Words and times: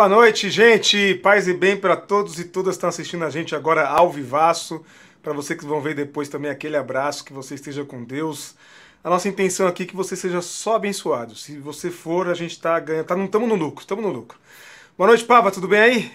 Boa 0.00 0.08
noite, 0.08 0.48
gente. 0.48 1.14
Paz 1.16 1.46
e 1.46 1.52
bem 1.52 1.76
para 1.76 1.94
todos 1.94 2.38
e 2.38 2.44
todas 2.44 2.70
que 2.70 2.76
estão 2.78 2.88
assistindo 2.88 3.22
a 3.22 3.28
gente 3.28 3.54
agora 3.54 3.86
ao 3.86 4.08
vivaço. 4.08 4.82
Para 5.22 5.34
você 5.34 5.54
que 5.54 5.62
vão 5.62 5.82
ver 5.82 5.94
depois 5.94 6.26
também 6.26 6.50
aquele 6.50 6.74
abraço, 6.74 7.22
que 7.22 7.34
você 7.34 7.54
esteja 7.54 7.84
com 7.84 8.02
Deus. 8.02 8.54
A 9.04 9.10
nossa 9.10 9.28
intenção 9.28 9.66
aqui 9.66 9.82
é 9.82 9.86
que 9.86 9.94
você 9.94 10.16
seja 10.16 10.40
só 10.40 10.76
abençoado. 10.76 11.34
Se 11.34 11.58
você 11.58 11.90
for, 11.90 12.30
a 12.30 12.34
gente 12.34 12.52
está 12.52 12.80
ganhando. 12.80 13.04
Tá, 13.04 13.18
estamos 13.18 13.46
no 13.46 13.54
lucro, 13.54 13.82
estamos 13.82 14.02
no 14.02 14.10
lucro. 14.10 14.38
Boa 14.96 15.08
noite, 15.08 15.22
Pava, 15.22 15.50
tudo 15.50 15.68
bem 15.68 15.80
aí? 15.80 16.12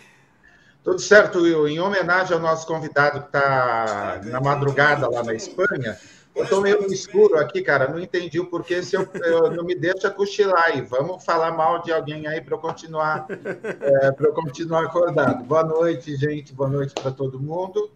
Tudo 0.83 0.99
certo, 0.99 1.41
Will. 1.41 1.67
Em 1.67 1.79
homenagem 1.79 2.33
ao 2.33 2.41
nosso 2.41 2.65
convidado 2.65 3.19
que 3.19 3.27
está 3.27 4.19
na 4.23 4.41
madrugada 4.41 5.07
lá 5.07 5.23
na 5.23 5.35
Espanha, 5.35 5.95
eu 6.35 6.43
estou 6.43 6.61
meio 6.61 6.81
no 6.81 6.91
escuro 6.91 7.37
aqui, 7.37 7.61
cara. 7.61 7.87
Não 7.87 7.99
entendi 7.99 8.39
o 8.39 8.47
porquê 8.47 8.83
se 8.83 8.95
eu, 8.95 9.07
eu 9.23 9.51
não 9.51 9.63
me 9.63 9.73
deixa 9.73 10.11
cochilar 10.11 10.65
aí. 10.65 10.81
Vamos 10.81 11.23
falar 11.23 11.51
mal 11.51 11.81
de 11.81 11.93
alguém 11.93 12.27
aí 12.27 12.41
para 12.41 12.55
eu 12.55 12.59
continuar 12.59 13.25
é, 13.29 14.11
para 14.11 14.27
eu 14.27 14.33
continuar 14.33 14.83
acordado. 14.83 15.43
Boa 15.45 15.63
noite, 15.63 16.15
gente. 16.15 16.53
Boa 16.53 16.69
noite 16.69 16.93
para 16.93 17.11
todo 17.11 17.39
mundo. 17.39 17.89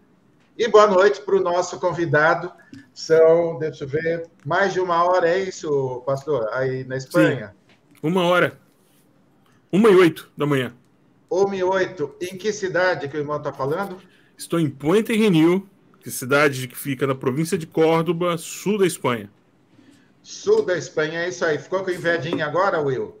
E 0.56 0.68
boa 0.68 0.86
noite 0.86 1.20
para 1.20 1.36
o 1.36 1.40
nosso 1.40 1.78
convidado. 1.78 2.52
São, 2.92 3.58
deixa 3.58 3.84
eu 3.84 3.88
ver, 3.88 4.28
mais 4.44 4.72
de 4.72 4.80
uma 4.80 5.04
hora, 5.04 5.28
é 5.28 5.38
isso, 5.38 6.02
pastor? 6.06 6.48
Aí 6.52 6.84
na 6.84 6.96
Espanha? 6.96 7.54
Sim. 7.54 7.76
Uma 8.02 8.26
hora. 8.26 8.58
Uma 9.72 9.90
e 9.90 9.96
oito 9.96 10.30
da 10.36 10.46
manhã. 10.46 10.74
Uma 11.30 11.56
e 11.56 11.62
oito. 11.62 12.14
Em 12.20 12.36
que 12.36 12.52
cidade 12.52 13.08
que 13.08 13.16
o 13.16 13.20
irmão 13.20 13.36
está 13.36 13.52
falando? 13.52 13.98
Estou 14.36 14.58
em 14.58 14.68
Puente 14.68 15.14
Genil, 15.14 15.68
que 16.00 16.10
cidade 16.10 16.66
que 16.66 16.76
fica 16.76 17.06
na 17.06 17.14
província 17.14 17.56
de 17.58 17.66
Córdoba, 17.66 18.36
sul 18.38 18.78
da 18.78 18.86
Espanha. 18.86 19.30
Sul 20.22 20.64
da 20.64 20.76
Espanha, 20.76 21.20
é 21.20 21.28
isso 21.28 21.44
aí. 21.44 21.58
Ficou 21.58 21.82
com 21.84 21.90
invejinha 21.90 22.46
agora, 22.46 22.80
Will? 22.80 23.18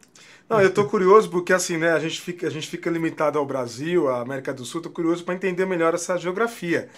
Não, 0.48 0.60
eu 0.60 0.72
tô 0.72 0.84
curioso 0.84 1.30
porque 1.30 1.52
assim, 1.52 1.76
né, 1.76 1.92
a 1.92 1.98
gente 2.00 2.20
fica, 2.20 2.46
a 2.46 2.50
gente 2.50 2.66
fica 2.66 2.90
limitado 2.90 3.38
ao 3.38 3.46
Brasil, 3.46 4.08
à 4.08 4.20
América 4.20 4.52
do 4.52 4.64
Sul, 4.64 4.82
tô 4.82 4.90
curioso 4.90 5.24
para 5.24 5.34
entender 5.34 5.64
melhor 5.64 5.94
essa 5.94 6.16
geografia. 6.18 6.88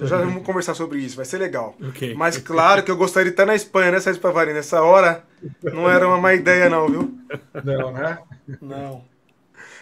Já 0.00 0.18
vamos 0.18 0.44
conversar 0.44 0.74
sobre 0.74 1.00
isso, 1.00 1.16
vai 1.16 1.24
ser 1.24 1.38
legal. 1.38 1.74
Okay. 1.88 2.14
Mas 2.14 2.38
claro 2.38 2.84
que 2.84 2.90
eu 2.90 2.96
gostaria 2.96 3.30
de 3.30 3.32
estar 3.32 3.46
na 3.46 3.54
Espanha, 3.54 3.90
né, 3.90 3.98
Sérgio 3.98 4.22
Pavari? 4.22 4.52
Nessa 4.52 4.80
hora 4.82 5.24
não 5.62 5.90
era 5.90 6.06
uma 6.06 6.18
má 6.18 6.34
ideia, 6.34 6.68
não, 6.68 6.86
viu? 6.86 7.18
Não, 7.64 7.90
né? 7.90 8.18
Não. 8.60 9.04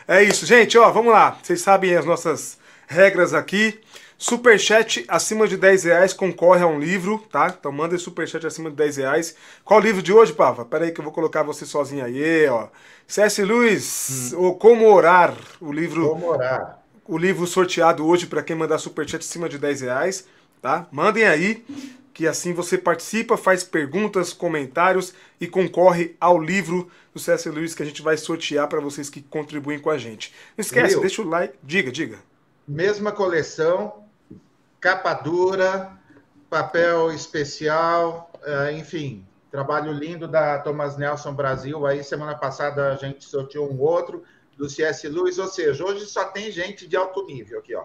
É 0.08 0.22
isso, 0.22 0.46
gente, 0.46 0.78
ó, 0.78 0.90
vamos 0.90 1.12
lá. 1.12 1.36
Vocês 1.42 1.60
sabem 1.60 1.94
as 1.96 2.06
nossas 2.06 2.58
regras 2.86 3.34
aqui. 3.34 3.78
Superchat 4.18 5.04
acima 5.08 5.46
de 5.46 5.58
10 5.58 5.84
reais 5.84 6.12
concorre 6.14 6.62
a 6.62 6.66
um 6.66 6.78
livro, 6.78 7.18
tá? 7.30 7.54
Então 7.58 7.70
manda 7.70 7.98
superchat 7.98 8.46
acima 8.46 8.70
de 8.70 8.76
10 8.76 8.96
reais. 8.96 9.36
Qual 9.62 9.78
o 9.78 9.82
livro 9.82 10.02
de 10.02 10.12
hoje, 10.12 10.32
Pava? 10.32 10.64
Pera 10.64 10.84
aí 10.86 10.90
que 10.90 11.00
eu 11.00 11.04
vou 11.04 11.12
colocar 11.12 11.42
você 11.42 11.66
sozinho 11.66 12.04
aí, 12.04 12.46
ó. 12.48 12.68
C.S. 13.06 13.42
Lewis, 13.44 14.32
hum. 14.32 14.46
o 14.46 14.54
Como 14.54 14.90
Orar, 14.90 15.36
o 15.60 15.70
livro... 15.70 16.08
Como 16.08 16.26
Orar. 16.28 16.82
O 17.06 17.16
livro 17.16 17.46
sorteado 17.46 18.04
hoje 18.04 18.26
para 18.26 18.42
quem 18.42 18.56
mandar 18.56 18.78
superchat 18.78 19.22
acima 19.22 19.48
de 19.48 19.58
10 19.58 19.82
reais, 19.82 20.26
tá? 20.60 20.88
Mandem 20.90 21.24
aí, 21.24 21.64
que 22.12 22.26
assim 22.26 22.52
você 22.52 22.78
participa, 22.78 23.36
faz 23.36 23.62
perguntas, 23.62 24.32
comentários 24.32 25.12
e 25.40 25.46
concorre 25.46 26.16
ao 26.18 26.40
livro 26.40 26.90
do 27.12 27.20
C.S. 27.20 27.48
Lewis 27.50 27.74
que 27.74 27.82
a 27.82 27.86
gente 27.86 28.00
vai 28.00 28.16
sortear 28.16 28.66
para 28.66 28.80
vocês 28.80 29.10
que 29.10 29.20
contribuem 29.20 29.78
com 29.78 29.90
a 29.90 29.98
gente. 29.98 30.32
Não 30.56 30.62
esquece, 30.62 30.94
Meu. 30.94 31.02
deixa 31.02 31.22
o 31.22 31.28
like. 31.28 31.54
Diga, 31.62 31.92
diga. 31.92 32.18
Mesma 32.66 33.12
coleção, 33.12 34.05
capa 34.86 35.14
dura, 35.14 35.90
papel 36.48 37.10
especial, 37.10 38.30
é, 38.44 38.70
enfim, 38.70 39.26
trabalho 39.50 39.90
lindo 39.92 40.28
da 40.28 40.60
Thomas 40.60 40.96
Nelson 40.96 41.34
Brasil. 41.34 41.84
Aí 41.84 42.04
semana 42.04 42.36
passada 42.36 42.92
a 42.92 42.94
gente 42.94 43.24
sorteou 43.24 43.68
um 43.68 43.80
outro 43.80 44.22
do 44.56 44.70
C.S. 44.70 45.08
Lewis, 45.08 45.40
ou 45.40 45.48
seja, 45.48 45.84
hoje 45.84 46.06
só 46.06 46.26
tem 46.26 46.52
gente 46.52 46.86
de 46.86 46.96
alto 46.96 47.26
nível 47.26 47.58
aqui, 47.58 47.74
ó. 47.74 47.84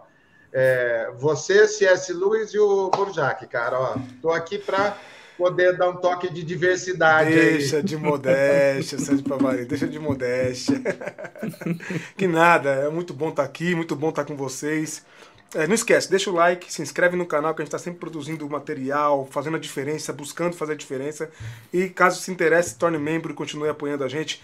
É, 0.54 1.12
você, 1.18 1.68
C.S. 1.68 2.14
Lewis 2.14 2.54
e 2.54 2.60
o 2.60 2.92
Burjac, 2.92 3.48
cara, 3.48 3.80
ó. 3.80 3.96
Tô 4.22 4.30
aqui 4.30 4.60
para 4.60 4.96
poder 5.36 5.76
dar 5.76 5.90
um 5.90 5.96
toque 5.96 6.32
de 6.32 6.44
diversidade. 6.44 7.34
Deixa 7.34 7.78
aí. 7.78 7.84
de 7.84 7.98
modéstia, 7.98 9.00
Sérgio 9.02 9.28
Pavari, 9.28 9.66
deixa 9.66 9.88
de 9.88 9.98
modéstia. 9.98 10.80
que 12.16 12.28
nada, 12.28 12.70
é 12.70 12.90
muito 12.90 13.12
bom 13.12 13.30
estar 13.30 13.42
tá 13.42 13.50
aqui, 13.50 13.74
muito 13.74 13.96
bom 13.96 14.10
estar 14.10 14.24
tá 14.24 14.28
com 14.28 14.38
vocês. 14.38 15.04
É, 15.54 15.68
não 15.68 15.76
esquece, 15.76 16.10
deixa 16.10 16.30
o 16.30 16.34
like, 16.34 16.72
se 16.72 16.82
inscreve 16.82 17.18
no 17.18 17.26
canal 17.26 17.54
que 17.54 17.62
a 17.62 17.66
gente 17.66 17.74
está 17.74 17.78
sempre 17.78 18.00
produzindo 18.00 18.50
material, 18.50 19.28
fazendo 19.30 19.58
a 19.58 19.60
diferença, 19.60 20.14
buscando 20.14 20.56
fazer 20.56 20.74
a 20.74 20.78
diferença. 20.78 21.30
E 21.74 21.90
caso 21.90 22.22
se 22.22 22.32
interesse, 22.32 22.78
torne 22.78 22.98
membro 22.98 23.32
e 23.32 23.36
continue 23.36 23.68
apoiando 23.68 24.06
a 24.06 24.08
gente. 24.08 24.42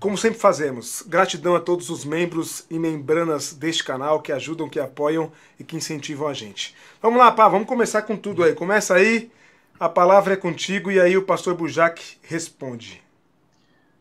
Como 0.00 0.16
sempre 0.16 0.38
fazemos, 0.38 1.02
gratidão 1.06 1.54
a 1.54 1.60
todos 1.60 1.90
os 1.90 2.06
membros 2.06 2.64
e 2.70 2.78
membranas 2.78 3.52
deste 3.52 3.84
canal 3.84 4.22
que 4.22 4.32
ajudam, 4.32 4.68
que 4.68 4.80
apoiam 4.80 5.30
e 5.60 5.64
que 5.64 5.76
incentivam 5.76 6.26
a 6.26 6.32
gente. 6.32 6.74
Vamos 7.02 7.18
lá, 7.18 7.30
pá, 7.30 7.46
vamos 7.46 7.68
começar 7.68 8.00
com 8.02 8.16
tudo 8.16 8.42
aí. 8.42 8.54
Começa 8.54 8.94
aí, 8.94 9.30
a 9.78 9.90
palavra 9.90 10.32
é 10.32 10.36
contigo 10.36 10.90
e 10.90 10.98
aí 10.98 11.18
o 11.18 11.22
pastor 11.24 11.54
Bujac 11.54 12.02
responde. 12.22 13.02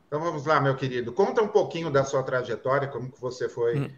Então 0.07 0.21
vamos 0.21 0.45
lá, 0.45 0.61
meu 0.61 0.75
querido. 0.77 1.11
Conta 1.11 1.41
um 1.41 1.49
pouquinho 1.49 1.89
da 1.89 2.05
sua 2.05 2.23
trajetória, 2.23 2.87
como 2.87 3.11
que 3.11 3.19
você 3.19 3.49
foi 3.49 3.79
hum 3.79 3.89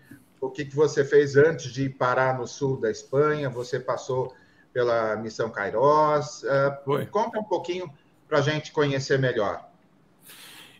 o 0.45 0.51
que, 0.51 0.65
que 0.65 0.75
você 0.75 1.03
fez 1.03 1.35
antes 1.35 1.71
de 1.71 1.89
parar 1.89 2.37
no 2.37 2.47
sul 2.47 2.79
da 2.79 2.91
Espanha? 2.91 3.49
Você 3.49 3.79
passou 3.79 4.33
pela 4.73 5.15
Missão 5.15 5.49
Cairós. 5.49 6.43
Uh, 6.43 7.05
conta 7.09 7.39
um 7.39 7.43
pouquinho 7.43 7.91
para 8.27 8.39
a 8.39 8.41
gente 8.41 8.71
conhecer 8.71 9.17
melhor. 9.19 9.67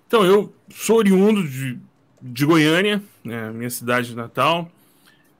Então, 0.08 0.24
eu 0.26 0.53
sou 0.70 0.98
oriundo 0.98 1.48
de, 1.48 1.80
de 2.22 2.46
Goiânia, 2.46 3.02
né, 3.24 3.50
minha 3.52 3.70
cidade 3.70 4.16
natal. 4.16 4.70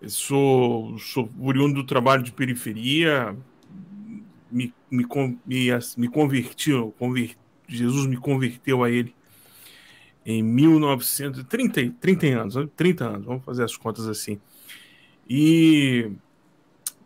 Eu 0.02 0.10
sou, 0.10 0.98
sou 1.00 1.30
oriundo 1.40 1.76
do 1.76 1.84
trabalho 1.84 2.24
de 2.24 2.32
periferia. 2.32 3.36
Me, 4.52 4.74
me, 4.90 5.06
me, 5.46 5.70
me 5.98 6.08
converti, 6.08 6.72
Jesus 7.68 8.08
me 8.08 8.18
converteu 8.18 8.84
a 8.84 8.90
ele 8.90 9.14
em 10.26 10.42
1930 10.42 11.94
30 12.00 12.28
anos, 12.28 12.56
30 12.76 13.06
anos, 13.06 13.26
vamos 13.26 13.46
fazer 13.46 13.64
as 13.64 13.78
contas 13.78 14.08
assim. 14.08 14.40
E 15.30 16.12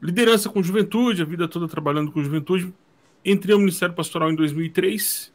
liderança 0.02 0.50
com 0.50 0.64
juventude, 0.64 1.22
a 1.22 1.26
vida 1.26 1.48
toda 1.48 1.68
trabalhando 1.68 2.12
com 2.12 2.24
juventude. 2.24 2.74
Entrei 3.24 3.54
no 3.54 3.60
Ministério 3.60 3.94
Pastoral 3.94 4.32
em 4.32 4.36
2003. 4.36 5.34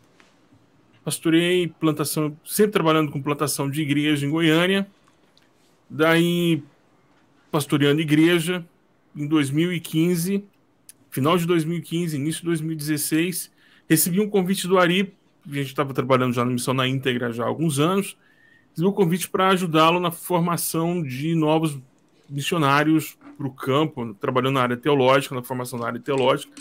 Pastorei 1.04 1.68
plantação, 1.68 2.34
sempre 2.44 2.72
trabalhando 2.72 3.10
com 3.10 3.20
plantação 3.20 3.68
de 3.68 3.82
igreja 3.82 4.24
em 4.26 4.30
Goiânia. 4.30 4.86
Daí 5.88 6.62
pastoreando 7.50 8.00
igreja 8.00 8.64
em 9.14 9.26
2015, 9.26 10.42
final 11.10 11.36
de 11.36 11.46
2015, 11.46 12.16
início 12.16 12.40
de 12.40 12.46
2016, 12.46 13.52
recebi 13.88 14.20
um 14.20 14.28
convite 14.28 14.66
do 14.66 14.78
Ari 14.78 15.14
a 15.46 15.54
gente 15.54 15.66
estava 15.66 15.92
trabalhando 15.92 16.32
já 16.32 16.44
na 16.44 16.50
missão 16.50 16.74
na 16.74 16.86
íntegra 16.86 17.32
já 17.32 17.44
há 17.44 17.46
alguns 17.46 17.78
anos, 17.78 18.16
fiz 18.74 18.82
um 18.82 18.92
convite 18.92 19.28
para 19.28 19.48
ajudá-lo 19.48 20.00
na 20.00 20.10
formação 20.10 21.02
de 21.02 21.34
novos 21.34 21.78
missionários 22.28 23.16
para 23.36 23.46
o 23.46 23.50
campo, 23.50 24.14
trabalhando 24.14 24.54
na 24.54 24.62
área 24.62 24.76
teológica, 24.76 25.34
na 25.34 25.42
formação 25.42 25.78
na 25.78 25.86
área 25.86 26.00
teológica, 26.00 26.52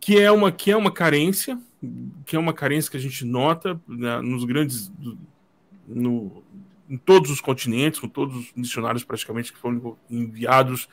que 0.00 0.18
é 0.18 0.30
uma 0.30 0.50
que 0.50 0.70
é 0.70 0.76
uma 0.76 0.90
carência, 0.90 1.58
que 2.24 2.36
é 2.36 2.38
uma 2.38 2.52
carência 2.52 2.90
que 2.90 2.96
a 2.96 3.00
gente 3.00 3.24
nota 3.24 3.80
né, 3.86 4.20
nos 4.20 4.44
grandes 4.44 4.92
no, 5.86 6.42
em 6.88 6.96
todos 6.96 7.30
os 7.30 7.40
continentes, 7.40 8.00
com 8.00 8.08
todos 8.08 8.36
os 8.36 8.52
missionários 8.54 9.04
praticamente 9.04 9.52
que 9.52 9.58
foram 9.58 9.96
enviados 10.10 10.88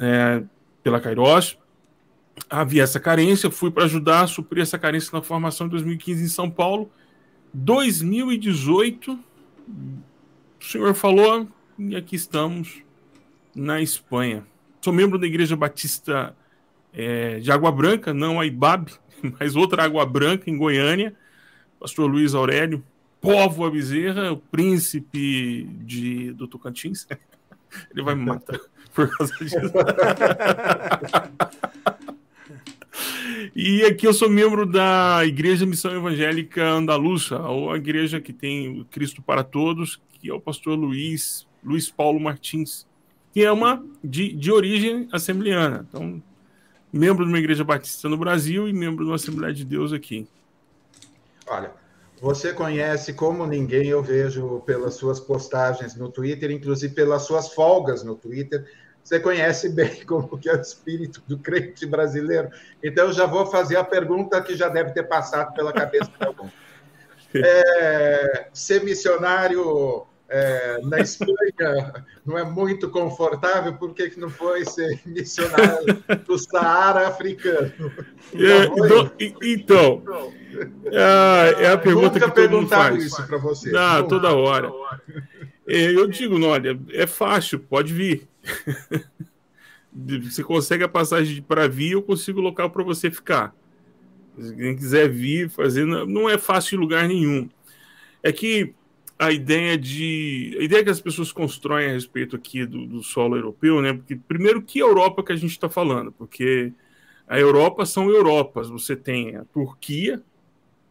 é, 0.00 0.42
pela 0.82 1.00
Kairos 1.00 1.58
havia 2.48 2.82
essa 2.82 3.00
carência, 3.00 3.50
fui 3.50 3.70
para 3.70 3.84
ajudar 3.84 4.22
a 4.22 4.26
suprir 4.26 4.62
essa 4.62 4.78
carência 4.78 5.10
na 5.12 5.22
formação 5.22 5.66
de 5.66 5.72
2015 5.72 6.24
em 6.24 6.28
São 6.28 6.50
Paulo. 6.50 6.90
2018, 7.52 9.12
o 9.12 10.64
senhor 10.64 10.94
falou, 10.94 11.48
e 11.78 11.94
aqui 11.94 12.16
estamos 12.16 12.82
na 13.54 13.80
Espanha. 13.80 14.44
Sou 14.80 14.92
membro 14.92 15.18
da 15.18 15.26
Igreja 15.26 15.56
Batista 15.56 16.34
é, 16.92 17.38
de 17.38 17.50
Água 17.50 17.70
Branca, 17.70 18.12
não 18.12 18.40
a 18.40 18.46
IBAB, 18.46 18.90
mas 19.38 19.56
outra 19.56 19.84
Água 19.84 20.04
Branca, 20.04 20.50
em 20.50 20.56
Goiânia. 20.56 21.14
Pastor 21.78 22.10
Luiz 22.10 22.34
Aurélio, 22.34 22.82
Povo 23.20 23.64
a 23.64 23.70
Bezerra, 23.70 24.32
o 24.32 24.38
príncipe 24.38 25.64
de, 25.82 26.32
do 26.32 26.48
Tocantins. 26.48 27.06
Ele 27.92 28.02
vai 28.02 28.14
me 28.14 28.24
matar 28.24 28.58
por 28.94 29.08
causa 29.16 29.34
disso. 29.36 29.56
E 33.54 33.82
aqui 33.84 34.06
eu 34.06 34.12
sou 34.12 34.28
membro 34.28 34.66
da 34.66 35.24
Igreja 35.24 35.64
Missão 35.64 35.94
Evangélica 35.94 36.64
Andaluça, 36.64 37.38
ou 37.38 37.70
a 37.70 37.76
igreja 37.76 38.20
que 38.20 38.32
tem 38.32 38.80
o 38.80 38.84
Cristo 38.84 39.22
para 39.22 39.44
Todos, 39.44 40.00
que 40.20 40.30
é 40.30 40.34
o 40.34 40.40
pastor 40.40 40.78
Luiz, 40.78 41.46
Luiz 41.62 41.90
Paulo 41.90 42.20
Martins, 42.20 42.86
que 43.32 43.42
é 43.42 43.50
uma 43.50 43.84
de, 44.02 44.32
de 44.32 44.52
origem 44.52 45.08
assembleana. 45.12 45.86
Então, 45.88 46.22
membro 46.92 47.24
de 47.24 47.30
uma 47.30 47.38
igreja 47.38 47.64
batista 47.64 48.08
no 48.08 48.16
Brasil 48.16 48.68
e 48.68 48.72
membro 48.72 49.04
de 49.04 49.10
uma 49.10 49.16
Assembleia 49.16 49.52
de 49.52 49.64
Deus 49.64 49.92
aqui. 49.92 50.28
Olha, 51.46 51.72
Você 52.20 52.52
conhece 52.52 53.12
como 53.12 53.46
ninguém, 53.46 53.88
eu 53.88 54.02
vejo 54.02 54.60
pelas 54.60 54.94
suas 54.94 55.20
postagens 55.20 55.94
no 55.94 56.08
Twitter, 56.08 56.50
inclusive 56.50 56.94
pelas 56.94 57.22
suas 57.22 57.52
folgas 57.52 58.02
no 58.02 58.14
Twitter. 58.14 58.64
Você 59.04 59.20
conhece 59.20 59.68
bem 59.68 60.02
como 60.06 60.38
que 60.38 60.48
é 60.48 60.54
o 60.54 60.60
espírito 60.60 61.22
do 61.28 61.38
crente 61.38 61.84
brasileiro. 61.84 62.48
Então, 62.82 63.06
eu 63.06 63.12
já 63.12 63.26
vou 63.26 63.46
fazer 63.46 63.76
a 63.76 63.84
pergunta 63.84 64.40
que 64.40 64.56
já 64.56 64.68
deve 64.68 64.92
ter 64.92 65.02
passado 65.04 65.54
pela 65.54 65.72
cabeça 65.72 66.10
de 66.18 66.26
algum. 66.26 66.48
É, 67.36 68.46
ser 68.52 68.84
missionário 68.84 70.06
é, 70.28 70.80
na 70.84 71.00
Espanha 71.00 71.92
não 72.24 72.38
é 72.38 72.44
muito 72.44 72.88
confortável, 72.88 73.74
por 73.74 73.92
que 73.92 74.12
não 74.16 74.30
foi 74.30 74.64
ser 74.64 75.00
missionário 75.04 76.00
do 76.24 76.38
Saara 76.38 77.08
africano? 77.08 77.72
É, 78.34 78.64
então, 78.66 79.12
então 79.42 80.32
é, 80.86 81.64
é 81.64 81.72
a 81.72 81.78
pergunta 81.78 82.20
Nunca 82.20 82.30
que 82.30 82.34
todo 82.36 82.50
mundo 82.52 82.68
faz. 82.68 83.04
isso 83.04 83.26
para 83.26 83.38
você. 83.38 83.76
Ah, 83.76 84.00
toda 84.08 84.32
hora. 84.32 84.70
É, 85.66 85.90
eu 85.90 86.06
digo, 86.06 86.40
olha, 86.46 86.78
é 86.92 87.04
fácil, 87.04 87.58
pode 87.58 87.92
vir. 87.92 88.28
Você 90.24 90.42
consegue 90.42 90.82
a 90.82 90.88
passagem 90.88 91.40
para 91.40 91.68
vir, 91.68 91.92
eu 91.92 92.02
consigo 92.02 92.40
local 92.40 92.68
para 92.68 92.82
você 92.82 93.12
ficar. 93.12 93.54
Quem 94.36 94.74
quiser 94.74 95.08
vir, 95.08 95.48
fazer, 95.48 95.84
não 95.84 96.28
é 96.28 96.36
fácil 96.36 96.76
em 96.76 96.80
lugar 96.80 97.06
nenhum. 97.06 97.48
É 98.20 98.32
que 98.32 98.74
a 99.16 99.30
ideia 99.30 99.78
de. 99.78 100.56
A 100.58 100.64
ideia 100.64 100.82
que 100.82 100.90
as 100.90 101.00
pessoas 101.00 101.30
constroem 101.30 101.88
a 101.88 101.92
respeito 101.92 102.34
aqui 102.34 102.66
do, 102.66 102.86
do 102.86 103.02
solo 103.02 103.36
europeu, 103.36 103.80
né? 103.80 103.92
Porque, 103.92 104.16
primeiro, 104.16 104.62
que 104.62 104.80
Europa 104.80 105.22
que 105.22 105.32
a 105.32 105.36
gente 105.36 105.52
está 105.52 105.68
falando? 105.68 106.10
Porque 106.10 106.72
a 107.28 107.38
Europa 107.38 107.86
são 107.86 108.10
Europas. 108.10 108.68
Você 108.68 108.96
tem 108.96 109.36
a 109.36 109.44
Turquia, 109.44 110.20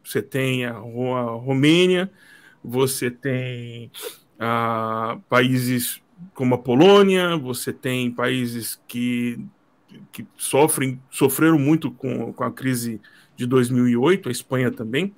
você 0.03 0.21
tem 0.21 0.65
a, 0.65 0.77
a 0.77 1.31
Romênia, 1.35 2.09
você 2.63 3.11
tem 3.11 3.91
a, 4.39 5.17
países 5.27 6.02
como 6.33 6.55
a 6.55 6.57
Polônia, 6.57 7.37
você 7.37 7.73
tem 7.73 8.11
países 8.11 8.79
que, 8.87 9.39
que 10.11 10.25
sofrem, 10.37 10.99
sofreram 11.09 11.59
muito 11.59 11.91
com, 11.91 12.33
com 12.33 12.43
a 12.43 12.51
crise 12.51 12.99
de 13.35 13.45
2008, 13.45 14.29
a 14.29 14.31
Espanha 14.31 14.71
também. 14.71 15.13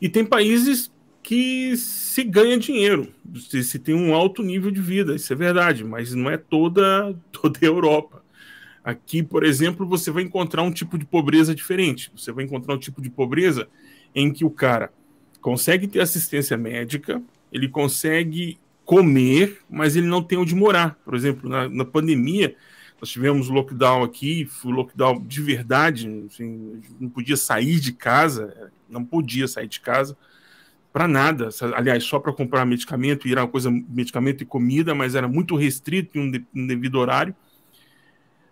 E 0.00 0.08
tem 0.08 0.24
países 0.24 0.90
que 1.22 1.76
se 1.76 2.24
ganha 2.24 2.58
dinheiro, 2.58 3.08
se, 3.48 3.62
se, 3.62 3.78
tem 3.78 3.94
um 3.94 4.12
alto 4.14 4.42
nível 4.42 4.70
de 4.70 4.80
vida, 4.80 5.14
isso 5.14 5.32
é 5.32 5.36
verdade, 5.36 5.84
mas 5.84 6.14
não 6.14 6.28
é 6.28 6.36
toda, 6.36 7.16
toda 7.30 7.58
a 7.62 7.64
Europa. 7.64 8.22
Aqui, 8.84 9.22
por 9.22 9.44
exemplo, 9.44 9.86
você 9.86 10.10
vai 10.10 10.24
encontrar 10.24 10.62
um 10.62 10.72
tipo 10.72 10.98
de 10.98 11.04
pobreza 11.04 11.54
diferente. 11.54 12.10
Você 12.16 12.32
vai 12.32 12.44
encontrar 12.44 12.74
um 12.74 12.78
tipo 12.78 13.00
de 13.00 13.08
pobreza 13.08 13.68
em 14.12 14.32
que 14.32 14.44
o 14.44 14.50
cara 14.50 14.92
consegue 15.40 15.86
ter 15.86 16.00
assistência 16.00 16.56
médica, 16.56 17.22
ele 17.52 17.68
consegue 17.68 18.58
comer, 18.84 19.60
mas 19.70 19.96
ele 19.96 20.06
não 20.06 20.22
tem 20.22 20.38
onde 20.38 20.54
morar. 20.54 20.98
Por 21.04 21.14
exemplo, 21.14 21.48
na, 21.48 21.68
na 21.68 21.84
pandemia, 21.84 22.56
nós 23.00 23.10
tivemos 23.10 23.48
lockdown 23.48 24.02
aqui, 24.02 24.44
foi 24.44 24.72
lockdown 24.72 25.24
de 25.26 25.42
verdade, 25.42 26.24
assim, 26.30 26.80
não 27.00 27.08
podia 27.08 27.36
sair 27.36 27.80
de 27.80 27.92
casa, 27.92 28.70
não 28.88 29.04
podia 29.04 29.48
sair 29.48 29.68
de 29.68 29.80
casa 29.80 30.16
para 30.92 31.08
nada. 31.08 31.48
Aliás, 31.74 32.04
só 32.04 32.20
para 32.20 32.32
comprar 32.32 32.64
medicamento, 32.64 33.26
ir 33.26 33.38
uma 33.38 33.48
coisa, 33.48 33.70
medicamento 33.70 34.42
e 34.42 34.46
comida, 34.46 34.94
mas 34.94 35.14
era 35.14 35.26
muito 35.26 35.56
restrito 35.56 36.18
em 36.18 36.46
um, 36.54 36.66
devido 36.66 36.96
horário. 36.96 37.34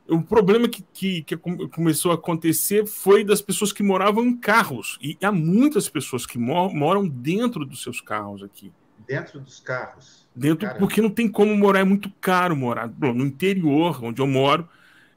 O 0.09 0.23
problema 0.23 0.69
que, 0.69 0.83
que, 0.93 1.23
que, 1.23 1.37
começou 1.37 2.11
a 2.11 2.15
acontecer 2.15 2.87
foi 2.87 3.23
das 3.23 3.41
pessoas 3.41 3.73
que 3.73 3.83
moravam 3.83 4.25
em 4.25 4.37
carros. 4.37 4.99
E 5.01 5.17
há 5.23 5.31
muitas 5.31 5.89
pessoas 5.89 6.27
que 6.27 6.39
mor 6.39 6.75
moram 6.75 7.07
dentro 7.07 7.65
dos 7.65 7.83
seus 7.83 8.01
carros 8.01 8.43
aqui. 8.43 8.73
Dentro 9.11 9.41
dos 9.41 9.59
carros? 9.59 10.29
Dentro, 10.37 10.69
Caramba. 10.69 10.79
porque 10.79 11.03
não 11.03 11.11
tem 11.11 11.29
como 11.29 11.53
morar, 11.57 11.81
é 11.81 11.85
muito 11.85 12.09
caro 12.21 12.55
morar. 12.55 12.87
Bom, 12.87 13.13
no 13.13 13.25
interior, 13.25 13.99
onde 14.05 14.23
eu 14.23 14.27
moro, 14.27 14.69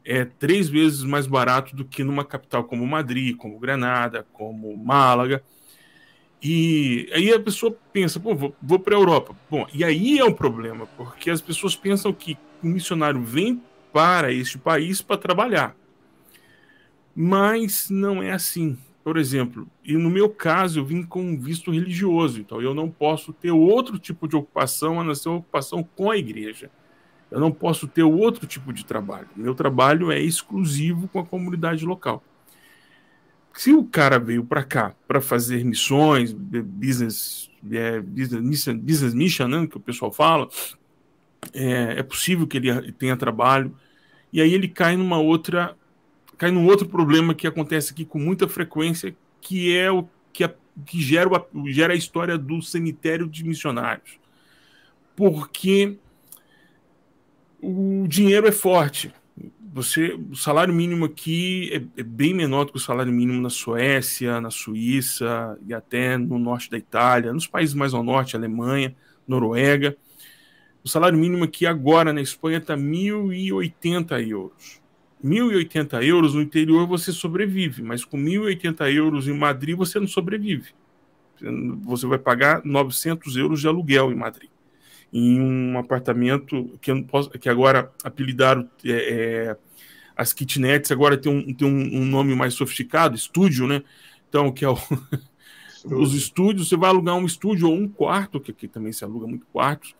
é 0.04 0.26
três 0.26 0.68
vezes 0.68 1.04
mais 1.04 1.28
barato 1.28 1.76
do 1.76 1.86
que 1.86 2.04
numa 2.04 2.26
capital 2.26 2.64
como 2.64 2.88
Madrid, 2.88 3.38
como 3.38 3.60
Granada, 3.60 4.26
como 4.34 4.76
Málaga. 4.76 5.44
E 6.42 7.08
aí 7.14 7.32
a 7.32 7.40
pessoa 7.40 7.78
pensa, 7.94 8.20
pô, 8.20 8.34
vou, 8.34 8.56
vou 8.60 8.80
para 8.80 8.96
a 8.96 9.00
Europa. 9.00 9.36
Bom, 9.48 9.68
e 9.72 9.84
aí 9.84 10.18
é 10.18 10.26
um 10.26 10.34
problema, 10.34 10.88
porque 10.98 11.30
as 11.30 11.40
pessoas 11.40 11.76
pensam 11.76 12.12
que 12.12 12.36
o 12.64 12.68
missionário 12.68 13.22
vem 13.22 13.62
para 13.94 14.34
este 14.34 14.58
país 14.58 15.04
para 15.04 15.18
trabalhar. 15.18 15.76
Mas 17.16 17.92
não 17.92 18.24
é 18.24 18.32
assim. 18.32 18.76
Por 19.04 19.18
exemplo, 19.18 19.68
e 19.84 19.98
no 19.98 20.10
meu 20.10 20.30
caso, 20.30 20.80
eu 20.80 20.86
vim 20.86 21.04
com 21.04 21.38
visto 21.38 21.72
religioso, 21.72 22.40
então 22.40 22.62
eu 22.62 22.74
não 22.74 22.90
posso 22.90 23.34
ter 23.34 23.52
outro 23.52 24.00
tipo 24.00 24.28
de 24.28 24.36
ocupação 24.36 25.00
a 25.00 25.04
não 25.04 25.14
ser 25.14 25.30
ocupação 25.30 25.84
com 25.84 26.10
a 26.10 26.18
igreja. 26.18 26.72
Eu 27.30 27.40
não 27.40 27.52
posso 27.52 27.88
ter 27.88 28.04
outro 28.04 28.48
tipo 28.48 28.72
de 28.72 28.86
trabalho. 28.86 29.28
Meu 29.36 29.54
trabalho 29.56 30.12
é 30.12 30.20
exclusivo 30.20 31.08
com 31.08 31.20
a 31.20 31.26
comunidade 31.26 31.86
local 31.86 32.24
se 33.54 33.72
o 33.72 33.84
cara 33.86 34.20
veio 34.20 34.44
para 34.44 34.64
cá 34.64 34.96
para 35.08 35.22
fazer 35.22 35.64
missões, 35.64 36.34
business, 36.34 37.50
é, 37.72 38.02
business, 38.02 38.42
mission, 38.42 38.78
business 38.78 39.14
mission, 39.14 39.48
né, 39.48 39.68
que 39.68 39.78
o 39.78 39.80
pessoal 39.80 40.12
fala, 40.12 40.50
é, 41.54 42.00
é, 42.00 42.04
possível 42.04 42.48
que 42.48 42.58
ele 42.58 42.92
tenha 42.94 43.16
trabalho, 43.16 43.76
e 44.32 44.42
aí 44.42 44.54
ele 44.54 44.68
cai 44.68 44.98
numa 44.98 45.20
outra, 45.20 45.78
cai 46.44 46.52
num 46.52 46.68
outro 46.68 46.88
problema 46.88 47.34
que 47.34 47.48
acontece 47.48 47.94
aqui 47.94 48.04
com 48.04 48.20
muita 48.20 48.48
frequência, 48.48 49.16
que 49.40 49.76
é 49.76 49.90
o 49.92 50.08
que, 50.32 50.44
a, 50.44 50.54
que 50.86 51.02
gera, 51.02 51.30
gera 51.68 51.94
a 51.94 51.96
história 51.96 52.38
do 52.38 52.62
cemitério 52.62 53.28
de 53.28 53.44
missionários. 53.44 54.20
Porque 55.16 55.98
o 57.62 58.06
dinheiro 58.08 58.48
é 58.48 58.52
forte 58.52 59.14
você, 59.74 60.14
o 60.14 60.36
salário 60.36 60.72
mínimo 60.72 61.06
aqui 61.06 61.72
é, 61.74 62.02
é, 62.02 62.04
bem 62.04 62.32
menor 62.32 62.66
do 62.66 62.74
que 62.74 62.78
o 62.78 62.82
salário 62.82 63.12
mínimo 63.12 63.42
na 63.42 63.50
Suécia, 63.50 64.40
na 64.40 64.52
Suíça 64.52 65.58
e 65.66 65.74
até 65.74 66.16
no 66.16 66.38
norte 66.38 66.70
da 66.70 66.78
Itália, 66.78 67.34
nos 67.34 67.48
países 67.48 67.74
mais 67.74 67.92
ao 67.92 68.04
norte, 68.04 68.36
Alemanha, 68.36 68.96
Noruega. 69.28 69.98
O 70.84 70.90
salário 70.90 71.18
mínimo 71.18 71.46
aqui 71.46 71.66
agora 71.66 72.14
na 72.14 72.22
Espanha 72.22 72.60
está 72.60 72.78
1.080 72.78 74.28
euros. 74.28 74.83
1.080 75.24 76.04
euros 76.04 76.34
no 76.34 76.42
interior 76.42 76.86
você 76.86 77.12
sobrevive, 77.12 77.82
mas 77.82 78.04
com 78.04 78.18
1.080 78.18 78.94
euros 78.94 79.28
em 79.28 79.38
Madrid 79.38 79.76
você 79.76 80.00
não 80.00 80.08
sobrevive. 80.08 80.72
Você 81.84 82.06
vai 82.06 82.20
pagar 82.20 82.64
900 82.64 83.36
euros 83.38 83.62
de 83.62 83.68
aluguel 83.68 84.12
em 84.12 84.16
Madrid 84.16 84.50
em 85.14 85.40
um 85.40 85.78
apartamento 85.78 86.78
que, 86.82 86.94
posso, 87.04 87.30
que 87.30 87.48
agora 87.48 87.92
apelidaram 88.04 88.68
é, 88.84 88.92
é, 88.92 89.58
as 90.18 90.34
kitnets, 90.34 90.92
agora 90.92 91.16
tem, 91.16 91.32
um, 91.32 91.54
tem 91.54 91.68
um, 91.68 92.02
um, 92.02 92.06
nome 92.06 92.34
mais 92.34 92.56
sofisticado, 92.56 93.16
estúdio, 93.16 93.68
né? 93.68 93.84
Então, 94.28 94.52
que 94.52 94.66
é 94.66 94.70
o, 94.70 94.76
os 95.86 96.16
estúdios, 96.16 96.68
você 96.68 96.76
vai 96.76 96.90
alugar 96.90 97.16
um 97.16 97.26
estúdio 97.26 97.70
ou 97.70 97.76
um 97.76 97.88
quarto, 97.88 98.40
que 98.40 98.50
aqui 98.50 98.68
também 98.68 98.92
se 98.92 99.04
aluga 99.04 99.28
muito 99.28 99.46
quartos, 99.54 99.96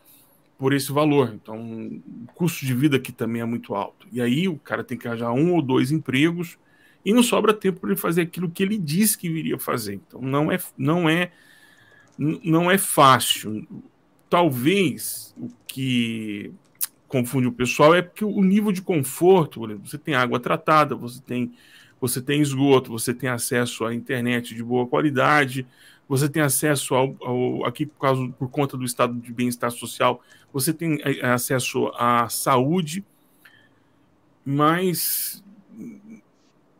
por 0.58 0.72
esse 0.72 0.92
valor. 0.92 1.32
Então, 1.34 1.58
o 1.58 2.32
custo 2.34 2.64
de 2.64 2.74
vida 2.74 2.96
aqui 2.96 3.12
também 3.12 3.42
é 3.42 3.44
muito 3.44 3.74
alto. 3.74 4.06
E 4.12 4.20
aí 4.20 4.48
o 4.48 4.58
cara 4.58 4.84
tem 4.84 4.96
que 4.96 5.06
arranjar 5.06 5.32
um 5.32 5.54
ou 5.54 5.62
dois 5.62 5.90
empregos 5.90 6.58
e 7.04 7.12
não 7.12 7.22
sobra 7.22 7.52
tempo 7.52 7.80
para 7.80 7.90
ele 7.90 7.98
fazer 7.98 8.22
aquilo 8.22 8.50
que 8.50 8.62
ele 8.62 8.78
disse 8.78 9.18
que 9.18 9.28
viria 9.28 9.58
fazer. 9.58 9.94
Então, 9.94 10.20
não 10.20 10.50
é, 10.50 10.58
não 10.76 11.08
é, 11.08 11.32
não 12.18 12.70
é 12.70 12.78
fácil 12.78 13.66
talvez 14.34 15.32
o 15.38 15.48
que 15.64 16.52
confunde 17.06 17.46
o 17.46 17.52
pessoal 17.52 17.94
é 17.94 18.02
que 18.02 18.24
o 18.24 18.42
nível 18.42 18.72
de 18.72 18.82
conforto, 18.82 19.60
você 19.78 19.96
tem 19.96 20.16
água 20.16 20.40
tratada, 20.40 20.96
você 20.96 21.20
tem 21.20 21.52
você 22.00 22.20
tem 22.20 22.40
esgoto, 22.40 22.90
você 22.90 23.14
tem 23.14 23.30
acesso 23.30 23.84
à 23.84 23.94
internet 23.94 24.52
de 24.52 24.62
boa 24.64 24.88
qualidade, 24.88 25.64
você 26.08 26.28
tem 26.28 26.42
acesso 26.42 26.94
ao, 26.94 27.16
ao 27.20 27.66
aqui 27.66 27.86
por 27.86 27.98
causa 27.98 28.28
por 28.38 28.48
conta 28.50 28.76
do 28.76 28.84
estado 28.84 29.14
de 29.14 29.32
bem-estar 29.32 29.70
social, 29.70 30.22
você 30.52 30.72
tem 30.72 30.98
é, 31.02 31.26
acesso 31.26 31.88
à 31.94 32.28
saúde, 32.28 33.04
mas 34.44 35.42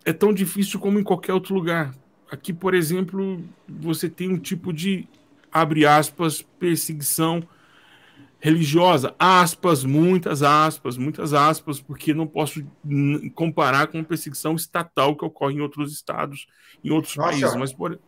é 0.04 0.12
tão 0.12 0.32
difícil 0.32 0.78
como 0.78 0.98
em 0.98 1.04
qualquer 1.04 1.32
outro 1.32 1.54
lugar. 1.54 1.94
Aqui, 2.30 2.52
por 2.52 2.74
exemplo, 2.74 3.42
você 3.68 4.08
tem 4.08 4.28
um 4.28 4.38
tipo 4.38 4.72
de 4.72 5.08
abre 5.52 5.86
aspas, 5.86 6.42
perseguição 6.42 7.46
religiosa, 8.40 9.14
aspas, 9.18 9.84
muitas 9.84 10.42
aspas, 10.42 10.98
muitas 10.98 11.32
aspas, 11.32 11.80
porque 11.80 12.12
não 12.12 12.26
posso 12.26 12.62
comparar 13.34 13.86
com 13.86 14.00
a 14.00 14.04
perseguição 14.04 14.54
estatal 14.54 15.16
que 15.16 15.24
ocorre 15.24 15.54
em 15.54 15.60
outros 15.60 15.92
estados, 15.92 16.46
em 16.82 16.90
outros 16.90 17.16
Nossa, 17.16 17.30
países. 17.30 17.56
Mas 17.56 17.72
por... 17.72 17.98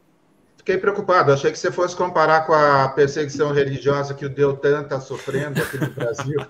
Fiquei 0.66 0.78
preocupado, 0.78 1.30
achei 1.30 1.52
que 1.52 1.58
você 1.60 1.70
fosse 1.70 1.94
comparar 1.94 2.44
com 2.44 2.52
a 2.52 2.88
perseguição 2.88 3.52
religiosa 3.52 4.12
que 4.14 4.26
o 4.26 4.28
Deltan 4.28 4.82
está 4.82 5.00
sofrendo 5.00 5.62
aqui 5.62 5.78
no 5.78 5.90
Brasil. 5.92 6.40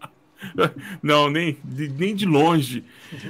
Não, 1.02 1.28
nem, 1.28 1.58
nem 1.98 2.14
de 2.14 2.24
longe. 2.24 2.82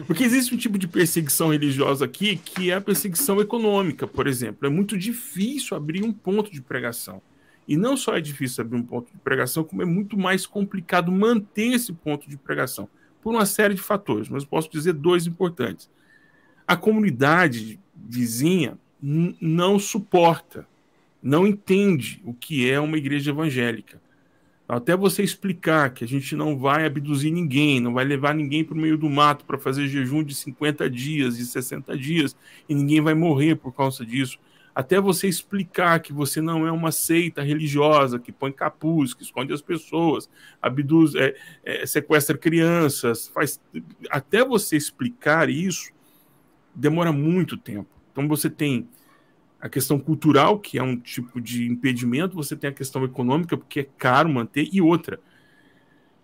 Porque 0.07 0.23
existe 0.23 0.55
um 0.55 0.57
tipo 0.57 0.79
de 0.79 0.87
perseguição 0.87 1.51
religiosa 1.51 2.05
aqui 2.05 2.37
que 2.37 2.71
é 2.71 2.75
a 2.75 2.81
perseguição 2.81 3.41
econômica, 3.41 4.07
por 4.07 4.29
exemplo. 4.29 4.65
É 4.65 4.71
muito 4.71 4.97
difícil 4.97 5.77
abrir 5.77 6.05
um 6.05 6.13
ponto 6.13 6.53
de 6.53 6.63
pregação. 6.63 7.21
E 7.67 7.77
não 7.77 7.97
só 7.97 8.17
é 8.17 8.21
difícil 8.21 8.63
abrir 8.63 8.77
um 8.77 8.85
ponto 8.85 9.11
de 9.11 9.19
pregação, 9.19 9.65
como 9.65 9.83
é 9.83 9.85
muito 9.85 10.17
mais 10.17 10.47
complicado 10.47 11.11
manter 11.11 11.73
esse 11.73 11.93
ponto 11.93 12.31
de 12.31 12.37
pregação, 12.37 12.89
por 13.21 13.35
uma 13.35 13.45
série 13.45 13.75
de 13.75 13.83
fatores, 13.83 14.29
mas 14.29 14.45
posso 14.45 14.71
dizer 14.71 14.93
dois 14.93 15.27
importantes. 15.27 15.91
A 16.65 16.77
comunidade 16.77 17.81
vizinha 17.93 18.79
não 19.01 19.79
suporta, 19.79 20.67
não 21.23 21.47
entende 21.47 22.21
o 22.25 22.33
que 22.33 22.71
é 22.71 22.81
uma 22.81 22.97
igreja 22.97 23.31
evangélica. 23.31 24.01
Até 24.69 24.97
você 24.97 25.23
explicar 25.23 25.91
que 25.91 26.03
a 26.03 26.09
gente 26.09 26.35
não 26.35 26.59
vai 26.59 26.85
abduzir 26.85 27.33
ninguém, 27.33 27.79
não 27.79 27.95
vai 27.95 28.05
levar 28.05 28.35
ninguém 28.35 28.65
para 28.65 28.75
o 28.75 28.81
meio 28.81 28.99
do 28.99 29.09
mato 29.09 29.45
para 29.45 29.59
fazer 29.59 29.87
jejum 29.87 30.25
de 30.25 30.35
50 30.35 30.91
dias, 30.91 31.37
de 31.37 31.47
60 31.47 31.97
dias, 31.97 32.37
e 32.69 32.75
ninguém 32.75 33.01
vai 33.01 33.15
morrer 33.15 33.55
por 33.55 33.73
causa 33.73 34.05
disso. 34.05 34.39
Até 34.75 35.01
você 35.01 35.27
explicar 35.29 36.01
que 36.01 36.13
você 36.13 36.41
não 36.41 36.67
é 36.67 36.73
uma 36.73 36.93
seita 36.93 37.43
religiosa 37.43 38.19
que 38.19 38.31
põe 38.31 38.53
capuz, 38.53 39.15
que 39.15 39.23
esconde 39.23 39.53
as 39.53 39.63
pessoas, 39.63 40.29
abduz, 40.61 41.15
é, 41.15 41.35
é, 41.65 41.87
sequestra 41.87 42.37
crianças, 42.37 43.29
faz. 43.29 43.59
Até 44.11 44.45
você 44.45 44.77
explicar 44.77 45.49
isso, 45.49 45.91
demora 46.75 47.11
muito 47.11 47.57
tempo. 47.57 47.96
Então 48.17 48.27
você 48.27 48.49
tem 48.49 48.89
a 49.61 49.69
questão 49.69 49.99
cultural, 49.99 50.59
que 50.59 50.79
é 50.79 50.83
um 50.83 50.97
tipo 50.97 51.39
de 51.39 51.71
impedimento, 51.71 52.35
você 52.35 52.57
tem 52.57 52.71
a 52.71 52.73
questão 52.73 53.05
econômica, 53.05 53.59
porque 53.59 53.81
é 53.81 53.89
caro 53.99 54.27
manter, 54.27 54.71
e 54.73 54.81
outra. 54.81 55.21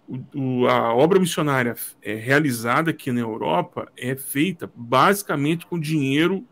O, 0.09 0.63
o, 0.63 0.67
a 0.69 0.95
obra 0.95 1.21
missionária 1.21 1.77
é, 2.01 2.15
realizada 2.15 2.91
aqui 2.91 3.13
na 3.13 3.21
Europa 3.21 3.93
é 3.95 4.17
feita 4.17 4.73
basicamente 4.75 5.67
com 5.67 5.79
dinheiro 5.79 6.47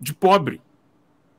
de 0.00 0.12
pobre. 0.12 0.60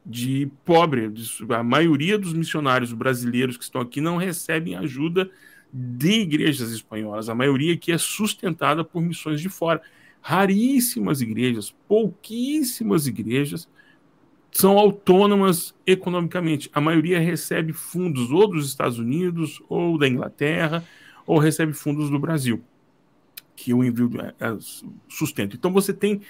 De 0.05 0.49
pobre. 0.63 1.11
A 1.49 1.63
maioria 1.63 2.17
dos 2.17 2.31
missionários 2.31 2.93
brasileiros 2.93 3.57
que 3.57 3.65
estão 3.65 3.81
aqui 3.81 3.99
não 3.99 4.15
recebem 4.15 4.77
ajuda 4.77 5.29
de 5.73 6.21
igrejas 6.21 6.71
espanholas. 6.71 7.27
A 7.27 7.35
maioria 7.35 7.73
aqui 7.73 7.91
é 7.91 7.97
sustentada 7.97 8.81
por 8.81 9.01
missões 9.01 9.41
de 9.41 9.49
fora. 9.49 9.81
Raríssimas 10.21 11.21
igrejas, 11.21 11.73
pouquíssimas 11.87 13.07
igrejas 13.07 13.67
são 14.51 14.77
autônomas 14.77 15.75
economicamente. 15.85 16.69
A 16.73 16.81
maioria 16.81 17.19
recebe 17.19 17.73
fundos 17.73 18.31
ou 18.31 18.47
dos 18.47 18.67
Estados 18.67 18.99
Unidos, 18.99 19.61
ou 19.69 19.97
da 19.97 20.07
Inglaterra, 20.07 20.83
ou 21.25 21.37
recebe 21.37 21.73
fundos 21.73 22.09
do 22.09 22.19
Brasil, 22.19 22.61
que 23.55 23.73
o 23.73 23.83
envio 23.83 24.09
é, 24.19 24.33
é 24.39 24.57
sustento. 25.07 25.55
Então 25.55 25.71
você 25.71 25.93
tem 25.93 26.21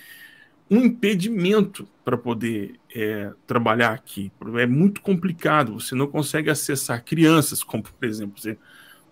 um 0.69 0.77
impedimento 0.85 1.87
para 2.05 2.17
poder 2.17 2.75
é, 2.93 3.31
trabalhar 3.47 3.93
aqui. 3.93 4.31
É 4.57 4.67
muito 4.67 5.01
complicado, 5.01 5.79
você 5.79 5.95
não 5.95 6.07
consegue 6.07 6.49
acessar 6.49 7.03
crianças, 7.03 7.63
como 7.63 7.83
por 7.83 8.07
exemplo, 8.07 8.39
você 8.39 8.57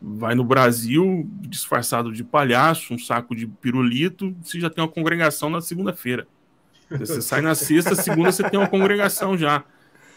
vai 0.02 0.36
no 0.36 0.44
Brasil 0.44 1.28
disfarçado 1.42 2.12
de 2.12 2.24
palhaço, 2.24 2.94
um 2.94 3.00
saco 3.00 3.36
de 3.36 3.48
pirulito, 3.48 4.36
você 4.42 4.60
já 4.60 4.70
tem 4.70 4.84
uma 4.84 4.90
congregação 4.90 5.50
na 5.50 5.62
segunda-feira. 5.62 6.28
Você 6.90 7.22
sai 7.22 7.42
na 7.42 7.56
sexta, 7.56 7.96
segunda 7.96 8.32
você 8.32 8.50
tem 8.50 8.60
uma 8.60 8.70
congregação 8.70 9.38
já. 9.38 9.64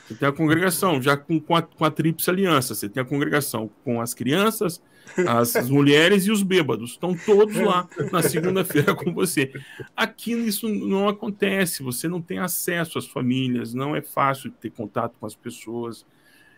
Você 0.06 0.14
tem 0.14 0.28
a 0.28 0.32
congregação 0.32 1.00
já 1.00 1.16
com, 1.16 1.40
com, 1.40 1.54
a, 1.54 1.62
com 1.62 1.84
a 1.84 1.90
tríplice 1.90 2.30
aliança. 2.30 2.74
Você 2.74 2.88
tem 2.88 3.02
a 3.02 3.06
congregação 3.06 3.70
com 3.84 4.00
as 4.00 4.12
crianças, 4.12 4.82
as, 5.26 5.56
as 5.56 5.70
mulheres 5.70 6.26
e 6.26 6.30
os 6.30 6.42
bêbados. 6.42 6.92
Estão 6.92 7.14
todos 7.14 7.56
lá 7.56 7.88
na 8.12 8.22
segunda-feira 8.22 8.94
com 8.94 9.12
você. 9.12 9.52
Aqui 9.96 10.32
isso 10.32 10.68
não 10.68 11.08
acontece. 11.08 11.82
Você 11.82 12.08
não 12.08 12.20
tem 12.20 12.38
acesso 12.38 12.98
às 12.98 13.06
famílias, 13.06 13.74
não 13.74 13.94
é 13.94 14.02
fácil 14.02 14.50
ter 14.50 14.70
contato 14.70 15.14
com 15.18 15.26
as 15.26 15.34
pessoas. 15.34 16.04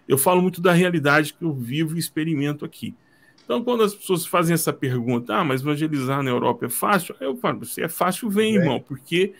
Eu 0.08 0.18
falo 0.18 0.42
muito 0.42 0.60
da 0.60 0.72
realidade 0.72 1.34
que 1.34 1.44
eu 1.44 1.52
vivo 1.52 1.96
e 1.96 1.98
experimento 1.98 2.64
aqui. 2.64 2.94
Então, 3.44 3.62
quando 3.62 3.82
as 3.82 3.94
pessoas 3.94 4.24
fazem 4.24 4.54
essa 4.54 4.72
pergunta, 4.72 5.34
ah, 5.36 5.44
mas 5.44 5.60
evangelizar 5.60 6.22
na 6.22 6.30
Europa 6.30 6.66
é 6.66 6.68
fácil? 6.68 7.14
Eu 7.20 7.36
falo, 7.36 7.64
se 7.64 7.82
é 7.82 7.88
fácil, 7.88 8.30
vem, 8.30 8.54
irmão, 8.54 8.80
porque 8.80 9.34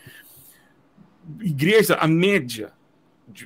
igreja, 1.39 1.95
a 1.95 2.07
média, 2.07 2.71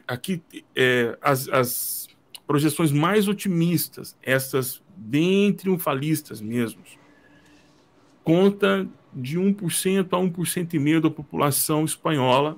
aqui 0.08 0.42
é, 0.76 1.18
as, 1.22 1.48
as 1.50 2.08
projeções 2.46 2.92
mais 2.92 3.28
otimistas, 3.28 4.18
essas 4.24 4.82
bem 4.96 5.54
triunfalistas 5.54 6.42
mesmo, 6.42 6.82
conta 8.24 8.88
de 9.14 9.40
1% 9.40 10.08
a 10.12 10.18
1% 10.18 10.74
e 10.74 10.80
meio 10.80 11.02
da 11.02 11.10
população 11.10 11.86
espanhola 11.86 12.58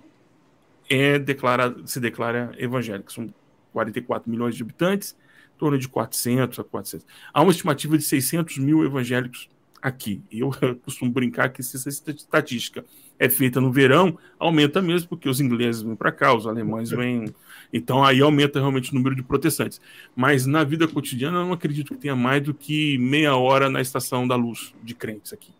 é 0.90 1.20
declarada, 1.20 1.86
se 1.86 2.00
declara 2.00 2.52
evangélica. 2.58 3.12
São 3.12 3.34
44 3.72 4.30
milhões 4.30 4.56
de 4.56 4.64
habitantes, 4.64 5.16
torno 5.60 5.78
de 5.78 5.88
400 5.88 6.58
a 6.58 6.64
400. 6.64 7.06
Há 7.34 7.42
uma 7.42 7.52
estimativa 7.52 7.98
de 7.98 8.04
600 8.04 8.58
mil 8.58 8.84
evangélicos 8.84 9.50
aqui. 9.82 10.24
Eu 10.32 10.52
costumo 10.84 11.12
brincar 11.12 11.50
que 11.50 11.62
se 11.62 11.76
essa 11.76 11.90
estatística 11.90 12.86
é 13.20 13.28
feita 13.28 13.60
no 13.60 13.72
verão, 13.72 14.18
aumenta 14.40 14.82
mesmo, 14.82 15.10
porque 15.10 15.28
os 15.28 15.42
ingleses 15.42 15.82
vêm 15.82 15.96
para 15.96 16.12
cá, 16.12 16.34
os 16.34 16.48
alemães 16.48 16.90
vêm. 16.90 17.26
Então 17.72 18.04
aí 18.04 18.22
aumenta 18.22 18.60
realmente 18.60 18.92
o 18.92 18.96
número 18.96 19.14
de 19.14 19.22
protestantes. 19.22 19.82
Mas 20.16 20.46
na 20.46 20.64
vida 20.64 20.88
cotidiana 20.88 21.40
eu 21.40 21.46
não 21.46 21.54
acredito 21.54 21.94
que 21.94 22.00
tenha 22.00 22.16
mais 22.16 22.42
do 22.42 22.54
que 22.54 22.98
meia 22.98 23.36
hora 23.36 23.70
na 23.70 23.82
estação 23.82 24.26
da 24.26 24.36
luz 24.36 24.74
de 24.82 24.96
crentes 24.96 25.34
aqui. 25.34 25.54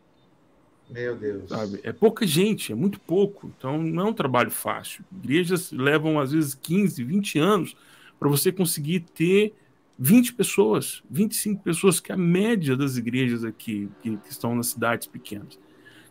Meu 0.90 1.16
Deus. 1.16 1.50
Sabe? 1.50 1.80
É 1.84 1.92
pouca 1.92 2.26
gente, 2.26 2.72
é 2.72 2.76
muito 2.76 3.00
pouco. 3.00 3.52
Então 3.58 3.78
não 3.82 4.08
é 4.08 4.10
um 4.10 4.14
trabalho 4.14 4.50
fácil. 4.50 5.04
Igrejas 5.22 5.72
levam 5.72 6.20
às 6.20 6.32
vezes 6.32 6.56
15, 6.56 7.04
20 7.04 7.40
anos 7.40 7.76
para 8.20 8.28
você 8.28 8.52
conseguir 8.52 9.02
ter 9.02 9.54
20 10.02 10.34
pessoas, 10.34 11.04
25 11.12 11.62
pessoas, 11.62 12.00
que 12.00 12.10
é 12.10 12.16
a 12.16 12.18
média 12.18 12.78
das 12.78 12.96
igrejas 12.96 13.44
aqui 13.44 13.90
que, 14.02 14.16
que 14.16 14.32
estão 14.32 14.56
nas 14.56 14.68
cidades 14.68 15.08
pequenas. 15.08 15.60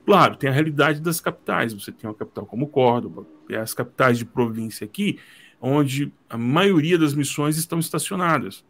Claro, 0.05 0.37
tem 0.37 0.51
a 0.51 0.53
realidade 0.53 1.01
das 1.01 1.21
capitais. 1.23 1.73
Você 1.73 1.91
tem 1.91 2.09
uma 2.09 2.15
capital 2.15 2.45
como 2.45 2.69
Córdoba, 2.69 3.27
as 3.59 3.73
capitais 3.73 4.19
de 4.19 4.27
província 4.27 4.85
aqui, 4.85 5.19
onde 5.59 6.13
a 6.29 6.37
maioria 6.37 6.99
das 6.99 7.15
missões 7.15 7.57
estão 7.57 7.79
estacionadas. 7.79 8.63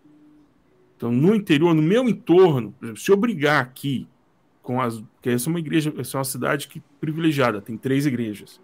Então, 0.96 1.10
no 1.10 1.34
interior, 1.34 1.74
no 1.74 1.82
meu 1.82 2.08
entorno, 2.08 2.72
por 2.78 2.84
exemplo, 2.86 3.00
se 3.00 3.10
eu 3.10 3.16
brigar 3.16 3.60
aqui 3.60 4.08
com 4.62 4.80
as. 4.80 5.00
Porque 5.00 5.30
essa 5.30 5.48
é 5.48 5.50
uma 5.50 5.58
igreja, 5.58 5.92
essa 5.98 6.16
é 6.16 6.18
uma 6.18 6.24
cidade 6.24 6.68
que, 6.68 6.80
privilegiada, 7.00 7.60
tem 7.60 7.76
três 7.76 8.06
igrejas. 8.06 8.60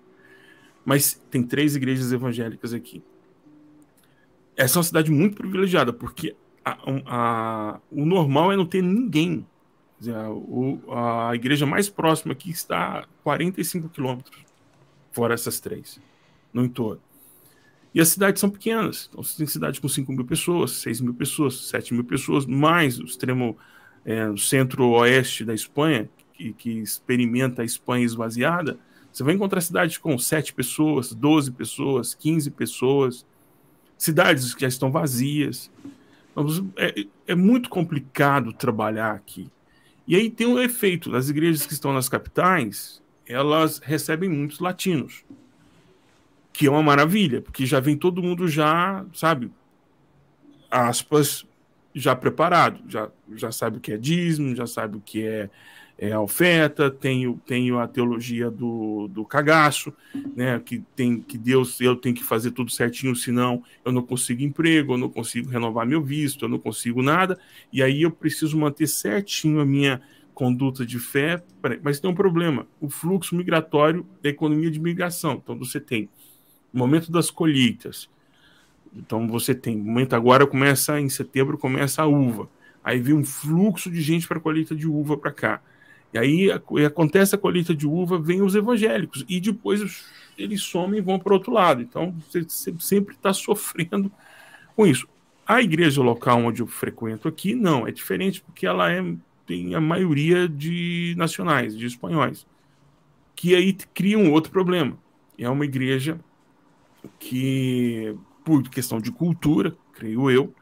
Mas 0.84 1.14
tem 1.30 1.42
três 1.42 1.74
igrejas 1.74 2.12
evangélicas 2.12 2.72
aqui. 2.72 3.02
Essa 4.56 4.78
é 4.78 4.80
uma 4.80 4.84
cidade 4.84 5.10
muito 5.10 5.36
privilegiada, 5.36 5.92
porque 5.92 6.36
a, 6.64 6.78
a, 7.06 7.80
o 7.90 8.04
normal 8.04 8.52
é 8.52 8.56
não 8.56 8.66
ter 8.66 8.82
ninguém 8.82 9.46
a, 10.10 11.30
a 11.30 11.34
igreja 11.34 11.66
mais 11.66 11.88
próxima 11.88 12.32
aqui 12.32 12.50
está 12.50 13.00
a 13.00 13.06
45 13.22 13.88
quilômetros, 13.88 14.36
fora 15.12 15.34
essas 15.34 15.60
três, 15.60 16.00
no 16.52 16.64
entorno. 16.64 17.00
E 17.94 18.00
as 18.00 18.08
cidades 18.08 18.40
são 18.40 18.50
pequenas. 18.50 19.08
Então, 19.08 19.22
você 19.22 19.36
tem 19.36 19.46
cidades 19.46 19.78
com 19.78 19.88
5 19.88 20.12
mil 20.12 20.24
pessoas, 20.24 20.72
6 20.72 21.00
mil 21.00 21.14
pessoas, 21.14 21.68
7 21.68 21.94
mil 21.94 22.04
pessoas, 22.04 22.44
mais 22.44 22.98
o 22.98 23.04
extremo 23.04 23.56
é, 24.04 24.36
centro-oeste 24.36 25.44
da 25.44 25.54
Espanha, 25.54 26.08
que, 26.32 26.52
que, 26.54 26.70
experimenta 26.70 27.62
a 27.62 27.64
Espanha 27.64 28.04
esvaziada. 28.04 28.76
Você 29.12 29.22
vai 29.22 29.34
encontrar 29.34 29.60
cidades 29.60 29.96
com 29.96 30.18
7 30.18 30.52
pessoas, 30.52 31.14
12 31.14 31.52
pessoas, 31.52 32.14
15 32.14 32.50
pessoas, 32.50 33.24
cidades 33.96 34.52
que 34.52 34.62
já 34.62 34.68
estão 34.68 34.90
vazias. 34.90 35.70
É, 36.76 37.06
é 37.28 37.34
muito 37.34 37.68
complicado 37.68 38.52
trabalhar 38.52 39.12
aqui. 39.12 39.50
E 40.06 40.16
aí 40.16 40.30
tem 40.30 40.46
um 40.46 40.58
efeito, 40.58 41.14
as 41.14 41.28
igrejas 41.28 41.66
que 41.66 41.72
estão 41.72 41.92
nas 41.92 42.08
capitais, 42.08 43.02
elas 43.26 43.78
recebem 43.78 44.28
muitos 44.28 44.60
latinos, 44.60 45.24
que 46.52 46.66
é 46.66 46.70
uma 46.70 46.82
maravilha, 46.82 47.40
porque 47.40 47.64
já 47.64 47.80
vem 47.80 47.96
todo 47.96 48.22
mundo 48.22 48.46
já, 48.46 49.04
sabe, 49.14 49.50
aspas, 50.70 51.46
já 51.94 52.14
preparado, 52.14 52.82
já, 52.88 53.10
já 53.34 53.50
sabe 53.50 53.78
o 53.78 53.80
que 53.80 53.92
é 53.92 53.96
dízimo, 53.96 54.54
já 54.54 54.66
sabe 54.66 54.98
o 54.98 55.00
que 55.00 55.24
é 55.24 55.48
é, 55.96 56.12
a 56.12 56.20
oferta, 56.20 56.90
tenho, 56.90 57.40
tenho 57.46 57.78
a 57.78 57.86
teologia 57.86 58.50
do, 58.50 59.08
do 59.08 59.24
cagaço, 59.24 59.92
né, 60.34 60.60
que 60.64 60.82
tem 60.96 61.20
que 61.20 61.38
Deus 61.38 61.80
eu 61.80 61.94
tenho 61.94 62.14
que 62.14 62.24
fazer 62.24 62.50
tudo 62.50 62.70
certinho, 62.70 63.14
senão 63.14 63.62
eu 63.84 63.92
não 63.92 64.02
consigo 64.02 64.42
emprego, 64.42 64.94
eu 64.94 64.98
não 64.98 65.08
consigo 65.08 65.48
renovar 65.48 65.86
meu 65.86 66.02
visto, 66.02 66.44
eu 66.44 66.48
não 66.48 66.58
consigo 66.58 67.02
nada, 67.02 67.38
e 67.72 67.82
aí 67.82 68.02
eu 68.02 68.10
preciso 68.10 68.58
manter 68.58 68.86
certinho 68.86 69.60
a 69.60 69.64
minha 69.64 70.00
conduta 70.34 70.84
de 70.84 70.98
fé, 70.98 71.42
mas 71.82 72.00
tem 72.00 72.10
um 72.10 72.14
problema, 72.14 72.66
o 72.80 72.90
fluxo 72.90 73.36
migratório 73.36 74.04
da 74.20 74.28
economia 74.28 74.70
de 74.70 74.80
migração, 74.80 75.40
então 75.42 75.56
você 75.56 75.78
tem 75.78 76.08
o 76.72 76.78
momento 76.78 77.12
das 77.12 77.30
colheitas, 77.30 78.10
então 78.92 79.28
você 79.28 79.54
tem, 79.54 79.76
momento 79.76 80.14
agora 80.14 80.44
começa 80.44 81.00
em 81.00 81.08
setembro, 81.08 81.56
começa 81.56 82.02
a 82.02 82.06
uva, 82.06 82.48
Aí 82.84 83.00
vem 83.00 83.14
um 83.14 83.24
fluxo 83.24 83.90
de 83.90 84.02
gente 84.02 84.28
para 84.28 84.38
colheita 84.38 84.76
de 84.76 84.86
uva 84.86 85.16
para 85.16 85.32
cá. 85.32 85.62
E 86.14 86.18
aí 86.18 86.48
acontece 86.86 87.34
a 87.34 87.38
colheita 87.38 87.74
de 87.74 87.88
uva, 87.88 88.20
vem 88.20 88.40
os 88.40 88.54
evangélicos, 88.54 89.24
e 89.28 89.40
depois 89.40 90.06
eles 90.38 90.62
somem 90.62 90.98
e 90.98 91.02
vão 91.02 91.18
para 91.18 91.34
outro 91.34 91.52
lado. 91.52 91.82
Então 91.82 92.14
você 92.30 92.46
sempre 92.78 93.16
está 93.16 93.32
sofrendo 93.32 94.10
com 94.76 94.86
isso. 94.86 95.08
A 95.44 95.60
igreja 95.60 96.00
local 96.00 96.38
onde 96.38 96.62
eu 96.62 96.68
frequento 96.68 97.26
aqui, 97.26 97.54
não, 97.56 97.86
é 97.86 97.90
diferente, 97.90 98.40
porque 98.40 98.64
ela 98.64 98.92
é, 98.92 99.04
tem 99.44 99.74
a 99.74 99.80
maioria 99.80 100.48
de 100.48 101.14
nacionais, 101.18 101.76
de 101.76 101.84
espanhóis, 101.84 102.46
que 103.34 103.56
aí 103.56 103.72
cria 103.92 104.16
um 104.16 104.30
outro 104.30 104.52
problema. 104.52 104.96
É 105.36 105.50
uma 105.50 105.64
igreja 105.64 106.20
que, 107.18 108.16
por 108.44 108.62
questão 108.70 109.00
de 109.00 109.10
cultura, 109.10 109.76
creio 109.92 110.30
eu, 110.30 110.54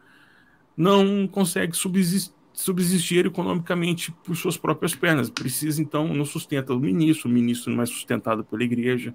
não 0.75 1.29
consegue 1.29 1.77
subsistir, 1.77 2.33
subsistir 2.53 3.27
economicamente 3.27 4.13
por 4.25 4.37
suas 4.37 4.57
próprias 4.57 4.95
pernas. 4.95 5.31
Precisa, 5.31 5.81
então, 5.81 6.13
não 6.13 6.25
sustenta 6.25 6.75
o 6.75 6.81
ministro, 6.81 7.29
o 7.29 7.33
ministro 7.33 7.73
não 7.73 7.83
é 7.83 7.87
sustentado 7.87 8.45
pela 8.45 8.63
igreja. 8.63 9.15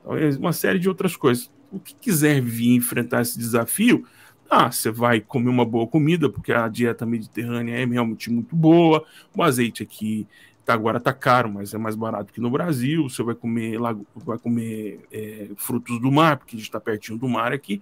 Então, 0.00 0.16
é 0.16 0.30
uma 0.36 0.52
série 0.52 0.78
de 0.78 0.88
outras 0.88 1.16
coisas. 1.16 1.50
O 1.70 1.78
que 1.78 1.94
quiser 1.94 2.40
vir 2.40 2.74
enfrentar 2.74 3.22
esse 3.22 3.38
desafio, 3.38 4.04
ah, 4.48 4.70
você 4.70 4.90
vai 4.90 5.20
comer 5.20 5.48
uma 5.48 5.64
boa 5.64 5.86
comida, 5.86 6.28
porque 6.28 6.52
a 6.52 6.66
dieta 6.66 7.06
mediterrânea 7.06 7.74
é 7.74 7.84
realmente 7.84 8.30
muito 8.30 8.56
boa. 8.56 9.04
O 9.36 9.42
azeite 9.42 9.82
aqui 9.82 10.26
tá, 10.64 10.74
agora 10.74 10.98
está 10.98 11.12
caro, 11.12 11.52
mas 11.52 11.72
é 11.72 11.78
mais 11.78 11.94
barato 11.94 12.32
que 12.32 12.40
no 12.40 12.50
Brasil. 12.50 13.08
Você 13.08 13.22
vai 13.22 13.34
comer, 13.36 13.78
vai 14.16 14.38
comer 14.38 15.06
é, 15.12 15.50
frutos 15.56 16.00
do 16.00 16.10
mar, 16.10 16.36
porque 16.36 16.56
a 16.56 16.58
gente 16.58 16.66
está 16.66 16.80
pertinho 16.80 17.16
do 17.16 17.28
mar 17.28 17.52
aqui. 17.52 17.80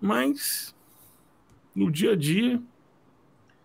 Mas 0.00 0.74
no 1.74 1.90
dia 1.90 2.12
a 2.12 2.16
dia, 2.16 2.62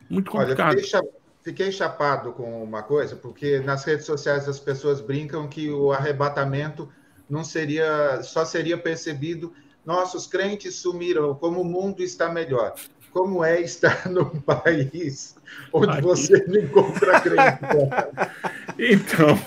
muito 0.09 0.31
complicado. 0.31 0.73
Olha, 0.73 0.83
fiquei, 0.83 1.01
fiquei 1.43 1.71
chapado 1.71 2.31
com 2.33 2.63
uma 2.63 2.83
coisa, 2.83 3.15
porque 3.15 3.59
nas 3.59 3.83
redes 3.83 4.05
sociais 4.05 4.47
as 4.47 4.59
pessoas 4.59 5.01
brincam 5.01 5.47
que 5.47 5.69
o 5.69 5.91
arrebatamento 5.91 6.89
não 7.29 7.43
seria, 7.43 8.21
só 8.23 8.45
seria 8.45 8.77
percebido 8.77 9.53
nossos 9.85 10.25
crentes 10.25 10.75
sumiram, 10.75 11.35
como 11.35 11.61
o 11.61 11.65
mundo 11.65 12.01
está 12.01 12.27
melhor. 12.27 12.73
Como 13.11 13.45
é 13.45 13.61
estar 13.61 14.07
num 14.09 14.41
país 14.41 15.35
onde 15.71 15.91
Aqui. 15.91 16.01
você 16.01 16.43
não 16.47 16.59
encontra 16.59 17.21
crente? 17.21 17.59
Então. 18.77 19.39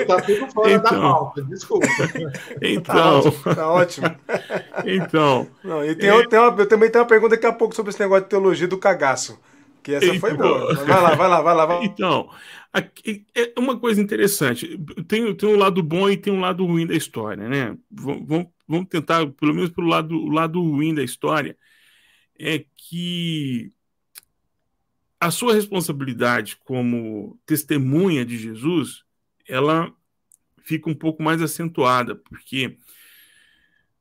Está 0.00 0.20
tudo 0.22 0.50
fora 0.52 0.72
então, 0.72 0.90
da 0.90 1.00
pauta, 1.00 1.42
desculpa. 1.42 1.86
Então. 2.60 2.82
Tá 2.82 3.12
ótimo. 3.12 3.54
Tá 3.54 3.70
ótimo. 3.70 4.16
Então. 4.84 5.46
Não, 5.62 5.84
e 5.84 5.94
tem, 5.94 6.08
é... 6.08 6.26
tem 6.26 6.36
uma, 6.36 6.60
eu 6.60 6.66
também 6.66 6.90
tenho 6.90 7.04
uma 7.04 7.08
pergunta 7.08 7.36
daqui 7.36 7.46
a 7.46 7.52
pouco 7.52 7.76
sobre 7.76 7.90
esse 7.90 8.00
negócio 8.00 8.24
de 8.24 8.30
teologia 8.30 8.66
do 8.66 8.76
cagaço. 8.76 9.38
Que 9.82 9.94
essa 9.94 10.06
então, 10.06 10.20
foi 10.20 10.34
boa. 10.34 10.74
Vai 10.74 11.02
lá, 11.02 11.14
vai 11.14 11.28
lá, 11.28 11.40
vai 11.40 11.54
lá. 11.54 11.66
Vai. 11.66 11.84
Então, 11.84 12.30
aqui, 12.72 13.26
é 13.34 13.52
uma 13.58 13.78
coisa 13.78 14.00
interessante. 14.00 14.78
Tem, 15.08 15.34
tem 15.34 15.48
um 15.48 15.58
lado 15.58 15.82
bom 15.82 16.08
e 16.08 16.16
tem 16.16 16.32
um 16.32 16.40
lado 16.40 16.64
ruim 16.64 16.86
da 16.86 16.94
história, 16.94 17.48
né? 17.48 17.76
Vamos, 17.90 18.48
vamos 18.66 18.88
tentar, 18.88 19.26
pelo 19.26 19.54
menos 19.54 19.70
pelo 19.70 19.88
lado, 19.88 20.14
o 20.16 20.30
lado 20.30 20.60
ruim 20.60 20.94
da 20.94 21.02
história, 21.02 21.56
é 22.38 22.64
que 22.76 23.72
a 25.18 25.30
sua 25.30 25.54
responsabilidade 25.54 26.56
como 26.64 27.38
testemunha 27.44 28.24
de 28.24 28.38
Jesus, 28.38 29.04
ela 29.46 29.92
fica 30.62 30.88
um 30.88 30.94
pouco 30.94 31.22
mais 31.22 31.42
acentuada, 31.42 32.14
porque 32.14 32.78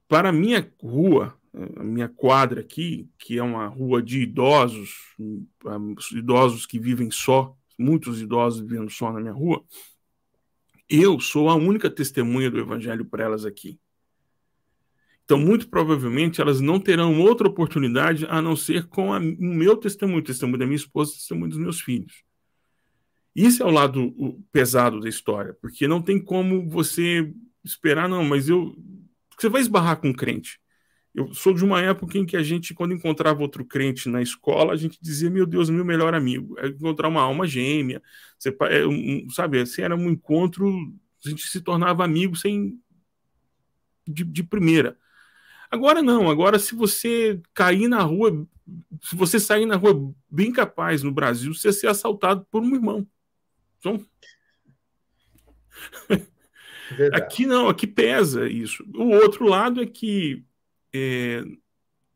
para 0.07 0.29
a 0.29 0.33
minha 0.33 0.71
rua, 0.81 1.38
a 1.53 1.83
minha 1.83 2.07
quadra 2.07 2.61
aqui, 2.61 3.09
que 3.17 3.37
é 3.37 3.43
uma 3.43 3.67
rua 3.67 4.01
de 4.01 4.21
idosos, 4.21 4.91
idosos 6.13 6.65
que 6.65 6.79
vivem 6.79 7.09
só, 7.11 7.55
muitos 7.77 8.21
idosos 8.21 8.61
vivendo 8.61 8.89
só 8.89 9.11
na 9.11 9.19
minha 9.19 9.33
rua, 9.33 9.63
eu 10.89 11.19
sou 11.19 11.49
a 11.49 11.55
única 11.55 11.89
testemunha 11.89 12.49
do 12.49 12.59
evangelho 12.59 13.05
para 13.05 13.23
elas 13.23 13.45
aqui. 13.45 13.79
Então, 15.23 15.37
muito 15.37 15.69
provavelmente, 15.69 16.41
elas 16.41 16.59
não 16.59 16.79
terão 16.79 17.21
outra 17.21 17.47
oportunidade 17.47 18.25
a 18.27 18.41
não 18.41 18.55
ser 18.55 18.87
com 18.87 19.13
a, 19.13 19.19
o 19.19 19.21
meu 19.21 19.77
testemunho, 19.77 20.19
o 20.19 20.23
testemunho 20.23 20.57
da 20.57 20.65
minha 20.65 20.75
esposa, 20.75 21.11
o 21.11 21.15
testemunho 21.15 21.49
dos 21.49 21.59
meus 21.59 21.79
filhos. 21.79 22.23
Isso 23.35 23.61
é 23.61 23.65
o 23.65 23.69
lado 23.69 24.11
pesado 24.51 24.99
da 24.99 25.07
história, 25.07 25.55
porque 25.61 25.87
não 25.87 26.01
tem 26.01 26.19
como 26.19 26.67
você 26.67 27.31
esperar, 27.63 28.09
não, 28.09 28.23
mas 28.23 28.49
eu. 28.49 28.75
Você 29.39 29.47
vai 29.47 29.61
esbarrar 29.61 30.01
com 30.01 30.09
um 30.09 30.13
crente. 30.13 30.59
Eu 31.13 31.33
sou 31.33 31.53
de 31.53 31.65
uma 31.65 31.81
época 31.81 32.17
em 32.17 32.25
que 32.25 32.37
a 32.37 32.43
gente, 32.43 32.73
quando 32.73 32.93
encontrava 32.93 33.41
outro 33.41 33.65
crente 33.65 34.07
na 34.07 34.21
escola, 34.21 34.73
a 34.73 34.75
gente 34.75 34.99
dizia, 35.01 35.29
meu 35.29 35.45
Deus, 35.45 35.69
meu 35.69 35.83
melhor 35.83 36.13
amigo. 36.13 36.57
É 36.59 36.67
encontrar 36.67 37.07
uma 37.07 37.21
alma 37.21 37.47
gêmea. 37.47 38.01
Você, 38.37 38.55
é, 38.61 38.85
um, 38.85 39.27
sabe, 39.29 39.59
assim, 39.59 39.81
era 39.81 39.95
um 39.95 40.09
encontro, 40.09 40.69
a 41.25 41.29
gente 41.29 41.47
se 41.47 41.61
tornava 41.61 42.03
amigo 42.03 42.35
sem. 42.35 42.79
de, 44.07 44.23
de 44.23 44.43
primeira. 44.43 44.97
Agora 45.71 46.01
não, 46.01 46.29
agora 46.29 46.57
se 46.57 46.75
você 46.75 47.41
cair 47.53 47.87
na 47.87 48.01
rua, 48.01 48.47
se 49.01 49.15
você 49.15 49.39
sair 49.39 49.65
na 49.65 49.75
rua 49.75 50.13
bem 50.29 50.51
capaz 50.51 51.03
no 51.03 51.11
Brasil, 51.11 51.53
você 51.53 51.73
ser 51.73 51.87
assaltado 51.87 52.45
por 52.51 52.61
um 52.63 52.75
irmão. 52.75 53.07
Então, 53.77 54.03
aqui 57.13 57.45
não, 57.45 57.67
aqui 57.67 57.85
pesa 57.87 58.47
isso. 58.47 58.83
O 58.95 59.09
outro 59.09 59.45
lado 59.45 59.81
é 59.81 59.85
que 59.85 60.43
é, 60.93 61.43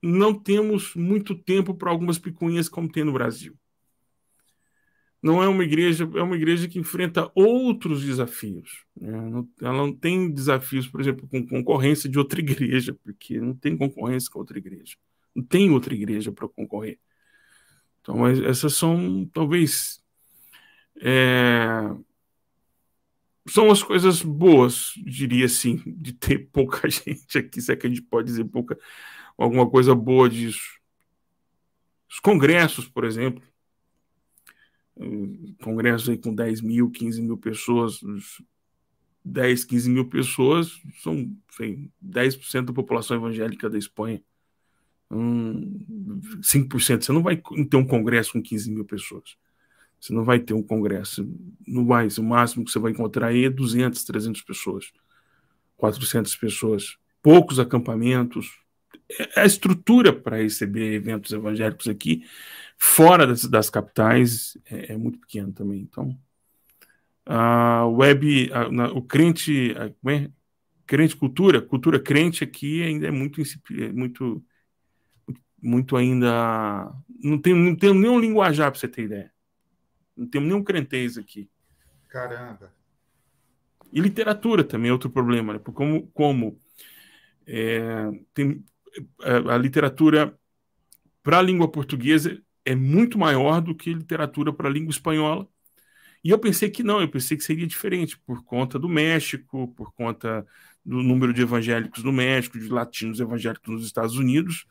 não 0.02 0.34
temos 0.34 0.96
muito 0.96 1.36
tempo 1.36 1.74
para 1.76 1.90
algumas 1.92 2.20
picuinhas 2.20 2.70
como 2.70 2.92
tem 2.92 3.04
no 3.04 3.14
Brasil 3.14 3.58
não 5.24 5.42
é 5.42 5.48
uma 5.48 5.64
igreja, 5.64 6.04
é 6.16 6.22
uma 6.22 6.36
igreja 6.36 6.68
que 6.68 6.78
enfrenta 6.78 7.32
outros 7.34 8.04
desafios. 8.04 8.84
Né? 9.00 9.46
Ela 9.62 9.78
não 9.78 9.96
tem 9.96 10.30
desafios, 10.30 10.86
por 10.86 11.00
exemplo, 11.00 11.26
com 11.30 11.48
concorrência 11.48 12.10
de 12.10 12.20
outra 12.20 12.42
igreja, 12.42 12.94
porque 13.02 13.40
não 13.40 13.56
tem 13.56 13.78
concorrência 13.78 14.30
com 14.30 14.40
outra 14.40 14.58
igreja. 14.58 14.98
Não 15.34 15.42
tem 15.42 15.72
outra 15.72 15.94
igreja 15.94 16.30
para 16.30 16.50
concorrer. 16.50 17.00
Então, 18.02 18.28
essas 18.28 18.76
são, 18.76 19.26
talvez, 19.34 20.04
é, 21.02 21.90
são 23.48 23.70
as 23.70 23.84
coisas 23.84 24.22
boas, 24.22 24.94
diria 24.98 25.46
assim, 25.46 25.82
de 25.86 26.14
ter 26.14 26.50
pouca 26.52 26.90
gente 26.90 27.38
aqui, 27.38 27.62
se 27.62 27.72
é 27.72 27.76
que 27.76 27.88
a 27.88 27.90
gente 27.90 28.02
pode 28.02 28.28
dizer 28.28 28.46
pouca, 28.46 28.78
alguma 29.38 29.70
coisa 29.70 29.94
boa 29.94 30.30
disso. 30.30 30.80
Os 32.10 32.20
congressos, 32.20 32.88
por 32.88 33.04
exemplo, 33.06 33.44
congressos 35.62 36.10
aí 36.10 36.18
com 36.18 36.34
10 36.34 36.62
mil, 36.62 36.90
15 36.90 37.22
mil 37.22 37.38
pessoas, 37.38 38.00
10, 39.26 39.66
15 39.66 39.90
mil 39.90 40.08
pessoas 40.08 40.80
são 41.02 41.36
sei, 41.52 41.90
10% 42.02 42.66
da 42.66 42.74
população 42.74 43.18
evangélica 43.18 43.70
da 43.70 43.78
Espanha. 43.78 44.22
Hum, 45.10 45.80
5%. 46.42 47.04
Você 47.04 47.12
não 47.12 47.24
vai 47.24 47.38
ter 47.38 47.78
um 47.78 47.86
congresso 47.86 48.34
com 48.34 48.42
15 48.42 48.72
mil 48.72 48.86
pessoas. 48.86 49.38
Você 50.04 50.12
não 50.12 50.26
vai 50.26 50.38
ter 50.38 50.54
um 50.54 50.62
congresso. 50.62 51.26
Não 51.66 51.86
vai. 51.86 52.10
O 52.18 52.24
máximo 52.24 52.66
que 52.66 52.72
você 52.72 52.78
vai 52.78 52.92
encontrar 52.92 53.34
é 53.34 53.50
200, 53.50 54.04
300 54.04 54.42
pessoas. 54.42 54.92
400 55.78 56.36
pessoas. 56.36 56.98
Poucos 57.22 57.58
acampamentos. 57.58 58.52
É, 59.18 59.40
a 59.40 59.46
estrutura 59.46 60.12
para 60.12 60.42
receber 60.42 60.94
eventos 60.94 61.32
evangélicos 61.32 61.88
aqui 61.88 62.26
fora 62.78 63.26
das, 63.26 63.46
das 63.46 63.70
capitais 63.70 64.58
é, 64.70 64.92
é, 64.92 64.98
muito 64.98 65.20
pequeno 65.20 65.54
também. 65.54 65.80
Então, 65.80 66.20
a 67.26 67.88
web, 67.88 68.52
a, 68.52 68.70
na, 68.70 68.92
o 68.92 69.02
crente, 69.02 69.74
a, 69.78 70.12
é? 70.12 70.30
crente 70.86 71.16
cultura, 71.16 71.62
cultura 71.62 71.98
crente 71.98 72.44
aqui 72.44 72.84
ainda 72.84 73.08
é 73.08 73.12
muito, 73.12 73.42
é 73.42 73.94
muito, 73.94 74.44
muito 75.62 75.96
ainda, 75.96 76.94
não 77.24 77.38
tem, 77.38 77.54
não 77.54 77.74
tem 77.74 77.94
nenhum 77.94 78.20
linguajar 78.20 78.70
para 78.70 78.82
você 78.82 78.88
ter 78.90 79.04
ideia. 79.04 79.33
Não 80.16 80.28
temos 80.28 80.48
nenhum 80.48 80.64
crentez 80.64 81.18
aqui. 81.18 81.50
Caramba. 82.08 82.74
E 83.92 84.00
literatura 84.00 84.64
também 84.64 84.90
é 84.90 84.92
outro 84.92 85.10
problema, 85.10 85.54
né? 85.54 85.60
Porque 85.60 85.78
como, 85.78 86.08
como 86.08 86.60
é, 87.46 88.10
tem 88.34 88.64
a, 89.22 89.56
a 89.56 89.58
literatura 89.58 90.38
para 91.22 91.40
a 91.40 91.42
língua 91.42 91.72
portuguesa 91.72 92.42
é 92.66 92.76
muito 92.76 93.18
maior 93.18 93.62
do 93.62 93.76
que 93.76 93.94
literatura 93.94 94.54
para 94.54 94.68
a 94.68 94.72
língua 94.72 94.92
espanhola. 94.92 95.48
E 96.24 96.30
eu 96.30 96.40
pensei 96.40 96.70
que 96.70 96.84
não, 96.84 97.02
eu 97.02 97.10
pensei 97.10 97.36
que 97.36 97.44
seria 97.44 97.68
diferente, 97.68 98.18
por 98.18 98.44
conta 98.44 98.80
do 98.80 98.88
México, 98.88 99.68
por 99.76 99.92
conta 99.94 100.46
do 100.86 101.04
número 101.04 101.34
de 101.34 101.42
evangélicos 101.42 102.04
no 102.04 102.14
México, 102.14 102.58
de 102.58 102.70
latinos 102.70 103.20
evangélicos 103.20 103.74
nos 103.74 103.86
Estados 103.86 104.18
Unidos, 104.18 104.66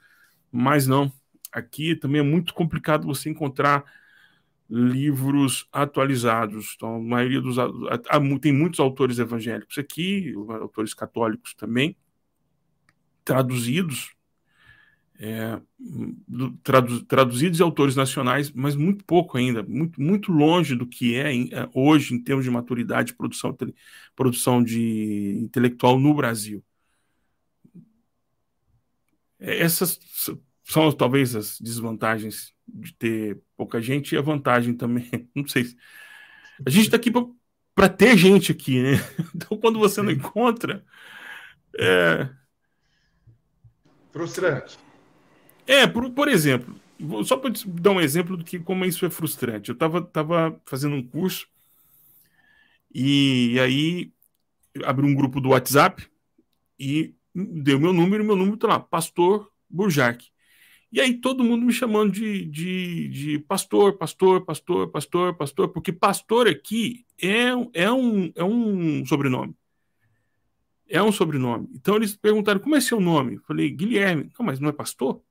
mas 0.51 0.87
não. 0.87 1.13
Aqui 1.53 1.95
também 1.95 2.21
é 2.21 2.25
muito 2.25 2.55
complicado 2.55 3.07
você 3.07 3.29
encontrar 3.29 3.85
livros 4.75 5.69
atualizados. 5.71 6.73
Então, 6.77 6.97
a 6.97 7.01
maioria 7.01 7.41
dos. 7.41 7.57
Tem 8.41 8.53
muitos 8.53 8.81
autores 8.81 9.19
evangélicos 9.19 9.77
aqui, 9.77 10.35
autores 10.49 10.95
católicos 10.95 11.55
também, 11.55 11.95
traduzidos 13.23 14.15
é, 15.25 15.61
tradu, 16.65 17.05
traduzidos 17.05 17.61
em 17.61 17.63
autores 17.63 17.95
nacionais, 17.95 18.51
mas 18.51 18.75
muito 18.75 19.05
pouco 19.05 19.39
ainda, 19.39 19.63
muito, 19.63 20.01
muito 20.03 20.33
longe 20.33 20.75
do 20.75 20.85
que 20.85 21.15
é, 21.15 21.33
é 21.33 21.69
hoje 21.73 22.13
em 22.13 22.19
termos 22.19 22.45
de 22.45 22.51
maturidade 22.51 23.09
de 23.09 23.15
produção, 23.15 23.57
produção 24.17 24.63
de 24.65 25.39
intelectual 25.41 26.01
no 26.01 26.13
Brasil. 26.13 26.65
É, 29.39 29.61
essas 29.61 30.01
são 30.65 30.91
talvez 30.91 31.37
as 31.37 31.61
desvantagens 31.61 32.53
de 32.73 32.95
ter 32.95 33.41
pouca 33.57 33.81
gente 33.81 34.15
e 34.15 34.19
a 34.19 34.23
vantagem 34.23 34.75
também. 34.75 35.09
Não 35.35 35.47
sei. 35.47 35.67
A 36.65 36.71
gente 36.71 36.85
está 36.85 36.97
aqui 36.97 37.13
para 37.75 37.89
ter 37.89 38.17
gente 38.17 38.53
aqui, 38.53 38.83
né? 38.83 38.93
Então, 39.35 39.59
quando 39.59 39.79
você 39.79 40.03
não 40.03 40.11
encontra. 40.11 40.85
É... 41.79 42.29
Frustrante. 44.13 44.79
É, 45.67 45.87
por, 45.87 46.11
por 46.11 46.29
exemplo, 46.29 46.75
só 47.25 47.37
para 47.37 47.53
dar 47.67 47.93
um 47.93 48.01
exemplo 48.01 48.37
do 48.37 48.45
que 48.45 48.59
como 48.59 48.85
isso 48.85 49.07
é 49.07 49.11
frustrante. 49.11 49.71
Eu 49.71 49.75
estava 49.75 50.03
tava 50.03 50.61
fazendo 50.67 50.95
um 50.95 51.03
curso 51.03 51.49
e 52.95 53.59
aí 53.61 54.13
abri 54.85 55.07
um 55.07 55.15
grupo 55.15 55.41
do 55.41 55.51
WhatsApp 55.51 56.07
e 56.79 57.15
deu 57.35 57.81
meu 57.81 57.93
número, 57.93 58.25
meu 58.25 58.37
número 58.37 58.57
tá 58.57 58.69
lá, 58.69 58.81
Pastor 58.81 59.51
Burjac. 59.69 60.32
E 60.93 61.01
aí 61.01 61.15
todo 61.15 61.43
mundo 61.43 61.65
me 61.65 61.73
chamando 61.73 62.13
de, 62.13 62.45
de, 62.45 63.09
de 63.09 63.39
pastor, 63.39 63.97
pastor, 63.97 64.45
pastor, 64.45 64.91
pastor, 64.91 65.35
pastor, 65.35 65.69
porque 65.71 65.91
pastor 65.91 66.47
aqui 66.47 67.07
é, 67.21 67.49
é, 67.73 67.91
um, 67.91 68.31
é 68.37 68.45
um 68.45 69.07
sobrenome. 69.07 69.57
É 70.87 71.03
um 71.03 71.11
sobrenome. 71.11 71.71
Então 71.73 71.97
eles 71.97 72.15
perguntaram, 72.15 72.61
como 72.61 72.77
é 72.77 72.81
seu 72.81 73.01
nome? 73.01 73.37
Eu 73.37 73.41
falei, 73.41 73.71
Guilherme. 73.71 74.31
Não, 74.39 74.45
mas 74.45 74.61
não 74.61 74.69
é 74.69 74.73
pastor? 74.73 75.23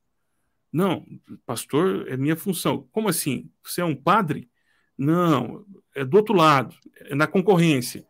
Não, 0.73 1.05
pastor 1.45 2.07
é 2.07 2.17
minha 2.17 2.35
função. 2.35 2.87
Como 2.91 3.07
assim? 3.07 3.51
Você 3.63 3.81
é 3.81 3.85
um 3.85 3.95
padre? 3.95 4.49
Não, 4.97 5.63
é 5.95 6.03
do 6.03 6.17
outro 6.17 6.35
lado, 6.35 6.75
é 6.95 7.13
na 7.13 7.27
concorrência. 7.27 8.05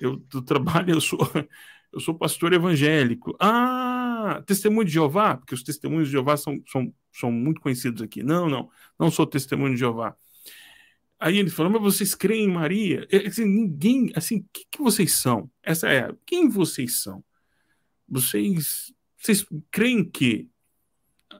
Eu, 0.00 0.22
eu 0.32 0.42
trabalho, 0.42 0.92
eu 0.94 1.00
sou, 1.00 1.18
eu 1.92 2.00
sou 2.00 2.14
pastor 2.14 2.52
evangélico. 2.52 3.36
Ah, 3.38 3.93
testemunho 4.42 4.84
de 4.84 4.92
Jeová? 4.92 5.36
Porque 5.36 5.54
os 5.54 5.62
testemunhos 5.62 6.06
de 6.06 6.12
Jeová 6.12 6.36
são, 6.36 6.62
são, 6.66 6.92
são 7.12 7.32
muito 7.32 7.60
conhecidos 7.60 8.02
aqui. 8.02 8.22
Não, 8.22 8.48
não, 8.48 8.68
não 8.98 9.10
sou 9.10 9.26
testemunho 9.26 9.74
de 9.74 9.80
Jeová. 9.80 10.16
Aí 11.18 11.38
ele 11.38 11.50
falou, 11.50 11.72
mas 11.72 11.82
vocês 11.82 12.14
creem 12.14 12.44
em 12.44 12.52
Maria? 12.52 13.06
Assim, 13.26 13.44
ninguém, 13.44 14.12
assim, 14.14 14.38
o 14.38 14.46
que, 14.52 14.66
que 14.70 14.78
vocês 14.78 15.12
são? 15.12 15.50
Essa 15.62 15.88
é, 15.88 16.14
quem 16.26 16.48
vocês 16.48 17.02
são? 17.02 17.24
Vocês, 18.08 18.92
vocês 19.16 19.46
creem 19.70 20.04
que 20.04 20.48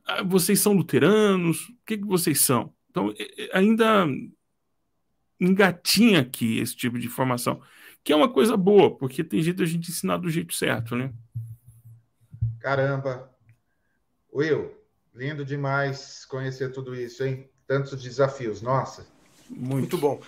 ah, 0.07 0.23
vocês 0.23 0.61
são 0.61 0.73
luteranos? 0.73 1.69
O 1.69 1.77
que, 1.87 1.99
que 1.99 2.07
vocês 2.07 2.41
são? 2.41 2.73
Então, 2.91 3.13
ainda 3.53 4.07
engatinha 5.41 6.21
aqui 6.21 6.59
esse 6.59 6.75
tipo 6.77 6.99
de 6.99 7.07
informação 7.07 7.61
que 8.05 8.13
é 8.13 8.17
uma 8.17 8.31
coisa 8.31 8.55
boa, 8.55 8.95
porque 8.95 9.25
tem 9.25 9.43
jeito 9.43 9.63
a 9.63 9.67
gente 9.67 9.91
ensinar 9.91 10.19
do 10.19 10.29
jeito 10.29 10.53
certo, 10.53 10.95
né? 10.95 11.11
Caramba. 12.65 13.31
Will, 14.35 14.71
lindo 15.15 15.45
demais 15.45 16.25
conhecer 16.25 16.73
tudo 16.73 16.95
isso, 16.95 17.23
hein? 17.23 17.47
Tantos 17.67 18.03
desafios, 18.03 18.63
nossa. 18.63 19.07
Muito, 19.51 19.81
Muito 19.81 19.99
bom. 19.99 20.19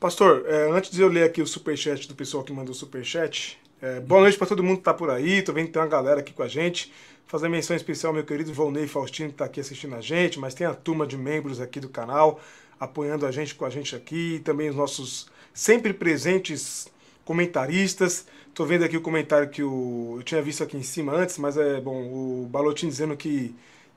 Pastor, 0.00 0.46
é, 0.46 0.70
antes 0.70 0.90
de 0.90 1.02
eu 1.02 1.08
ler 1.08 1.24
aqui 1.24 1.42
o 1.42 1.46
superchat 1.46 2.08
do 2.08 2.14
pessoal 2.14 2.42
que 2.42 2.50
mandou 2.50 2.72
o 2.72 2.74
superchat, 2.74 3.60
é, 3.82 4.00
boa 4.00 4.22
noite 4.22 4.38
para 4.38 4.46
todo 4.46 4.62
mundo 4.62 4.78
que 4.78 4.84
tá 4.84 4.94
por 4.94 5.10
aí. 5.10 5.42
Tô 5.42 5.52
vendo 5.52 5.66
que 5.66 5.72
tem 5.72 5.82
uma 5.82 5.86
galera 5.88 6.20
aqui 6.20 6.32
com 6.32 6.42
a 6.42 6.48
gente. 6.48 6.90
Fazer 7.26 7.50
menção 7.50 7.76
especial 7.76 8.08
ao 8.08 8.14
meu 8.14 8.24
querido 8.24 8.54
Volney 8.54 8.88
Faustino, 8.88 9.28
que 9.28 9.34
está 9.34 9.44
aqui 9.44 9.60
assistindo 9.60 9.94
a 9.94 10.00
gente, 10.00 10.40
mas 10.40 10.54
tem 10.54 10.66
a 10.66 10.72
turma 10.72 11.06
de 11.06 11.18
membros 11.18 11.60
aqui 11.60 11.78
do 11.78 11.90
canal 11.90 12.40
apoiando 12.80 13.26
a 13.26 13.30
gente 13.30 13.54
com 13.54 13.66
a 13.66 13.70
gente 13.70 13.94
aqui, 13.94 14.36
e 14.36 14.40
também 14.40 14.70
os 14.70 14.74
nossos 14.74 15.30
sempre 15.52 15.92
presentes 15.92 16.88
comentaristas. 17.22 18.26
Tô 18.54 18.66
vendo 18.66 18.84
aqui 18.84 18.98
o 18.98 19.00
comentário 19.00 19.48
que 19.48 19.62
o, 19.62 20.16
eu 20.18 20.22
tinha 20.22 20.42
visto 20.42 20.62
aqui 20.62 20.76
em 20.76 20.82
cima 20.82 21.14
antes, 21.14 21.38
mas 21.38 21.56
é 21.56 21.80
bom, 21.80 22.02
o 22.42 22.46
Balotin 22.50 22.86
dizendo 22.88 23.16
que, 23.16 23.54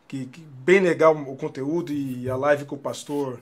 que, 0.07 0.27
que 0.27 0.39
bem 0.39 0.79
legal 0.79 1.13
o 1.13 1.35
conteúdo 1.35 1.91
e 1.91 2.29
a 2.29 2.37
live 2.37 2.63
com 2.63 2.75
o 2.75 2.79
pastor 2.79 3.41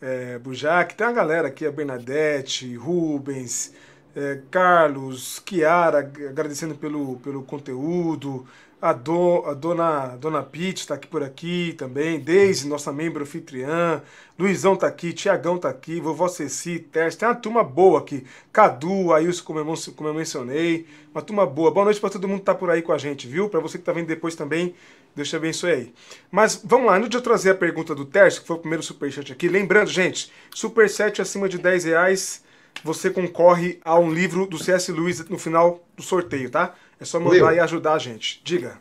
é, 0.00 0.38
Bujac. 0.38 0.94
Tem 0.94 1.06
uma 1.06 1.12
galera 1.12 1.48
aqui, 1.48 1.66
a 1.66 1.70
Bernadette, 1.70 2.74
Rubens, 2.76 3.74
é, 4.16 4.40
Carlos, 4.50 5.38
Kiara, 5.40 5.98
agradecendo 5.98 6.74
pelo, 6.74 7.16
pelo 7.16 7.42
conteúdo. 7.42 8.46
A, 8.80 8.92
do, 8.92 9.44
a 9.44 9.54
dona, 9.54 10.16
dona 10.16 10.40
Pete 10.40 10.82
está 10.82 10.94
aqui 10.94 11.08
por 11.08 11.20
aqui 11.22 11.74
também. 11.76 12.20
Deise, 12.20 12.68
nossa 12.68 12.92
membro 12.92 13.22
anfitriã. 13.22 14.00
Luizão 14.38 14.74
está 14.74 14.86
aqui, 14.86 15.12
Tiagão 15.12 15.56
está 15.56 15.68
aqui, 15.68 16.00
vovó 16.00 16.28
Ceci, 16.28 16.78
Tércio. 16.78 17.18
Tem 17.18 17.28
uma 17.28 17.34
turma 17.34 17.64
boa 17.64 17.98
aqui. 17.98 18.24
Cadu, 18.52 19.12
Ailson, 19.12 19.42
como 19.44 19.58
eu, 19.58 19.74
como 19.96 20.08
eu 20.08 20.14
mencionei. 20.14 20.86
Uma 21.12 21.20
turma 21.20 21.44
boa. 21.44 21.72
Boa 21.72 21.86
noite 21.86 21.98
para 21.98 22.10
todo 22.10 22.28
mundo 22.28 22.38
que 22.38 22.42
está 22.42 22.54
por 22.54 22.70
aí 22.70 22.80
com 22.80 22.92
a 22.92 22.98
gente, 22.98 23.26
viu? 23.26 23.48
Para 23.48 23.58
você 23.58 23.78
que 23.78 23.82
está 23.82 23.92
vendo 23.92 24.06
depois 24.06 24.36
também, 24.36 24.72
Deus 25.16 25.28
te 25.28 25.34
abençoe 25.34 25.72
aí. 25.72 25.94
Mas 26.30 26.60
vamos 26.64 26.86
lá, 26.86 26.96
antes 26.96 27.10
de 27.10 27.16
eu 27.16 27.20
trazer 27.20 27.50
a 27.50 27.54
pergunta 27.56 27.96
do 27.96 28.04
Tércio, 28.04 28.42
que 28.42 28.46
foi 28.46 28.56
o 28.56 28.60
primeiro 28.60 28.84
superchat 28.84 29.32
aqui. 29.32 29.48
Lembrando, 29.48 29.90
gente, 29.90 30.30
superchat 30.54 31.20
acima 31.20 31.48
de 31.48 31.58
10 31.58 31.84
reais, 31.84 32.44
você 32.84 33.10
concorre 33.10 33.80
a 33.84 33.98
um 33.98 34.12
livro 34.12 34.46
do 34.46 34.56
C.S. 34.56 34.92
Lewis 34.92 35.28
no 35.28 35.36
final 35.36 35.84
do 35.96 36.02
sorteio, 36.02 36.48
tá? 36.48 36.76
É 37.00 37.04
só 37.04 37.20
mandar 37.20 37.46
Will. 37.46 37.52
e 37.52 37.60
ajudar 37.60 37.92
a 37.94 37.98
gente. 37.98 38.40
Diga. 38.44 38.76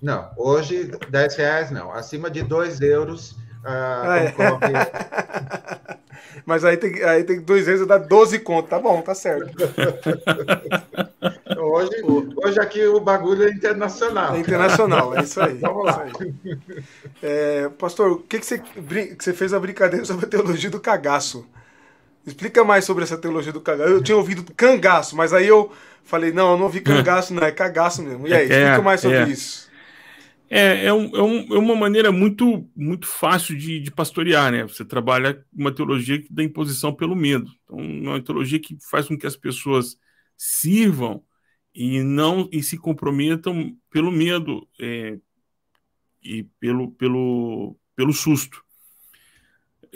Não, 0.00 0.30
hoje 0.36 0.90
10 1.08 1.36
reais 1.36 1.70
não. 1.70 1.92
Acima 1.92 2.30
de 2.30 2.42
2 2.42 2.80
euros. 2.80 3.32
Uh, 3.32 3.66
ah, 3.66 4.18
é. 4.18 4.34
Mas 6.44 6.64
aí 6.64 6.76
tem, 6.76 7.02
aí 7.04 7.22
tem 7.24 7.40
dois 7.40 7.66
vezes 7.66 7.86
dar 7.86 7.98
12 7.98 8.40
conto, 8.40 8.68
tá 8.68 8.78
bom, 8.78 9.00
tá 9.00 9.14
certo. 9.14 9.54
hoje, 11.56 12.02
hoje 12.36 12.60
aqui 12.60 12.84
o 12.86 13.00
bagulho 13.00 13.44
é 13.44 13.50
internacional. 13.50 14.34
É 14.34 14.40
internacional, 14.40 15.16
é 15.16 15.22
isso 15.22 15.40
aí. 15.40 15.54
Vamos 15.54 15.84
lá. 15.84 16.06
É, 17.22 17.70
pastor, 17.78 18.10
o 18.12 18.18
que, 18.18 18.40
que, 18.40 18.46
você, 18.46 18.58
que 18.58 19.16
você 19.18 19.32
fez 19.32 19.54
a 19.54 19.60
brincadeira 19.60 20.04
sobre 20.04 20.26
a 20.26 20.28
teologia 20.28 20.70
do 20.70 20.80
cagaço? 20.80 21.46
Explica 22.26 22.62
mais 22.62 22.84
sobre 22.84 23.02
essa 23.02 23.18
teologia 23.18 23.52
do 23.52 23.60
cagaço. 23.60 23.90
Eu 23.90 24.02
tinha 24.02 24.16
ouvido 24.16 24.44
cangaço, 24.54 25.16
mas 25.16 25.32
aí 25.32 25.46
eu 25.46 25.72
falei, 26.04 26.32
não, 26.32 26.52
eu 26.52 26.56
não 26.56 26.64
ouvi 26.64 26.80
cangaço, 26.80 27.34
não, 27.34 27.42
é 27.42 27.50
cagaço 27.50 28.02
mesmo. 28.02 28.28
E 28.28 28.32
aí, 28.32 28.42
é, 28.42 28.44
explica 28.44 28.82
mais 28.82 29.00
sobre 29.00 29.18
é. 29.18 29.28
isso. 29.28 29.70
É, 30.48 30.84
é, 30.84 30.92
um, 30.92 31.16
é, 31.16 31.22
um, 31.22 31.54
é, 31.54 31.58
uma 31.58 31.74
maneira 31.74 32.12
muito, 32.12 32.68
muito 32.76 33.06
fácil 33.06 33.56
de, 33.56 33.80
de, 33.80 33.90
pastorear, 33.90 34.52
né? 34.52 34.64
Você 34.64 34.84
trabalha 34.84 35.42
uma 35.52 35.72
teologia 35.72 36.22
da 36.30 36.44
imposição 36.44 36.94
pelo 36.94 37.16
medo. 37.16 37.50
Então, 37.64 37.80
é 37.80 38.16
uma 38.16 38.22
teologia 38.22 38.60
que 38.60 38.76
faz 38.90 39.08
com 39.08 39.16
que 39.16 39.26
as 39.26 39.34
pessoas 39.34 39.96
sirvam 40.36 41.24
e 41.74 42.02
não 42.02 42.48
e 42.52 42.62
se 42.62 42.76
comprometam 42.76 43.74
pelo 43.90 44.12
medo 44.12 44.68
é, 44.78 45.18
e 46.22 46.44
pelo, 46.60 46.92
pelo, 46.92 47.76
pelo 47.96 48.12
susto 48.12 48.62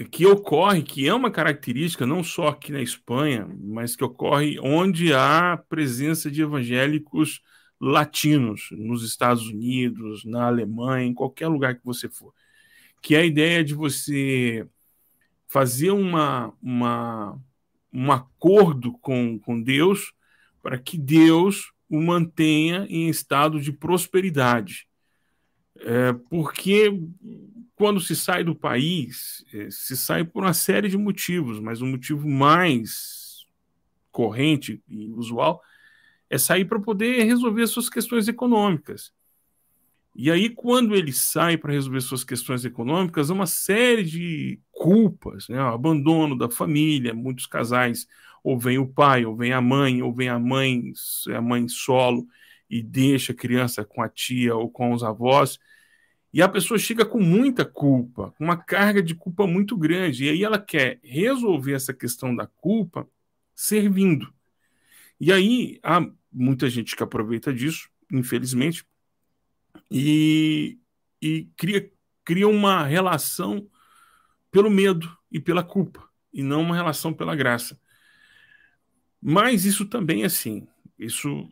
que 0.04 0.26
ocorre, 0.26 0.82
que 0.82 1.08
é 1.08 1.14
uma 1.14 1.30
característica 1.30 2.06
não 2.06 2.22
só 2.22 2.48
aqui 2.48 2.70
na 2.70 2.82
Espanha, 2.82 3.48
mas 3.58 3.96
que 3.96 4.04
ocorre 4.04 4.58
onde 4.60 5.14
há 5.14 5.56
presença 5.68 6.30
de 6.30 6.42
evangélicos 6.42 7.40
latinos, 7.80 8.68
nos 8.72 9.02
Estados 9.02 9.46
Unidos, 9.48 10.24
na 10.24 10.46
Alemanha, 10.46 11.06
em 11.06 11.14
qualquer 11.14 11.48
lugar 11.48 11.74
que 11.74 11.84
você 11.84 12.08
for. 12.08 12.32
Que 13.02 13.14
é 13.14 13.20
a 13.20 13.24
ideia 13.24 13.64
de 13.64 13.74
você 13.74 14.66
fazer 15.48 15.90
uma, 15.90 16.52
uma, 16.62 17.38
um 17.92 18.12
acordo 18.12 18.92
com, 18.98 19.38
com 19.38 19.62
Deus 19.62 20.12
para 20.62 20.78
que 20.78 20.98
Deus 20.98 21.72
o 21.88 22.00
mantenha 22.00 22.86
em 22.90 23.08
estado 23.08 23.60
de 23.60 23.72
prosperidade. 23.72 24.86
É, 25.78 26.12
porque 26.28 26.90
quando 27.76 28.00
se 28.00 28.16
sai 28.16 28.42
do 28.42 28.56
país, 28.56 29.44
eh, 29.52 29.68
se 29.70 29.96
sai 29.96 30.24
por 30.24 30.42
uma 30.42 30.54
série 30.54 30.88
de 30.88 30.96
motivos, 30.96 31.60
mas 31.60 31.82
o 31.82 31.86
motivo 31.86 32.26
mais 32.26 33.46
corrente 34.10 34.82
e 34.88 35.10
usual 35.12 35.62
é 36.30 36.38
sair 36.38 36.64
para 36.64 36.80
poder 36.80 37.22
resolver 37.24 37.66
suas 37.66 37.90
questões 37.90 38.26
econômicas. 38.28 39.12
E 40.14 40.30
aí, 40.30 40.48
quando 40.48 40.96
ele 40.96 41.12
sai 41.12 41.58
para 41.58 41.74
resolver 41.74 42.00
suas 42.00 42.24
questões 42.24 42.64
econômicas, 42.64 43.28
uma 43.28 43.44
série 43.44 44.02
de 44.02 44.58
culpas, 44.72 45.46
né? 45.46 45.62
o 45.62 45.66
abandono 45.66 46.36
da 46.36 46.48
família, 46.48 47.12
muitos 47.12 47.44
casais, 47.44 48.08
ou 48.42 48.58
vem 48.58 48.78
o 48.78 48.86
pai, 48.86 49.26
ou 49.26 49.36
vem 49.36 49.52
a 49.52 49.60
mãe, 49.60 50.00
ou 50.00 50.14
vem 50.14 50.30
a 50.30 50.38
mãe, 50.38 50.94
a 51.36 51.42
mãe 51.42 51.68
solo, 51.68 52.26
e 52.70 52.82
deixa 52.82 53.32
a 53.32 53.36
criança 53.36 53.84
com 53.84 54.00
a 54.00 54.08
tia 54.08 54.56
ou 54.56 54.70
com 54.70 54.94
os 54.94 55.04
avós, 55.04 55.58
e 56.36 56.42
a 56.42 56.48
pessoa 56.50 56.78
chega 56.78 57.02
com 57.02 57.18
muita 57.18 57.64
culpa, 57.64 58.30
com 58.36 58.44
uma 58.44 58.58
carga 58.58 59.02
de 59.02 59.14
culpa 59.14 59.46
muito 59.46 59.74
grande. 59.74 60.26
E 60.26 60.28
aí 60.28 60.44
ela 60.44 60.58
quer 60.58 61.00
resolver 61.02 61.72
essa 61.72 61.94
questão 61.94 62.36
da 62.36 62.46
culpa 62.46 63.08
servindo. 63.54 64.30
E 65.18 65.32
aí 65.32 65.80
há 65.82 66.06
muita 66.30 66.68
gente 66.68 66.94
que 66.94 67.02
aproveita 67.02 67.54
disso, 67.54 67.88
infelizmente, 68.12 68.84
e 69.90 70.78
e 71.22 71.48
cria, 71.56 71.90
cria 72.22 72.46
uma 72.46 72.84
relação 72.84 73.66
pelo 74.50 74.68
medo 74.68 75.10
e 75.32 75.40
pela 75.40 75.64
culpa, 75.64 76.06
e 76.30 76.42
não 76.42 76.60
uma 76.60 76.76
relação 76.76 77.14
pela 77.14 77.34
graça. 77.34 77.80
Mas 79.22 79.64
isso 79.64 79.86
também 79.86 80.22
é 80.22 80.26
assim. 80.26 80.68
Isso, 80.98 81.50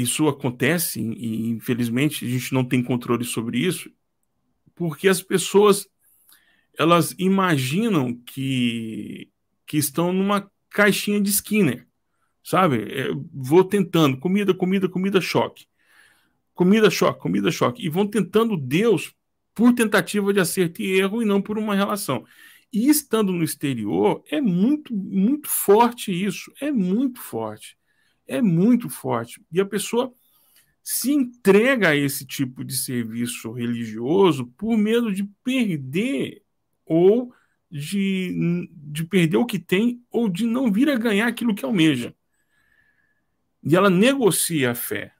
isso 0.00 0.28
acontece, 0.28 1.00
e 1.00 1.48
infelizmente 1.48 2.24
a 2.24 2.28
gente 2.28 2.52
não 2.52 2.64
tem 2.64 2.82
controle 2.82 3.24
sobre 3.24 3.58
isso, 3.58 3.90
porque 4.74 5.08
as 5.08 5.22
pessoas 5.22 5.88
elas 6.78 7.14
imaginam 7.18 8.14
que, 8.14 9.30
que 9.66 9.78
estão 9.78 10.12
numa 10.12 10.50
caixinha 10.70 11.20
de 11.20 11.30
Skinner, 11.30 11.86
sabe? 12.44 12.82
É, 12.92 13.08
vou 13.32 13.64
tentando, 13.64 14.18
comida, 14.18 14.52
comida, 14.52 14.88
comida, 14.88 15.20
choque. 15.20 15.66
Comida, 16.54 16.90
choque, 16.90 17.20
comida, 17.20 17.50
choque. 17.50 17.84
E 17.84 17.88
vão 17.88 18.06
tentando 18.06 18.56
Deus 18.56 19.14
por 19.54 19.72
tentativa 19.72 20.32
de 20.32 20.40
acerto 20.40 20.82
e 20.82 20.98
erro 20.98 21.22
e 21.22 21.24
não 21.24 21.40
por 21.40 21.58
uma 21.58 21.74
relação. 21.74 22.24
E 22.72 22.88
estando 22.88 23.32
no 23.32 23.42
exterior, 23.42 24.22
é 24.30 24.40
muito, 24.40 24.94
muito 24.94 25.48
forte 25.48 26.12
isso. 26.12 26.52
É 26.60 26.70
muito 26.70 27.20
forte. 27.20 27.75
É 28.26 28.42
muito 28.42 28.88
forte. 28.88 29.40
E 29.52 29.60
a 29.60 29.66
pessoa 29.66 30.12
se 30.82 31.12
entrega 31.12 31.88
a 31.88 31.96
esse 31.96 32.24
tipo 32.24 32.64
de 32.64 32.76
serviço 32.76 33.50
religioso 33.52 34.46
por 34.56 34.76
medo 34.76 35.12
de 35.12 35.24
perder 35.42 36.42
ou 36.84 37.32
de, 37.70 38.68
de 38.70 39.04
perder 39.04 39.36
o 39.36 39.46
que 39.46 39.58
tem 39.58 40.00
ou 40.10 40.28
de 40.28 40.46
não 40.46 40.70
vir 40.70 40.88
a 40.88 40.96
ganhar 40.96 41.26
aquilo 41.26 41.54
que 41.54 41.64
almeja. 41.64 42.14
E 43.62 43.74
ela 43.74 43.90
negocia 43.90 44.70
a 44.70 44.74
fé. 44.74 45.12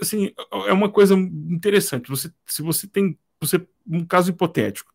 Assim, 0.00 0.32
é 0.66 0.72
uma 0.72 0.90
coisa 0.90 1.14
interessante. 1.14 2.08
Você, 2.08 2.32
se 2.46 2.62
você 2.62 2.86
tem 2.86 3.18
você, 3.38 3.66
um 3.86 4.04
caso 4.04 4.30
hipotético, 4.30 4.92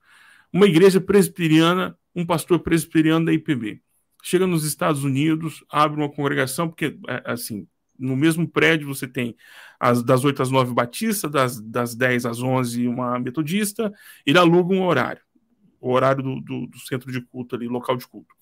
uma 0.52 0.66
igreja 0.66 1.00
presbiteriana, 1.00 1.98
um 2.16 2.26
pastor 2.26 2.60
presbiteriano 2.60 3.26
da 3.26 3.34
IPB, 3.34 3.82
chega 4.24 4.48
nos 4.48 4.64
Estados 4.66 5.04
Unidos, 5.04 5.64
abre 5.70 6.02
uma 6.02 6.10
congregação, 6.10 6.68
porque, 6.68 6.98
é, 7.08 7.24
assim, 7.26 7.68
no 8.00 8.16
mesmo 8.16 8.48
prédio 8.48 8.88
você 8.88 9.08
tem 9.08 9.36
as, 9.80 10.02
das 10.02 10.26
8 10.26 10.42
às 10.42 10.50
9 10.50 10.74
batista, 10.74 11.30
das, 11.30 11.62
das 11.62 11.94
10 11.94 12.26
às 12.26 12.42
11 12.42 12.88
uma 12.88 13.20
metodista, 13.20 13.94
ele 14.26 14.40
aluga 14.40 14.74
um 14.74 14.84
horário 14.84 15.22
o 15.84 15.92
horário 15.92 16.24
do, 16.24 16.40
do, 16.40 16.68
do 16.68 16.80
centro 16.80 17.12
de 17.12 17.20
culto 17.20 17.56
ali, 17.56 17.68
local 17.68 17.98
de 17.98 18.08
culto. 18.08 18.34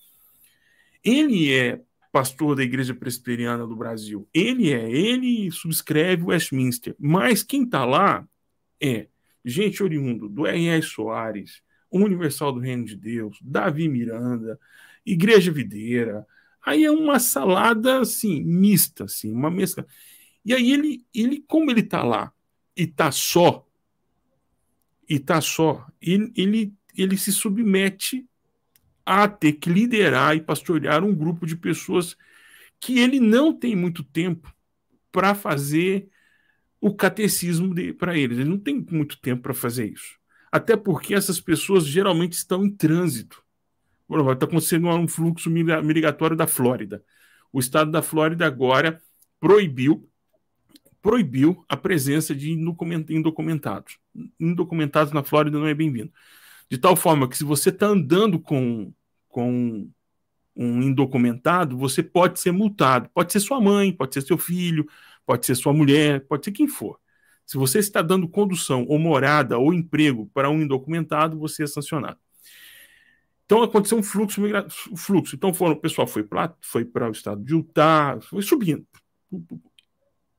Ele 1.02 1.52
é 1.52 1.80
pastor 2.12 2.54
da 2.54 2.62
Igreja 2.62 2.94
Presbiteriana 2.94 3.66
do 3.66 3.74
Brasil. 3.74 4.28
Ele 4.32 4.72
é, 4.72 4.88
ele 4.88 5.50
subscreve 5.50 6.22
Westminster. 6.22 6.94
Mas 7.00 7.42
quem 7.42 7.64
está 7.64 7.84
lá 7.84 8.24
é 8.80 9.08
gente 9.44 9.82
oriundo 9.82 10.28
do 10.28 10.46
R.R. 10.46 10.82
Soares, 10.82 11.62
Universal 11.90 12.52
do 12.52 12.60
Reino 12.60 12.84
de 12.84 12.94
Deus, 12.94 13.38
Davi 13.42 13.88
Miranda, 13.88 14.56
Igreja 15.04 15.52
Videira. 15.52 16.26
Aí 16.64 16.84
é 16.84 16.90
uma 16.90 17.18
salada 17.18 18.00
assim, 18.00 18.42
mista, 18.42 19.04
assim, 19.04 19.32
uma 19.32 19.50
mescla. 19.50 19.86
E 20.44 20.54
aí 20.54 20.72
ele, 20.72 21.04
ele 21.14 21.44
como 21.46 21.70
ele 21.70 21.80
está 21.80 22.02
lá 22.02 22.32
e 22.76 22.84
está 22.84 23.10
só, 23.10 23.66
e 25.08 25.16
está 25.16 25.40
só, 25.40 25.86
ele, 26.00 26.32
ele 26.36 26.74
ele 26.94 27.16
se 27.16 27.32
submete 27.32 28.26
a 29.04 29.26
ter 29.26 29.54
que 29.54 29.70
liderar 29.70 30.36
e 30.36 30.40
pastorear 30.40 31.02
um 31.02 31.14
grupo 31.14 31.46
de 31.46 31.56
pessoas 31.56 32.16
que 32.78 32.98
ele 32.98 33.18
não 33.18 33.52
tem 33.52 33.74
muito 33.74 34.04
tempo 34.04 34.54
para 35.10 35.34
fazer 35.34 36.08
o 36.80 36.94
catecismo 36.94 37.74
para 37.96 38.16
eles. 38.16 38.38
Ele 38.38 38.50
não 38.50 38.58
tem 38.58 38.84
muito 38.90 39.20
tempo 39.20 39.42
para 39.42 39.54
fazer 39.54 39.92
isso. 39.92 40.18
Até 40.50 40.76
porque 40.76 41.14
essas 41.14 41.40
pessoas 41.40 41.86
geralmente 41.86 42.32
estão 42.32 42.64
em 42.64 42.70
trânsito. 42.70 43.42
Está 44.32 44.46
acontecendo 44.46 44.88
um 44.88 45.08
fluxo 45.08 45.50
migratório 45.50 46.36
da 46.36 46.46
Flórida. 46.46 47.02
O 47.52 47.60
estado 47.60 47.90
da 47.90 48.02
Flórida 48.02 48.46
agora 48.46 49.00
proibiu 49.40 50.08
proibiu 51.02 51.64
a 51.68 51.76
presença 51.76 52.32
de 52.32 52.52
indocumentados. 52.52 53.98
Indocumentados 54.38 55.12
na 55.12 55.24
Flórida 55.24 55.58
não 55.58 55.66
é 55.66 55.74
bem-vindo. 55.74 56.12
De 56.70 56.78
tal 56.78 56.94
forma 56.94 57.28
que 57.28 57.36
se 57.36 57.44
você 57.44 57.70
está 57.70 57.86
andando 57.86 58.38
com, 58.38 58.94
com 59.28 59.90
um 60.54 60.82
indocumentado, 60.82 61.76
você 61.76 62.02
pode 62.02 62.38
ser 62.40 62.52
multado. 62.52 63.10
Pode 63.12 63.32
ser 63.32 63.40
sua 63.40 63.60
mãe, 63.60 63.92
pode 63.92 64.14
ser 64.14 64.22
seu 64.22 64.38
filho, 64.38 64.86
pode 65.26 65.44
ser 65.44 65.56
sua 65.56 65.72
mulher, 65.72 66.24
pode 66.26 66.44
ser 66.44 66.52
quem 66.52 66.68
for. 66.68 66.98
Se 67.44 67.56
você 67.58 67.80
está 67.80 68.00
dando 68.00 68.28
condução 68.28 68.86
ou 68.88 68.98
morada 68.98 69.58
ou 69.58 69.74
emprego 69.74 70.30
para 70.32 70.48
um 70.48 70.62
indocumentado, 70.62 71.38
você 71.38 71.64
é 71.64 71.66
sancionado. 71.66 72.18
Então 73.52 73.64
aconteceu 73.64 73.98
um 73.98 74.02
fluxo, 74.02 74.40
fluxo. 74.96 75.36
Então 75.36 75.52
foram, 75.52 75.74
o 75.74 75.78
pessoal 75.78 76.06
foi 76.06 76.22
para 76.22 76.56
foi 76.58 76.86
para 76.86 77.06
o 77.06 77.12
estado 77.12 77.44
de 77.44 77.52
Utah, 77.52 78.18
foi 78.22 78.40
subindo. 78.40 78.86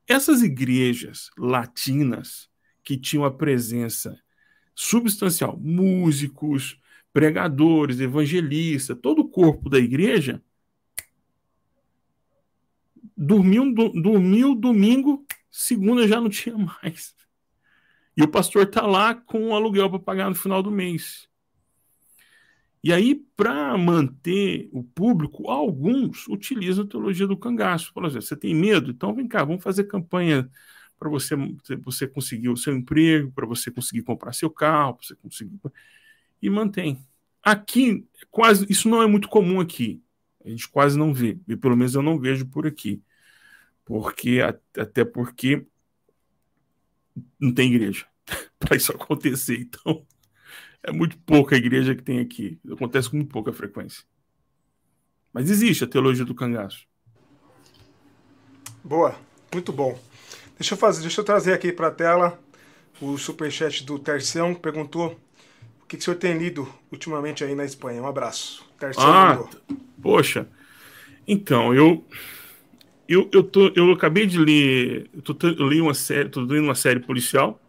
Essas 0.04 0.42
igrejas 0.42 1.30
latinas 1.38 2.50
que 2.82 2.98
tinham 2.98 3.24
a 3.24 3.30
presença 3.30 4.20
substancial. 4.74 5.56
Músicos, 5.56 6.76
pregadores, 7.12 8.00
evangelistas, 8.00 8.98
todo 9.00 9.20
o 9.20 9.28
corpo 9.28 9.70
da 9.70 9.78
igreja 9.78 10.42
dormiu, 13.16 13.72
dormiu 13.72 14.56
domingo, 14.56 15.24
segunda 15.52 16.08
já 16.08 16.20
não 16.20 16.28
tinha 16.28 16.58
mais. 16.82 17.14
E 18.16 18.24
o 18.24 18.28
pastor 18.28 18.64
está 18.64 18.84
lá 18.84 19.14
com 19.14 19.50
o 19.50 19.54
aluguel 19.54 19.88
para 19.88 20.00
pagar 20.00 20.28
no 20.28 20.34
final 20.34 20.64
do 20.64 20.70
mês. 20.72 21.32
E 22.84 22.92
aí, 22.92 23.14
para 23.34 23.78
manter 23.78 24.68
o 24.70 24.84
público, 24.84 25.50
alguns 25.50 26.28
utilizam 26.28 26.84
a 26.84 26.86
teologia 26.86 27.26
do 27.26 27.34
cangaço. 27.34 27.90
Por 27.94 28.04
exemplo, 28.04 28.26
você 28.26 28.36
tem 28.36 28.54
medo? 28.54 28.90
Então 28.90 29.14
vem 29.14 29.26
cá, 29.26 29.42
vamos 29.42 29.62
fazer 29.62 29.84
campanha 29.84 30.50
para 30.98 31.08
você, 31.08 31.34
você 31.82 32.06
conseguir 32.06 32.50
o 32.50 32.58
seu 32.58 32.76
emprego, 32.76 33.32
para 33.32 33.46
você 33.46 33.70
conseguir 33.70 34.02
comprar 34.02 34.34
seu 34.34 34.50
carro, 34.50 34.96
para 34.96 35.06
você 35.06 35.16
conseguir. 35.16 35.58
E 36.42 36.50
mantém. 36.50 37.02
Aqui, 37.42 38.06
quase, 38.30 38.66
isso 38.68 38.86
não 38.86 39.02
é 39.02 39.06
muito 39.06 39.30
comum 39.30 39.62
aqui. 39.62 40.02
A 40.44 40.50
gente 40.50 40.68
quase 40.68 40.98
não 40.98 41.14
vê. 41.14 41.38
E 41.48 41.56
pelo 41.56 41.78
menos 41.78 41.94
eu 41.94 42.02
não 42.02 42.18
vejo 42.18 42.44
por 42.44 42.66
aqui. 42.66 43.02
Porque, 43.82 44.40
até 44.76 45.06
porque 45.06 45.66
não 47.40 47.54
tem 47.54 47.72
igreja 47.72 48.06
para 48.58 48.76
isso 48.76 48.92
acontecer. 48.92 49.58
Então, 49.58 50.06
é 50.84 50.92
muito 50.92 51.16
pouca 51.18 51.54
a 51.54 51.58
igreja 51.58 51.94
que 51.94 52.02
tem 52.02 52.20
aqui. 52.20 52.58
Acontece 52.70 53.10
com 53.10 53.16
muito 53.16 53.32
pouca 53.32 53.52
frequência. 53.52 54.04
Mas 55.32 55.50
existe 55.50 55.84
a 55.84 55.86
teologia 55.86 56.24
do 56.24 56.34
cangaço. 56.34 56.86
Boa, 58.82 59.16
muito 59.52 59.72
bom. 59.72 59.98
Deixa 60.58 60.74
eu 60.74 60.78
fazer, 60.78 61.00
deixa 61.00 61.20
eu 61.20 61.24
trazer 61.24 61.52
aqui 61.54 61.72
para 61.72 61.88
a 61.88 61.90
tela 61.90 62.38
o 63.00 63.18
superchat 63.18 63.84
do 63.84 63.98
Tercião, 63.98 64.54
que 64.54 64.60
perguntou 64.60 65.18
o 65.82 65.86
que, 65.86 65.96
que 65.96 66.02
o 66.02 66.04
senhor 66.04 66.16
tem 66.16 66.38
lido 66.38 66.72
ultimamente 66.92 67.42
aí 67.42 67.54
na 67.54 67.64
Espanha. 67.64 68.00
Um 68.02 68.06
abraço. 68.06 68.64
Tercião 68.78 69.04
ah, 69.06 69.48
poxa. 70.00 70.46
Então, 71.26 71.74
eu 71.74 72.04
eu, 73.08 73.28
eu, 73.32 73.42
tô, 73.42 73.70
eu 73.74 73.90
acabei 73.92 74.26
de 74.26 74.38
ler, 74.38 75.10
eu, 75.12 75.22
tô, 75.22 75.46
eu 75.46 75.68
li 75.68 75.80
uma 75.80 75.94
série, 75.94 76.28
tô 76.28 76.40
lendo 76.40 76.64
uma 76.64 76.74
série 76.74 77.00
policial 77.00 77.60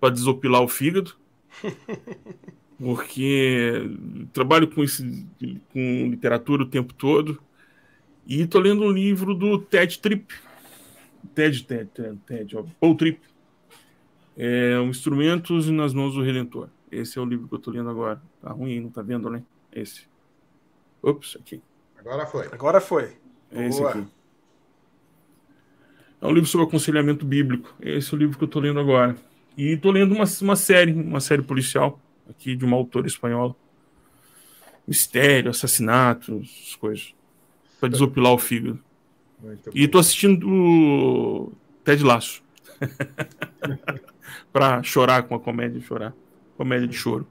para 0.00 0.10
desopilar 0.10 0.62
o 0.62 0.68
fígado. 0.68 1.14
porque 2.78 3.90
trabalho 4.32 4.68
com, 4.68 4.82
esse, 4.82 5.26
com 5.72 6.08
literatura 6.10 6.62
o 6.62 6.68
tempo 6.68 6.92
todo 6.94 7.40
e 8.26 8.42
estou 8.42 8.60
lendo 8.60 8.82
um 8.82 8.90
livro 8.90 9.34
do 9.34 9.58
Ted 9.58 9.98
Tripp, 9.98 10.34
TED, 11.34 11.64
TED, 11.64 11.90
TED, 11.92 12.18
TED 12.26 12.56
ó, 12.56 12.64
Paul 12.80 12.96
Trip. 12.96 13.20
É, 14.36 14.78
um 14.78 14.88
Instrumentos 14.88 15.68
nas 15.70 15.94
Mãos 15.94 16.14
do 16.14 16.22
Redentor. 16.22 16.68
Esse 16.90 17.18
é 17.18 17.22
o 17.22 17.24
livro 17.24 17.48
que 17.48 17.54
eu 17.54 17.58
tô 17.58 17.70
lendo 17.70 17.88
agora. 17.88 18.20
Tá 18.40 18.50
ruim, 18.50 18.80
não 18.80 18.90
tá 18.90 19.00
vendo, 19.00 19.30
né? 19.30 19.42
Esse. 19.72 20.06
Ops, 21.02 21.36
aqui. 21.40 21.62
Agora 21.98 22.26
foi. 22.26 22.46
Agora 22.46 22.80
foi. 22.80 23.16
É 23.50 23.66
esse 23.66 23.82
aqui. 23.82 24.04
É 26.20 26.26
um 26.26 26.32
livro 26.32 26.48
sobre 26.48 26.66
aconselhamento 26.66 27.24
bíblico. 27.24 27.74
Esse 27.80 28.12
é 28.12 28.16
o 28.16 28.18
livro 28.18 28.36
que 28.36 28.44
eu 28.44 28.48
tô 28.48 28.60
lendo 28.60 28.80
agora. 28.80 29.16
E 29.56 29.76
tô 29.76 29.90
lendo 29.90 30.14
uma, 30.14 30.24
uma 30.42 30.56
série, 30.56 30.92
uma 30.92 31.20
série 31.20 31.42
policial 31.42 31.98
aqui 32.28 32.54
de 32.54 32.64
uma 32.64 32.76
autora 32.76 33.06
espanhola. 33.06 33.56
Mistério, 34.86 35.50
assassinatos, 35.50 36.76
coisas. 36.80 37.14
Para 37.80 37.88
desopilar 37.88 38.32
o 38.32 38.38
fígado. 38.38 38.78
Muito 39.40 39.70
e 39.74 39.88
tô 39.88 39.98
assistindo 39.98 41.52
Ted 41.84 42.02
Laço. 42.02 42.42
pra 44.52 44.82
chorar 44.82 45.22
com 45.24 45.34
a 45.34 45.40
comédia 45.40 45.80
chorar. 45.80 46.14
Comédia 46.56 46.86
de 46.86 46.96
choro. 46.96 47.26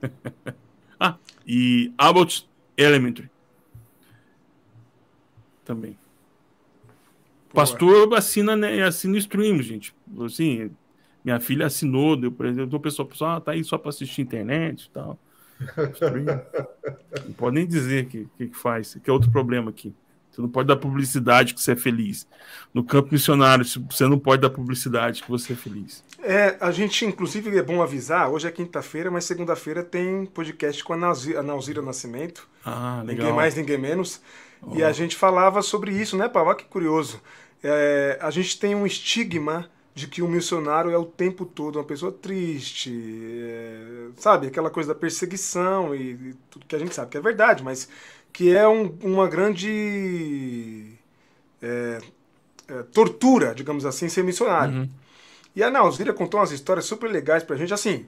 ah, 0.98 1.16
e 1.46 1.92
Abbott 1.96 2.48
Elementary. 2.76 3.30
Também. 5.64 5.96
Pastor 7.52 8.14
assina, 8.14 8.56
né, 8.56 8.82
assina 8.82 9.18
stream, 9.18 9.60
gente. 9.62 9.94
Assim, 10.24 10.70
Minha 11.24 11.40
filha 11.40 11.66
assinou, 11.66 12.16
deu, 12.16 12.32
por 12.32 12.46
exemplo, 12.46 12.76
o 12.76 12.80
pessoal, 12.80 13.06
pessoal 13.06 13.36
ah, 13.36 13.40
tá 13.40 13.52
aí 13.52 13.62
só 13.62 13.78
para 13.78 13.90
assistir 13.90 14.22
internet 14.22 14.84
e 14.84 14.90
tal. 14.90 15.18
não 17.24 17.32
pode 17.34 17.54
nem 17.54 17.66
dizer 17.66 18.06
que, 18.06 18.26
que, 18.36 18.48
que 18.48 18.56
faz, 18.56 18.98
que 19.02 19.08
é 19.08 19.12
outro 19.12 19.30
problema 19.30 19.70
aqui. 19.70 19.94
Você 20.32 20.40
não 20.40 20.48
pode 20.48 20.66
dar 20.66 20.76
publicidade 20.76 21.52
que 21.52 21.60
você 21.60 21.72
é 21.72 21.76
feliz. 21.76 22.26
No 22.72 22.82
campo 22.82 23.10
missionário, 23.12 23.64
você 23.64 24.06
não 24.06 24.18
pode 24.18 24.40
dar 24.40 24.48
publicidade 24.48 25.22
que 25.22 25.30
você 25.30 25.52
é 25.52 25.56
feliz. 25.56 26.02
É, 26.22 26.56
a 26.58 26.70
gente, 26.70 27.04
inclusive, 27.04 27.54
é 27.56 27.62
bom 27.62 27.82
avisar, 27.82 28.30
hoje 28.30 28.48
é 28.48 28.50
quinta-feira, 28.50 29.10
mas 29.10 29.26
segunda-feira 29.26 29.82
tem 29.82 30.24
podcast 30.24 30.82
com 30.82 30.94
a 30.94 30.96
Nauzira, 30.96 31.80
a 31.80 31.82
Nascimento. 31.82 32.48
Ah, 32.64 33.02
legal. 33.04 33.26
Ninguém 33.26 33.32
mais, 33.36 33.54
ninguém 33.56 33.76
menos. 33.76 34.22
Oh. 34.62 34.74
E 34.74 34.82
a 34.82 34.90
gente 34.90 35.16
falava 35.16 35.60
sobre 35.60 35.92
isso, 35.92 36.16
né, 36.16 36.28
Paulo? 36.28 36.48
Olha 36.48 36.58
que 36.58 36.64
curioso. 36.64 37.20
É, 37.62 38.18
a 38.22 38.30
gente 38.30 38.58
tem 38.58 38.74
um 38.74 38.86
estigma 38.86 39.68
de 39.94 40.06
que 40.06 40.22
o 40.22 40.26
um 40.26 40.28
missionário 40.28 40.90
é 40.90 40.96
o 40.96 41.04
tempo 41.04 41.44
todo 41.44 41.76
uma 41.76 41.84
pessoa 41.84 42.10
triste, 42.10 42.90
é, 42.92 44.08
sabe? 44.16 44.46
Aquela 44.46 44.70
coisa 44.70 44.94
da 44.94 44.98
perseguição 44.98 45.94
e, 45.94 46.12
e, 46.12 46.34
tudo 46.50 46.66
que 46.66 46.74
a 46.74 46.78
gente 46.78 46.94
sabe 46.94 47.10
que 47.10 47.18
é 47.18 47.20
verdade, 47.20 47.62
mas 47.62 47.88
que 48.32 48.56
é 48.56 48.66
um, 48.66 48.96
uma 49.02 49.28
grande 49.28 50.94
é, 51.60 51.98
é, 52.68 52.82
tortura, 52.84 53.54
digamos 53.54 53.84
assim, 53.84 54.08
ser 54.08 54.24
missionário. 54.24 54.74
Uhum. 54.74 54.88
E 55.54 55.62
a 55.62 55.70
Nauzira 55.70 56.14
contou 56.14 56.40
umas 56.40 56.50
histórias 56.50 56.86
super 56.86 57.10
legais 57.10 57.42
pra 57.42 57.56
gente, 57.56 57.74
assim, 57.74 58.06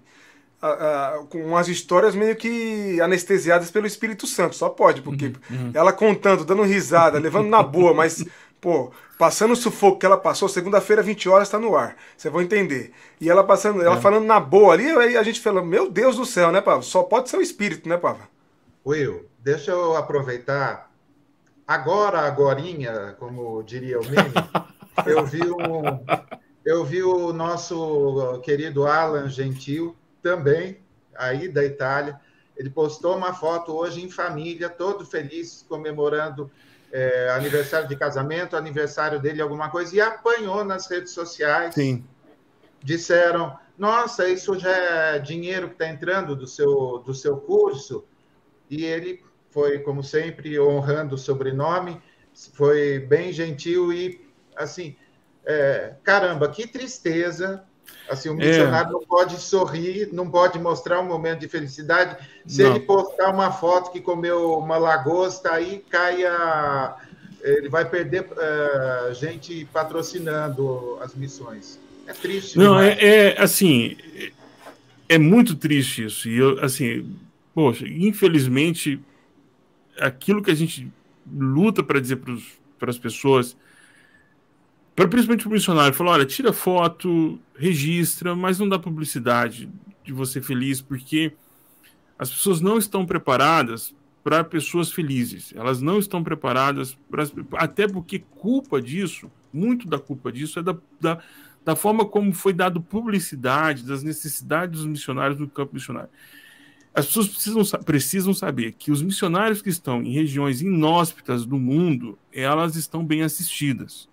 a, 0.63 0.69
a, 0.69 1.19
com 1.29 1.45
umas 1.45 1.69
histórias 1.69 2.15
meio 2.15 2.35
que 2.35 2.99
anestesiadas 3.03 3.71
pelo 3.71 3.87
Espírito 3.87 4.27
Santo, 4.27 4.57
só 4.57 4.71
pode, 4.71 5.03
porque 5.03 5.27
uhum. 5.27 5.35
Uhum. 5.51 5.71
ela 5.75 5.93
contando, 5.93 6.45
dando 6.45 6.63
risada, 6.63 7.19
levando 7.19 7.49
na 7.49 7.63
boa, 7.63 7.93
mas, 7.93 8.25
pô, 8.65 8.91
passando 9.19 9.53
o 9.53 9.57
sufoco 9.57 9.99
que 9.99 10.07
ela 10.07 10.17
passou, 10.17 10.49
segunda-feira, 10.49 11.03
20 11.03 11.29
horas, 11.29 11.51
tá 11.51 11.59
no 11.59 11.77
ar. 11.77 11.99
Você 12.17 12.31
vai 12.31 12.45
entender. 12.45 12.95
E 13.21 13.29
ela 13.29 13.45
passando, 13.45 13.83
ela 13.83 13.99
é. 13.99 14.01
falando 14.01 14.25
na 14.25 14.41
boa 14.41 14.73
ali, 14.73 14.89
aí 14.89 15.19
a 15.19 15.23
gente 15.23 15.39
fala, 15.39 15.63
meu 15.63 15.91
Deus 15.91 16.17
do 16.17 16.25
céu, 16.25 16.51
né, 16.51 16.63
Pava? 16.63 16.81
Só 16.81 17.03
pode 17.03 17.29
ser 17.29 17.37
o 17.37 17.43
Espírito, 17.43 17.87
né, 17.87 17.99
Pava? 17.99 18.27
Will, 18.87 19.29
deixa 19.39 19.71
eu 19.71 19.95
aproveitar. 19.95 20.91
Agora, 21.69 22.21
agorinha, 22.21 23.15
como 23.19 23.63
diria 23.63 24.01
o 24.01 24.05
meme, 24.05 24.33
eu 25.05 25.27
vi 25.27 25.43
um, 25.43 25.83
eu 26.65 26.85
vi 26.87 27.03
o 27.03 27.35
nosso 27.35 28.41
querido 28.43 28.87
Alan 28.87 29.29
Gentil 29.29 29.95
também, 30.23 30.79
aí 31.15 31.49
da 31.49 31.63
Itália. 31.63 32.19
Ele 32.57 32.71
postou 32.71 33.15
uma 33.15 33.35
foto 33.35 33.75
hoje 33.75 34.03
em 34.03 34.11
família, 34.11 34.71
todo 34.71 35.05
feliz, 35.05 35.67
comemorando 35.69 36.51
é, 36.95 37.29
aniversário 37.31 37.89
de 37.89 37.97
casamento, 37.97 38.57
aniversário 38.57 39.21
dele, 39.21 39.43
alguma 39.43 39.69
coisa, 39.69 39.97
e 39.97 40.01
apanhou 40.01 40.65
nas 40.65 40.89
redes 40.89 41.13
sociais. 41.13 41.75
Sim. 41.75 42.05
Disseram: 42.81 43.59
Nossa, 43.77 44.29
isso 44.29 44.57
já 44.57 44.71
é 44.71 45.19
dinheiro 45.19 45.67
que 45.67 45.75
está 45.75 45.89
entrando 45.89 46.37
do 46.37 46.47
seu, 46.47 47.03
do 47.05 47.13
seu 47.13 47.37
curso. 47.39 48.05
E 48.71 48.85
ele 48.85 49.25
foi, 49.51 49.81
como 49.81 50.05
sempre, 50.05 50.59
honrando 50.61 51.17
o 51.17 51.19
sobrenome, 51.19 52.01
foi 52.53 53.01
bem 53.01 53.33
gentil 53.33 53.93
e, 53.93 54.25
assim, 54.57 54.97
é, 55.45 55.95
caramba, 56.05 56.49
que 56.49 56.65
tristeza. 56.65 57.65
Assim, 58.09 58.29
o 58.29 58.35
missionário 58.35 58.91
é. 58.91 58.93
não 58.93 59.01
pode 59.01 59.41
sorrir, 59.41 60.11
não 60.13 60.31
pode 60.31 60.59
mostrar 60.59 61.01
um 61.01 61.07
momento 61.07 61.41
de 61.41 61.49
felicidade. 61.49 62.17
Se 62.47 62.63
não. 62.63 62.71
ele 62.71 62.81
postar 62.81 63.33
uma 63.33 63.51
foto 63.51 63.91
que 63.91 64.01
comeu 64.01 64.59
uma 64.59 64.77
lagosta, 64.77 65.53
aí 65.53 65.83
cai 65.89 66.25
a... 66.25 66.97
Ele 67.43 67.69
vai 67.69 67.85
perder 67.85 68.23
uh, 68.23 69.15
gente 69.15 69.67
patrocinando 69.73 70.99
as 71.03 71.15
missões. 71.15 71.79
É 72.07 72.13
triste. 72.13 72.59
Não, 72.59 72.81
é, 72.81 72.97
é, 73.01 73.43
assim, 73.43 73.97
é 75.09 75.19
muito 75.19 75.55
triste 75.55 76.05
isso. 76.05 76.29
E 76.29 76.39
eu, 76.39 76.63
assim, 76.65 77.17
poxa, 77.55 77.87
infelizmente, 77.87 79.01
aquilo 79.99 80.43
que 80.43 80.51
a 80.51 80.55
gente 80.55 80.91
luta 81.31 81.83
para 81.83 82.01
dizer 82.01 82.19
para 82.79 82.91
as 82.91 82.99
pessoas, 82.99 83.57
para 84.95 85.09
principalmente 85.09 85.47
o 85.47 85.51
missionário, 85.51 85.95
falou: 85.95 86.13
olha, 86.13 86.25
tira 86.25 86.53
foto, 86.53 87.39
registra, 87.57 88.35
mas 88.35 88.59
não 88.59 88.69
dá 88.69 88.79
publicidade 88.79 89.69
de 90.05 90.13
você 90.13 90.41
feliz, 90.41 90.81
porque 90.81 91.33
as 92.19 92.31
pessoas 92.31 92.61
não 92.61 92.79
estão 92.79 93.05
preparadas 93.05 93.95
para 94.23 94.43
pessoas 94.45 94.91
felizes. 94.91 95.53
Elas 95.55 95.83
não 95.83 95.99
estão 95.99 96.23
preparadas 96.23 96.97
para. 97.11 97.25
Até 97.55 97.87
porque 97.87 98.21
culpa 98.21 98.81
disso, 98.81 99.31
muito 99.53 99.89
da 99.89 99.99
culpa 99.99 100.33
disso, 100.33 100.59
é 100.59 100.63
da, 100.63 100.77
da, 101.01 101.19
da 101.65 101.77
forma 101.77 102.05
como 102.05 102.33
foi 102.33 102.53
dado 102.53 102.81
publicidade 102.81 103.83
das 103.83 104.03
necessidades 104.03 104.81
dos 104.81 104.87
missionários 104.87 105.39
no 105.39 105.49
campo 105.49 105.75
missionário. 105.75 106.09
As 106.95 107.07
pessoas 107.07 107.27
precisam, 107.29 107.81
precisam 107.81 108.33
saber 108.33 108.73
que 108.73 108.93
os 108.93 109.03
missionários 109.03 109.61
que 109.61 109.69
estão 109.69 110.01
em 110.01 110.13
regiões 110.13 110.63
inóspitas 110.63 111.45
do 111.45 111.59
mundo, 111.59 112.17
elas 112.33 112.77
estão 112.77 113.05
bem 113.05 113.23
assistidas. 113.23 114.09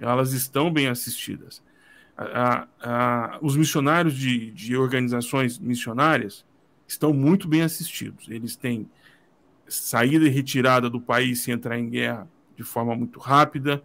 Elas 0.00 0.32
estão 0.32 0.72
bem 0.72 0.88
assistidas. 0.88 1.62
A, 2.16 2.66
a, 2.82 3.38
os 3.40 3.56
missionários 3.56 4.14
de, 4.14 4.50
de 4.50 4.76
organizações 4.76 5.58
missionárias 5.58 6.44
estão 6.86 7.12
muito 7.12 7.46
bem 7.46 7.62
assistidos. 7.62 8.28
Eles 8.28 8.56
têm 8.56 8.88
saída 9.68 10.26
e 10.26 10.30
retirada 10.30 10.90
do 10.90 11.00
país 11.00 11.40
se 11.40 11.50
entrar 11.50 11.78
em 11.78 11.88
guerra 11.88 12.28
de 12.56 12.64
forma 12.64 12.94
muito 12.94 13.18
rápida, 13.18 13.82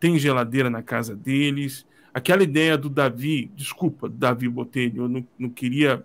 tem 0.00 0.18
geladeira 0.18 0.68
na 0.68 0.82
casa 0.82 1.14
deles. 1.14 1.86
Aquela 2.12 2.42
ideia 2.42 2.76
do 2.76 2.88
Davi, 2.88 3.52
desculpa, 3.54 4.08
Davi 4.08 4.48
Botelho, 4.48 5.04
eu 5.04 5.08
não, 5.08 5.26
não 5.38 5.48
queria 5.48 6.04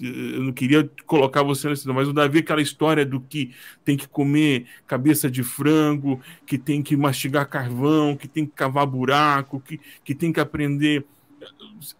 eu 0.00 0.42
não 0.42 0.52
queria 0.52 0.88
colocar 1.06 1.42
você 1.42 1.68
nesse 1.68 1.86
mas 1.88 2.08
o 2.08 2.12
Davi 2.12 2.38
aquela 2.38 2.62
história 2.62 3.04
do 3.04 3.20
que 3.20 3.54
tem 3.84 3.96
que 3.96 4.08
comer 4.08 4.66
cabeça 4.86 5.30
de 5.30 5.42
frango, 5.42 6.20
que 6.46 6.56
tem 6.58 6.82
que 6.82 6.96
mastigar 6.96 7.48
carvão, 7.48 8.16
que 8.16 8.28
tem 8.28 8.46
que 8.46 8.52
cavar 8.52 8.86
buraco, 8.86 9.60
que, 9.60 9.80
que 10.04 10.14
tem 10.14 10.32
que 10.32 10.40
aprender. 10.40 11.04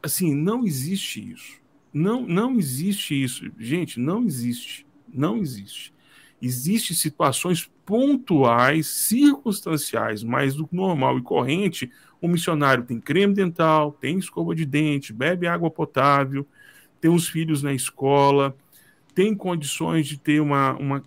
Assim, 0.03 0.35
não 0.35 0.65
existe 0.65 1.33
isso. 1.33 1.61
Não, 1.93 2.23
não 2.23 2.59
existe 2.59 3.21
isso. 3.21 3.51
Gente, 3.59 4.01
não 4.01 4.25
existe. 4.25 4.87
Não 5.13 5.37
existe. 5.37 5.93
Existem 6.41 6.97
situações 6.97 7.71
pontuais, 7.85 8.87
circunstanciais, 8.87 10.25
mas 10.25 10.55
do 10.55 10.69
normal 10.73 11.19
e 11.19 11.23
corrente, 11.23 11.91
o 12.21 12.29
missionário 12.29 12.85
tem 12.85 13.01
creme 13.01 13.35
dental, 13.35 13.93
tem 13.93 14.19
escova 14.19 14.55
de 14.55 14.65
dente, 14.65 15.13
bebe 15.13 15.47
água 15.47 15.71
potável, 15.71 16.47
tem 17.03 17.11
os 17.11 17.29
filhos 17.29 17.65
na 17.65 17.75
escola, 17.75 18.57
tem 19.13 19.35
condições 19.35 20.07
de 20.07 20.17
ter 20.17 20.41
uma, 20.41 20.73
uma 20.75 21.03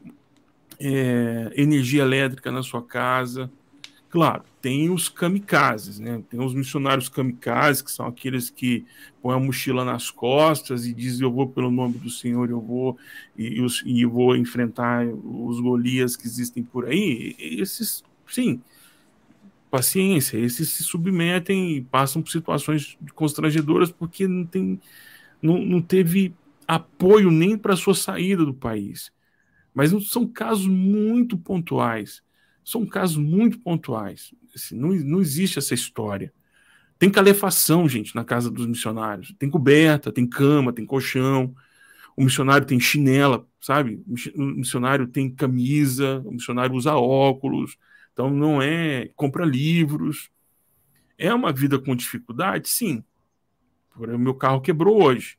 é, 0.77 1.53
energia 1.55 2.03
elétrica 2.03 2.51
na 2.51 2.61
sua 2.61 2.83
casa. 2.83 3.49
Claro, 4.09 4.43
tem 4.61 4.89
os 4.89 5.07
kamikazes, 5.07 5.97
né? 5.97 6.21
Tem 6.29 6.39
os 6.39 6.53
missionários 6.53 7.07
kamikazes, 7.07 7.81
que 7.81 7.91
são 7.91 8.07
aqueles 8.07 8.49
que 8.49 8.85
põem 9.21 9.37
a 9.37 9.39
mochila 9.39 9.85
nas 9.85 10.11
costas 10.11 10.85
e 10.85 10.93
dizem: 10.93 11.23
Eu 11.23 11.31
vou 11.31 11.47
pelo 11.47 11.71
nome 11.71 11.97
do 11.97 12.09
Senhor, 12.09 12.49
eu 12.49 12.59
vou 12.59 12.97
e, 13.37 13.65
e 13.85 14.05
vou 14.05 14.35
enfrentar 14.35 15.07
os 15.07 15.61
Golias 15.61 16.17
que 16.17 16.27
existem 16.27 16.61
por 16.61 16.87
aí. 16.87 17.35
E 17.39 17.61
esses, 17.61 18.03
sim, 18.27 18.61
paciência, 19.71 20.37
esses 20.37 20.69
se 20.69 20.83
submetem 20.83 21.77
e 21.77 21.81
passam 21.81 22.21
por 22.21 22.31
situações 22.31 22.97
constrangedoras 23.13 23.91
porque 23.91 24.27
não 24.27 24.45
tem 24.45 24.79
não, 25.41 25.63
não 25.63 25.81
teve 25.81 26.33
apoio 26.67 27.31
nem 27.31 27.57
para 27.57 27.75
sua 27.75 27.93
saída 27.93 28.45
do 28.45 28.53
país. 28.53 29.11
Mas 29.73 29.91
são 30.07 30.25
casos 30.25 30.67
muito 30.67 31.37
pontuais. 31.37 32.23
São 32.63 32.85
casos 32.85 33.17
muito 33.17 33.59
pontuais. 33.59 34.33
Assim, 34.55 34.75
não, 34.75 34.89
não 34.89 35.19
existe 35.19 35.59
essa 35.59 35.73
história. 35.73 36.33
Tem 36.97 37.11
calefação, 37.11 37.87
gente, 37.87 38.15
na 38.15 38.23
casa 38.23 38.49
dos 38.49 38.65
missionários. 38.65 39.35
Tem 39.37 39.49
coberta, 39.49 40.11
tem 40.11 40.25
cama, 40.25 40.71
tem 40.71 40.85
colchão. 40.85 41.53
O 42.15 42.23
missionário 42.23 42.65
tem 42.65 42.79
chinela, 42.79 43.45
sabe? 43.59 44.01
O 44.35 44.41
missionário 44.41 45.05
tem 45.05 45.29
camisa, 45.29 46.21
o 46.25 46.31
missionário 46.31 46.73
usa 46.73 46.95
óculos. 46.95 47.77
Então 48.13 48.29
não 48.29 48.61
é 48.61 49.09
compra 49.15 49.45
livros. 49.45 50.29
É 51.17 51.33
uma 51.33 51.51
vida 51.51 51.77
com 51.77 51.95
dificuldade? 51.95 52.69
Sim. 52.69 53.03
O 53.97 54.17
meu 54.17 54.35
carro 54.35 54.61
quebrou 54.61 55.01
hoje. 55.01 55.37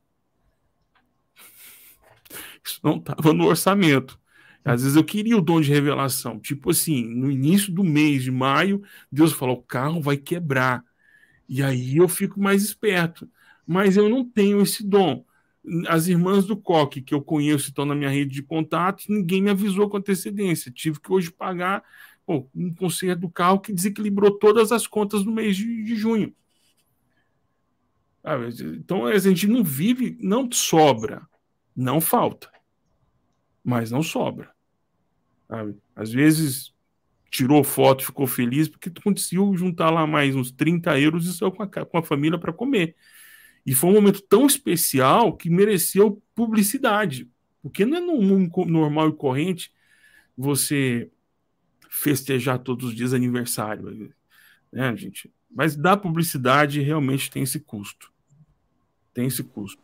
Isso 2.65 2.81
não 2.83 2.97
estava 2.97 3.33
no 3.33 3.47
orçamento. 3.47 4.19
Às 4.65 4.83
vezes 4.83 4.97
eu 4.97 5.05
queria 5.05 5.37
o 5.37 5.41
dom 5.41 5.61
de 5.61 5.71
revelação. 5.71 6.41
Tipo 6.41 6.71
assim, 6.71 7.07
no 7.07 7.31
início 7.31 7.73
do 7.73 7.85
mês 7.85 8.25
de 8.25 8.33
maio, 8.33 8.83
Deus 9.11 9.33
falou: 9.33 9.59
o 9.59 9.63
carro 9.63 10.01
vai 10.01 10.17
quebrar. 10.17 10.83
E 11.49 11.63
aí 11.63 11.99
eu 11.99 12.09
fico 12.09 12.41
mais 12.41 12.65
esperto. 12.65 13.31
Mas 13.67 13.97
eu 13.97 14.09
não 14.09 14.25
tenho 14.25 14.61
esse 14.61 14.85
dom. 14.85 15.25
As 15.89 16.07
irmãs 16.07 16.47
do 16.47 16.57
Coque, 16.57 17.01
que 17.01 17.15
eu 17.15 17.23
conheço, 17.23 17.69
estão 17.69 17.85
na 17.85 17.95
minha 17.95 18.11
rede 18.11 18.33
de 18.33 18.43
contatos, 18.43 19.07
ninguém 19.09 19.43
me 19.43 19.51
avisou 19.51 19.89
com 19.89 19.97
antecedência. 19.97 20.71
Tive 20.71 21.01
que 21.01 21.13
hoje 21.13 21.31
pagar 21.31 21.83
um 22.55 22.75
conserto 22.75 23.21
do 23.21 23.31
carro 23.31 23.61
que 23.61 23.73
desequilibrou 23.73 24.33
todas 24.39 24.73
as 24.73 24.87
contas 24.87 25.25
no 25.25 25.33
mês 25.33 25.57
de, 25.57 25.85
de 25.85 25.97
junho. 25.97 26.35
Então 28.61 29.07
a 29.07 29.17
gente 29.17 29.47
não 29.47 29.63
vive, 29.63 30.19
não 30.21 30.51
sobra, 30.51 31.23
não 31.77 32.01
falta, 32.01 32.51
mas 33.63 33.93
não 33.93 34.03
sobra. 34.03 34.51
Às 35.95 36.11
vezes 36.11 36.75
tirou 37.31 37.63
foto, 37.63 38.05
ficou 38.05 38.27
feliz 38.27 38.69
porque 38.69 38.91
conseguiu 38.91 39.57
juntar 39.57 39.91
lá 39.91 40.07
mais 40.07 40.35
uns 40.35 40.51
30 40.51 40.99
euros 40.99 41.27
e 41.27 41.35
saiu 41.35 41.53
com 41.53 41.63
a, 41.63 41.67
com 41.69 41.99
a 41.99 42.03
família 42.03 42.37
para 42.37 42.53
comer. 42.53 42.97
E 43.65 43.75
foi 43.75 43.91
um 43.91 43.95
momento 43.95 44.21
tão 44.23 44.47
especial 44.47 45.37
que 45.37 45.49
mereceu 45.49 46.21
publicidade. 46.35 47.31
Porque 47.63 47.85
não 47.85 47.97
é 47.97 48.01
normal 48.67 49.09
e 49.09 49.17
corrente 49.17 49.73
você 50.37 51.11
festejar 51.89 52.59
todos 52.59 52.89
os 52.89 52.95
dias 52.95 53.15
aniversário, 53.15 54.13
né, 54.73 54.97
gente? 54.97 55.33
Mas 55.51 55.77
da 55.77 55.97
publicidade 55.97 56.81
realmente 56.81 57.31
tem 57.31 57.45
esse 57.45 57.61
custo 57.61 58.13
tem 59.17 59.27
esse 59.27 59.43
custo. 59.43 59.81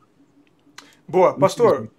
Boa, 1.09 1.33
pastor. 1.33 1.91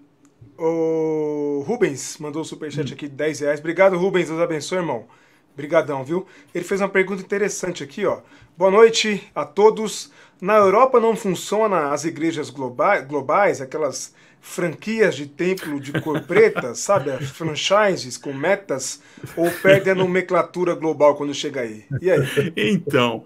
O 0.56 1.64
Rubens 1.66 2.20
mandou 2.20 2.44
o 2.44 2.46
superchat 2.46 2.92
hum. 2.92 2.94
aqui 2.94 3.08
de 3.08 3.16
10 3.16 3.40
reais. 3.40 3.60
Obrigado, 3.60 3.98
Rubens. 3.98 4.28
Deus 4.28 4.40
abençoe, 4.40 4.78
irmão. 4.78 5.08
Obrigadão, 5.52 6.04
viu? 6.04 6.28
Ele 6.54 6.64
fez 6.64 6.80
uma 6.80 6.90
pergunta 6.90 7.24
interessante 7.24 7.84
aqui, 7.84 8.06
ó. 8.06 8.22
Boa 8.56 8.70
noite 8.70 9.28
a 9.34 9.44
todos. 9.46 10.12
Na 10.40 10.58
Europa 10.58 11.00
não 11.00 11.16
funciona 11.16 11.92
as 11.92 12.06
igrejas 12.06 12.52
globais, 12.52 13.06
globais 13.08 13.62
aquelas 13.62 14.14
franquias 14.40 15.16
de 15.16 15.26
templo 15.26 15.80
de 15.80 16.00
cor 16.02 16.22
preta, 16.28 16.76
sabe? 16.76 17.10
As 17.10 17.30
franchises 17.30 18.16
com 18.16 18.32
metas, 18.32 19.02
ou 19.36 19.50
perde 19.50 19.90
a 19.90 19.96
nomenclatura 19.96 20.76
global 20.76 21.16
quando 21.16 21.34
chega 21.34 21.62
aí? 21.62 21.84
E 22.00 22.12
aí? 22.12 22.54
Então, 22.56 23.26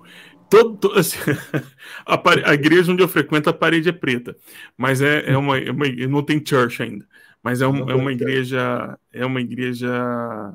Todo, 0.49 0.93
assim, 0.93 1.17
a, 2.05 2.49
a, 2.49 2.53
igreja 2.53 2.91
onde 2.91 3.03
eu 3.03 3.07
frequento, 3.07 3.49
a 3.49 3.53
parede 3.53 3.89
é 3.89 3.91
preta, 3.91 4.35
mas 4.77 5.01
é, 5.01 5.31
é, 5.31 5.37
uma, 5.37 5.57
é 5.57 5.71
uma, 5.71 5.85
não 6.07 6.23
tem 6.23 6.43
church 6.45 6.81
ainda, 6.81 7.05
mas 7.43 7.61
é, 7.61 7.67
um, 7.67 7.89
é 7.89 7.95
uma 7.95 8.11
igreja 8.11 8.97
é 9.11 9.25
uma 9.25 9.41
igreja 9.41 9.89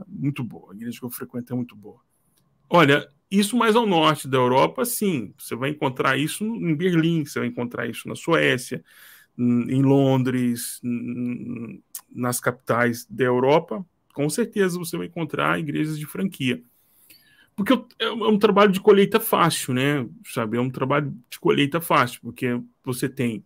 muito 0.09 0.43
boa. 0.43 0.73
A 0.73 0.77
igreja 0.77 0.99
que 0.99 1.05
eu 1.05 1.11
frequento 1.11 1.53
é 1.53 1.57
muito 1.57 1.77
boa. 1.77 2.01
Olha, 2.71 3.07
isso 3.31 3.57
mais 3.57 3.77
ao 3.77 3.87
norte 3.87 4.29
da 4.29 4.39
Europa, 4.39 4.85
sim, 4.85 5.35
você 5.39 5.55
vai 5.55 5.71
encontrar 5.71 6.19
isso 6.19 6.45
em 6.45 6.75
Berlim, 6.75 7.25
você 7.25 7.39
vai 7.39 7.49
encontrar 7.49 7.87
isso 7.87 8.09
na 8.09 8.15
Suécia, 8.15 8.83
em 9.39 9.83
Londres, 9.83 10.81
nas 12.15 12.41
capitais 12.41 13.07
da 13.09 13.25
Europa, 13.25 13.85
com 14.15 14.29
certeza 14.29 14.79
você 14.79 14.97
vai 14.97 15.07
encontrar 15.07 15.59
igrejas 15.59 15.99
de 15.99 16.07
franquia. 16.07 16.63
Porque 17.57 17.73
é, 17.99 18.05
é 18.05 18.11
um 18.11 18.39
trabalho 18.39 18.73
de 18.73 18.81
colheita 18.81 19.21
fácil, 19.21 19.75
né? 19.75 20.07
Sabe? 20.27 20.57
É 20.57 20.61
um 20.61 20.71
trabalho 20.71 21.15
de 21.31 21.39
colheita 21.39 21.81
fácil, 21.81 22.21
porque 22.23 22.61
você 22.85 23.09
tem 23.09 23.45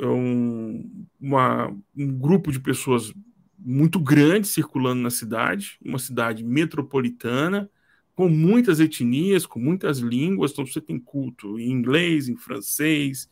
um, 0.00 1.06
uma, 1.20 1.68
um 1.96 2.18
grupo 2.18 2.50
de 2.52 2.60
pessoas 2.60 3.12
muito 3.58 3.98
grande 3.98 4.46
circulando 4.46 5.02
na 5.02 5.10
cidade, 5.10 5.78
uma 5.84 5.98
cidade 5.98 6.44
metropolitana, 6.44 7.70
com 8.14 8.28
muitas 8.28 8.80
etnias, 8.80 9.44
com 9.44 9.58
muitas 9.58 9.98
línguas. 9.98 10.52
Então, 10.52 10.66
você 10.66 10.80
tem 10.80 10.98
culto 10.98 11.58
em 11.58 11.70
inglês, 11.70 12.28
em 12.28 12.36
francês, 12.36 13.28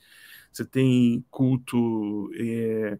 você 0.53 0.65
tem 0.65 1.25
culto. 1.31 2.31
É, 2.35 2.99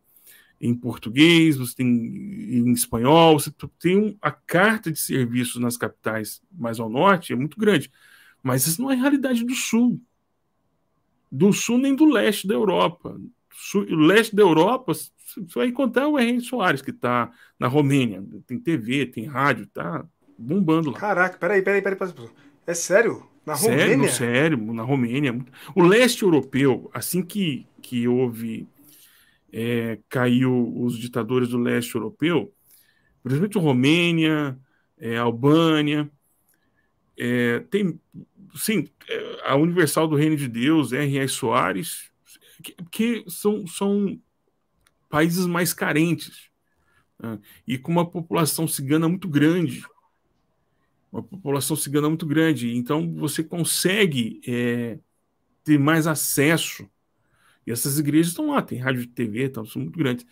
em 0.61 0.75
português, 0.75 1.57
você 1.57 1.77
tem 1.77 1.87
em 1.87 2.73
espanhol, 2.73 3.39
você 3.39 3.51
tem 3.79 3.99
um, 3.99 4.17
a 4.21 4.31
carta 4.31 4.91
de 4.91 4.99
serviços 4.99 5.61
nas 5.61 5.77
capitais 5.77 6.41
mais 6.51 6.81
ao 6.81 6.89
norte 6.89 7.33
é 7.33 7.37
muito 7.37 7.59
grande, 7.59 7.91
mas 8.43 8.67
isso 8.67 8.81
não 8.81 8.91
é 8.91 8.95
realidade 8.95 9.45
do 9.45 9.55
sul. 9.55 10.01
Do 11.31 11.53
sul 11.53 11.79
nem 11.79 11.95
do 11.95 12.05
leste 12.05 12.47
da 12.47 12.55
Europa. 12.55 13.21
Sul, 13.51 13.83
o 13.83 13.97
leste 13.97 14.35
da 14.35 14.43
Europa, 14.43 14.93
você 14.95 15.11
vai 15.55 15.69
encontrar 15.69 16.09
o 16.09 16.19
Henrique 16.19 16.47
Soares, 16.47 16.83
que 16.83 16.91
está 16.91 17.31
na 17.59 17.67
Romênia. 17.67 18.23
Tem 18.47 18.59
TV, 18.59 19.07
tem 19.07 19.25
rádio, 19.27 19.67
tá 19.67 20.05
bombando 20.39 20.91
lá. 20.91 20.99
Caraca, 20.99 21.39
peraí, 21.39 21.63
peraí, 21.63 21.83
peraí. 21.83 21.97
peraí. 21.97 22.31
É 22.67 22.75
sério? 22.75 23.27
Na 23.45 23.57
sério, 23.57 23.83
Romênia? 23.83 24.13
Sério, 24.13 24.73
na 24.73 24.83
Romênia. 24.83 25.39
O 25.75 25.83
leste 25.83 26.23
europeu, 26.23 26.91
assim 26.95 27.23
que, 27.23 27.67
que 27.83 28.09
houve 28.09 28.67
é, 29.57 30.01
caiu 30.09 30.75
os 30.83 30.99
ditadores 30.99 31.51
do 31.51 31.59
leste 31.59 31.95
europeu, 31.95 32.53
principalmente 33.23 33.59
Romênia, 33.59 34.59
é, 34.99 35.17
Albânia, 35.17 36.11
é, 37.17 37.61
tem, 37.71 38.01
sim, 38.57 38.89
é, 39.09 39.43
a 39.45 39.55
Universal 39.55 40.09
do 40.09 40.17
Reino 40.17 40.37
de 40.37 40.49
Deus, 40.49 40.93
R.A. 40.93 41.29
Soares, 41.29 42.11
que, 42.65 42.75
que, 42.91 43.25
são, 43.29 43.65
são 43.65 44.21
países 45.09 45.47
mais 45.47 45.73
carentes 45.73 46.51
né, 47.17 47.39
e 47.65 47.79
com 47.79 47.93
uma 47.93 48.11
população 48.11 48.67
cigana 48.67 49.09
muito 49.09 49.29
grande, 49.29 49.87
uma 51.13 51.23
população 51.23 51.77
cigana 51.77 52.09
muito 52.09 52.27
grande, 52.27 52.77
então 52.77 53.15
você 53.15 53.45
consegue 53.45 54.41
é, 54.49 54.99
ter 55.63 55.79
mais 55.79 56.09
acesso 56.09 56.91
e 57.67 57.73
essas 57.73 57.99
igrejas 57.99 58.29
estão 58.29 58.51
lá, 58.51 58.63
tem 58.63 58.79
rádio 58.79 59.07
TV, 59.07 59.45
então, 59.45 59.65
são 59.65 59.83
muito 59.83 59.99
grandes. 59.99 60.27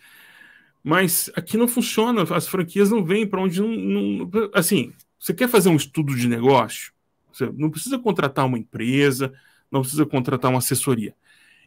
Mas 0.83 1.31
aqui 1.35 1.57
não 1.57 1.67
funciona, 1.67 2.23
as 2.35 2.47
franquias 2.47 2.89
não 2.89 3.03
vêm 3.03 3.25
para 3.25 3.41
onde 3.41 3.61
não, 3.61 3.69
não, 3.69 4.31
Assim, 4.53 4.93
você 5.17 5.33
quer 5.33 5.47
fazer 5.47 5.69
um 5.69 5.75
estudo 5.75 6.15
de 6.15 6.27
negócio? 6.27 6.91
Você 7.31 7.49
não 7.55 7.69
precisa 7.69 7.97
contratar 7.97 8.45
uma 8.45 8.57
empresa, 8.57 9.33
não 9.71 9.81
precisa 9.81 10.05
contratar 10.05 10.51
uma 10.51 10.59
assessoria. 10.59 11.15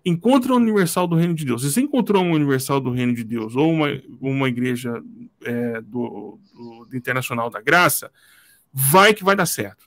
Encontra 0.05 0.53
a 0.53 0.57
Universal 0.57 1.09
do 1.09 1.17
Reino 1.17 1.35
de 1.35 1.45
Deus. 1.45 1.63
Se 1.63 1.73
você 1.73 1.81
encontrou 1.81 2.23
uma 2.23 2.37
Universal 2.37 2.81
do 2.81 2.91
Reino 2.91 3.15
de 3.15 3.25
Deus 3.25 3.57
ou 3.57 3.73
uma, 3.73 3.89
uma 4.21 4.49
igreja 4.49 5.03
é, 5.43 5.81
do, 5.81 6.39
do, 6.55 6.85
do 6.85 6.97
Internacional 6.97 7.51
da 7.51 7.61
Graça, 7.61 8.13
vai 8.73 9.13
que 9.13 9.25
vai 9.25 9.35
dar 9.35 9.47
certo 9.47 9.86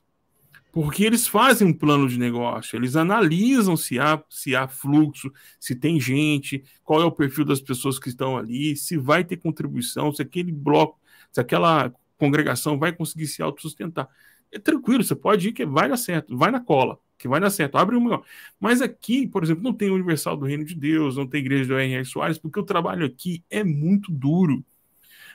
porque 0.82 1.04
eles 1.04 1.28
fazem 1.28 1.68
um 1.68 1.74
plano 1.74 2.08
de 2.08 2.18
negócio, 2.18 2.78
eles 2.78 2.96
analisam 2.96 3.76
se 3.76 4.00
há, 4.00 4.24
se 4.30 4.56
há 4.56 4.66
fluxo, 4.66 5.30
se 5.60 5.76
tem 5.76 6.00
gente, 6.00 6.64
qual 6.86 7.02
é 7.02 7.04
o 7.04 7.12
perfil 7.12 7.44
das 7.44 7.60
pessoas 7.60 8.00
que 8.00 8.08
estão 8.08 8.38
ali, 8.38 8.78
se 8.78 8.96
vai 8.96 9.26
ter 9.26 9.36
contribuição, 9.36 10.10
se 10.14 10.22
aquele 10.22 10.54
bloco, 10.54 10.98
se 11.34 11.42
aquela 11.42 11.94
congregação 12.18 12.80
vai 12.80 12.94
conseguir 12.94 13.28
se 13.28 13.42
autossustentar. 13.42 14.08
É 14.54 14.58
tranquilo, 14.58 15.04
você 15.04 15.14
pode 15.14 15.50
ir 15.50 15.52
que 15.52 15.66
vai 15.66 15.90
dar 15.90 15.98
certo, 15.98 16.38
vai 16.38 16.50
na 16.50 16.62
cola, 16.62 16.98
que 17.18 17.28
vai 17.28 17.42
dar 17.42 17.50
certo, 17.50 17.78
abre 17.78 17.98
uma. 17.98 18.24
Mas 18.58 18.82
aqui, 18.82 19.28
por 19.28 19.44
exemplo, 19.44 19.62
não 19.62 19.74
tem 19.74 19.90
Universal 19.90 20.38
do 20.38 20.46
Reino 20.46 20.64
de 20.64 20.76
Deus, 20.76 21.18
não 21.18 21.28
tem 21.28 21.42
Igreja 21.42 21.66
do 21.66 21.78
R.R. 21.78 22.06
Soares, 22.06 22.38
porque 22.38 22.58
o 22.58 22.64
trabalho 22.64 23.06
aqui 23.06 23.44
é 23.50 23.66
muito 23.66 24.14
duro. 24.14 24.64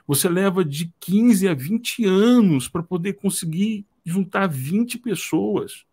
Você 0.07 0.27
leva 0.27 0.65
de 0.65 0.91
15 1.01 1.49
a 1.49 1.53
20 1.53 2.07
anos 2.07 2.67
para 2.67 2.83
poder 2.83 3.13
conseguir 3.13 3.85
juntar 4.05 4.47
20 4.47 4.99
pessoas. 4.99 5.85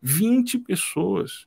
20 0.00 0.58
pessoas. 0.58 1.46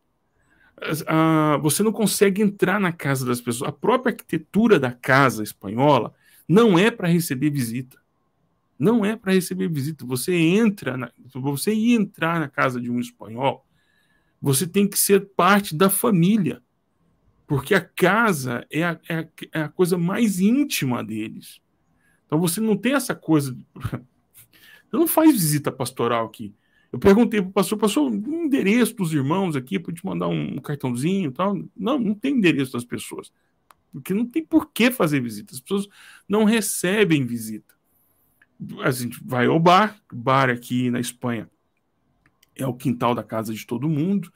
Você 1.62 1.84
não 1.84 1.92
consegue 1.92 2.42
entrar 2.42 2.80
na 2.80 2.92
casa 2.92 3.26
das 3.26 3.42
pessoas. 3.42 3.70
A 3.70 3.74
própria 3.74 4.12
arquitetura 4.12 4.80
da 4.80 4.92
casa 4.92 5.44
espanhola 5.44 6.14
não 6.48 6.78
é 6.78 6.92
para 6.92 7.08
receber 7.08 7.50
visita. 7.50 7.98
Não 8.78 9.06
é 9.06 9.16
para 9.16 9.34
receber 9.34 9.70
visita. 9.70 10.06
Você 10.06 10.34
entra, 10.36 10.98
na, 10.98 11.12
você 11.34 11.74
ir 11.74 11.94
entrar 11.94 12.40
na 12.40 12.50
casa 12.50 12.80
de 12.80 12.92
um 12.92 13.00
espanhol, 13.00 13.66
você 14.42 14.68
tem 14.68 14.88
que 14.88 15.00
ser 15.00 15.30
parte 15.36 15.76
da 15.76 15.90
família, 15.90 16.62
porque 17.48 17.74
a 17.74 17.82
casa 17.82 18.66
é 18.70 18.84
a, 18.84 19.00
é 19.08 19.16
a, 19.20 19.28
é 19.54 19.62
a 19.62 19.70
coisa 19.70 19.98
mais 19.98 20.40
íntima 20.40 21.04
deles. 21.04 21.62
Então 22.26 22.40
você 22.40 22.60
não 22.60 22.76
tem 22.76 22.94
essa 22.94 23.16
coisa. 23.16 23.58
Você 24.90 24.98
não 24.98 25.08
faz 25.08 25.32
visita 25.32 25.72
pastoral 25.72 26.26
aqui. 26.26 26.54
Eu 26.92 27.00
perguntei 27.00 27.42
para 27.42 27.50
o 27.50 27.54
pastor, 27.54 27.78
pastor, 27.78 28.12
um 28.12 28.46
endereço 28.46 28.96
dos 28.96 29.14
irmãos 29.14 29.56
aqui 29.56 29.78
para 29.78 29.94
te 29.94 30.06
mandar 30.06 30.28
um 30.28 30.58
cartãozinho 30.58 31.30
e 31.30 31.34
tal. 31.34 31.58
Não, 31.76 32.00
não 32.00 32.14
tem 32.14 32.36
endereço 32.36 32.74
das 32.74 32.86
pessoas. 32.86 33.32
Porque 33.92 34.14
não 34.14 34.26
tem 34.26 34.46
por 34.46 34.72
que 34.72 34.92
fazer 34.92 35.20
visita. 35.22 35.54
As 35.54 35.60
pessoas 35.60 35.88
não 36.28 36.44
recebem 36.44 37.26
visita. 37.26 37.76
A 38.82 38.92
gente 38.92 39.20
vai 39.24 39.48
ao 39.48 39.60
bar, 39.60 40.00
bar 40.12 40.50
aqui 40.50 40.90
na 40.90 41.00
Espanha 41.00 41.50
é 42.56 42.66
o 42.66 42.74
quintal 42.74 43.14
da 43.14 43.24
casa 43.24 43.54
de 43.54 43.66
todo 43.66 43.90
mundo. 43.90 44.32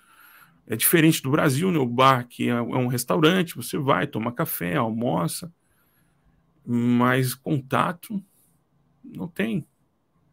É 0.67 0.75
diferente 0.75 1.23
do 1.23 1.31
Brasil, 1.31 1.71
né? 1.71 1.79
O 1.79 1.85
bar 1.85 2.27
que 2.27 2.49
é, 2.49 2.53
é 2.53 2.61
um 2.61 2.87
restaurante, 2.87 3.55
você 3.55 3.77
vai, 3.77 4.05
toma 4.05 4.31
café, 4.31 4.75
almoça, 4.75 5.51
mas 6.65 7.33
contato 7.33 8.23
não 9.03 9.27
tem. 9.27 9.65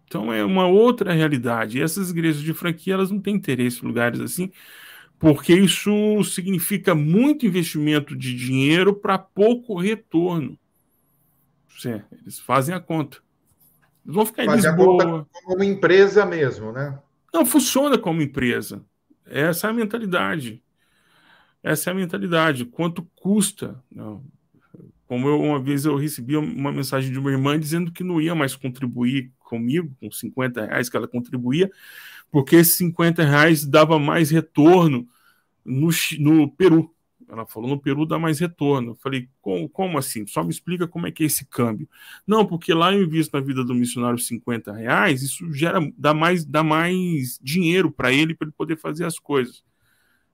Então 0.07 0.33
é 0.33 0.45
uma 0.45 0.67
outra 0.67 1.13
realidade. 1.13 1.79
E 1.79 1.83
essas 1.83 2.11
igrejas 2.11 2.41
de 2.41 2.55
franquia 2.55 2.95
elas 2.95 3.11
não 3.11 3.21
têm 3.21 3.35
interesse 3.35 3.83
em 3.83 3.87
lugares 3.87 4.21
assim, 4.21 4.51
porque 5.19 5.55
isso 5.55 6.23
significa 6.25 6.95
muito 6.95 7.47
investimento 7.47 8.17
de 8.17 8.35
dinheiro 8.35 8.95
para 8.95 9.19
pouco 9.19 9.79
retorno. 9.79 10.59
Certo, 11.79 12.17
eles 12.23 12.39
fazem 12.39 12.75
a 12.75 12.81
conta. 12.81 13.19
Eles 14.05 14.15
vão 14.15 14.25
ficar 14.25 14.45
em 14.45 14.47
Faz 14.47 14.65
Lisboa. 14.65 15.03
A 15.03 15.07
conta 15.07 15.29
como 15.33 15.57
uma 15.57 15.65
empresa 15.65 16.25
mesmo, 16.25 16.73
né? 16.73 16.99
Não 17.35 17.45
funciona 17.45 17.99
como 17.99 18.23
empresa. 18.23 18.83
Essa 19.27 19.67
é 19.67 19.71
a 19.71 19.75
mentalidade. 19.75 20.63
Essa 21.63 21.91
é 21.91 21.93
a 21.93 21.97
mentalidade. 21.97 22.65
Quanto 22.65 23.03
custa? 23.17 23.83
Não. 23.91 24.25
Como 25.07 25.29
eu, 25.29 25.41
uma 25.41 25.61
vez 25.61 25.85
eu 25.85 25.97
recebi 25.97 26.37
uma 26.37 26.73
mensagem 26.73 27.13
de 27.13 27.19
uma 27.19 27.31
irmã 27.31 27.59
dizendo 27.59 27.93
que 27.93 28.03
não 28.03 28.21
ia 28.21 28.35
mais 28.35 28.57
contribuir 28.57 29.33
comigo, 29.47 29.95
com 30.01 30.11
50 30.11 30.67
reais 30.67 30.89
que 30.89 30.97
ela 30.97 31.09
contribuía, 31.09 31.71
porque 32.31 32.57
esses 32.57 32.75
50 32.75 33.25
reais 33.25 33.65
dava 33.65 33.99
mais 33.99 34.31
retorno 34.31 35.09
no, 35.65 35.89
no 36.19 36.51
Peru. 36.51 36.93
Ela 37.29 37.45
falou, 37.45 37.69
no 37.69 37.81
Peru 37.81 38.07
dá 38.07 38.19
mais 38.19 38.39
retorno. 38.39 38.93
Eu 38.93 38.95
falei, 38.97 39.29
como, 39.41 39.69
como, 39.69 39.99
assim? 39.99 40.27
Só 40.27 40.45
me 40.45 40.51
explica 40.51 40.87
como 40.87 41.07
é 41.07 41.11
que 41.11 41.25
é 41.25 41.27
esse 41.27 41.45
câmbio. 41.45 41.89
Não, 42.27 42.47
porque 42.47 42.73
lá 42.73 42.95
eu 42.95 43.03
invisto 43.03 43.37
na 43.37 43.43
vida 43.45 43.65
do 43.65 43.75
missionário 43.75 44.19
50 44.19 44.73
reais, 44.73 45.23
isso 45.23 45.53
gera, 45.53 45.81
dá 45.99 46.15
mais, 46.15 46.45
dá 46.45 46.63
mais 46.63 47.39
dinheiro 47.43 47.91
para 47.91 48.13
ele, 48.13 48.35
para 48.35 48.47
ele 48.47 48.55
poder 48.57 48.77
fazer 48.77 49.05
as 49.05 49.19
coisas. 49.19 49.65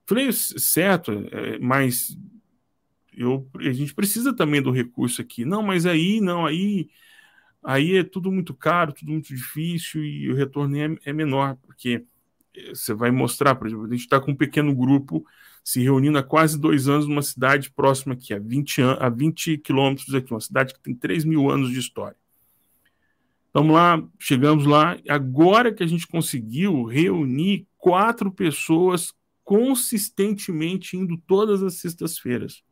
Falei, 0.05 0.31
certo, 0.33 1.13
é, 1.31 1.59
mas 1.59 2.19
eu, 3.17 3.49
a 3.59 3.73
gente 3.73 3.95
precisa 3.95 4.35
também 4.35 4.61
do 4.63 4.71
recurso 4.71 5.21
aqui. 5.23 5.45
Não, 5.45 5.63
mas 5.63 5.87
aí, 5.87 6.21
não, 6.21 6.47
aí, 6.47 6.89
aí 7.63 7.97
é 7.97 8.05
tudo 8.05 8.31
muito 8.31 8.55
caro, 8.55 8.93
tudo 8.93 9.13
muito 9.13 9.29
difícil 9.29 10.05
e 10.05 10.31
o 10.31 10.35
retorno 10.35 10.77
é, 10.77 10.97
é 11.05 11.13
menor, 11.13 11.57
porque 11.63 12.05
você 12.75 12.93
vai 12.93 13.11
mostrar, 13.11 13.55
por 13.55 13.67
exemplo, 13.67 13.87
a 13.87 13.91
gente 13.91 14.01
está 14.01 14.21
com 14.21 14.33
um 14.33 14.37
pequeno 14.37 14.75
grupo 14.75 15.25
se 15.65 15.81
reunindo 15.81 16.19
há 16.19 16.23
quase 16.23 16.59
dois 16.59 16.89
anos 16.89 17.07
numa 17.07 17.23
cidade 17.23 17.71
próxima 17.71 18.15
aqui, 18.15 18.35
a 18.35 18.39
20, 18.39 18.83
a 18.83 19.09
20 19.09 19.59
quilômetros 19.59 20.15
aqui, 20.15 20.33
uma 20.33 20.41
cidade 20.41 20.75
que 20.75 20.81
tem 20.81 20.95
3 20.95 21.25
mil 21.25 21.51
anos 21.51 21.71
de 21.71 21.79
história. 21.79 22.17
Vamos 23.55 23.75
lá, 23.75 24.03
chegamos 24.19 24.67
lá. 24.67 24.99
Agora 25.09 25.73
que 25.73 25.83
a 25.83 25.87
gente 25.87 26.07
conseguiu 26.07 26.85
reunir 26.85 27.67
quatro 27.77 28.33
pessoas 28.33 29.13
consistentemente 29.45 30.97
indo 30.97 31.19
todas 31.27 31.63
as 31.63 31.75
sextas-feiras. 31.75 32.63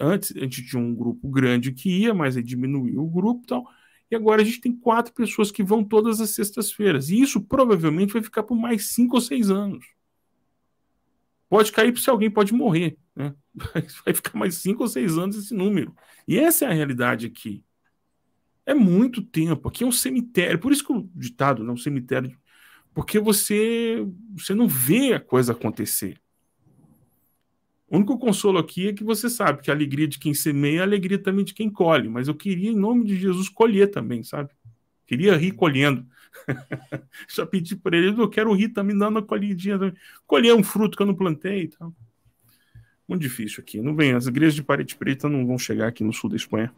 Antes 0.00 0.34
a 0.36 0.40
gente 0.40 0.64
tinha 0.64 0.80
um 0.80 0.94
grupo 0.94 1.28
grande 1.28 1.72
que 1.72 1.90
ia, 2.00 2.14
mas 2.14 2.36
aí 2.36 2.42
diminuiu 2.42 3.02
o 3.02 3.10
grupo 3.10 3.42
e 3.42 3.46
tal. 3.46 3.66
E 4.12 4.14
agora 4.14 4.42
a 4.42 4.44
gente 4.44 4.60
tem 4.60 4.76
quatro 4.76 5.14
pessoas 5.14 5.50
que 5.50 5.62
vão 5.62 5.82
todas 5.82 6.20
as 6.20 6.28
sextas-feiras. 6.34 7.08
E 7.08 7.18
isso 7.18 7.40
provavelmente 7.40 8.12
vai 8.12 8.22
ficar 8.22 8.42
por 8.42 8.54
mais 8.54 8.88
cinco 8.88 9.14
ou 9.14 9.22
seis 9.22 9.50
anos. 9.50 9.86
Pode 11.48 11.72
cair 11.72 11.96
se 11.98 12.10
alguém 12.10 12.30
pode 12.30 12.52
morrer. 12.52 12.98
Né? 13.16 13.34
Vai 14.04 14.12
ficar 14.12 14.38
mais 14.38 14.56
cinco 14.56 14.82
ou 14.82 14.88
seis 14.88 15.16
anos 15.16 15.36
esse 15.36 15.54
número. 15.54 15.94
E 16.28 16.38
essa 16.38 16.66
é 16.66 16.68
a 16.68 16.74
realidade 16.74 17.26
aqui. 17.26 17.64
É 18.66 18.74
muito 18.74 19.22
tempo. 19.22 19.70
Aqui 19.70 19.82
é 19.82 19.86
um 19.86 19.92
cemitério. 19.92 20.58
Por 20.58 20.72
isso 20.72 20.84
que 20.84 20.92
o 20.92 21.08
ditado, 21.14 21.64
né, 21.64 21.72
um 21.72 21.76
cemitério. 21.76 22.38
Porque 22.92 23.18
você, 23.18 24.06
você 24.34 24.54
não 24.54 24.68
vê 24.68 25.14
a 25.14 25.20
coisa 25.20 25.52
acontecer. 25.52 26.20
O 27.92 27.96
único 27.96 28.18
consolo 28.18 28.58
aqui 28.58 28.88
é 28.88 28.92
que 28.94 29.04
você 29.04 29.28
sabe 29.28 29.60
que 29.60 29.70
a 29.70 29.74
alegria 29.74 30.08
de 30.08 30.18
quem 30.18 30.32
semeia 30.32 30.78
é 30.78 30.80
a 30.80 30.84
alegria 30.84 31.18
também 31.18 31.44
de 31.44 31.52
quem 31.52 31.68
colhe. 31.68 32.08
Mas 32.08 32.26
eu 32.26 32.34
queria, 32.34 32.70
em 32.70 32.74
nome 32.74 33.04
de 33.04 33.14
Jesus, 33.16 33.50
colher 33.50 33.90
também, 33.90 34.22
sabe? 34.22 34.48
Queria 35.06 35.36
rir 35.36 35.52
colhendo. 35.52 36.06
Já 37.28 37.44
pedi 37.44 37.76
para 37.76 37.94
ele, 37.94 38.18
eu 38.18 38.30
quero 38.30 38.50
rir 38.54 38.70
também, 38.70 38.96
dando 38.96 39.16
uma 39.16 39.22
colhidinha 39.22 39.78
também. 39.78 39.94
Colher 40.26 40.54
um 40.54 40.64
fruto 40.64 40.96
que 40.96 41.02
eu 41.02 41.06
não 41.06 41.14
plantei 41.14 41.64
e 41.64 41.68
tal. 41.68 41.94
Muito 43.06 43.20
difícil 43.20 43.62
aqui. 43.62 43.78
Não 43.82 43.94
vem, 43.94 44.14
as 44.14 44.26
igrejas 44.26 44.54
de 44.54 44.62
parede 44.62 44.96
preta 44.96 45.28
não 45.28 45.46
vão 45.46 45.58
chegar 45.58 45.86
aqui 45.86 46.02
no 46.02 46.14
sul 46.14 46.30
da 46.30 46.36
Espanha. 46.36 46.72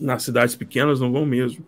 Nas 0.00 0.22
cidades 0.22 0.56
pequenas 0.56 1.00
não 1.00 1.12
vão 1.12 1.26
mesmo. 1.26 1.66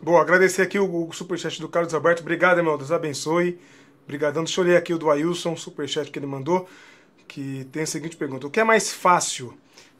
Bom, 0.00 0.18
agradecer 0.18 0.62
aqui 0.62 0.78
o, 0.78 1.08
o 1.08 1.12
superchat 1.12 1.60
do 1.60 1.68
Carlos 1.68 1.92
Alberto. 1.92 2.22
Obrigado, 2.22 2.58
irmão. 2.58 2.78
Deus 2.78 2.92
abençoe. 2.92 3.58
Obrigadão. 4.06 4.44
Deixa 4.44 4.60
eu 4.60 4.64
ler 4.64 4.76
aqui 4.76 4.94
o 4.94 4.98
do 4.98 5.10
Ailson, 5.10 5.56
superchat 5.56 6.10
que 6.10 6.18
ele 6.18 6.26
mandou, 6.26 6.68
que 7.26 7.66
tem 7.72 7.82
a 7.82 7.86
seguinte 7.86 8.16
pergunta. 8.16 8.46
O 8.46 8.50
que 8.50 8.60
é 8.60 8.64
mais 8.64 8.92
fácil? 8.92 9.52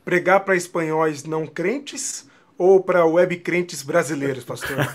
Pregar 0.04 0.44
para 0.44 0.54
espanhóis 0.54 1.24
não 1.24 1.44
crentes 1.44 2.30
ou 2.56 2.82
para 2.82 3.04
web 3.04 3.36
crentes 3.38 3.82
brasileiros, 3.82 4.44
pastor? 4.44 4.78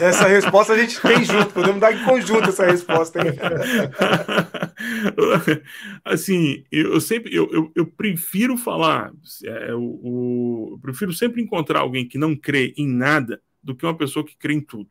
essa 0.00 0.28
resposta 0.28 0.74
a 0.74 0.78
gente 0.78 1.00
tem 1.00 1.24
junto, 1.24 1.54
podemos 1.54 1.80
dar 1.80 1.92
em 1.92 2.04
conjunto 2.04 2.50
essa 2.50 2.66
resposta. 2.66 3.20
Hein? 3.20 3.32
assim, 6.04 6.64
eu 6.70 7.00
sempre 7.00 7.34
eu, 7.34 7.48
eu, 7.50 7.72
eu 7.74 7.86
prefiro 7.86 8.58
falar, 8.58 9.10
é, 9.42 9.70
eu, 9.70 10.00
eu 10.04 10.78
prefiro 10.82 11.14
sempre 11.14 11.42
encontrar 11.42 11.80
alguém 11.80 12.06
que 12.06 12.18
não 12.18 12.36
crê 12.36 12.74
em 12.76 12.86
nada 12.86 13.40
do 13.62 13.74
que 13.74 13.86
uma 13.86 13.96
pessoa 13.96 14.24
que 14.24 14.36
crê 14.36 14.52
em 14.52 14.60
tudo. 14.60 14.90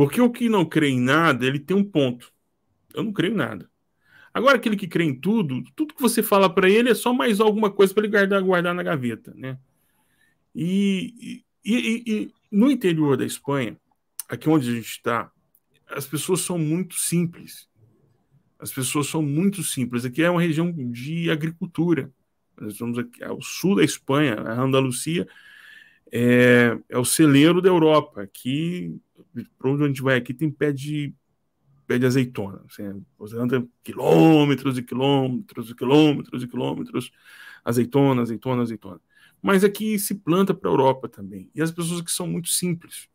Porque 0.00 0.18
o 0.18 0.30
que 0.30 0.48
não 0.48 0.64
crê 0.64 0.88
em 0.88 0.98
nada, 0.98 1.44
ele 1.44 1.58
tem 1.58 1.76
um 1.76 1.84
ponto. 1.84 2.32
Eu 2.94 3.02
não 3.02 3.12
creio 3.12 3.34
em 3.34 3.36
nada. 3.36 3.70
Agora, 4.32 4.56
aquele 4.56 4.74
que 4.74 4.88
crê 4.88 5.04
em 5.04 5.14
tudo, 5.14 5.62
tudo 5.76 5.92
que 5.92 6.00
você 6.00 6.22
fala 6.22 6.48
para 6.48 6.70
ele 6.70 6.88
é 6.88 6.94
só 6.94 7.12
mais 7.12 7.38
alguma 7.38 7.70
coisa 7.70 7.92
para 7.92 8.04
ele 8.04 8.10
guardar, 8.10 8.40
guardar 8.40 8.74
na 8.74 8.82
gaveta, 8.82 9.34
né? 9.36 9.58
E, 10.54 11.44
e, 11.62 11.74
e, 11.74 12.02
e, 12.06 12.34
no 12.50 12.70
interior 12.70 13.14
da 13.14 13.26
Espanha, 13.26 13.76
aqui 14.26 14.48
onde 14.48 14.70
a 14.70 14.74
gente 14.74 14.88
está, 14.88 15.30
as 15.86 16.06
pessoas 16.06 16.40
são 16.40 16.56
muito 16.56 16.94
simples. 16.94 17.68
As 18.58 18.72
pessoas 18.72 19.06
são 19.06 19.20
muito 19.20 19.62
simples. 19.62 20.06
Aqui 20.06 20.22
é 20.22 20.30
uma 20.30 20.40
região 20.40 20.72
de 20.72 21.30
agricultura. 21.30 22.10
Nós 22.58 22.72
estamos 22.72 22.98
aqui 22.98 23.22
ao 23.22 23.42
sul 23.42 23.76
da 23.76 23.84
Espanha, 23.84 24.36
a 24.36 24.62
Andalucia 24.62 25.28
é, 26.12 26.76
é 26.88 26.98
o 26.98 27.04
celeiro 27.04 27.60
da 27.60 27.68
Europa. 27.68 28.22
Aqui, 28.22 28.98
para 29.58 29.70
onde 29.70 29.84
a 29.84 29.86
gente 29.86 30.02
vai 30.02 30.16
aqui, 30.16 30.34
tem 30.34 30.50
pé 30.50 30.72
de 30.72 31.14
pé 31.86 31.98
de 31.98 32.06
azeitona. 32.06 32.62
Assim, 32.68 33.04
você 33.18 33.36
anda 33.36 33.66
quilômetros 33.82 34.78
e 34.78 34.82
quilômetros 34.82 35.70
e 35.70 35.74
quilômetros 35.74 36.42
e 36.44 36.46
quilômetros, 36.46 37.10
azeitona, 37.64 38.22
azeitona, 38.22 38.62
azeitona. 38.62 39.00
Mas 39.42 39.64
aqui 39.64 39.98
se 39.98 40.14
planta 40.14 40.54
para 40.54 40.70
a 40.70 40.72
Europa 40.72 41.08
também. 41.08 41.50
E 41.52 41.60
as 41.60 41.72
pessoas 41.72 42.00
que 42.00 42.12
são 42.12 42.28
muito 42.28 42.48
simples. 42.48 43.08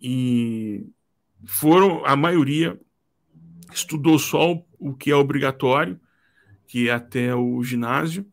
E 0.00 0.86
foram, 1.46 2.04
a 2.04 2.14
maioria 2.14 2.78
estudou 3.72 4.18
só 4.18 4.62
o 4.78 4.94
que 4.94 5.10
é 5.10 5.16
obrigatório, 5.16 5.98
que 6.66 6.88
é 6.88 6.92
até 6.92 7.34
o 7.34 7.62
ginásio, 7.62 8.26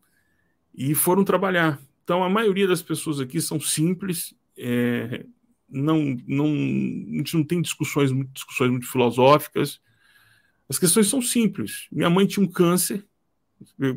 e 0.74 0.94
foram 0.94 1.24
trabalhar. 1.24 1.80
Então, 2.04 2.22
a 2.22 2.28
maioria 2.28 2.68
das 2.68 2.82
pessoas 2.82 3.20
aqui 3.20 3.40
são 3.40 3.58
simples, 3.58 4.34
é, 4.56 5.24
não, 5.68 6.16
não, 6.26 6.46
a 6.46 7.16
gente 7.18 7.34
não 7.34 7.44
tem 7.44 7.60
discussões, 7.60 8.10
discussões 8.32 8.70
muito 8.70 8.90
filosóficas. 8.90 9.80
As 10.68 10.78
questões 10.78 11.08
são 11.08 11.20
simples. 11.20 11.86
Minha 11.90 12.10
mãe 12.10 12.26
tinha 12.26 12.44
um 12.44 12.50
câncer, 12.50 13.06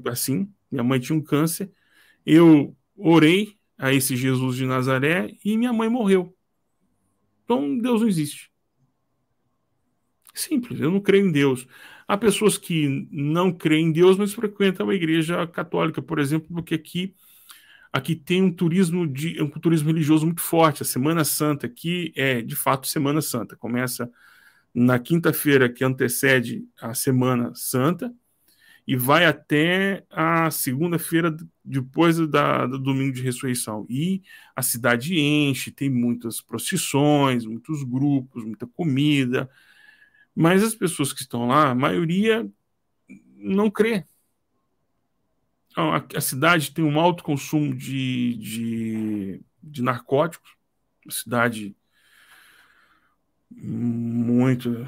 assim, 0.09 0.51
minha 0.71 0.83
mãe 0.83 0.99
tinha 0.99 1.17
um 1.17 1.21
câncer. 1.21 1.71
Eu 2.25 2.75
orei 2.95 3.57
a 3.77 3.93
esse 3.93 4.15
Jesus 4.15 4.55
de 4.55 4.65
Nazaré 4.65 5.35
e 5.43 5.57
minha 5.57 5.73
mãe 5.73 5.89
morreu. 5.89 6.35
Então, 7.43 7.77
Deus 7.77 8.01
não 8.01 8.07
existe. 8.07 8.51
Simples, 10.33 10.79
eu 10.79 10.91
não 10.91 11.01
creio 11.01 11.27
em 11.27 11.31
Deus. 11.31 11.67
Há 12.07 12.17
pessoas 12.17 12.57
que 12.57 13.07
não 13.11 13.51
creem 13.51 13.87
em 13.87 13.91
Deus, 13.91 14.17
mas 14.17 14.33
frequentam 14.33 14.89
a 14.89 14.95
igreja 14.95 15.45
católica, 15.47 16.01
por 16.01 16.19
exemplo, 16.19 16.47
porque 16.53 16.75
aqui 16.75 17.15
aqui 17.91 18.15
tem 18.15 18.43
um 18.43 18.51
turismo 18.51 19.07
de 19.07 19.41
um 19.41 19.49
turismo 19.49 19.87
religioso 19.87 20.25
muito 20.25 20.41
forte. 20.41 20.83
A 20.83 20.85
Semana 20.85 21.23
Santa 21.23 21.67
aqui 21.67 22.13
é 22.15 22.41
de 22.41 22.55
fato 22.55 22.87
Semana 22.87 23.21
Santa. 23.21 23.55
Começa 23.55 24.11
na 24.73 24.99
quinta-feira 24.99 25.69
que 25.69 25.83
antecede 25.83 26.65
a 26.79 26.93
Semana 26.93 27.51
Santa 27.55 28.13
e 28.87 28.95
vai 28.95 29.25
até 29.25 30.03
a 30.09 30.49
segunda-feira 30.49 31.35
depois 31.63 32.17
da, 32.27 32.65
do 32.65 32.79
domingo 32.79 33.13
de 33.13 33.21
ressurreição. 33.21 33.85
E 33.89 34.23
a 34.55 34.61
cidade 34.61 35.19
enche, 35.19 35.71
tem 35.71 35.89
muitas 35.89 36.41
procissões, 36.41 37.45
muitos 37.45 37.83
grupos, 37.83 38.43
muita 38.43 38.65
comida. 38.65 39.49
Mas 40.35 40.63
as 40.63 40.73
pessoas 40.73 41.13
que 41.13 41.21
estão 41.21 41.47
lá, 41.47 41.69
a 41.69 41.75
maioria 41.75 42.49
não 43.37 43.69
crê, 43.69 44.05
a, 45.81 46.05
a 46.15 46.21
cidade 46.21 46.71
tem 46.71 46.83
um 46.83 46.99
alto 46.99 47.23
consumo 47.23 47.75
de, 47.75 48.35
de, 48.35 49.41
de 49.61 49.81
narcóticos, 49.81 50.51
cidade 51.09 51.75
muito 53.51 54.87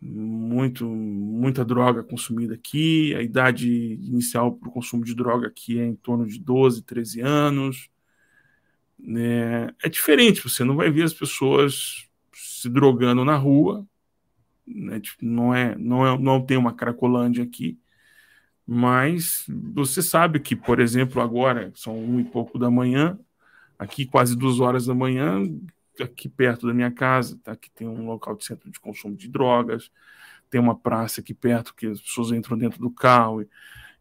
muito 0.00 0.86
muita 0.86 1.64
droga 1.64 2.02
consumida 2.02 2.54
aqui. 2.54 3.14
A 3.14 3.22
idade 3.22 3.68
inicial 4.02 4.52
para 4.52 4.68
o 4.68 4.72
consumo 4.72 5.04
de 5.04 5.14
droga 5.14 5.48
aqui 5.48 5.78
é 5.78 5.86
em 5.86 5.96
torno 5.96 6.26
de 6.26 6.38
12, 6.38 6.82
13 6.82 7.20
anos. 7.20 7.90
É, 9.16 9.74
é 9.84 9.88
diferente, 9.88 10.42
você 10.42 10.64
não 10.64 10.76
vai 10.76 10.90
ver 10.90 11.02
as 11.04 11.14
pessoas 11.14 12.06
se 12.34 12.68
drogando 12.68 13.24
na 13.24 13.36
rua. 13.36 13.86
Né? 14.66 15.00
Tipo, 15.00 15.24
não, 15.24 15.54
é, 15.54 15.76
não, 15.76 16.06
é, 16.06 16.18
não 16.18 16.44
tem 16.44 16.56
uma 16.56 16.74
cracolândia 16.74 17.44
aqui. 17.44 17.78
Mas 18.66 19.44
você 19.48 20.02
sabe 20.02 20.40
que, 20.40 20.56
por 20.56 20.80
exemplo, 20.80 21.22
agora 21.22 21.72
são 21.74 21.96
um 21.96 22.18
e 22.18 22.24
pouco 22.24 22.58
da 22.58 22.70
manhã, 22.70 23.18
aqui 23.78 24.04
quase 24.04 24.36
duas 24.36 24.58
horas 24.58 24.86
da 24.86 24.94
manhã, 24.94 25.42
aqui 26.00 26.28
perto 26.28 26.66
da 26.66 26.74
minha 26.74 26.90
casa, 26.90 27.38
tá? 27.44 27.54
que 27.54 27.70
tem 27.70 27.86
um 27.86 28.06
local 28.06 28.34
de 28.36 28.44
centro 28.44 28.70
de 28.70 28.80
consumo 28.80 29.16
de 29.16 29.28
drogas, 29.28 29.90
tem 30.50 30.60
uma 30.60 30.76
praça 30.76 31.20
aqui 31.20 31.32
perto 31.32 31.74
que 31.74 31.86
as 31.86 32.00
pessoas 32.00 32.32
entram 32.32 32.58
dentro 32.58 32.80
do 32.80 32.90
carro 32.90 33.42
e, 33.42 33.48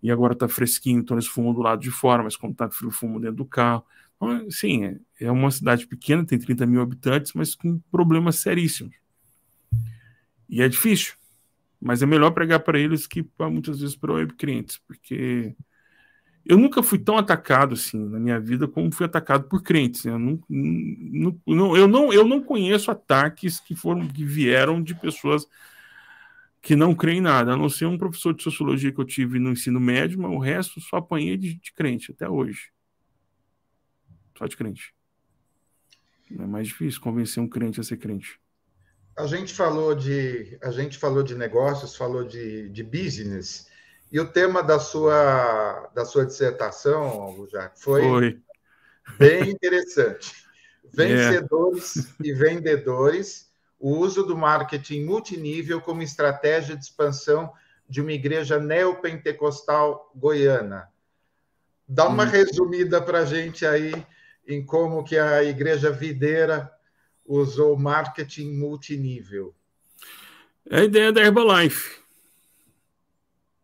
e 0.01 0.11
agora 0.11 0.33
está 0.33 0.47
fresquinho, 0.47 0.99
então 0.99 1.15
eles 1.15 1.27
fumam 1.27 1.53
do 1.53 1.61
lado 1.61 1.81
de 1.81 1.91
fora, 1.91 2.23
mas 2.23 2.35
quando 2.35 2.53
está 2.53 2.69
frio, 2.69 2.91
fumam 2.91 3.19
dentro 3.19 3.37
do 3.37 3.45
carro. 3.45 3.85
Então, 4.15 4.49
sim, 4.49 4.97
é 5.19 5.31
uma 5.31 5.51
cidade 5.51 5.85
pequena, 5.87 6.25
tem 6.25 6.39
30 6.39 6.65
mil 6.65 6.81
habitantes, 6.81 7.33
mas 7.33 7.53
com 7.53 7.79
problemas 7.91 8.37
seríssimos. 8.37 8.95
E 10.49 10.61
é 10.61 10.67
difícil, 10.67 11.15
mas 11.81 12.01
é 12.01 12.05
melhor 12.05 12.31
pregar 12.31 12.59
para 12.61 12.79
eles 12.79 13.07
que 13.07 13.25
muitas 13.39 13.79
vezes 13.79 13.95
para 13.95 14.13
web 14.13 14.33
clientes, 14.33 14.77
porque 14.87 15.55
eu 16.45 16.57
nunca 16.57 16.83
fui 16.83 16.99
tão 16.99 17.17
atacado 17.17 17.73
assim 17.73 17.97
na 17.97 18.19
minha 18.19 18.39
vida 18.39 18.67
como 18.67 18.93
fui 18.93 19.05
atacado 19.05 19.49
por 19.49 19.63
crentes. 19.63 20.05
Eu 20.05 20.19
não, 20.19 20.39
não, 20.49 21.75
eu 21.75 21.87
não, 21.87 22.13
eu 22.13 22.25
não 22.25 22.41
conheço 22.41 22.91
ataques 22.91 23.59
que 23.59 23.75
foram 23.75 24.07
que 24.07 24.23
vieram 24.23 24.81
de 24.81 24.93
pessoas 24.93 25.47
que 26.61 26.75
não 26.75 26.95
creem 26.95 27.19
em 27.19 27.21
nada, 27.21 27.53
a 27.53 27.57
não 27.57 27.69
ser 27.69 27.85
um 27.85 27.97
professor 27.97 28.33
de 28.33 28.41
sociologia 28.41 28.91
que 28.91 28.99
eu 28.99 29.05
tive 29.05 29.37
no 29.39 29.51
ensino 29.51 29.79
médio, 29.79 30.19
mas 30.19 30.31
o 30.31 30.39
resto 30.39 30.81
só 30.81 30.97
apanhei 30.97 31.37
de, 31.37 31.55
de 31.55 31.73
crente 31.73 32.11
até 32.11 32.27
hoje. 32.27 32.71
Só 34.37 34.47
de 34.47 34.57
crente. 34.57 34.93
É 36.31 36.45
mais 36.45 36.67
difícil 36.67 36.99
convencer 37.01 37.41
um 37.41 37.47
crente 37.47 37.79
a 37.79 37.83
ser 37.83 37.97
crente. 37.97 38.39
A 39.15 39.25
gente 39.25 39.53
falou 39.53 39.95
de, 39.95 40.57
a 40.61 40.71
gente 40.71 40.97
falou 40.97 41.23
de 41.23 41.35
negócios, 41.35 41.95
falou 41.95 42.23
de, 42.23 42.69
de 42.69 42.83
business. 42.83 43.67
E 44.11 44.19
o 44.19 44.27
tema 44.27 44.61
da 44.61 44.79
sua, 44.79 45.89
da 45.93 46.03
sua 46.03 46.25
dissertação, 46.25 47.47
já 47.49 47.71
foi, 47.75 48.01
foi, 48.01 48.41
bem 49.17 49.49
interessante. 49.49 50.45
Vencedores 50.93 51.97
é. 51.97 52.01
e 52.23 52.33
vendedores, 52.33 53.49
o 53.79 53.97
uso 53.97 54.23
do 54.23 54.37
marketing 54.37 55.03
multinível 55.03 55.81
como 55.81 56.01
estratégia 56.01 56.75
de 56.75 56.83
expansão 56.83 57.51
de 57.87 58.01
uma 58.01 58.11
igreja 58.11 58.59
neopentecostal 58.59 60.11
goiana. 60.15 60.89
Dá 61.87 62.07
uma 62.07 62.23
hum. 62.23 62.29
resumida 62.29 63.01
para 63.01 63.19
a 63.19 63.25
gente 63.25 63.65
aí 63.65 63.93
em 64.47 64.65
como 64.65 65.03
que 65.03 65.17
a 65.17 65.43
igreja 65.43 65.91
videira 65.91 66.71
usou 67.25 67.77
marketing 67.77 68.57
multinível. 68.57 69.55
É 70.69 70.79
a 70.79 70.83
ideia 70.83 71.11
da 71.11 71.21
Herbalife 71.21 72.05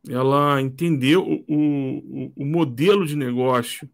ela 0.10 0.60
entendeu 0.62 1.24
o, 1.24 1.44
o, 1.48 2.34
o 2.36 2.46
modelo 2.46 3.06
de 3.06 3.16
negócio 3.16 3.90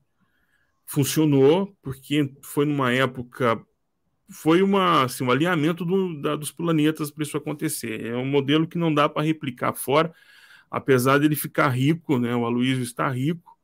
funcionou 0.85 1.75
porque 1.81 2.33
foi 2.41 2.65
numa 2.65 2.93
época 2.93 3.61
foi 4.29 4.61
uma, 4.61 5.03
assim, 5.03 5.23
um 5.23 5.31
alinhamento 5.31 5.85
do, 5.85 6.21
da, 6.21 6.35
dos 6.35 6.51
planetas 6.51 7.09
para 7.09 7.23
isso 7.23 7.37
acontecer. 7.37 8.07
É 8.07 8.15
um 8.15 8.25
modelo 8.25 8.67
que 8.67 8.77
não 8.77 8.93
dá 8.93 9.07
para 9.07 9.23
replicar 9.23 9.73
fora, 9.73 10.13
apesar 10.69 11.17
dele 11.17 11.33
ficar 11.33 11.69
rico, 11.69 12.19
né? 12.19 12.35
O 12.35 12.45
Aloysio 12.45 12.83
está 12.83 13.09
rico, 13.09 13.56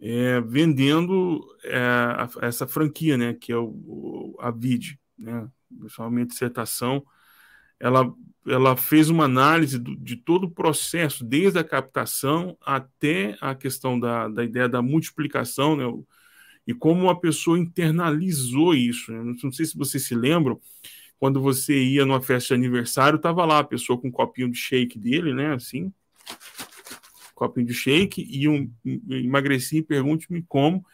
é, 0.00 0.40
vendendo 0.40 1.40
é, 1.64 1.78
a, 1.78 2.28
essa 2.42 2.66
franquia, 2.66 3.16
né? 3.16 3.34
Que 3.34 3.52
é 3.52 3.56
o, 3.56 4.36
a 4.40 4.50
VID, 4.50 4.98
né? 5.18 5.48
Principalmente 5.78 6.30
dissertação, 6.30 7.04
ela 7.80 8.12
ela 8.48 8.76
fez 8.76 9.10
uma 9.10 9.24
análise 9.24 9.78
do, 9.78 9.96
de 9.96 10.16
todo 10.16 10.44
o 10.44 10.50
processo, 10.50 11.24
desde 11.24 11.58
a 11.58 11.64
captação 11.64 12.56
até 12.64 13.36
a 13.40 13.54
questão 13.54 13.98
da, 13.98 14.28
da 14.28 14.44
ideia 14.44 14.68
da 14.68 14.80
multiplicação, 14.80 15.76
né? 15.76 15.84
e 16.66 16.74
como 16.74 17.08
a 17.10 17.18
pessoa 17.18 17.58
internalizou 17.58 18.74
isso. 18.74 19.12
Né? 19.12 19.34
Não 19.42 19.52
sei 19.52 19.66
se 19.66 19.76
vocês 19.76 20.06
se 20.06 20.14
lembram, 20.14 20.60
quando 21.18 21.40
você 21.40 21.82
ia 21.82 22.04
numa 22.04 22.20
festa 22.20 22.54
de 22.54 22.60
aniversário, 22.60 23.16
estava 23.16 23.44
lá 23.44 23.60
a 23.60 23.64
pessoa 23.64 24.00
com 24.00 24.08
um 24.08 24.12
copinho 24.12 24.50
de 24.50 24.58
shake 24.58 24.98
dele, 24.98 25.32
né? 25.32 25.54
Assim, 25.54 25.92
copinho 27.36 27.66
de 27.66 27.74
shake, 27.74 28.26
e 28.28 28.48
um, 28.48 28.68
emagreci 29.08 29.82
pergunte-me 29.82 30.42
como. 30.48 30.84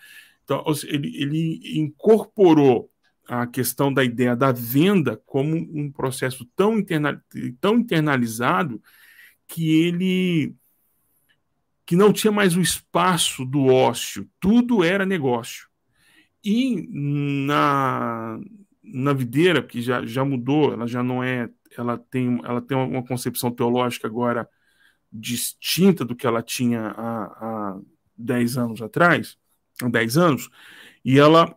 Então, 0.45 0.63
ele, 0.85 1.17
ele 1.17 1.79
incorporou 1.79 2.91
a 3.27 3.47
questão 3.47 3.93
da 3.95 4.05
ideia 4.05 4.35
da 4.35 4.51
venda 4.53 5.17
como 5.25 5.57
um 5.57 5.91
processo 5.91 6.45
tão, 6.57 6.79
interna, 6.79 7.25
tão 7.61 7.77
internalizado 7.79 8.83
que 9.47 9.83
ele 9.83 10.55
que 11.85 11.97
não 11.97 12.13
tinha 12.13 12.33
mais 12.33 12.57
o 12.57 12.61
espaço 12.61 13.45
do 13.45 13.67
ócio, 13.67 14.29
tudo 14.41 14.85
era 14.85 15.05
negócio. 15.05 15.69
E 16.45 16.87
na, 16.91 18.39
na 18.83 19.13
videira, 19.13 19.63
que 19.63 19.83
já, 19.83 20.05
já 20.07 20.25
mudou, 20.25 20.73
ela 20.73 20.87
já 20.87 21.03
não 21.03 21.23
é, 21.23 21.51
ela 21.77 21.99
tem, 21.99 22.41
ela 22.45 22.63
tem 22.63 22.77
uma 22.77 23.05
concepção 23.05 23.51
teológica 23.51 24.07
agora 24.07 24.49
distinta 25.13 26.05
do 26.05 26.17
que 26.17 26.27
ela 26.27 26.43
tinha 26.43 26.95
há, 26.97 27.25
há 27.25 27.81
10 28.17 28.57
anos 28.57 28.83
atrás, 28.83 29.37
há 29.83 29.89
10 29.89 30.17
anos, 30.17 30.49
e 31.05 31.19
ela 31.19 31.57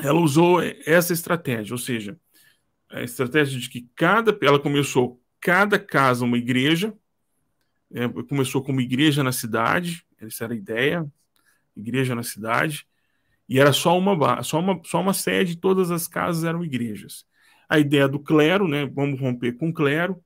ela 0.00 0.18
usou 0.18 0.60
essa 0.86 1.12
estratégia, 1.12 1.74
ou 1.74 1.78
seja, 1.78 2.18
a 2.90 3.02
estratégia 3.02 3.58
de 3.60 3.68
que 3.68 3.88
cada, 3.94 4.36
ela 4.42 4.58
começou 4.58 5.20
cada 5.40 5.78
casa 5.78 6.24
uma 6.24 6.38
igreja, 6.38 6.94
é, 7.92 8.08
começou 8.08 8.62
como 8.62 8.80
igreja 8.80 9.22
na 9.22 9.32
cidade, 9.32 10.04
essa 10.18 10.44
era 10.44 10.54
a 10.54 10.56
ideia, 10.56 11.06
igreja 11.76 12.14
na 12.14 12.22
cidade, 12.22 12.86
e 13.48 13.60
era 13.60 13.72
só 13.72 13.98
uma, 13.98 14.42
só 14.42 14.60
uma, 14.60 14.80
só 14.84 15.00
uma 15.00 15.12
sede, 15.12 15.56
todas 15.56 15.90
as 15.90 16.08
casas 16.08 16.44
eram 16.44 16.64
igrejas. 16.64 17.26
A 17.68 17.78
ideia 17.78 18.08
do 18.08 18.18
clero, 18.18 18.66
né, 18.66 18.86
vamos 18.86 19.20
romper 19.20 19.52
com 19.52 19.68
o 19.68 19.74
clero, 19.74 20.22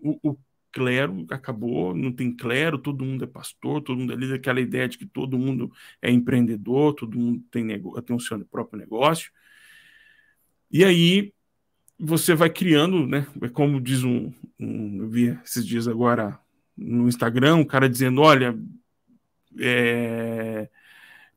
o, 0.00 0.30
o 0.30 0.38
clero 0.74 1.24
acabou, 1.30 1.94
não 1.94 2.12
tem 2.12 2.34
clero, 2.34 2.76
todo 2.78 3.04
mundo 3.04 3.22
é 3.24 3.26
pastor, 3.28 3.80
todo 3.80 3.96
mundo 3.96 4.12
é 4.12 4.16
líder, 4.16 4.34
aquela 4.34 4.60
ideia 4.60 4.88
de 4.88 4.98
que 4.98 5.06
todo 5.06 5.38
mundo 5.38 5.72
é 6.02 6.10
empreendedor, 6.10 6.94
todo 6.94 7.16
mundo 7.16 7.42
tem, 7.50 7.66
tem 7.68 8.16
o 8.16 8.20
seu 8.20 8.44
próprio 8.44 8.80
negócio. 8.80 9.30
E 10.70 10.84
aí 10.84 11.32
você 11.98 12.34
vai 12.34 12.50
criando, 12.50 13.06
né? 13.06 13.26
É 13.40 13.48
como 13.48 13.80
diz 13.80 14.02
um, 14.02 14.32
um, 14.58 15.02
eu 15.02 15.08
vi 15.08 15.38
esses 15.44 15.64
dias 15.64 15.86
agora 15.86 16.38
no 16.76 17.06
Instagram, 17.06 17.56
um 17.56 17.64
cara 17.64 17.88
dizendo, 17.88 18.20
olha, 18.20 18.58
é, 19.60 20.68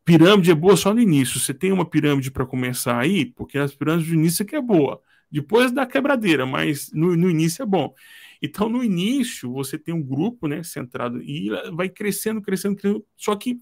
pirâmide 0.03 0.49
é 0.49 0.55
boa 0.55 0.75
só 0.75 0.93
no 0.93 0.99
início. 0.99 1.39
Você 1.39 1.53
tem 1.53 1.71
uma 1.71 1.85
pirâmide 1.85 2.31
para 2.31 2.45
começar 2.45 2.99
aí, 2.99 3.25
porque 3.25 3.59
as 3.59 3.75
pirâmides 3.75 4.09
do 4.09 4.15
início 4.15 4.41
é 4.41 4.45
que 4.45 4.55
é 4.55 4.61
boa. 4.61 4.99
Depois 5.31 5.71
dá 5.71 5.85
quebradeira, 5.85 6.45
mas 6.45 6.91
no, 6.91 7.15
no 7.15 7.29
início 7.29 7.63
é 7.63 7.65
bom. 7.65 7.93
Então, 8.41 8.69
no 8.69 8.83
início, 8.83 9.51
você 9.51 9.77
tem 9.77 9.93
um 9.93 10.03
grupo 10.03 10.47
né, 10.47 10.63
centrado 10.63 11.21
e 11.21 11.49
vai 11.73 11.89
crescendo, 11.89 12.41
crescendo, 12.41 12.75
crescendo. 12.75 13.05
Só 13.17 13.35
que 13.35 13.59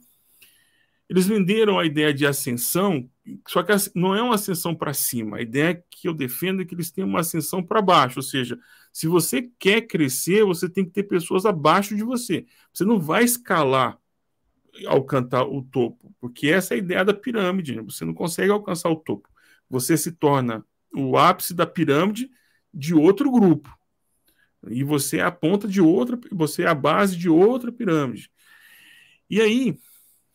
eles 1.09 1.28
venderam 1.28 1.78
a 1.78 1.86
ideia 1.86 2.13
de 2.13 2.26
ascensão, 2.26 3.07
só 3.47 3.61
que 3.61 3.72
não 3.93 4.16
é 4.16 4.22
uma 4.22 4.36
ascensão 4.36 4.74
para 4.76 4.93
cima. 4.93 5.38
A 5.38 5.41
ideia 5.41 5.84
que 5.89 6.07
eu 6.07 6.13
defendo 6.13 6.61
é 6.61 6.66
que 6.66 6.74
eles 6.74 6.91
têm 6.91 7.03
uma 7.03 7.20
ascensão 7.20 7.63
para 7.63 7.82
baixo. 7.82 8.20
Ou 8.20 8.24
seja, 8.24 8.59
se 8.91 9.07
você 9.07 9.49
quer 9.59 9.82
crescer, 9.82 10.43
você 10.43 10.68
tem 10.68 10.84
que 10.84 10.91
ter 10.91 11.03
pessoas 11.03 11.45
abaixo 11.45 11.95
de 11.95 12.03
você. 12.03 12.45
Você 12.74 12.84
não 12.84 12.99
vai 12.99 13.24
escalar 13.24 13.99
alcançar 14.88 15.43
o 15.43 15.61
topo, 15.61 16.13
porque 16.20 16.47
essa 16.47 16.74
é 16.74 16.76
a 16.76 16.78
ideia 16.80 17.05
da 17.05 17.13
pirâmide. 17.13 17.76
Né? 17.76 17.82
Você 17.84 18.03
não 18.03 18.13
consegue 18.13 18.51
alcançar 18.51 18.89
o 18.89 18.95
topo. 18.95 19.30
Você 19.70 19.95
se 19.95 20.11
torna 20.11 20.66
o 20.96 21.18
ápice 21.18 21.54
da 21.54 21.66
pirâmide 21.66 22.30
de 22.74 22.93
outro 22.93 23.32
grupo. 23.32 23.76
E 24.68 24.84
você 24.84 25.18
é 25.18 25.24
a 25.24 25.32
ponta 25.32 25.68
de 25.68 25.82
outra, 25.82 26.20
você 26.32 26.64
é 26.64 26.68
a 26.68 26.76
base 26.76 27.16
de 27.16 27.30
outra 27.30 27.72
pirâmide. 27.72 28.32
E 29.30 29.41
aí, 29.41 29.78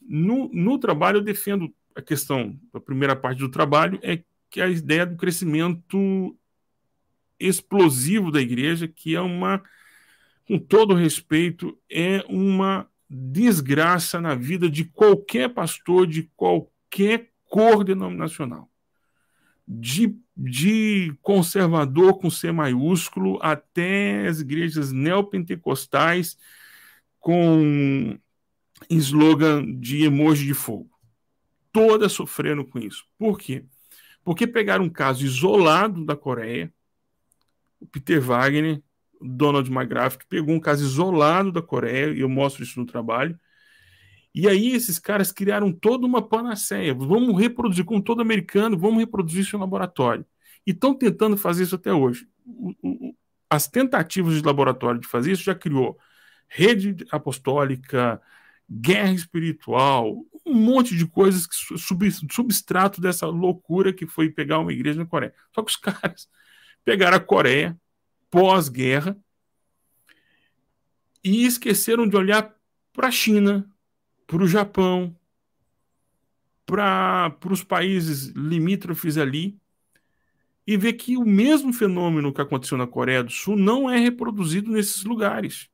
no, 0.00 0.48
no 0.52 0.78
trabalho, 0.78 1.18
eu 1.18 1.22
defendo 1.22 1.72
a 1.94 2.02
questão, 2.02 2.58
a 2.72 2.80
primeira 2.80 3.16
parte 3.16 3.38
do 3.38 3.48
trabalho 3.48 3.98
é 4.02 4.22
que 4.48 4.60
a 4.60 4.68
ideia 4.68 5.06
do 5.06 5.16
crescimento 5.16 6.36
explosivo 7.38 8.30
da 8.30 8.40
igreja, 8.40 8.86
que 8.86 9.14
é 9.14 9.20
uma, 9.20 9.62
com 10.46 10.58
todo 10.58 10.94
respeito, 10.94 11.78
é 11.90 12.24
uma 12.28 12.88
desgraça 13.08 14.20
na 14.20 14.34
vida 14.34 14.68
de 14.68 14.84
qualquer 14.84 15.48
pastor, 15.48 16.06
de 16.06 16.24
qualquer 16.36 17.30
cor 17.46 17.82
denominacional. 17.82 18.70
De 19.66 20.16
de 20.42 21.12
conservador 21.20 22.18
com 22.18 22.30
C 22.30 22.50
maiúsculo 22.50 23.38
até 23.42 24.26
as 24.26 24.40
igrejas 24.40 24.90
neopentecostais 24.90 26.38
com 27.18 28.18
slogan 28.88 29.78
de 29.78 30.04
emoji 30.04 30.46
de 30.46 30.54
fogo. 30.54 30.90
Todas 31.70 32.12
sofrendo 32.12 32.64
com 32.64 32.78
isso. 32.78 33.04
Por 33.18 33.38
quê? 33.38 33.64
Porque 34.24 34.46
pegaram 34.46 34.86
um 34.86 34.90
caso 34.90 35.24
isolado 35.24 36.06
da 36.06 36.16
Coreia, 36.16 36.72
o 37.78 37.86
Peter 37.86 38.20
Wagner, 38.20 38.82
Donald 39.20 39.70
McGrath, 39.70 40.16
que 40.16 40.26
pegou 40.26 40.54
um 40.54 40.60
caso 40.60 40.82
isolado 40.82 41.52
da 41.52 41.60
Coreia, 41.60 42.14
e 42.14 42.20
eu 42.20 42.28
mostro 42.30 42.62
isso 42.62 42.80
no 42.80 42.86
trabalho, 42.86 43.38
e 44.34 44.48
aí 44.48 44.72
esses 44.72 44.98
caras 44.98 45.32
criaram 45.32 45.72
toda 45.72 46.06
uma 46.06 46.22
panaceia. 46.22 46.94
Vamos 46.94 47.38
reproduzir, 47.38 47.84
como 47.84 48.02
todo 48.02 48.22
americano, 48.22 48.78
vamos 48.78 49.00
reproduzir 49.00 49.42
isso 49.42 49.56
em 49.56 49.60
laboratório. 49.60 50.24
E 50.66 50.70
estão 50.70 50.94
tentando 50.94 51.36
fazer 51.36 51.64
isso 51.64 51.74
até 51.74 51.92
hoje. 51.92 52.28
O, 52.46 52.72
o, 52.82 53.14
as 53.48 53.66
tentativas 53.66 54.34
de 54.34 54.42
laboratório 54.42 55.00
de 55.00 55.08
fazer 55.08 55.32
isso 55.32 55.42
já 55.42 55.54
criou 55.54 55.98
rede 56.48 56.96
apostólica, 57.10 58.20
guerra 58.68 59.12
espiritual, 59.12 60.24
um 60.46 60.54
monte 60.54 60.96
de 60.96 61.06
coisas 61.06 61.46
que 61.46 61.56
sub, 61.78 62.10
substrato 62.30 63.00
dessa 63.00 63.26
loucura 63.26 63.92
que 63.92 64.06
foi 64.06 64.30
pegar 64.30 64.58
uma 64.58 64.72
igreja 64.72 65.00
na 65.00 65.06
Coreia. 65.06 65.34
Só 65.52 65.62
que 65.62 65.70
os 65.70 65.76
caras 65.78 66.28
pegaram 66.84 67.16
a 67.16 67.20
Coreia 67.20 67.76
pós-guerra 68.30 69.16
e 71.22 71.44
esqueceram 71.44 72.08
de 72.08 72.16
olhar 72.16 72.54
para 72.92 73.08
a 73.08 73.12
China, 73.12 73.68
para 74.30 74.44
o 74.44 74.46
Japão, 74.46 75.12
para 76.64 77.36
os 77.50 77.64
países 77.64 78.28
limítrofes 78.28 79.18
ali 79.18 79.58
e 80.64 80.76
ver 80.76 80.92
que 80.92 81.16
o 81.16 81.24
mesmo 81.24 81.72
fenômeno 81.72 82.32
que 82.32 82.40
aconteceu 82.40 82.78
na 82.78 82.86
Coreia 82.86 83.24
do 83.24 83.32
Sul 83.32 83.56
não 83.56 83.90
é 83.90 83.98
reproduzido 83.98 84.70
nesses 84.70 85.02
lugares. 85.02 85.68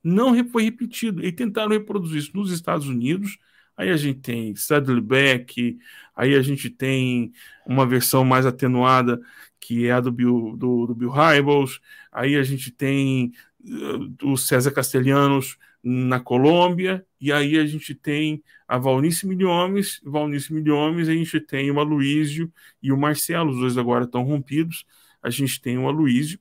Não 0.00 0.32
foi 0.48 0.62
repetido. 0.62 1.26
E 1.26 1.32
tentaram 1.32 1.72
reproduzir 1.72 2.18
isso 2.18 2.30
nos 2.36 2.52
Estados 2.52 2.86
Unidos. 2.86 3.36
Aí 3.76 3.90
a 3.90 3.96
gente 3.96 4.20
tem 4.20 4.54
Saddleback, 4.54 5.76
aí 6.14 6.36
a 6.36 6.42
gente 6.42 6.70
tem 6.70 7.32
uma 7.66 7.84
versão 7.84 8.24
mais 8.24 8.46
atenuada 8.46 9.20
que 9.58 9.88
é 9.88 9.92
a 9.92 10.00
do 10.00 10.12
Bill, 10.12 10.54
do, 10.56 10.86
do 10.86 10.94
Bill 10.94 11.10
Hybels, 11.10 11.80
aí 12.10 12.36
a 12.36 12.42
gente 12.42 12.70
tem 12.70 13.32
uh, 13.60 14.30
o 14.32 14.36
César 14.36 14.70
Castelhanos 14.70 15.58
na 15.82 16.18
Colômbia, 16.18 17.04
e 17.20 17.30
aí 17.32 17.58
a 17.58 17.66
gente 17.66 17.94
tem 17.94 18.42
a 18.66 18.78
Valnice 18.78 19.26
Milhomes, 19.26 20.00
Valnice 20.02 20.52
Milhomes, 20.52 21.08
a 21.08 21.12
gente 21.12 21.38
tem 21.40 21.70
o 21.70 21.78
Aloísio 21.78 22.52
e 22.82 22.90
o 22.90 22.96
Marcelo, 22.96 23.50
os 23.50 23.58
dois 23.58 23.76
agora 23.76 24.04
estão 24.04 24.22
rompidos, 24.22 24.86
a 25.22 25.28
gente 25.28 25.60
tem 25.60 25.76
o 25.76 25.86
Aloísio, 25.86 26.40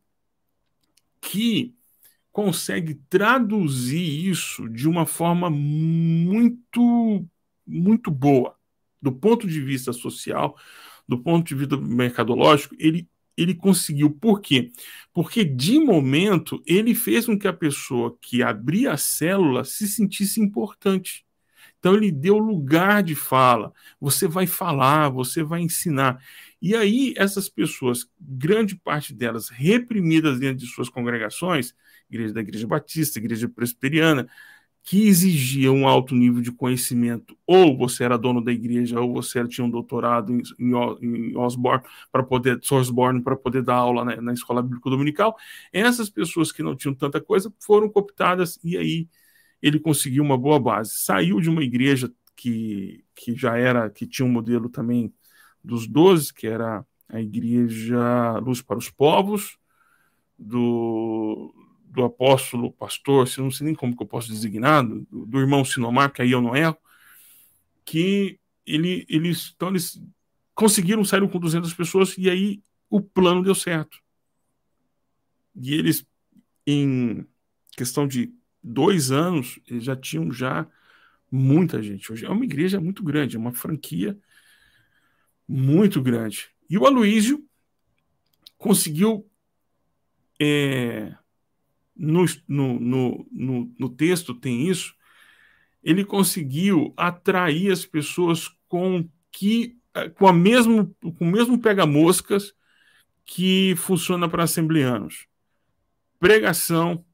que 1.19 1.75
consegue 2.31 2.95
traduzir 3.09 4.29
isso 4.29 4.69
de 4.69 4.87
uma 4.87 5.05
forma 5.05 5.49
muito, 5.49 7.25
muito 7.67 8.09
boa, 8.09 8.55
do 9.01 9.11
ponto 9.11 9.45
de 9.47 9.59
vista 9.59 9.91
social, 9.91 10.55
do 11.07 11.17
ponto 11.21 11.47
de 11.47 11.55
vista 11.55 11.75
mercadológico, 11.75 12.75
ele, 12.79 13.09
ele 13.41 13.55
conseguiu. 13.55 14.11
Por 14.11 14.41
quê? 14.41 14.71
Porque 15.13 15.43
de 15.43 15.79
momento 15.79 16.61
ele 16.65 16.93
fez 16.93 17.25
com 17.25 17.37
que 17.37 17.47
a 17.47 17.53
pessoa 17.53 18.17
que 18.21 18.43
abria 18.43 18.93
a 18.93 18.97
célula 18.97 19.63
se 19.63 19.87
sentisse 19.87 20.41
importante. 20.41 21.25
Então 21.79 21.95
ele 21.95 22.11
deu 22.11 22.37
lugar 22.37 23.01
de 23.01 23.15
fala. 23.15 23.71
Você 23.99 24.27
vai 24.27 24.45
falar, 24.45 25.09
você 25.09 25.41
vai 25.41 25.61
ensinar. 25.61 26.21
E 26.61 26.75
aí 26.75 27.13
essas 27.15 27.47
pessoas, 27.47 28.05
grande 28.19 28.75
parte 28.75 29.13
delas 29.13 29.49
reprimidas 29.49 30.39
dentro 30.39 30.57
de 30.57 30.67
suas 30.67 30.89
congregações, 30.89 31.73
igreja 32.09 32.33
da 32.33 32.41
Igreja 32.41 32.67
Batista, 32.67 33.19
igreja 33.19 33.47
presbiteriana, 33.47 34.27
que 34.83 35.07
exigia 35.07 35.71
um 35.71 35.87
alto 35.87 36.15
nível 36.15 36.41
de 36.41 36.51
conhecimento, 36.51 37.37
ou 37.45 37.77
você 37.77 38.03
era 38.03 38.17
dono 38.17 38.43
da 38.43 38.51
igreja, 38.51 38.99
ou 38.99 39.13
você 39.13 39.45
tinha 39.47 39.65
um 39.65 39.69
doutorado 39.69 40.33
em, 40.33 40.41
em, 41.01 41.37
Osborne 41.37 41.83
para 42.11 42.23
poder, 42.23 42.59
Osborne 42.71 43.21
para 43.21 43.35
poder 43.35 43.61
dar 43.61 43.75
aula 43.75 44.03
na, 44.19 44.33
escola 44.33 44.63
bíblica 44.63 44.89
dominical, 44.89 45.37
essas 45.71 46.09
pessoas 46.09 46.51
que 46.51 46.63
não 46.63 46.75
tinham 46.75 46.95
tanta 46.95 47.21
coisa 47.21 47.53
foram 47.59 47.89
cooptadas 47.89 48.59
e 48.63 48.77
aí 48.77 49.07
ele 49.61 49.79
conseguiu 49.79 50.23
uma 50.23 50.37
boa 50.37 50.59
base. 50.59 50.91
Saiu 50.95 51.39
de 51.39 51.49
uma 51.49 51.63
igreja 51.63 52.11
que, 52.35 53.03
que 53.13 53.35
já 53.35 53.57
era, 53.57 53.89
que 53.89 54.07
tinha 54.07 54.25
um 54.25 54.31
modelo 54.31 54.69
também 54.69 55.13
dos 55.63 55.87
doze, 55.87 56.33
que 56.33 56.47
era 56.47 56.85
a 57.07 57.21
igreja 57.21 58.39
Luz 58.39 58.61
para 58.61 58.77
os 58.77 58.89
Povos, 58.89 59.57
do, 60.37 61.53
do 61.89 62.03
apóstolo 62.03 62.71
pastor, 62.71 63.27
se 63.27 63.39
não 63.41 63.49
sei 63.49 63.65
nem 63.65 63.75
como 63.75 63.95
que 63.95 64.03
eu 64.03 64.07
posso 64.07 64.29
designar, 64.29 64.85
do, 64.85 65.25
do 65.25 65.39
irmão 65.39 65.65
Sinomar, 65.65 66.11
que 66.11 66.21
aí 66.21 66.31
eu 66.31 66.41
não 66.41 66.55
erro, 66.55 66.77
que 67.83 68.39
ele, 68.65 69.05
eles, 69.09 69.51
então 69.55 69.69
eles 69.69 70.01
conseguiram 70.53 71.03
sair 71.03 71.27
com 71.27 71.39
200 71.39 71.73
pessoas 71.73 72.15
e 72.17 72.29
aí 72.29 72.61
o 72.89 73.01
plano 73.01 73.43
deu 73.43 73.55
certo. 73.55 73.97
E 75.55 75.73
eles, 75.73 76.05
em 76.65 77.25
questão 77.71 78.07
de 78.07 78.31
dois 78.63 79.11
anos, 79.11 79.59
eles 79.67 79.83
já 79.83 79.95
tinham 79.95 80.31
já 80.31 80.67
muita 81.31 81.81
gente. 81.81 82.11
Hoje 82.11 82.25
é 82.25 82.29
uma 82.29 82.45
igreja 82.45 82.79
muito 82.79 83.03
grande, 83.03 83.35
é 83.35 83.39
uma 83.39 83.53
franquia 83.53 84.17
muito 85.47 86.01
grande. 86.01 86.51
E 86.69 86.77
o 86.77 86.85
Aloísio 86.85 87.43
conseguiu 88.57 89.27
é, 90.39 91.15
no, 91.99 92.25
no, 92.47 93.27
no, 93.29 93.75
no, 93.77 93.89
texto 93.89 94.33
tem 94.33 94.69
isso, 94.69 94.95
ele 95.83 96.05
conseguiu 96.05 96.93
atrair 96.95 97.71
as 97.71 97.85
pessoas 97.85 98.47
com 98.69 99.07
que 99.31 99.77
com 100.15 100.27
a 100.27 100.33
mesmo 100.33 100.95
com 101.01 101.25
o 101.25 101.31
mesmo 101.31 101.59
pega-moscas 101.59 102.53
que 103.25 103.75
funciona 103.75 104.29
para 104.29 104.43
assembleanos. 104.43 105.27
Pregação 106.19 107.05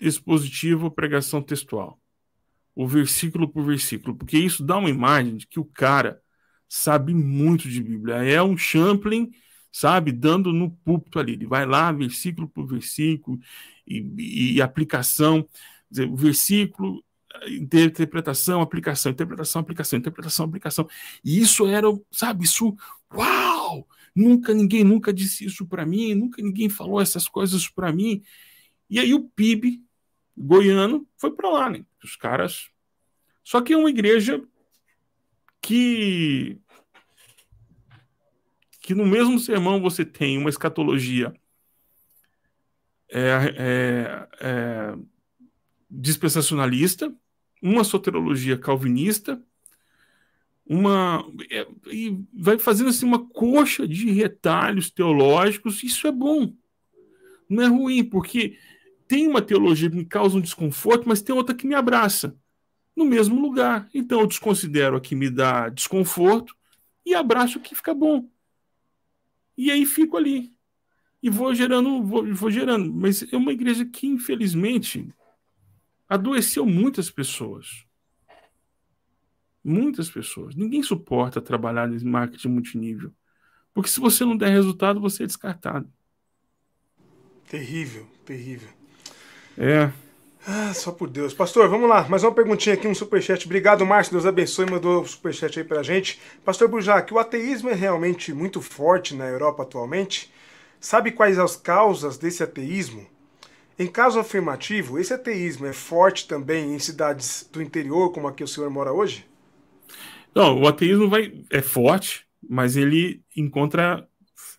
expositiva, 0.00 0.90
pregação 0.90 1.40
textual. 1.40 2.00
O 2.74 2.86
versículo 2.86 3.48
por 3.48 3.64
versículo, 3.64 4.16
porque 4.16 4.36
isso 4.36 4.64
dá 4.64 4.76
uma 4.76 4.90
imagem 4.90 5.36
de 5.36 5.46
que 5.46 5.60
o 5.60 5.64
cara 5.64 6.20
sabe 6.68 7.14
muito 7.14 7.68
de 7.68 7.82
Bíblia. 7.82 8.16
É 8.16 8.42
um 8.42 8.56
Champlin 8.56 9.30
sabe, 9.76 10.10
dando 10.10 10.52
no 10.54 10.70
púlpito 10.70 11.18
ali. 11.18 11.34
Ele 11.34 11.46
vai 11.46 11.66
lá, 11.66 11.92
versículo 11.92 12.48
por 12.48 12.66
versículo, 12.66 13.38
e, 13.86 14.54
e 14.56 14.62
aplicação, 14.62 15.46
dizer, 15.90 16.08
o 16.08 16.16
versículo, 16.16 17.04
interpretação, 17.48 18.60
aplicação, 18.60 19.12
interpretação, 19.12 19.60
aplicação, 19.60 19.98
interpretação, 19.98 20.46
aplicação. 20.46 20.88
E 21.24 21.38
isso 21.38 21.66
era, 21.66 21.86
sabe, 22.10 22.44
isso, 22.44 22.74
uau! 23.14 23.86
Nunca 24.14 24.54
ninguém 24.54 24.82
nunca 24.82 25.12
disse 25.12 25.44
isso 25.44 25.66
para 25.66 25.84
mim, 25.84 26.14
nunca 26.14 26.42
ninguém 26.42 26.70
falou 26.70 27.00
essas 27.00 27.28
coisas 27.28 27.68
para 27.68 27.92
mim. 27.92 28.22
E 28.88 28.98
aí 28.98 29.12
o 29.12 29.28
PIB 29.28 29.82
goiano 30.36 31.06
foi 31.18 31.32
para 31.34 31.50
lá, 31.50 31.70
né? 31.70 31.84
Os 32.02 32.16
caras. 32.16 32.70
Só 33.44 33.60
que 33.60 33.74
é 33.74 33.76
uma 33.76 33.90
igreja 33.90 34.42
que 35.60 36.58
que 38.80 38.94
no 38.94 39.04
mesmo 39.04 39.38
sermão 39.38 39.80
você 39.80 40.04
tem 40.04 40.38
uma 40.38 40.48
escatologia 40.48 41.34
é, 43.08 43.54
é, 43.56 44.28
é, 44.40 44.98
dispensacionalista, 45.90 47.14
uma 47.62 47.84
soterologia 47.84 48.58
calvinista, 48.58 49.42
uma 50.68 51.24
é, 51.50 51.66
e 51.86 52.18
vai 52.32 52.58
fazendo 52.58 52.90
assim 52.90 53.06
uma 53.06 53.24
coxa 53.28 53.86
de 53.86 54.10
retalhos 54.10 54.90
teológicos. 54.90 55.82
Isso 55.82 56.06
é 56.06 56.12
bom, 56.12 56.52
não 57.48 57.62
é 57.62 57.66
ruim, 57.66 58.04
porque 58.04 58.58
tem 59.06 59.28
uma 59.28 59.40
teologia 59.40 59.88
que 59.88 59.96
me 59.96 60.04
causa 60.04 60.36
um 60.36 60.40
desconforto, 60.40 61.08
mas 61.08 61.22
tem 61.22 61.34
outra 61.34 61.54
que 61.54 61.66
me 61.66 61.74
abraça 61.74 62.36
no 62.96 63.04
mesmo 63.04 63.40
lugar. 63.40 63.88
Então 63.94 64.20
eu 64.20 64.26
desconsidero 64.26 64.96
a 64.96 65.00
que 65.00 65.14
me 65.14 65.30
dá 65.30 65.68
desconforto 65.68 66.56
e 67.04 67.14
abraço 67.14 67.58
o 67.58 67.62
que 67.62 67.74
fica 67.74 67.94
bom. 67.94 68.28
E 69.56 69.70
aí 69.70 69.86
fico 69.86 70.16
ali. 70.16 70.55
E 71.22 71.30
vou 71.30 71.54
gerando, 71.54 72.02
vou, 72.02 72.34
vou 72.34 72.50
gerando. 72.50 72.92
Mas 72.92 73.30
é 73.32 73.36
uma 73.36 73.52
igreja 73.52 73.84
que, 73.84 74.06
infelizmente, 74.06 75.12
adoeceu 76.08 76.64
muitas 76.64 77.10
pessoas. 77.10 77.84
Muitas 79.64 80.08
pessoas. 80.08 80.54
Ninguém 80.54 80.82
suporta 80.82 81.40
trabalhar 81.40 81.92
em 81.92 82.04
marketing 82.04 82.48
multinível. 82.48 83.12
Porque 83.74 83.90
se 83.90 84.00
você 84.00 84.24
não 84.24 84.36
der 84.36 84.50
resultado, 84.50 85.00
você 85.00 85.24
é 85.24 85.26
descartado. 85.26 85.90
Terrível, 87.48 88.06
terrível. 88.24 88.68
É. 89.58 89.90
Ah, 90.46 90.72
só 90.72 90.92
por 90.92 91.10
Deus. 91.10 91.34
Pastor, 91.34 91.68
vamos 91.68 91.88
lá. 91.88 92.08
Mais 92.08 92.22
uma 92.22 92.32
perguntinha 92.32 92.74
aqui, 92.74 92.86
um 92.86 92.94
superchat. 92.94 93.44
Obrigado, 93.44 93.84
Márcio. 93.84 94.12
Deus 94.12 94.24
abençoe. 94.24 94.70
Mandou 94.70 95.02
o 95.02 95.06
superchat 95.06 95.58
aí 95.58 95.64
pra 95.64 95.82
gente. 95.82 96.20
Pastor 96.44 96.68
Burjac, 96.68 97.12
o 97.12 97.18
ateísmo 97.18 97.68
é 97.68 97.74
realmente 97.74 98.32
muito 98.32 98.62
forte 98.62 99.14
na 99.14 99.26
Europa 99.26 99.64
atualmente? 99.64 100.32
Sabe 100.86 101.10
quais 101.10 101.36
as 101.36 101.56
causas 101.56 102.16
desse 102.16 102.44
ateísmo? 102.44 103.04
Em 103.76 103.88
caso 103.88 104.20
afirmativo, 104.20 105.00
esse 105.00 105.12
ateísmo 105.12 105.66
é 105.66 105.72
forte 105.72 106.28
também 106.28 106.76
em 106.76 106.78
cidades 106.78 107.50
do 107.52 107.60
interior, 107.60 108.12
como 108.12 108.28
aqui 108.28 108.44
o 108.44 108.46
senhor 108.46 108.70
mora 108.70 108.92
hoje? 108.92 109.26
Não, 110.32 110.60
o 110.60 110.68
ateísmo 110.68 111.08
vai, 111.08 111.44
é 111.50 111.60
forte, 111.60 112.24
mas 112.40 112.76
ele 112.76 113.20
encontra 113.36 114.08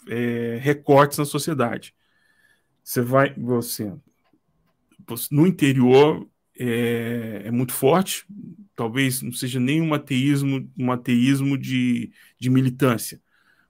é, 0.09 0.59
recortes 0.61 1.17
na 1.17 1.23
sociedade. 1.23 1.95
Você 2.84 3.01
vai, 3.01 3.34
você 3.38 3.93
no 5.32 5.47
interior 5.47 6.28
é, 6.59 7.43
é, 7.45 7.51
muito 7.51 7.71
forte, 7.71 8.25
talvez 8.75 9.21
não 9.21 9.32
seja 9.32 9.61
nem 9.61 9.82
um 9.82 9.93
ateísmo, 9.93 10.69
um 10.78 10.91
ateísmo 10.91 11.57
de, 11.57 12.11
de 12.38 12.49
militância, 12.49 13.21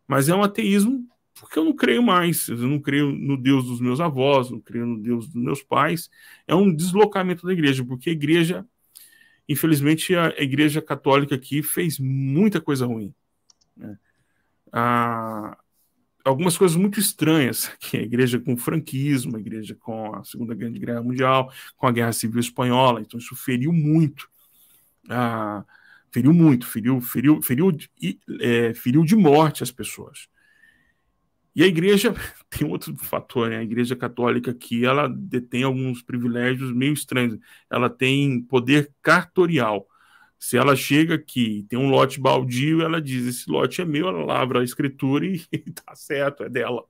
mas 0.08 0.28
é 0.28 0.34
um 0.34 0.42
ateísmo 0.42 1.08
porque 1.40 1.60
eu 1.60 1.66
não 1.66 1.76
creio 1.76 2.02
mais, 2.02 2.48
eu 2.48 2.58
não 2.58 2.80
creio 2.80 3.12
no 3.12 3.38
Deus 3.38 3.66
dos 3.66 3.80
meus 3.80 4.00
avós, 4.00 4.50
não 4.50 4.60
creio 4.60 4.86
no 4.86 5.02
Deus 5.02 5.28
dos 5.28 5.42
meus 5.42 5.64
pais. 5.64 6.10
É 6.48 6.56
um 6.56 6.74
deslocamento 6.74 7.46
da 7.46 7.54
igreja, 7.54 7.84
porque 7.84 8.10
a 8.10 8.14
igreja, 8.14 8.66
infelizmente, 9.48 10.16
a 10.16 10.30
igreja 10.42 10.82
católica 10.82 11.36
aqui 11.36 11.62
fez 11.64 12.00
muita 12.00 12.62
coisa 12.62 12.86
ruim. 12.86 13.14
Né? 13.76 13.98
Ah, 14.72 15.58
algumas 16.24 16.58
coisas 16.58 16.76
muito 16.76 17.00
estranhas, 17.00 17.72
que 17.80 17.98
a 17.98 18.02
igreja 18.02 18.40
com 18.40 18.54
o 18.54 18.58
franquismo, 18.58 19.38
a 19.38 19.40
igreja 19.40 19.76
com 19.76 20.16
a 20.16 20.24
Segunda 20.24 20.54
Grande 20.54 20.80
Guerra 20.80 21.02
Mundial, 21.02 21.52
com 21.78 21.88
a 21.88 21.92
Guerra 21.92 22.14
Civil 22.14 22.40
Espanhola, 22.40 23.02
então 23.02 23.20
isso 23.20 23.36
feriu 23.36 23.72
muito. 23.72 24.30
Ah, 25.10 25.64
feriu 26.12 26.34
muito, 26.34 26.68
feriu, 26.68 27.00
feriu, 27.02 27.42
feriu, 27.42 27.78
é, 28.42 28.74
feriu 28.74 29.04
de 29.04 29.16
morte 29.16 29.64
as 29.64 29.72
pessoas. 29.72 30.28
E 31.58 31.64
a 31.64 31.66
igreja 31.66 32.14
tem 32.52 32.70
outro 32.70 32.96
fator, 32.96 33.50
né? 33.50 33.58
A 33.58 33.64
igreja 33.64 33.96
católica 33.96 34.52
aqui, 34.52 34.86
ela 34.86 35.08
detém 35.10 35.64
alguns 35.64 36.04
privilégios 36.04 36.72
meio 36.72 36.94
estranhos. 36.94 37.40
Ela 37.68 37.90
tem 37.90 38.40
poder 38.44 38.92
cartorial. 39.02 39.88
Se 40.38 40.56
ela 40.56 40.76
chega 40.76 41.16
aqui, 41.16 41.66
tem 41.68 41.80
um 41.80 41.90
lote 41.90 42.20
baldio, 42.20 42.84
ela 42.84 43.02
diz: 43.02 43.26
esse 43.26 43.50
lote 43.50 43.82
é 43.82 43.86
meu, 43.86 44.08
ela 44.08 44.24
lavra 44.24 44.60
a 44.60 44.64
escritura 44.64 45.26
e, 45.26 45.42
e 45.52 45.72
tá 45.72 45.96
certo, 45.96 46.44
é 46.44 46.50
dela. 46.50 46.86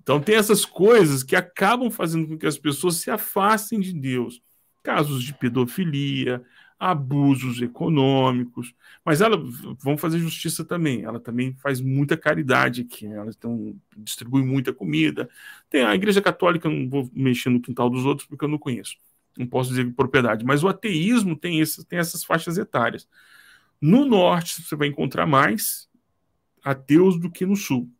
Então 0.00 0.20
tem 0.20 0.36
essas 0.36 0.64
coisas 0.64 1.24
que 1.24 1.34
acabam 1.34 1.90
fazendo 1.90 2.28
com 2.28 2.38
que 2.38 2.46
as 2.46 2.56
pessoas 2.56 2.98
se 2.98 3.10
afastem 3.10 3.80
de 3.80 3.92
Deus. 3.92 4.40
Casos 4.80 5.24
de 5.24 5.34
pedofilia, 5.34 6.40
abusos 6.78 7.60
econômicos, 7.60 8.72
mas 9.04 9.20
ela 9.20 9.36
vão 9.78 9.98
fazer 9.98 10.18
justiça 10.20 10.64
também. 10.64 11.02
Ela 11.02 11.18
também 11.18 11.54
faz 11.54 11.80
muita 11.80 12.16
caridade 12.16 12.82
aqui, 12.82 13.08
né? 13.08 13.16
ela 13.16 13.30
então, 13.30 13.74
distribui 13.96 14.44
muita 14.44 14.72
comida. 14.72 15.28
Tem 15.68 15.82
a 15.82 15.94
Igreja 15.94 16.22
Católica, 16.22 16.68
não 16.68 16.88
vou 16.88 17.10
mexer 17.12 17.50
no 17.50 17.60
quintal 17.60 17.90
dos 17.90 18.04
outros 18.04 18.28
porque 18.28 18.44
eu 18.44 18.48
não 18.48 18.58
conheço, 18.58 18.96
não 19.36 19.46
posso 19.46 19.70
dizer 19.70 19.92
propriedade, 19.94 20.44
mas 20.44 20.62
o 20.62 20.68
ateísmo 20.68 21.34
tem, 21.34 21.60
esse, 21.60 21.84
tem 21.84 21.98
essas 21.98 22.22
faixas 22.22 22.56
etárias. 22.56 23.08
No 23.80 24.04
norte 24.04 24.62
você 24.62 24.76
vai 24.76 24.86
encontrar 24.86 25.26
mais 25.26 25.88
ateus 26.62 27.18
do 27.18 27.30
que 27.30 27.44
no 27.44 27.56
sul. 27.56 27.90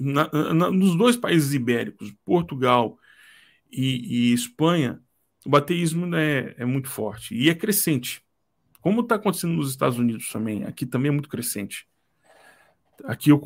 Na, 0.00 0.28
na, 0.54 0.70
nos 0.70 0.96
dois 0.96 1.16
países 1.16 1.52
ibéricos, 1.52 2.12
Portugal 2.24 2.98
e, 3.70 4.30
e 4.30 4.32
Espanha, 4.32 5.00
o 5.44 5.56
ateísmo 5.56 6.14
é, 6.16 6.54
é 6.58 6.64
muito 6.64 6.88
forte 6.88 7.34
e 7.34 7.50
é 7.50 7.54
crescente. 7.54 8.24
Como 8.80 9.00
está 9.00 9.14
acontecendo 9.14 9.54
nos 9.54 9.70
Estados 9.70 9.98
Unidos 9.98 10.28
também, 10.30 10.64
aqui 10.64 10.84
também 10.86 11.08
é 11.08 11.12
muito 11.12 11.28
crescente. 11.28 11.86
Aqui 13.04 13.30
eu, 13.30 13.42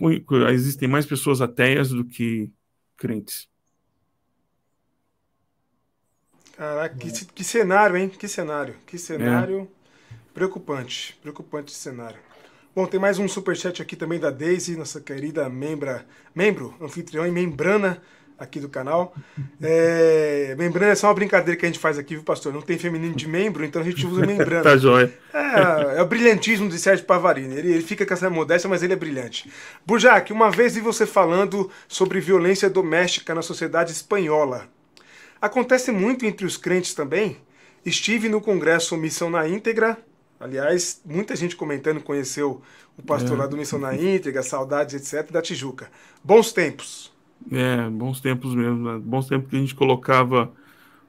existem 0.50 0.88
mais 0.88 1.06
pessoas 1.06 1.40
ateias 1.40 1.90
do 1.90 2.04
que 2.04 2.50
crentes. 2.96 3.48
Caraca, 6.56 6.96
que, 6.96 7.24
que 7.26 7.44
cenário, 7.44 7.96
hein? 7.96 8.08
Que 8.08 8.26
cenário. 8.26 8.74
Que 8.84 8.98
cenário 8.98 9.68
é. 10.10 10.14
preocupante. 10.34 11.16
Preocupante 11.22 11.72
esse 11.72 11.80
cenário. 11.80 12.18
Bom, 12.74 12.86
tem 12.86 12.98
mais 12.98 13.18
um 13.18 13.28
superchat 13.28 13.80
aqui 13.80 13.94
também 13.94 14.18
da 14.18 14.30
Daisy, 14.30 14.76
nossa 14.76 15.00
querida 15.00 15.48
membra, 15.48 16.04
membro, 16.34 16.76
anfitrião 16.80 17.26
e 17.26 17.30
membrana 17.30 18.02
aqui 18.38 18.60
do 18.60 18.68
canal. 18.68 19.12
É, 19.60 20.54
membrana 20.56 20.92
é 20.92 20.94
só 20.94 21.08
uma 21.08 21.14
brincadeira 21.14 21.58
que 21.58 21.66
a 21.66 21.68
gente 21.68 21.78
faz 21.78 21.98
aqui, 21.98 22.14
viu, 22.14 22.22
pastor? 22.22 22.52
Não 22.52 22.62
tem 22.62 22.78
feminino 22.78 23.14
de 23.14 23.26
membro, 23.26 23.64
então 23.64 23.82
a 23.82 23.84
gente 23.84 24.06
usa 24.06 24.24
membrana. 24.24 24.62
tá 24.64 24.76
jóia. 24.76 25.12
É, 25.34 25.98
é, 25.98 26.02
o 26.02 26.06
brilhantismo 26.06 26.68
de 26.68 26.78
Sérgio 26.78 27.04
Pavarini. 27.04 27.56
Ele, 27.56 27.72
ele 27.72 27.82
fica 27.82 28.06
com 28.06 28.14
essa 28.14 28.30
modéstia, 28.30 28.70
mas 28.70 28.82
ele 28.82 28.92
é 28.92 28.96
brilhante. 28.96 29.50
Burjac, 29.84 30.32
uma 30.32 30.50
vez 30.50 30.74
vi 30.74 30.80
você 30.80 31.04
falando 31.04 31.70
sobre 31.88 32.20
violência 32.20 32.70
doméstica 32.70 33.34
na 33.34 33.42
sociedade 33.42 33.92
espanhola. 33.92 34.68
Acontece 35.40 35.90
muito 35.90 36.24
entre 36.24 36.46
os 36.46 36.56
crentes 36.56 36.94
também? 36.94 37.36
Estive 37.84 38.28
no 38.28 38.40
congresso 38.40 38.96
Missão 38.96 39.30
na 39.30 39.48
Íntegra. 39.48 39.98
Aliás, 40.40 41.00
muita 41.04 41.34
gente 41.34 41.56
comentando 41.56 42.00
conheceu 42.00 42.62
o 42.96 43.02
pastor 43.02 43.36
é. 43.36 43.40
lá 43.40 43.46
do 43.46 43.56
Missão 43.56 43.78
na 43.78 43.94
Íntegra, 43.94 44.42
saudades, 44.42 44.94
etc., 44.94 45.30
da 45.32 45.42
Tijuca. 45.42 45.90
Bons 46.22 46.52
tempos. 46.52 47.12
É, 47.50 47.88
bons 47.90 48.20
tempos 48.20 48.54
mesmo. 48.54 48.92
Né? 48.92 48.98
Bons 48.98 49.26
tempos 49.26 49.50
que 49.50 49.56
a 49.56 49.60
gente 49.60 49.74
colocava 49.74 50.52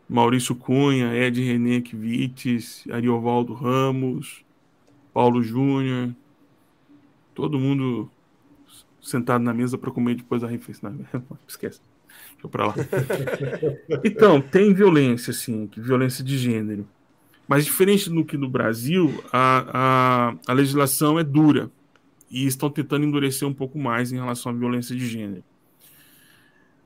Maurício 0.08 0.56
Cunha, 0.56 1.14
Ed 1.16 1.42
René 1.42 1.82
Kivitz, 1.82 2.86
Ariovaldo 2.92 3.54
Ramos, 3.54 4.44
Paulo 5.14 5.44
Júnior, 5.44 6.16
todo 7.36 7.60
mundo 7.60 8.10
sentado 9.02 9.44
na 9.44 9.54
mesa 9.54 9.78
para 9.78 9.92
comer 9.92 10.16
depois 10.16 10.42
da 10.42 10.48
refeição. 10.48 11.00
Esquece. 11.48 11.80
Deixa 12.08 12.46
eu 12.46 12.50
para 12.50 12.68
lá. 12.68 12.76
então, 14.04 14.42
tem 14.42 14.74
violência, 14.74 15.32
sim, 15.34 15.70
violência 15.76 16.24
de 16.24 16.38
gênero. 16.38 16.88
Mas 17.48 17.66
diferente 17.66 18.10
do 18.10 18.24
que 18.24 18.38
no 18.38 18.48
Brasil, 18.50 19.24
a, 19.32 19.66
a, 19.74 20.36
a 20.48 20.54
legislação 20.54 21.20
é 21.20 21.24
dura 21.24 21.72
e 22.30 22.46
estão 22.46 22.70
tentando 22.70 23.06
endurecer 23.06 23.48
um 23.48 23.54
pouco 23.54 23.78
mais 23.80 24.12
em 24.12 24.16
relação 24.16 24.52
à 24.52 24.56
violência 24.56 24.96
de 24.96 25.08
gênero. 25.08 25.44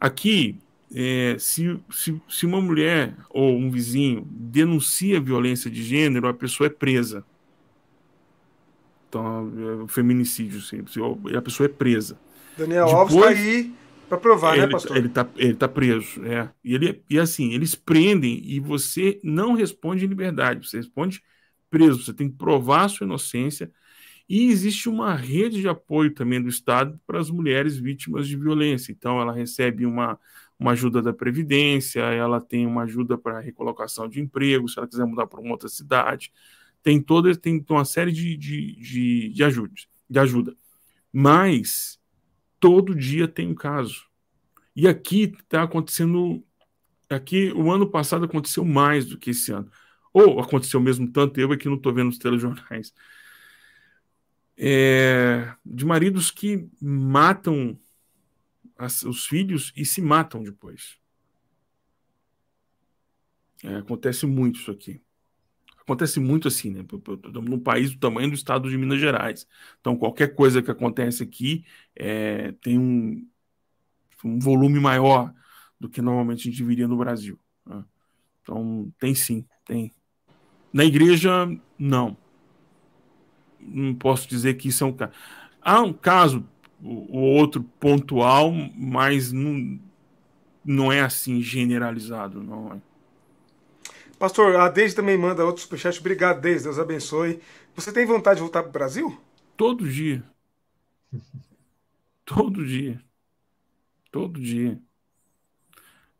Aqui, 0.04 0.60
é, 0.93 1.38
se, 1.39 1.80
se, 1.89 2.22
se 2.28 2.45
uma 2.45 2.60
mulher 2.60 3.16
ou 3.30 3.58
um 3.58 3.72
vizinho 3.72 4.28
denuncia 4.30 5.18
violência 5.22 5.72
de 5.72 5.82
gênero, 5.82 6.28
a 6.28 6.34
pessoa 6.34 6.68
é 6.68 6.70
presa. 6.70 7.24
Então, 9.08 9.49
é 9.58 9.84
o 9.84 9.88
feminicídio, 9.88 10.60
a 11.38 11.41
pessoa 11.41 11.68
é 11.68 11.70
presa. 11.70 12.20
Daniel 12.58 12.86
Depois, 12.88 12.99
Alves 12.99 13.16
está 13.16 13.30
aí 13.30 13.74
para 14.10 14.18
provar, 14.18 14.51
né, 14.51 14.58
ele, 14.58 14.66
né, 14.66 14.72
pastor? 14.74 14.97
Ele 14.97 15.08
está 15.08 15.30
ele 15.38 15.54
tá 15.54 15.68
preso, 15.70 16.26
é. 16.26 16.49
E, 16.62 16.76
ele, 16.76 17.01
e 17.10 17.18
assim, 17.18 17.54
eles 17.54 17.74
prendem 17.74 18.41
e 18.43 18.60
você 18.60 19.22
não 19.24 19.54
responde 19.54 20.04
em 20.04 20.10
liberdade, 20.10 20.68
você 20.68 20.76
responde 20.76 21.22
preso. 21.70 22.04
Você 22.04 22.14
tem 22.14 22.30
que 22.30 22.38
provar 22.38 22.84
a 22.84 22.89
sua 22.89 23.06
inocência. 23.06 23.72
E 24.28 24.48
existe 24.48 24.88
uma 24.88 25.16
rede 25.16 25.60
de 25.62 25.68
apoio 25.68 26.14
também 26.14 26.42
do 26.42 26.48
Estado 26.48 27.00
para 27.06 27.20
as 27.20 27.30
mulheres 27.30 27.78
vítimas 27.78 28.28
de 28.28 28.38
violência. 28.38 28.92
Então, 28.92 29.20
ela 29.20 29.34
recebe 29.34 29.86
uma, 29.86 30.18
uma 30.58 30.72
ajuda 30.72 31.02
da 31.02 31.14
Previdência, 31.14 32.02
ela 32.02 32.40
tem 32.40 32.66
uma 32.66 32.84
ajuda 32.84 33.18
para 33.18 33.40
recolocação 33.40 34.08
de 34.08 34.22
emprego, 34.22 34.68
se 34.68 34.80
ela 34.80 34.88
quiser 34.88 35.06
mudar 35.06 35.28
para 35.28 35.42
uma 35.42 35.52
outra 35.52 35.68
cidade. 35.68 36.32
Tem 36.82 37.02
toda 37.02 37.36
tem 37.36 37.64
uma 37.70 37.86
série 37.86 38.12
de, 38.12 38.38
de, 38.38 38.76
de, 38.78 39.30
de, 39.30 39.44
ajudas, 39.44 39.88
de 40.10 40.20
ajuda. 40.20 40.56
Mas 41.12 42.00
todo 42.60 42.96
dia 42.96 43.28
tem 43.28 43.50
um 43.50 43.56
caso. 43.56 44.06
E 44.76 44.88
aqui 44.88 45.34
está 45.40 45.64
acontecendo. 45.64 46.44
Aqui, 47.10 47.52
o 47.54 47.72
ano 47.72 47.88
passado 47.90 48.26
aconteceu 48.26 48.66
mais 48.66 49.06
do 49.06 49.18
que 49.18 49.32
esse 49.32 49.52
ano. 49.52 49.70
Ou 50.14 50.40
aconteceu 50.40 50.80
mesmo 50.80 51.12
tanto, 51.12 51.40
eu 51.40 51.52
aqui 51.52 51.68
não 51.68 51.76
estou 51.76 51.94
vendo 51.94 52.10
os 52.10 52.18
telejornais 52.18 52.94
é, 54.58 55.54
de 55.66 55.86
maridos 55.86 56.32
que 56.32 56.68
matam 56.82 57.78
as, 58.78 59.04
os 59.04 59.26
filhos 59.26 59.74
e 59.76 59.86
se 59.86 60.01
matam 60.01 60.43
depois. 60.43 60.97
É, 63.64 63.76
acontece 63.78 64.26
muito 64.26 64.60
isso 64.60 64.72
aqui. 64.72 65.01
Acontece 65.80 66.20
muito 66.20 66.47
assim, 66.47 66.70
né? 66.70 66.86
Num 67.41 67.60
país 67.60 67.91
do 67.91 67.99
tamanho 67.99 68.30
do 68.30 68.36
estado 68.36 68.70
de 68.70 68.78
Minas 68.78 68.99
Gerais. 68.99 69.45
Então, 69.82 69.97
qualquer 69.97 70.34
coisa 70.34 70.62
que 70.62 70.72
acontece 70.72 71.24
aqui 71.24 71.66
é, 71.95 72.54
tem 72.54 72.80
um, 72.80 73.28
um 74.24 74.39
volume 74.39 74.80
maior 74.80 75.34
do 75.78 75.89
que 75.89 76.01
normalmente 76.01 76.47
a 76.47 76.51
gente 76.51 76.64
viria 76.64 76.88
no 76.88 76.97
Brasil. 76.97 77.38
Né? 77.66 77.84
Então, 78.41 78.93
tem 78.97 79.14
sim, 79.14 79.45
tem. 79.66 79.91
Na 80.72 80.86
igreja, 80.86 81.47
não 81.78 82.18
não 83.68 83.93
posso 83.93 84.28
dizer 84.28 84.55
que 84.55 84.70
isso 84.70 84.84
é 84.84 84.88
um 84.88 84.93
caso. 84.93 85.11
Há 85.61 85.82
um 85.82 85.93
caso, 85.93 86.45
o 86.82 87.18
outro 87.20 87.64
pontual, 87.80 88.51
mas 88.76 89.32
não, 89.32 89.80
não 90.64 90.91
é 90.91 91.01
assim 91.01 91.41
generalizado, 91.41 92.43
não 92.43 92.74
é. 92.74 92.93
Pastor, 94.20 94.55
a 94.55 94.70
Deise 94.70 94.95
também 94.95 95.18
manda 95.18 95.45
outro 95.45 95.61
superchat. 95.61 95.99
Obrigado, 95.99 96.39
Deise. 96.39 96.64
Deus 96.64 96.80
abençoe. 96.80 97.41
Você 97.76 97.91
tem 97.91 98.05
vontade 98.05 98.38
de 98.38 98.41
voltar 98.41 98.61
para 98.61 98.70
o 98.70 98.74
Brasil? 98.74 99.20
Todo 99.57 99.88
dia. 99.88 100.24
Todo 102.26 102.66
dia. 102.66 103.01
Todo 104.11 104.39
dia. 104.39 104.80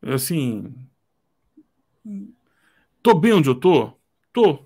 Assim. 0.02 0.74
Tô 3.02 3.14
bem 3.14 3.34
onde 3.34 3.50
eu 3.50 3.56
tô? 3.56 3.94
Tô. 4.34 4.66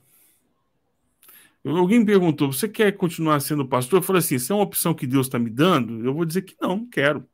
Alguém 1.76 2.00
me 2.00 2.06
perguntou: 2.06 2.52
você 2.52 2.68
quer 2.68 2.92
continuar 2.94 3.40
sendo 3.40 3.68
pastor? 3.68 4.00
Eu 4.00 4.04
falei 4.04 4.20
assim: 4.20 4.40
se 4.40 4.52
é 4.52 4.56
uma 4.56 4.64
opção 4.64 4.94
que 4.94 5.08
Deus 5.08 5.28
está 5.28 5.38
me 5.40 5.50
dando, 5.50 6.06
eu 6.06 6.14
vou 6.14 6.26
dizer 6.26 6.44
que 6.44 6.56
não, 6.62 6.78
não 6.78 6.90
quero. 6.90 7.28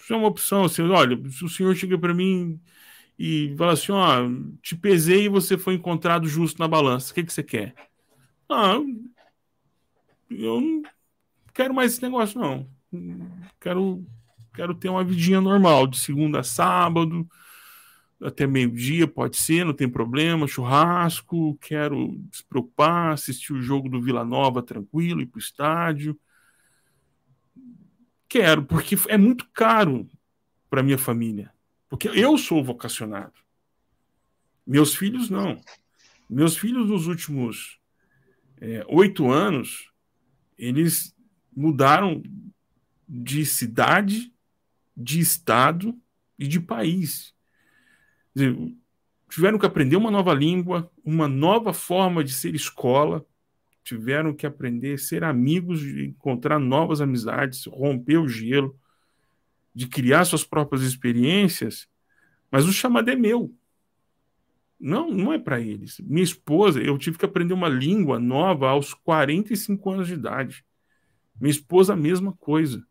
Se 0.00 0.12
é 0.12 0.16
uma 0.16 0.28
opção, 0.28 0.64
assim, 0.64 0.82
olha, 0.82 1.18
se 1.30 1.44
o 1.44 1.48
Senhor 1.48 1.74
chega 1.74 1.98
para 1.98 2.14
mim 2.14 2.60
e 3.18 3.54
fala 3.58 3.72
assim: 3.72 3.92
ó, 3.92 4.20
te 4.62 4.76
pesei 4.76 5.24
e 5.24 5.28
você 5.28 5.58
foi 5.58 5.74
encontrado 5.74 6.26
justo 6.28 6.58
na 6.58 6.68
balança, 6.68 7.10
o 7.12 7.14
que, 7.14 7.24
que 7.24 7.32
você 7.32 7.42
quer? 7.42 7.74
Ah, 8.48 8.78
eu 10.30 10.60
não 10.60 10.82
quero 11.52 11.74
mais 11.74 11.92
esse 11.92 12.02
negócio, 12.02 12.40
não. 12.40 12.68
Quero, 13.60 14.06
quero 14.54 14.74
ter 14.74 14.88
uma 14.88 15.04
vidinha 15.04 15.40
normal, 15.40 15.86
de 15.86 15.98
segunda 15.98 16.40
a 16.40 16.44
sábado, 16.44 17.28
até 18.20 18.46
meio-dia, 18.46 19.06
pode 19.06 19.36
ser, 19.36 19.64
não 19.64 19.72
tem 19.72 19.88
problema. 19.88 20.46
Churrasco, 20.46 21.56
quero 21.60 22.20
se 22.32 22.44
preocupar, 22.44 23.12
assistir 23.12 23.52
o 23.52 23.62
jogo 23.62 23.88
do 23.88 24.00
Vila 24.00 24.24
Nova 24.24 24.62
tranquilo, 24.62 25.20
ir 25.20 25.26
para 25.26 25.38
o 25.38 25.40
estádio. 25.40 26.18
Quero, 28.28 28.64
porque 28.64 28.96
é 29.08 29.16
muito 29.16 29.48
caro 29.52 30.08
para 30.68 30.82
minha 30.82 30.98
família. 30.98 31.52
Porque 31.88 32.08
eu 32.08 32.36
sou 32.36 32.62
vocacionado. 32.62 33.32
Meus 34.66 34.94
filhos 34.94 35.30
não. 35.30 35.58
Meus 36.28 36.56
filhos, 36.56 36.88
nos 36.88 37.06
últimos 37.06 37.80
é, 38.60 38.84
oito 38.88 39.30
anos, 39.30 39.90
eles 40.58 41.14
mudaram 41.56 42.22
de 43.08 43.46
cidade, 43.46 44.30
de 44.94 45.20
estado 45.20 45.98
e 46.38 46.46
de 46.46 46.60
país. 46.60 47.34
Dizer, 48.38 48.56
tiveram 49.28 49.58
que 49.58 49.66
aprender 49.66 49.96
uma 49.96 50.12
nova 50.12 50.32
língua, 50.32 50.88
uma 51.04 51.26
nova 51.26 51.72
forma 51.72 52.22
de 52.22 52.32
ser 52.32 52.54
escola, 52.54 53.26
tiveram 53.82 54.32
que 54.32 54.46
aprender 54.46 54.94
a 54.94 54.98
ser 54.98 55.24
amigos, 55.24 55.82
encontrar 55.82 56.60
novas 56.60 57.00
amizades, 57.00 57.66
romper 57.66 58.18
o 58.18 58.28
gelo, 58.28 58.78
de 59.74 59.88
criar 59.88 60.24
suas 60.24 60.44
próprias 60.44 60.82
experiências, 60.84 61.88
mas 62.48 62.64
o 62.64 62.72
chamado 62.72 63.10
é 63.10 63.16
meu. 63.16 63.52
Não, 64.78 65.10
não 65.10 65.32
é 65.32 65.38
para 65.38 65.60
eles. 65.60 65.98
Minha 65.98 66.22
esposa, 66.22 66.80
eu 66.80 66.96
tive 66.96 67.18
que 67.18 67.24
aprender 67.24 67.54
uma 67.54 67.68
língua 67.68 68.20
nova 68.20 68.68
aos 68.68 68.94
45 68.94 69.90
anos 69.90 70.06
de 70.06 70.14
idade. 70.14 70.64
Minha 71.40 71.50
esposa, 71.50 71.94
a 71.94 71.96
mesma 71.96 72.32
coisa. 72.34 72.86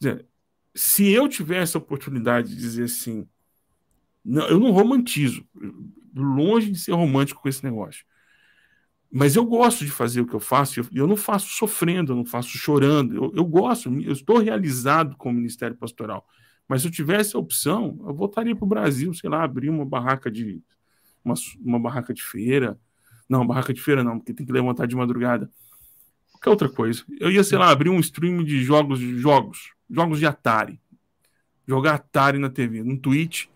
Dizer, 0.00 0.26
se 0.74 1.08
eu 1.12 1.28
tivesse 1.28 1.76
a 1.76 1.80
oportunidade 1.80 2.48
de 2.48 2.56
dizer 2.56 2.84
assim, 2.84 3.28
não, 4.24 4.46
eu 4.48 4.58
não 4.58 4.70
romantizo, 4.70 5.46
longe 6.14 6.70
de 6.70 6.78
ser 6.78 6.92
romântico 6.92 7.42
com 7.42 7.48
esse 7.48 7.62
negócio. 7.62 8.04
Mas 9.10 9.36
eu 9.36 9.44
gosto 9.44 9.84
de 9.84 9.90
fazer 9.90 10.20
o 10.20 10.26
que 10.26 10.34
eu 10.34 10.40
faço, 10.40 10.80
eu, 10.80 10.86
eu 10.92 11.06
não 11.06 11.16
faço 11.16 11.48
sofrendo, 11.48 12.12
eu 12.12 12.16
não 12.16 12.24
faço 12.24 12.56
chorando, 12.58 13.14
eu, 13.14 13.32
eu 13.36 13.44
gosto, 13.44 13.92
eu 14.02 14.12
estou 14.12 14.38
realizado 14.38 15.16
com 15.16 15.30
o 15.30 15.32
Ministério 15.32 15.76
Pastoral. 15.76 16.26
Mas 16.66 16.82
se 16.82 16.88
eu 16.88 16.92
tivesse 16.92 17.36
a 17.36 17.38
opção, 17.38 17.96
eu 18.06 18.14
voltaria 18.14 18.56
para 18.56 18.64
o 18.64 18.68
Brasil, 18.68 19.12
sei 19.14 19.30
lá, 19.30 19.44
abrir 19.44 19.68
uma 19.68 19.84
barraca 19.84 20.30
de 20.30 20.60
uma, 21.24 21.34
uma 21.60 21.78
barraca 21.78 22.12
de 22.12 22.22
feira. 22.22 22.78
Não, 23.28 23.46
barraca 23.46 23.72
de 23.72 23.80
feira 23.80 24.02
não, 24.02 24.18
porque 24.18 24.34
tem 24.34 24.44
que 24.44 24.52
levantar 24.52 24.86
de 24.86 24.96
madrugada. 24.96 25.50
Qualquer 26.32 26.50
outra 26.50 26.68
coisa. 26.68 27.04
Eu 27.20 27.30
ia, 27.30 27.44
sei 27.44 27.56
lá, 27.56 27.70
abrir 27.70 27.90
um 27.90 28.00
stream 28.00 28.42
de 28.42 28.62
jogos, 28.62 28.98
jogos, 28.98 29.72
jogos 29.88 30.18
de 30.18 30.26
Atari. 30.26 30.80
Jogar 31.66 31.94
Atari 31.94 32.38
na 32.38 32.50
TV, 32.50 32.82
no 32.82 32.98
Twitch, 32.98 33.46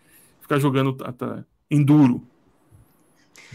ficar 0.48 0.58
jogando 0.58 0.96
Enduro. 1.70 2.26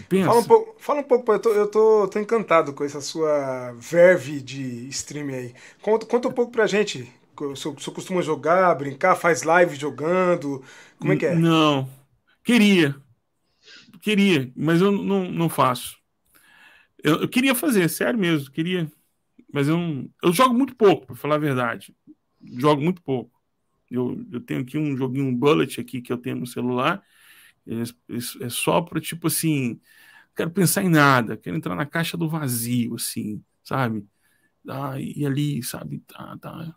Pensa. 0.08 0.28
Fala 0.28 0.39
um 0.39 0.44
pouco, 0.44 0.76
fala 0.80 1.00
um 1.00 1.04
pouco 1.04 1.32
eu, 1.34 1.39
tô, 1.39 1.50
eu 1.50 1.68
tô, 1.68 2.08
tô, 2.08 2.20
encantado 2.20 2.74
com 2.74 2.84
essa 2.84 3.02
sua 3.02 3.74
verve 3.74 4.41
de 4.41 4.88
streaming 4.89 5.34
aí. 5.34 5.54
Conta, 5.82 6.06
conta 6.06 6.28
um 6.28 6.32
pouco 6.32 6.52
pra 6.52 6.68
gente. 6.68 7.12
O 7.39 7.56
senhor, 7.56 7.76
costuma 7.76 8.22
jogar, 8.22 8.76
brincar, 8.76 9.16
faz 9.16 9.44
live 9.44 9.76
jogando? 9.76 10.64
Como 11.00 11.14
é 11.14 11.16
que 11.16 11.26
é? 11.26 11.36
Não. 11.36 11.89
Queria. 12.44 12.96
Queria, 14.02 14.52
mas 14.56 14.82
eu 14.82 14.91
não, 14.91 15.32
não 15.32 15.50
faço. 15.50 15.98
Eu, 17.04 17.22
eu 17.22 17.28
queria 17.28 17.56
fazer, 17.56 17.89
sério 17.89 18.20
mesmo, 18.20 18.52
queria. 18.52 18.91
Mas 19.52 19.68
eu, 19.68 19.78
não, 19.78 20.10
eu 20.22 20.34
jogo 20.34 20.54
muito 20.54 20.76
pouco, 20.76 21.08
para 21.08 21.16
falar 21.16 21.36
a 21.36 21.39
verdade. 21.39 21.96
Jogo 22.58 22.82
muito 22.82 23.02
pouco. 23.02 23.33
Eu, 23.96 24.26
eu 24.32 24.41
tenho 24.41 24.62
aqui 24.62 24.78
um 24.78 24.98
joguinho 24.98 25.26
um 25.26 25.36
Bullet 25.36 25.80
aqui 25.80 26.02
que 26.02 26.12
eu 26.12 26.18
tenho 26.18 26.38
no 26.38 26.48
celular 26.48 27.04
é, 27.68 28.46
é 28.46 28.50
só 28.50 28.82
para, 28.82 29.00
tipo 29.00 29.28
assim, 29.28 29.80
quero 30.36 30.52
pensar 30.52 30.84
em 30.84 30.89
nada, 30.89 31.38
quero 31.38 31.56
entrar 31.56 31.76
na 31.76 31.86
caixa 31.86 32.18
do 32.18 32.30
vazio, 32.30 32.96
assim, 32.96 33.44
sabe? 33.64 34.06
Ah, 34.68 35.00
e 35.00 35.26
ali, 35.26 35.62
sabe? 35.64 36.00
Tá, 36.00 36.38
tá. 36.38 36.76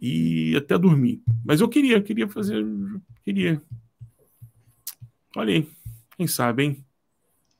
E 0.00 0.54
até 0.56 0.78
dormir. 0.78 1.22
Mas 1.44 1.60
eu 1.60 1.68
queria, 1.68 2.02
queria 2.02 2.28
fazer, 2.28 2.64
queria. 3.24 3.62
Olha 5.36 5.54
aí, 5.54 5.68
quem 6.16 6.26
sabe, 6.26 6.64
hein? 6.64 6.86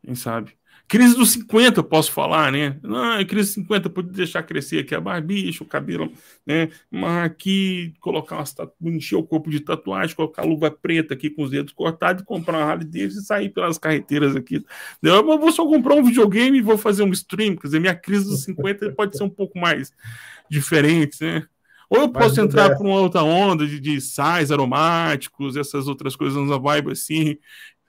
Quem 0.05 0.17
sabe? 0.17 0.59
Crise 0.93 1.17
dos 1.17 1.31
50, 1.31 1.83
posso 1.83 2.13
falar, 2.13 2.53
né? 2.53 2.79
Não, 2.83 3.15
é 3.15 3.25
crise 3.25 3.49
dos 3.49 3.55
50, 3.55 3.89
pode 3.89 4.11
deixar 4.11 4.43
crescer 4.43 4.81
aqui 4.81 4.95
a 4.95 5.01
barbicha, 5.01 5.65
o 5.65 5.67
cabelo, 5.67 6.13
né? 6.47 6.69
Mas 6.91 7.25
aqui, 7.25 7.95
colocar 7.99 8.37
umas 8.37 8.55
encher 8.83 9.17
o 9.17 9.23
corpo 9.23 9.49
de 9.49 9.61
tatuagem, 9.61 10.15
colocar 10.15 10.43
a 10.43 10.45
luva 10.45 10.71
preta 10.71 11.15
aqui 11.15 11.31
com 11.31 11.45
os 11.45 11.51
dedos 11.51 11.73
cortados, 11.73 12.23
comprar 12.27 12.59
uma 12.59 12.71
Harley 12.71 12.85
Davidson 12.85 13.21
e 13.21 13.25
sair 13.25 13.49
pelas 13.49 13.79
carreteiras 13.79 14.37
aqui. 14.37 14.63
Eu 15.03 15.25
vou 15.25 15.51
só 15.51 15.67
comprar 15.67 15.95
um 15.95 16.05
videogame 16.05 16.59
e 16.59 16.61
vou 16.61 16.77
fazer 16.77 17.05
um 17.05 17.13
stream. 17.13 17.57
Quer 17.57 17.69
dizer, 17.69 17.81
minha 17.81 17.95
crise 17.95 18.27
dos 18.27 18.45
50 18.45 18.93
pode 18.93 19.17
ser 19.17 19.25
um 19.25 19.31
pouco 19.31 19.59
mais 19.59 19.95
diferente, 20.51 21.25
né? 21.25 21.47
Ou 21.89 22.03
eu 22.03 22.09
posso 22.11 22.37
Mas, 22.37 22.39
entrar 22.39 22.71
é. 22.71 22.75
por 22.75 22.85
uma 22.85 23.01
outra 23.01 23.23
onda 23.23 23.67
de, 23.67 23.81
de 23.81 23.99
sais 23.99 24.53
aromáticos, 24.53 25.57
essas 25.57 25.89
outras 25.89 26.15
coisas, 26.15 26.37
uma 26.37 26.59
vibe 26.59 26.93
assim, 26.93 27.39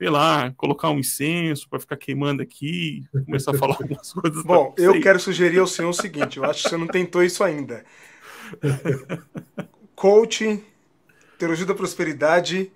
sei 0.04 0.10
lá, 0.10 0.52
colocar 0.58 0.90
um 0.90 1.00
incenso 1.00 1.70
para 1.70 1.80
ficar 1.80 1.96
queimando 1.96 2.42
aqui, 2.42 3.06
começar 3.26 3.52
a 3.52 3.58
falar 3.58 3.76
algumas 3.80 4.12
coisas. 4.12 4.44
Bom, 4.44 4.76
eu 4.78 5.00
quero 5.00 5.18
sugerir 5.18 5.60
ao 5.60 5.68
senhor 5.68 5.92
o 5.92 5.94
seguinte: 5.94 6.38
eu 6.38 6.44
acho 6.44 6.64
que 6.64 6.70
você 6.70 6.76
não 6.76 6.88
tentou 6.88 7.24
isso 7.24 7.42
ainda. 7.42 7.86
Coaching, 9.96 10.62
teologia 11.40 11.66
da 11.66 11.74
prosperidade 11.74 12.70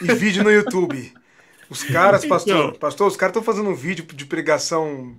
e 0.00 0.14
vídeo 0.14 0.44
no 0.44 0.52
YouTube. 0.52 1.12
Os 1.68 1.82
caras, 1.82 2.24
pastor, 2.24 2.68
então, 2.68 2.78
pastor 2.78 3.08
os 3.08 3.16
caras 3.16 3.36
estão 3.36 3.42
fazendo 3.42 3.68
um 3.68 3.74
vídeo 3.74 4.06
de 4.14 4.24
pregação 4.24 5.16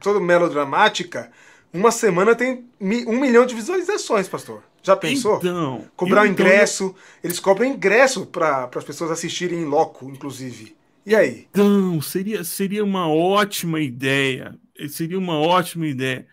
toda 0.00 0.18
melodramática. 0.18 1.30
Uma 1.72 1.90
semana 1.90 2.34
tem 2.34 2.64
um 2.80 3.20
milhão 3.20 3.44
de 3.44 3.54
visualizações, 3.54 4.28
pastor. 4.28 4.62
Já 4.82 4.96
pensou? 4.96 5.36
Então, 5.36 5.84
Cobrar 5.96 6.22
um 6.22 6.26
ingresso. 6.26 6.84
Então... 6.84 6.96
Eles 7.22 7.38
cobram 7.38 7.66
ingresso 7.66 8.26
para 8.26 8.70
as 8.74 8.84
pessoas 8.84 9.10
assistirem 9.10 9.60
em 9.60 9.64
loco, 9.64 10.08
inclusive. 10.08 10.76
E 11.04 11.14
aí? 11.14 11.46
Então, 11.50 12.00
seria, 12.00 12.42
seria 12.44 12.84
uma 12.84 13.08
ótima 13.08 13.80
ideia. 13.80 14.54
Seria 14.88 15.18
uma 15.18 15.38
ótima 15.38 15.86
ideia. 15.86 16.26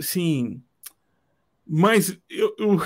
Sim. 0.00 0.62
Mas 1.66 2.16
eu, 2.28 2.54
eu, 2.58 2.80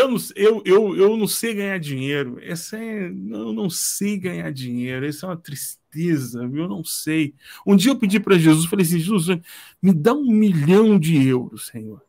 eu, 0.00 0.08
não, 0.08 0.16
eu, 0.36 0.62
eu, 0.64 0.96
eu 0.96 1.16
não 1.16 1.26
sei 1.26 1.54
ganhar 1.54 1.78
dinheiro. 1.78 2.38
Essa 2.42 2.78
é. 2.78 3.06
Eu 3.06 3.52
não 3.52 3.70
sei 3.70 4.18
ganhar 4.18 4.52
dinheiro. 4.52 5.06
Essa 5.06 5.26
é 5.26 5.28
uma 5.30 5.36
tristeza? 5.36 6.42
Eu 6.42 6.68
não 6.68 6.84
sei. 6.84 7.34
Um 7.66 7.76
dia 7.76 7.92
eu 7.92 7.98
pedi 7.98 8.20
para 8.20 8.38
Jesus, 8.38 8.66
falei 8.66 8.84
assim: 8.84 8.98
Jesus, 8.98 9.26
me 9.82 9.92
dá 9.92 10.12
um 10.12 10.30
milhão 10.30 10.98
de 10.98 11.26
euros, 11.28 11.66
Senhor 11.66 12.02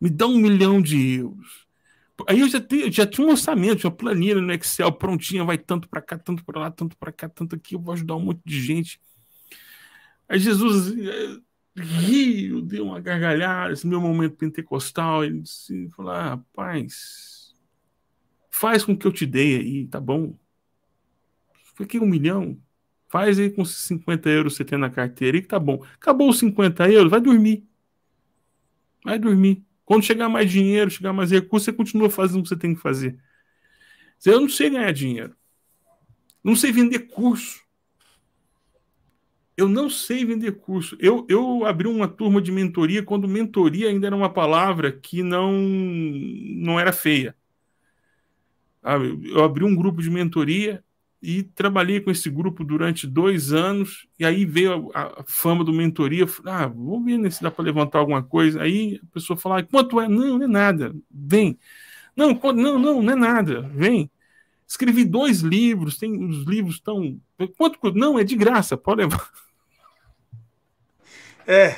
me 0.00 0.08
dá 0.08 0.26
um 0.26 0.38
milhão 0.38 0.80
de 0.80 1.18
euros. 1.18 1.68
Aí 2.28 2.40
eu 2.40 2.48
já, 2.48 2.60
tenho, 2.60 2.90
já 2.90 3.06
tinha 3.06 3.26
um 3.26 3.30
orçamento, 3.30 3.86
uma 3.86 3.90
planilha 3.90 4.40
no 4.40 4.52
Excel 4.52 4.92
prontinha, 4.92 5.44
vai 5.44 5.58
tanto 5.58 5.88
para 5.88 6.02
cá, 6.02 6.18
tanto 6.18 6.44
para 6.44 6.60
lá, 6.60 6.70
tanto 6.70 6.96
para 6.96 7.12
cá, 7.12 7.28
tanto 7.28 7.54
aqui, 7.56 7.74
eu 7.74 7.80
vou 7.80 7.94
ajudar 7.94 8.16
um 8.16 8.20
monte 8.20 8.40
de 8.44 8.60
gente. 8.60 9.00
Aí 10.28 10.38
Jesus 10.38 10.94
riu, 11.76 12.60
deu 12.60 12.86
uma 12.86 13.00
gargalhada, 13.00 13.72
esse 13.72 13.86
meu 13.86 14.00
momento 14.00 14.36
pentecostal, 14.36 15.24
ele 15.24 15.40
disse, 15.40 15.88
falou, 15.90 16.12
ah, 16.12 16.30
rapaz, 16.30 17.54
faz 18.50 18.84
com 18.84 18.96
que 18.96 19.06
eu 19.06 19.12
te 19.12 19.24
dei 19.26 19.56
aí, 19.56 19.86
tá 19.86 20.00
bom? 20.00 20.36
Foi 21.74 21.86
aqui 21.86 21.98
um 21.98 22.06
milhão, 22.06 22.58
faz 23.08 23.38
aí 23.38 23.50
com 23.50 23.64
50 23.64 24.28
euros 24.28 24.54
você 24.54 24.64
tem 24.64 24.78
na 24.78 24.90
carteira 24.90 25.36
aí 25.36 25.42
que 25.42 25.48
tá 25.48 25.58
bom. 25.58 25.82
Acabou 25.94 26.28
os 26.28 26.38
50 26.38 26.90
euros, 26.90 27.10
vai 27.10 27.20
dormir. 27.20 27.66
Vai 29.04 29.18
dormir. 29.18 29.64
Quando 29.84 30.04
chegar 30.04 30.28
mais 30.28 30.50
dinheiro, 30.50 30.90
chegar 30.90 31.12
mais 31.12 31.30
recursos, 31.30 31.64
você 31.64 31.72
continua 31.72 32.10
fazendo 32.10 32.40
o 32.40 32.42
que 32.42 32.48
você 32.50 32.56
tem 32.56 32.74
que 32.74 32.80
fazer. 32.80 33.18
Eu 34.24 34.40
não 34.40 34.48
sei 34.48 34.70
ganhar 34.70 34.92
dinheiro. 34.92 35.34
Não 36.44 36.54
sei 36.54 36.70
vender 36.70 37.00
curso. 37.00 37.60
Eu 39.60 39.68
não 39.68 39.90
sei 39.90 40.24
vender 40.24 40.52
curso. 40.52 40.96
Eu, 40.98 41.26
eu 41.28 41.66
abri 41.66 41.86
uma 41.86 42.08
turma 42.08 42.40
de 42.40 42.50
mentoria 42.50 43.02
quando 43.02 43.28
mentoria 43.28 43.90
ainda 43.90 44.06
era 44.06 44.16
uma 44.16 44.32
palavra 44.32 44.90
que 44.90 45.22
não, 45.22 45.52
não 45.52 46.80
era 46.80 46.94
feia. 46.94 47.36
Eu 48.82 49.44
abri 49.44 49.62
um 49.62 49.76
grupo 49.76 50.00
de 50.00 50.08
mentoria 50.08 50.82
e 51.20 51.42
trabalhei 51.42 52.00
com 52.00 52.10
esse 52.10 52.30
grupo 52.30 52.64
durante 52.64 53.06
dois 53.06 53.52
anos, 53.52 54.08
e 54.18 54.24
aí 54.24 54.46
veio 54.46 54.90
a, 54.94 55.20
a 55.20 55.24
fama 55.26 55.62
do 55.62 55.74
mentoria, 55.74 56.24
ah, 56.46 56.66
vou 56.66 57.04
ver 57.04 57.30
se 57.30 57.42
dá 57.42 57.50
para 57.50 57.62
levantar 57.62 57.98
alguma 57.98 58.22
coisa, 58.22 58.62
aí 58.62 58.98
a 59.02 59.12
pessoa 59.12 59.36
fala, 59.36 59.58
ah, 59.58 59.62
quanto 59.62 60.00
é? 60.00 60.08
Não, 60.08 60.38
não 60.38 60.44
é 60.44 60.48
nada, 60.48 60.96
vem. 61.10 61.58
Não, 62.16 62.32
não, 62.32 62.78
não, 62.78 63.02
não 63.02 63.12
é 63.12 63.16
nada, 63.16 63.60
vem. 63.74 64.10
Escrevi 64.66 65.04
dois 65.04 65.40
livros, 65.40 65.98
tem 65.98 66.24
os 66.24 66.44
livros 66.44 66.76
estão... 66.76 67.20
Quanto? 67.58 67.92
Não, 67.92 68.18
é 68.18 68.24
de 68.24 68.34
graça, 68.34 68.74
pode 68.78 69.02
levar. 69.02 69.28
É. 71.50 71.76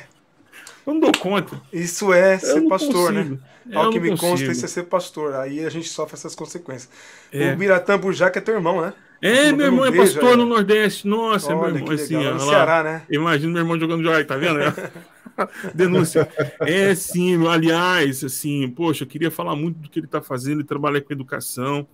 Eu 0.85 0.93
não 0.93 0.99
dou 0.99 1.11
conta. 1.17 1.59
Isso 1.71 2.13
é 2.13 2.37
ser 2.37 2.61
pastor, 2.67 3.11
né? 3.11 3.23
consigo. 3.23 3.39
Eu 3.69 3.79
Ao 3.79 3.91
que 3.91 3.99
me 3.99 4.09
consigo. 4.09 4.29
consta, 4.31 4.51
isso 4.51 4.65
é 4.65 4.67
ser 4.67 4.83
pastor. 4.83 5.33
Aí 5.35 5.65
a 5.65 5.69
gente 5.69 5.87
sofre 5.87 6.15
essas 6.15 6.35
consequências. 6.35 6.89
É. 7.31 7.53
O 7.53 7.57
Biratã 7.57 7.97
Bujac 7.97 8.37
é 8.37 8.41
teu 8.41 8.55
irmão, 8.55 8.81
né? 8.81 8.93
É, 9.21 9.53
meu 9.53 9.67
irmão 9.67 9.85
é 9.85 9.91
pastor 9.91 10.35
no. 10.35 10.45
Nordeste. 10.45 11.07
Nossa, 11.07 11.47
meu 11.49 11.59
Olha 11.59 11.75
irmão, 11.75 11.87
que 11.87 11.93
assim, 11.93 12.15
ó, 12.17 12.33
No. 12.33 12.39
Ceará, 12.41 12.83
né? 12.83 13.03
Imagina 13.09 13.53
meu 13.53 13.61
irmão 13.61 13.79
jogando 13.79 14.03
joia, 14.03 14.25
tá 14.25 14.35
vendo? 14.35 14.59
Denúncia. 15.73 16.27
É 16.59 16.93
sim, 16.93 17.47
aliás, 17.47 18.23
assim, 18.23 18.69
poxa, 18.69 19.05
eu 19.05 19.07
queria 19.07 19.31
falar 19.31 19.55
muito 19.55 19.79
do 19.79 19.89
que 19.89 19.97
ele 19.97 20.05
está 20.05 20.21
fazendo, 20.21 20.59
ele 20.59 20.67
trabalha 20.67 21.01
com 21.01 21.13
educação, 21.13 21.87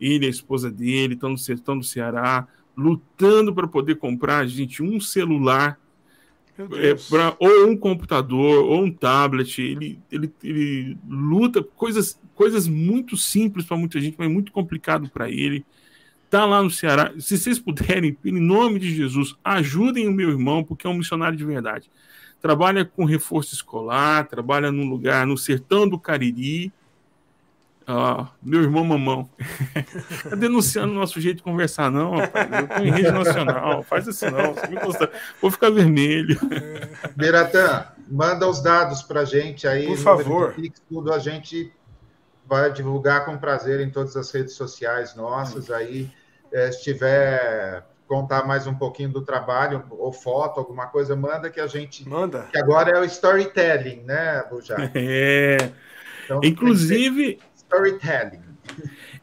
ele, 0.00 0.26
a 0.26 0.30
esposa 0.30 0.70
dele, 0.70 1.14
estão 1.14 1.28
no 1.30 1.38
sertão 1.38 1.78
do 1.78 1.84
Ceará, 1.84 2.48
lutando 2.74 3.54
para 3.54 3.68
poder 3.68 3.96
comprar, 3.96 4.46
gente, 4.46 4.82
um 4.82 4.98
celular, 4.98 5.72
Meu 5.72 5.89
é, 6.72 6.94
pra, 7.08 7.36
ou 7.38 7.68
um 7.68 7.76
computador, 7.76 8.64
ou 8.64 8.84
um 8.84 8.92
tablet. 8.92 9.60
Ele, 9.60 9.98
ele, 10.10 10.32
ele 10.42 10.98
luta 11.08 11.62
coisas, 11.62 12.20
coisas 12.34 12.66
muito 12.66 13.16
simples 13.16 13.64
para 13.64 13.76
muita 13.76 14.00
gente, 14.00 14.16
mas 14.18 14.30
muito 14.30 14.52
complicado 14.52 15.08
para 15.08 15.30
ele. 15.30 15.64
Tá 16.28 16.44
lá 16.44 16.62
no 16.62 16.70
Ceará. 16.70 17.12
Se 17.18 17.36
vocês 17.36 17.58
puderem, 17.58 18.16
em 18.24 18.40
nome 18.40 18.78
de 18.78 18.94
Jesus, 18.94 19.34
ajudem 19.44 20.08
o 20.08 20.12
meu 20.12 20.30
irmão, 20.30 20.62
porque 20.62 20.86
é 20.86 20.90
um 20.90 20.94
missionário 20.94 21.36
de 21.36 21.44
verdade. 21.44 21.90
Trabalha 22.40 22.84
com 22.84 23.04
reforço 23.04 23.54
escolar, 23.54 24.26
trabalha 24.26 24.70
num 24.70 24.88
lugar 24.88 25.26
no 25.26 25.36
sertão 25.36 25.88
do 25.88 25.98
Cariri. 25.98 26.72
Ah, 27.86 28.28
meu 28.42 28.62
irmão 28.62 28.84
mamão. 28.84 29.28
tá 30.28 30.36
denunciando 30.36 30.92
o 30.92 30.96
nosso 30.96 31.20
jeito 31.20 31.38
de 31.38 31.42
conversar, 31.42 31.90
não, 31.90 32.16
rapaz. 32.16 32.48
Eu 32.52 32.68
tô 32.68 32.82
em 32.82 32.90
rede 32.90 33.10
nacional. 33.10 33.82
Faz 33.82 34.06
assim, 34.06 34.26
não. 34.26 34.54
Vou 35.40 35.50
ficar 35.50 35.70
vermelho. 35.70 36.38
Biratã, 37.16 37.86
manda 38.08 38.46
os 38.48 38.62
dados 38.62 39.02
para 39.02 39.22
a 39.22 39.24
gente 39.24 39.66
aí. 39.66 39.86
Por 39.86 39.98
favor. 39.98 40.54
Pix, 40.54 40.80
tudo 40.88 41.12
a 41.12 41.18
gente 41.18 41.72
vai 42.46 42.72
divulgar 42.72 43.24
com 43.24 43.38
prazer 43.38 43.80
em 43.80 43.90
todas 43.90 44.16
as 44.16 44.30
redes 44.30 44.54
sociais 44.54 45.14
nossas. 45.14 45.70
Aí, 45.70 46.10
eh, 46.52 46.70
se 46.72 46.82
tiver 46.82 47.84
contar 48.10 48.44
mais 48.44 48.66
um 48.66 48.74
pouquinho 48.74 49.08
do 49.08 49.22
trabalho, 49.22 49.84
ou 49.88 50.12
foto, 50.12 50.58
alguma 50.58 50.88
coisa, 50.88 51.14
manda 51.14 51.48
que 51.48 51.60
a 51.60 51.68
gente. 51.68 52.08
Manda. 52.08 52.48
Que 52.50 52.58
agora 52.58 52.90
é 52.90 53.00
o 53.00 53.04
storytelling, 53.04 54.02
né, 54.02 54.44
Bujar? 54.50 54.90
É. 54.96 55.70
Então, 56.24 56.40
tem 56.40 56.52
que 56.52 56.58
ser 56.58 56.64
Inclusive, 56.64 57.38
storytelling. 57.70 58.40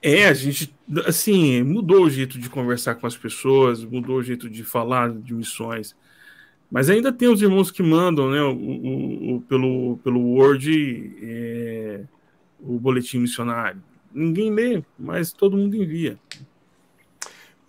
é, 0.02 0.26
a 0.28 0.34
gente, 0.34 0.74
assim, 1.06 1.62
mudou 1.64 2.04
o 2.06 2.10
jeito 2.10 2.40
de 2.40 2.50
conversar 2.50 2.96
com 2.96 3.06
as 3.08 3.18
pessoas, 3.18 3.84
mudou 3.84 4.18
o 4.18 4.24
jeito 4.24 4.50
de 4.50 4.64
falar 4.64 5.12
de 5.12 5.34
missões. 5.34 5.96
Mas 6.70 6.90
ainda 6.90 7.14
tem 7.14 7.30
os 7.30 7.42
irmãos 7.42 7.72
que 7.72 7.82
mandam, 7.82 8.30
né, 8.30 8.42
o, 8.42 8.52
o- 8.54 9.36
o- 9.38 9.42
pelo, 9.42 9.98
pelo 10.04 10.20
Word, 10.20 11.16
é, 11.22 12.02
o 12.60 12.78
boletim 12.80 13.20
missionário. 13.20 13.82
Ninguém 14.14 14.52
lê, 14.52 14.84
mas 14.98 15.32
todo 15.32 15.56
mundo 15.56 15.76
envia. 15.76 16.18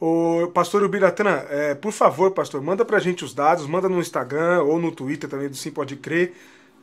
O 0.01 0.49
pastor 0.55 0.83
Ubiratana, 0.85 1.45
é, 1.51 1.75
por 1.75 1.93
favor, 1.93 2.31
pastor, 2.31 2.63
manda 2.63 2.85
pra 2.85 3.01
gente 3.01 3.25
os 3.25 3.35
dados, 3.35 3.67
manda 3.67 3.89
no 3.89 3.99
Instagram 4.01 4.63
ou 4.63 4.79
no 4.79 4.93
Twitter 4.93 5.29
também 5.29 5.49
do 5.49 5.57
Sim 5.57 5.73
Pode 5.73 5.97
Crer. 5.97 6.33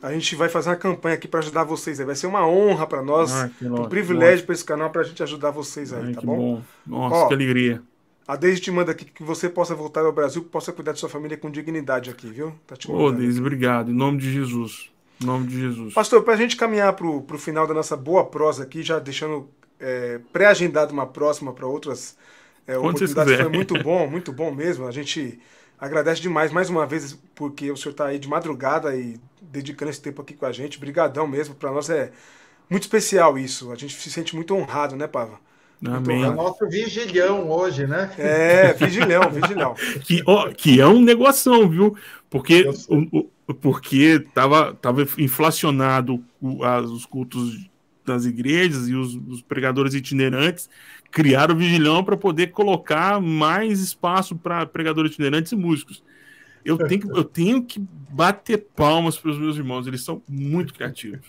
A 0.02 0.12
gente 0.12 0.34
vai 0.36 0.48
fazer 0.48 0.70
uma 0.70 0.76
campanha 0.76 1.14
aqui 1.14 1.26
pra 1.26 1.40
ajudar 1.40 1.64
vocês 1.64 1.98
aí. 1.98 2.06
Vai 2.06 2.14
ser 2.14 2.26
uma 2.26 2.46
honra 2.46 2.86
pra 2.86 3.02
nós, 3.02 3.32
Ah, 3.32 3.50
um 3.62 3.88
privilégio 3.88 4.44
pra 4.44 4.54
esse 4.54 4.64
canal 4.64 4.90
pra 4.90 5.02
gente 5.02 5.22
ajudar 5.22 5.50
vocês 5.50 5.92
aí, 5.92 6.06
Ai, 6.06 6.12
tá 6.12 6.20
que 6.20 6.26
bom? 6.26 6.36
bom. 6.36 6.62
Nossa, 6.86 7.16
Ó, 7.16 7.28
que 7.28 7.34
alegria. 7.34 7.82
A 8.28 8.36
Deise 8.36 8.60
te 8.60 8.70
manda 8.70 8.90
aqui 8.92 9.04
que 9.04 9.22
você 9.22 9.48
possa 9.48 9.74
voltar 9.74 10.04
ao 10.04 10.12
Brasil, 10.12 10.42
que 10.42 10.48
possa 10.48 10.72
cuidar 10.72 10.92
de 10.92 10.98
sua 11.00 11.08
família 11.08 11.36
com 11.36 11.50
dignidade 11.50 12.10
aqui, 12.10 12.26
viu? 12.28 12.52
Tá 12.66 12.76
te 12.76 12.90
Ô. 12.90 13.10
Deise, 13.12 13.40
obrigado. 13.40 13.90
Em 13.90 13.94
nome 13.94 14.18
de 14.18 14.32
Jesus. 14.32 14.90
Em 15.22 15.26
nome 15.26 15.46
de 15.46 15.60
Jesus. 15.60 15.94
Pastor, 15.94 16.22
para 16.22 16.34
a 16.34 16.36
gente 16.36 16.56
caminhar 16.56 16.92
para 16.92 17.06
o 17.06 17.38
final 17.38 17.66
da 17.66 17.72
nossa 17.74 17.96
boa 17.96 18.24
prosa 18.26 18.64
aqui, 18.64 18.82
já 18.82 18.98
deixando 18.98 19.48
é, 19.80 20.20
pré-agendado 20.32 20.92
uma 20.92 21.06
próxima 21.06 21.52
para 21.52 21.66
outras 21.66 22.16
é, 22.66 22.76
oportunidades, 22.76 23.36
foi 23.36 23.48
muito 23.48 23.80
bom, 23.82 24.06
muito 24.08 24.32
bom 24.32 24.50
mesmo. 24.52 24.86
A 24.86 24.90
gente 24.90 25.38
agradece 25.78 26.20
demais 26.20 26.50
mais 26.52 26.68
uma 26.68 26.86
vez 26.86 27.16
porque 27.34 27.70
o 27.70 27.76
senhor 27.76 27.92
está 27.92 28.06
aí 28.06 28.18
de 28.18 28.28
madrugada 28.28 28.94
e 28.96 29.20
dedicando 29.50 29.90
esse 29.90 30.00
tempo 30.00 30.22
aqui 30.22 30.34
com 30.34 30.46
a 30.46 30.52
gente. 30.52 30.78
Brigadão 30.78 31.26
mesmo, 31.26 31.54
para 31.54 31.70
nós 31.72 31.88
é 31.90 32.12
muito 32.68 32.82
especial 32.84 33.38
isso. 33.38 33.70
A 33.72 33.76
gente 33.76 33.94
se 33.94 34.10
sente 34.10 34.34
muito 34.34 34.54
honrado, 34.54 34.96
né, 34.96 35.06
Pava? 35.06 35.40
Amém. 35.84 36.24
É 36.24 36.28
o 36.28 36.34
nosso 36.34 36.66
vigilhão 36.68 37.50
hoje, 37.50 37.86
né? 37.86 38.10
É, 38.18 38.72
vigilhão, 38.72 39.30
vigilhão. 39.30 39.74
que, 40.02 40.22
ó, 40.26 40.48
que 40.50 40.80
é 40.80 40.86
um 40.86 41.00
negoção, 41.02 41.68
viu? 41.68 41.96
Porque, 42.30 42.66
o, 42.88 43.20
o- 43.46 43.54
porque 43.54 44.20
tava, 44.34 44.74
tava 44.74 45.02
inflacionado 45.18 46.24
o- 46.40 46.64
as- 46.64 46.90
os 46.90 47.04
cultos 47.06 47.68
das 48.04 48.24
igrejas 48.24 48.88
e 48.88 48.94
os, 48.94 49.14
os 49.28 49.42
pregadores 49.42 49.92
itinerantes 49.92 50.68
criaram 51.10 51.54
o 51.54 51.58
vigilhão 51.58 52.04
para 52.04 52.16
poder 52.16 52.48
colocar 52.48 53.20
mais 53.20 53.80
espaço 53.80 54.36
para 54.36 54.64
pregadores 54.66 55.12
itinerantes 55.12 55.52
e 55.52 55.56
músicos. 55.56 56.02
Eu 56.66 56.78
tenho 56.78 57.00
que, 57.00 57.10
eu 57.10 57.24
tenho 57.24 57.64
que 57.64 57.78
bater 58.10 58.58
palmas 58.74 59.18
para 59.18 59.30
os 59.30 59.38
meus 59.38 59.56
irmãos, 59.56 59.86
eles 59.86 60.02
são 60.02 60.22
muito 60.28 60.74
criativos. 60.74 61.26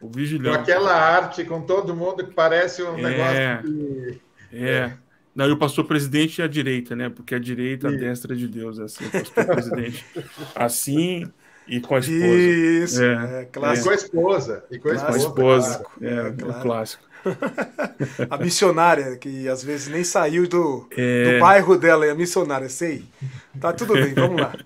O 0.00 0.06
Com 0.08 0.12
vigilhão. 0.12 0.52
aquela 0.52 0.92
arte, 0.92 1.44
com 1.44 1.62
todo 1.62 1.94
mundo 1.94 2.26
que 2.26 2.32
parece 2.34 2.82
um 2.82 2.98
É. 2.98 3.02
negócio. 3.02 4.20
É. 4.52 4.92
Não, 5.34 5.48
e 5.48 5.52
o 5.52 5.56
pastor 5.58 5.84
presidente 5.84 6.40
é 6.40 6.44
a 6.44 6.48
direita, 6.48 6.94
né? 6.94 7.08
Porque 7.08 7.34
a 7.34 7.38
direita, 7.38 7.88
a 7.88 7.90
destra 7.90 8.36
de 8.36 8.46
Deus, 8.46 8.78
é 8.78 8.84
assim, 8.84 9.04
o 9.06 9.10
pastor 9.10 9.46
presidente. 9.46 10.04
Assim 10.54 11.26
e 11.66 11.80
com 11.80 11.94
a 11.96 11.98
esposa. 11.98 12.20
Isso, 12.26 13.02
É, 13.02 13.40
é, 13.40 13.42
E 13.42 13.46
clássico. 13.46 13.84
com 13.86 13.90
a 13.90 13.94
esposa. 13.94 14.64
E 14.70 14.78
com 14.78 14.88
a 14.90 14.92
Com 14.94 14.98
a 14.98 15.04
Clássico. 15.06 15.28
esposa. 15.28 15.84
É, 16.00 16.06
é 16.06 16.32
claro. 16.32 16.58
o 16.58 16.62
clássico. 16.62 17.03
A 18.30 18.36
missionária, 18.38 19.16
que 19.16 19.48
às 19.48 19.62
vezes 19.64 19.88
nem 19.88 20.04
saiu 20.04 20.46
do, 20.48 20.86
É. 20.96 21.34
do 21.34 21.40
bairro 21.40 21.76
dela, 21.76 22.04
é 22.06 22.10
a 22.10 22.14
missionária, 22.14 22.68
sei. 22.68 23.04
Tá 23.60 23.72
tudo 23.72 23.94
bem, 23.94 24.12
vamos 24.14 24.40
lá. 24.40 24.52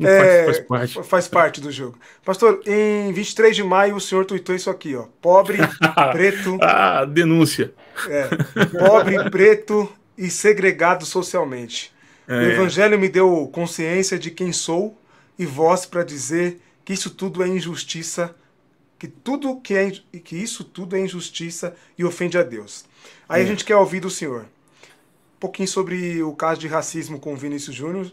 Faz- 0.00 0.08
É, 0.14 0.44
faz 0.44 0.60
parte. 0.60 1.02
faz 1.02 1.28
parte 1.28 1.60
do 1.60 1.72
jogo. 1.72 1.98
Pastor, 2.24 2.60
em 2.64 3.12
23 3.12 3.56
de 3.56 3.64
maio 3.64 3.96
o 3.96 4.00
senhor 4.00 4.24
tuitou 4.24 4.54
isso 4.54 4.70
aqui, 4.70 4.94
ó. 4.94 5.06
Pobre, 5.20 5.58
preto, 6.12 6.56
Ah, 6.62 7.04
denúncia. 7.04 7.72
é, 8.08 8.28
pobre, 8.78 9.28
preto 9.28 9.90
e 10.16 10.30
segregado 10.30 11.04
socialmente. 11.04 11.92
O 12.28 12.32
É. 12.32 12.52
evangelho 12.52 12.96
me 12.96 13.08
deu 13.08 13.50
consciência 13.52 14.16
de 14.16 14.30
quem 14.30 14.52
sou 14.52 14.96
e 15.36 15.44
voz 15.44 15.84
para 15.84 16.04
dizer 16.04 16.60
que 16.84 16.92
isso 16.92 17.10
tudo 17.10 17.42
é 17.42 17.48
injustiça, 17.48 18.32
que 18.98 19.08
tudo 19.08 19.60
que 19.60 19.74
é 19.74 19.90
que 20.24 20.36
isso 20.36 20.64
tudo 20.64 20.96
é 20.96 21.00
injustiça 21.00 21.76
e 21.98 22.04
ofende 22.04 22.38
a 22.38 22.42
Deus. 22.42 22.84
Aí 23.28 23.42
a 23.42 23.44
É. 23.44 23.46
gente 23.46 23.64
quer 23.64 23.76
ouvir 23.76 24.00
do 24.00 24.10
senhor 24.10 24.42
um 25.36 25.40
pouquinho 25.40 25.68
sobre 25.68 26.22
o 26.22 26.34
caso 26.34 26.60
de 26.60 26.68
racismo 26.68 27.20
com 27.20 27.34
o 27.34 27.36
Vinícius 27.36 27.76
Júnior 27.76 28.12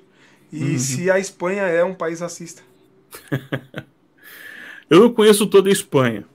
e 0.52 0.78
Uhum. 0.78 0.80
se 0.80 1.12
a 1.12 1.20
Espanha 1.20 1.64
é 1.64 1.84
um 1.84 1.96
país 1.96 2.20
racista. 2.22 2.64
Eu 4.90 5.00
não 5.00 5.14
conheço 5.14 5.48
toda 5.50 5.70
a 5.70 5.72
Espanha, 5.72 6.28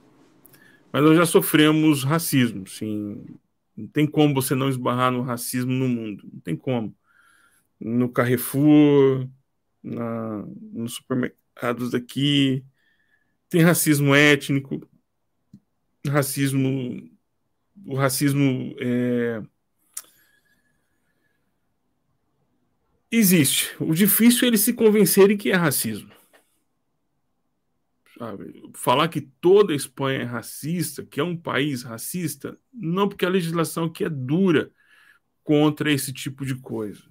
mas 0.93 1.03
nós 1.03 1.17
já 1.17 1.27
sofremos 1.27 2.05
racismo. 2.05 2.67
Sim. 2.67 3.25
Não 3.77 3.87
tem 3.89 4.07
como 4.07 4.35
você 4.35 4.55
não 4.55 4.69
esbarrar 4.69 5.13
no 5.13 5.23
racismo 5.23 5.73
no 5.73 5.89
mundo. 5.89 6.29
Não 6.33 6.41
tem 6.41 6.57
como. 6.57 6.97
No 7.81 8.11
Carrefour, 8.11 9.29
na, 9.83 10.45
nos 10.73 10.95
supermercados 10.97 11.91
daqui, 11.93 12.65
tem 13.51 13.63
racismo 13.63 14.15
étnico, 14.15 14.89
racismo. 16.07 17.11
O 17.85 17.97
racismo 17.97 18.75
é, 18.79 19.43
existe. 23.11 23.75
O 23.83 23.93
difícil 23.93 24.45
é 24.45 24.47
eles 24.49 24.61
se 24.61 24.73
convencerem 24.73 25.37
que 25.37 25.51
é 25.51 25.57
racismo. 25.57 26.11
Sabe? 28.17 28.71
Falar 28.75 29.09
que 29.09 29.21
toda 29.21 29.73
a 29.73 29.77
Espanha 29.77 30.21
é 30.21 30.25
racista, 30.25 31.05
que 31.05 31.19
é 31.19 31.25
um 31.25 31.37
país 31.37 31.83
racista, 31.83 32.57
não 32.73 33.09
porque 33.09 33.25
a 33.25 33.31
legislação 33.31 33.87
aqui 33.87 34.05
é 34.05 34.11
dura 34.11 34.71
contra 35.43 35.91
esse 35.91 36.13
tipo 36.13 36.45
de 36.47 36.55
coisa. 36.55 37.03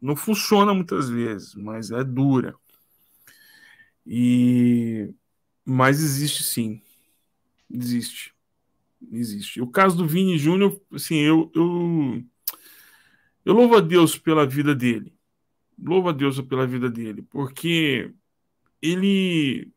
Não 0.00 0.14
funciona 0.14 0.72
muitas 0.72 1.08
vezes, 1.08 1.54
mas 1.54 1.90
é 1.90 2.04
dura. 2.04 2.54
E 4.06 5.12
mas 5.68 6.02
existe 6.02 6.42
sim. 6.42 6.80
Existe. 7.70 8.34
Existe. 9.12 9.60
O 9.60 9.66
caso 9.66 9.98
do 9.98 10.06
Vini 10.06 10.38
Júnior, 10.38 10.80
assim, 10.90 11.16
eu, 11.16 11.52
eu 11.54 12.24
eu 13.44 13.52
louvo 13.52 13.76
a 13.76 13.80
Deus 13.80 14.18
pela 14.18 14.46
vida 14.46 14.74
dele. 14.74 15.12
Louvo 15.78 16.08
a 16.08 16.12
Deus 16.12 16.40
pela 16.40 16.66
vida 16.66 16.88
dele, 16.90 17.22
porque 17.22 18.12
ele 18.80 19.70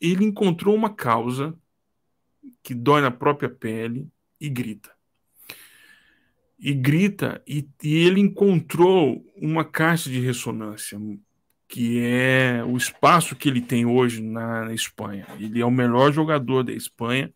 ele 0.00 0.24
encontrou 0.24 0.74
uma 0.74 0.94
causa 0.94 1.58
que 2.62 2.72
dói 2.72 3.00
na 3.00 3.10
própria 3.10 3.50
pele 3.50 4.08
e 4.40 4.48
grita. 4.48 4.94
E 6.58 6.72
grita, 6.72 7.42
e, 7.46 7.68
e 7.82 7.94
ele 7.96 8.20
encontrou 8.20 9.24
uma 9.36 9.64
caixa 9.64 10.08
de 10.08 10.20
ressonância 10.20 10.98
que 11.68 12.00
é 12.00 12.62
o 12.64 12.76
espaço 12.76 13.34
que 13.34 13.48
ele 13.48 13.60
tem 13.60 13.84
hoje 13.84 14.22
na, 14.22 14.66
na 14.66 14.74
Espanha. 14.74 15.26
Ele 15.38 15.60
é 15.60 15.64
o 15.64 15.70
melhor 15.70 16.12
jogador 16.12 16.62
da 16.62 16.72
Espanha, 16.72 17.32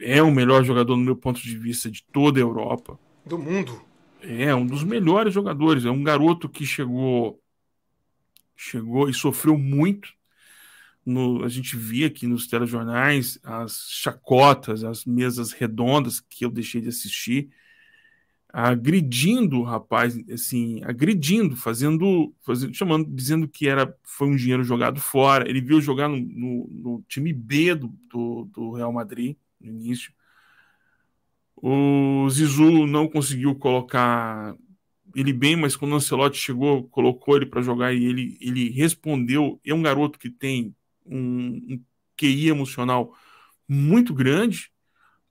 é 0.00 0.22
o 0.22 0.30
melhor 0.30 0.62
jogador, 0.64 0.96
no 0.96 1.04
meu 1.04 1.16
ponto 1.16 1.40
de 1.40 1.56
vista, 1.56 1.90
de 1.90 2.02
toda 2.04 2.38
a 2.38 2.42
Europa. 2.42 2.98
Do 3.24 3.38
mundo. 3.38 3.82
É, 4.20 4.54
um 4.54 4.66
dos 4.66 4.84
melhores 4.84 5.32
jogadores. 5.32 5.84
É 5.84 5.90
um 5.90 6.02
garoto 6.02 6.48
que 6.48 6.64
chegou 6.64 7.40
chegou 8.56 9.08
e 9.08 9.14
sofreu 9.14 9.56
muito. 9.56 10.12
No, 11.06 11.42
a 11.42 11.48
gente 11.48 11.76
via 11.76 12.08
aqui 12.08 12.26
nos 12.26 12.46
telejornais 12.46 13.38
as 13.42 13.88
chacotas, 13.88 14.84
as 14.84 15.06
mesas 15.06 15.52
redondas 15.52 16.20
que 16.20 16.44
eu 16.44 16.50
deixei 16.50 16.80
de 16.80 16.88
assistir 16.88 17.48
agredindo 18.50 19.60
o 19.60 19.62
rapaz, 19.62 20.18
assim, 20.30 20.82
agredindo, 20.84 21.54
fazendo, 21.54 22.34
fazendo, 22.44 22.74
chamando, 22.74 23.10
dizendo 23.14 23.46
que 23.46 23.68
era 23.68 23.94
foi 24.02 24.28
um 24.28 24.36
dinheiro 24.36 24.64
jogado 24.64 25.00
fora. 25.00 25.48
Ele 25.48 25.60
viu 25.60 25.80
jogar 25.80 26.08
no, 26.08 26.16
no, 26.16 26.68
no 26.70 27.04
time 27.08 27.32
B 27.32 27.74
do, 27.74 27.88
do, 28.10 28.44
do, 28.46 28.72
Real 28.72 28.92
Madrid 28.92 29.36
no 29.60 29.70
início. 29.70 30.12
O 31.56 32.28
Zizu 32.30 32.86
não 32.86 33.08
conseguiu 33.08 33.54
colocar 33.54 34.56
ele 35.14 35.32
bem, 35.32 35.56
mas 35.56 35.76
quando 35.76 35.92
o 35.92 35.96
Ancelotti 35.96 36.38
chegou, 36.38 36.84
colocou 36.88 37.36
ele 37.36 37.46
para 37.46 37.62
jogar 37.62 37.92
e 37.92 38.04
ele, 38.04 38.38
ele 38.40 38.70
respondeu. 38.70 39.60
É 39.64 39.74
um 39.74 39.82
garoto 39.82 40.18
que 40.18 40.30
tem 40.30 40.74
um, 41.04 41.74
um 41.74 41.84
QI 42.16 42.48
emocional 42.48 43.14
muito 43.68 44.14
grande, 44.14 44.70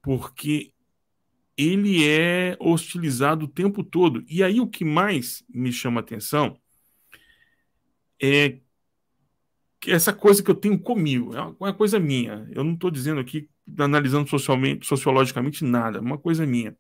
porque 0.02 0.72
ele 1.58 2.08
é 2.08 2.56
hostilizado 2.60 3.46
o 3.46 3.50
tempo 3.50 3.84
todo. 3.84 4.24
E 4.30 4.44
aí 4.44 4.62
o 4.62 4.68
que 4.68 4.86
mais 4.86 5.44
me 5.50 5.72
chama 5.74 6.00
atenção 6.00 6.60
é 8.22 8.60
essa 9.88 10.14
coisa 10.14 10.44
que 10.44 10.50
eu 10.52 10.56
tenho 10.56 10.80
comigo, 10.80 11.36
é 11.36 11.42
uma 11.60 11.74
coisa 11.74 12.00
minha. 12.00 12.48
Eu 12.52 12.64
não 12.64 12.74
estou 12.74 12.92
dizendo 12.92 13.20
aqui, 13.20 13.50
analisando 13.78 14.30
socialmente, 14.30 14.86
sociologicamente 14.86 15.64
nada, 15.64 15.98
é 15.98 16.02
uma 16.02 16.18
coisa 16.18 16.46
minha. 16.46 16.76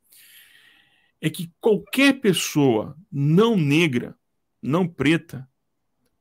É 1.21 1.29
que 1.29 1.51
qualquer 1.59 2.19
pessoa 2.19 2.95
não 3.11 3.55
negra, 3.55 4.15
não 4.61 4.87
preta, 4.87 5.47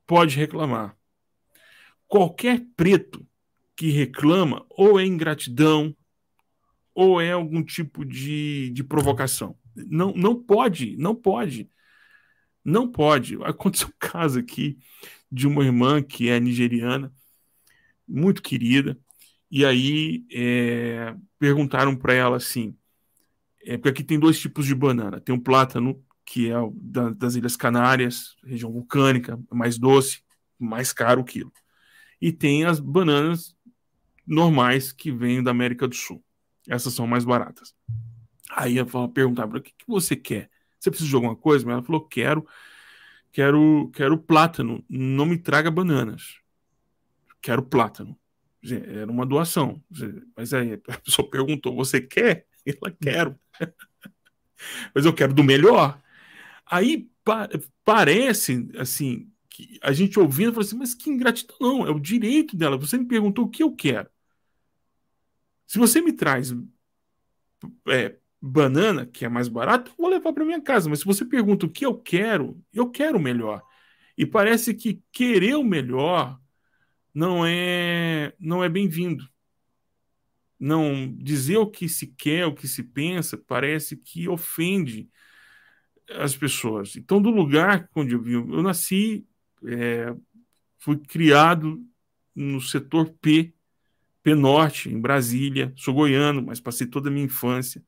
pode 0.05 0.35
reclamar. 0.35 0.97
Qualquer 2.07 2.65
preto 2.75 3.27
que 3.75 3.89
reclama 3.89 4.65
ou 4.69 4.99
é 4.99 5.05
ingratidão, 5.05 5.95
ou 6.97 7.21
é 7.21 7.31
algum 7.31 7.63
tipo 7.63 8.03
de, 8.03 8.71
de 8.71 8.83
provocação? 8.83 9.55
Não, 9.75 10.11
não 10.15 10.35
pode, 10.35 10.97
não 10.97 11.13
pode. 11.13 11.69
Não 12.65 12.91
pode. 12.91 13.37
Aconteceu 13.43 13.89
um 13.89 13.93
caso 13.99 14.39
aqui 14.39 14.79
de 15.31 15.45
uma 15.45 15.63
irmã 15.63 16.01
que 16.01 16.27
é 16.27 16.39
nigeriana, 16.39 17.13
muito 18.07 18.41
querida, 18.41 18.97
e 19.51 19.63
aí 19.63 20.25
é, 20.31 21.15
perguntaram 21.37 21.95
para 21.95 22.15
ela 22.15 22.37
assim: 22.37 22.75
é, 23.61 23.77
porque 23.77 23.89
aqui 23.89 24.03
tem 24.03 24.19
dois 24.19 24.39
tipos 24.39 24.65
de 24.65 24.73
banana. 24.73 25.21
Tem 25.21 25.35
um 25.35 25.39
plátano, 25.39 26.03
que 26.25 26.49
é 26.49 26.55
da, 26.73 27.11
das 27.11 27.35
Ilhas 27.35 27.55
Canárias, 27.55 28.35
região 28.43 28.71
vulcânica, 28.71 29.39
mais 29.51 29.77
doce, 29.77 30.23
mais 30.57 30.91
caro 30.91 31.21
o 31.21 31.25
quilo. 31.25 31.53
E 32.19 32.31
tem 32.31 32.65
as 32.65 32.79
bananas 32.79 33.55
normais 34.25 34.91
que 34.91 35.11
vêm 35.11 35.43
da 35.43 35.51
América 35.51 35.87
do 35.87 35.93
Sul. 35.93 36.23
Essas 36.67 36.93
são 36.93 37.07
mais 37.07 37.23
baratas. 37.23 37.73
Aí 38.51 38.77
ela 38.77 39.07
perguntava: 39.09 39.57
o 39.57 39.61
que, 39.61 39.71
que 39.71 39.87
você 39.87 40.15
quer? 40.15 40.49
Você 40.79 40.89
precisa 40.89 41.09
de 41.09 41.15
alguma 41.15 41.35
coisa? 41.35 41.65
Mas 41.65 41.73
ela 41.73 41.83
falou: 41.83 42.01
quero, 42.01 42.45
quero, 43.31 43.89
quero 43.93 44.17
plátano. 44.17 44.83
Não 44.89 45.25
me 45.25 45.37
traga 45.37 45.71
bananas. 45.71 46.39
Quero 47.41 47.63
plátano. 47.63 48.17
Era 48.63 49.11
uma 49.11 49.25
doação. 49.25 49.81
Mas 50.35 50.53
aí 50.53 50.73
a 50.73 50.97
pessoa 50.99 51.27
perguntou: 51.29 51.75
você 51.75 52.01
quer? 52.01 52.45
Ela 52.65 52.91
quero. 52.99 53.39
Mas 54.93 55.05
eu 55.05 55.13
quero 55.13 55.33
do 55.33 55.43
melhor. 55.43 56.01
Aí 56.65 57.09
pa 57.23 57.47
parece 57.85 58.69
assim 58.77 59.31
que 59.49 59.79
a 59.81 59.93
gente 59.93 60.19
ouvindo 60.19 60.51
fala 60.51 60.65
assim, 60.65 60.77
mas 60.77 60.93
que 60.93 61.09
ingratidão, 61.09 61.57
não, 61.59 61.87
é 61.87 61.89
o 61.89 61.99
direito 61.99 62.55
dela. 62.55 62.77
Você 62.77 62.97
me 62.97 63.05
perguntou 63.05 63.45
o 63.45 63.49
que 63.49 63.63
eu 63.63 63.71
quero. 63.71 64.09
Se 65.67 65.77
você 65.77 66.01
me 66.01 66.13
traz 66.13 66.55
é, 67.87 68.15
banana, 68.41 69.05
que 69.05 69.25
é 69.25 69.29
mais 69.29 69.47
barato, 69.47 69.93
vou 69.97 70.09
levar 70.09 70.33
para 70.33 70.45
minha 70.45 70.61
casa. 70.61 70.89
Mas 70.89 70.99
se 70.99 71.05
você 71.05 71.25
pergunta 71.25 71.65
o 71.65 71.69
que 71.69 71.85
eu 71.85 71.95
quero, 71.95 72.59
eu 72.73 72.89
quero 72.89 73.17
o 73.17 73.21
melhor. 73.21 73.61
E 74.17 74.25
parece 74.25 74.73
que 74.73 75.03
querer 75.11 75.55
o 75.55 75.63
melhor 75.63 76.39
não 77.13 77.45
é 77.45 78.33
não 78.39 78.63
é 78.63 78.69
bem-vindo. 78.69 79.27
Não 80.59 81.13
dizer 81.15 81.57
o 81.57 81.69
que 81.69 81.87
se 81.87 82.07
quer, 82.07 82.45
o 82.45 82.53
que 82.55 82.67
se 82.67 82.83
pensa, 82.83 83.37
parece 83.37 83.95
que 83.97 84.27
ofende 84.27 85.09
as 86.09 86.35
pessoas. 86.35 86.95
Então, 86.95 87.21
do 87.21 87.29
lugar 87.29 87.89
onde 87.95 88.15
eu 88.15 88.21
vivo, 88.21 88.55
eu 88.55 88.63
nasci, 88.63 89.27
é, 89.65 90.15
fui 90.79 90.97
criado 90.97 91.83
no 92.33 92.61
setor 92.61 93.11
P 93.21 93.53
Norte, 94.35 94.89
em 94.89 94.99
Brasília. 94.99 95.73
Sou 95.75 95.93
goiano, 95.93 96.41
mas 96.41 96.59
passei 96.59 96.87
toda 96.87 97.09
a 97.09 97.11
minha 97.11 97.25
infância, 97.25 97.83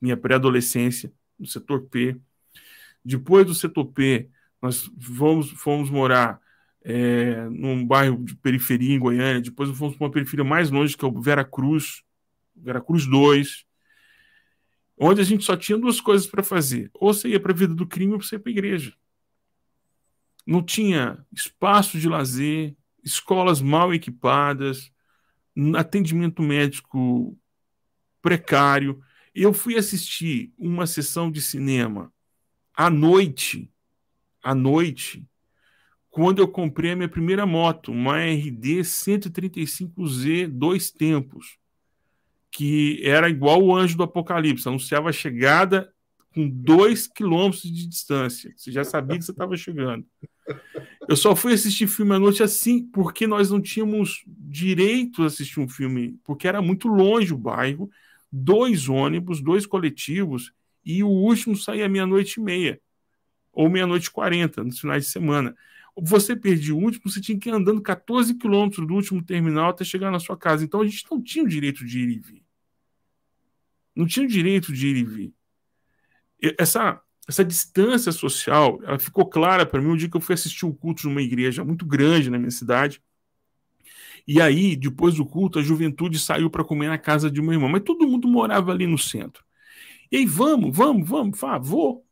minha 0.00 0.16
pré-adolescência 0.16 1.12
no 1.38 1.46
setor 1.46 1.82
P. 1.88 2.16
Depois 3.04 3.46
do 3.46 3.54
setor 3.54 3.86
P, 3.86 4.28
nós 4.60 4.90
fomos, 5.00 5.50
fomos 5.50 5.90
morar 5.90 6.40
é, 6.82 7.48
num 7.48 7.86
bairro 7.86 8.22
de 8.24 8.36
periferia 8.36 8.94
em 8.94 8.98
Goiânia. 8.98 9.40
Depois 9.40 9.70
fomos 9.76 9.96
para 9.96 10.06
uma 10.06 10.12
periferia 10.12 10.44
mais 10.44 10.70
longe, 10.70 10.96
que 10.96 11.04
é 11.04 11.08
o 11.08 11.20
Vera 11.20 11.44
Cruz, 11.44 12.02
Vera 12.54 12.80
Cruz 12.80 13.06
2, 13.06 13.66
onde 14.96 15.20
a 15.20 15.24
gente 15.24 15.44
só 15.44 15.56
tinha 15.56 15.76
duas 15.76 16.00
coisas 16.00 16.26
para 16.26 16.42
fazer: 16.42 16.90
ou 16.94 17.12
você 17.12 17.28
ia 17.28 17.40
para 17.40 17.52
a 17.52 17.56
vida 17.56 17.74
do 17.74 17.86
crime 17.86 18.12
ou 18.12 18.22
você 18.22 18.36
ia 18.36 18.40
para 18.40 18.50
a 18.50 18.52
igreja. 18.52 18.94
Não 20.46 20.62
tinha 20.62 21.24
espaço 21.32 21.98
de 21.98 22.08
lazer, 22.08 22.76
escolas 23.02 23.62
mal 23.62 23.92
equipadas, 23.94 24.92
atendimento 25.76 26.42
médico 26.42 27.36
precário. 28.20 29.00
Eu 29.34 29.52
fui 29.52 29.76
assistir 29.76 30.52
uma 30.58 30.86
sessão 30.86 31.30
de 31.30 31.40
cinema 31.40 32.12
à 32.76 32.90
noite, 32.90 33.70
à 34.42 34.54
noite, 34.54 35.24
quando 36.10 36.40
eu 36.40 36.48
comprei 36.48 36.92
a 36.92 36.96
minha 36.96 37.08
primeira 37.08 37.44
moto, 37.44 37.90
uma 37.90 38.18
RD 38.18 38.80
135Z 38.82 40.48
dois 40.48 40.90
tempos, 40.90 41.58
que 42.50 43.00
era 43.04 43.28
igual 43.28 43.62
o 43.62 43.74
Anjo 43.74 43.96
do 43.96 44.04
Apocalipse, 44.04 44.68
anunciava 44.68 45.08
a 45.08 45.12
chegada 45.12 45.92
com 46.34 46.48
dois 46.48 47.06
quilômetros 47.06 47.62
de 47.62 47.86
distância. 47.86 48.52
Você 48.56 48.72
já 48.72 48.82
sabia 48.82 49.16
que 49.16 49.24
você 49.24 49.30
estava 49.30 49.56
chegando. 49.56 50.04
Eu 51.08 51.16
só 51.16 51.36
fui 51.36 51.52
assistir 51.52 51.86
filme 51.86 52.12
à 52.14 52.18
noite 52.18 52.42
assim, 52.42 52.84
porque 52.84 53.26
nós 53.26 53.50
não 53.50 53.60
tínhamos 53.60 54.24
direito 54.26 55.22
a 55.22 55.26
assistir 55.26 55.60
um 55.60 55.68
filme, 55.68 56.18
porque 56.24 56.48
era 56.48 56.60
muito 56.60 56.88
longe 56.88 57.32
o 57.32 57.38
bairro, 57.38 57.88
dois 58.32 58.88
ônibus, 58.88 59.40
dois 59.40 59.64
coletivos, 59.64 60.52
e 60.84 61.04
o 61.04 61.08
último 61.08 61.56
saía 61.56 61.88
meia-noite 61.88 62.40
e 62.40 62.42
meia, 62.42 62.80
ou 63.52 63.70
meia-noite 63.70 64.08
e 64.08 64.10
quarenta, 64.10 64.64
nos 64.64 64.80
finais 64.80 65.04
de 65.04 65.10
semana. 65.10 65.54
Você 65.96 66.34
perdia 66.34 66.74
o 66.74 66.78
último, 66.78 67.08
você 67.08 67.20
tinha 67.20 67.38
que 67.38 67.48
ir 67.48 67.52
andando 67.52 67.80
14 67.80 68.34
quilômetros 68.34 68.84
do 68.84 68.92
último 68.92 69.22
terminal 69.22 69.70
até 69.70 69.84
chegar 69.84 70.10
na 70.10 70.18
sua 70.18 70.36
casa. 70.36 70.64
Então 70.64 70.80
a 70.80 70.86
gente 70.86 71.06
não 71.08 71.22
tinha 71.22 71.44
o 71.44 71.48
direito 71.48 71.86
de 71.86 72.00
ir 72.00 72.08
e 72.08 72.18
vir. 72.18 72.42
Não 73.94 74.04
tinha 74.04 74.26
o 74.26 74.28
direito 74.28 74.72
de 74.72 74.88
ir 74.88 74.96
e 74.96 75.04
vir 75.04 75.34
essa, 76.58 77.00
essa 77.28 77.44
distância 77.44 78.12
social 78.12 78.78
ela 78.82 78.98
ficou 78.98 79.26
clara 79.26 79.64
para 79.64 79.80
mim 79.80 79.88
um 79.88 79.96
dia 79.96 80.08
que 80.08 80.16
eu 80.16 80.20
fui 80.20 80.34
assistir 80.34 80.66
um 80.66 80.72
culto 80.72 81.08
numa 81.08 81.22
igreja 81.22 81.64
muito 81.64 81.86
grande 81.86 82.30
na 82.30 82.38
minha 82.38 82.50
cidade. 82.50 83.02
E 84.26 84.40
aí, 84.40 84.74
depois 84.74 85.14
do 85.14 85.26
culto, 85.26 85.58
a 85.58 85.62
juventude 85.62 86.18
saiu 86.18 86.48
para 86.48 86.64
comer 86.64 86.88
na 86.88 86.98
casa 86.98 87.30
de 87.30 87.40
uma 87.40 87.52
irmã, 87.52 87.68
mas 87.68 87.82
todo 87.82 88.08
mundo 88.08 88.26
morava 88.26 88.72
ali 88.72 88.86
no 88.86 88.96
centro. 88.96 89.44
E 90.10 90.16
aí, 90.16 90.26
vamos, 90.26 90.74
vamos, 90.74 91.08
vamos, 91.08 91.38
fala, 91.38 91.58
vou. 91.58 92.04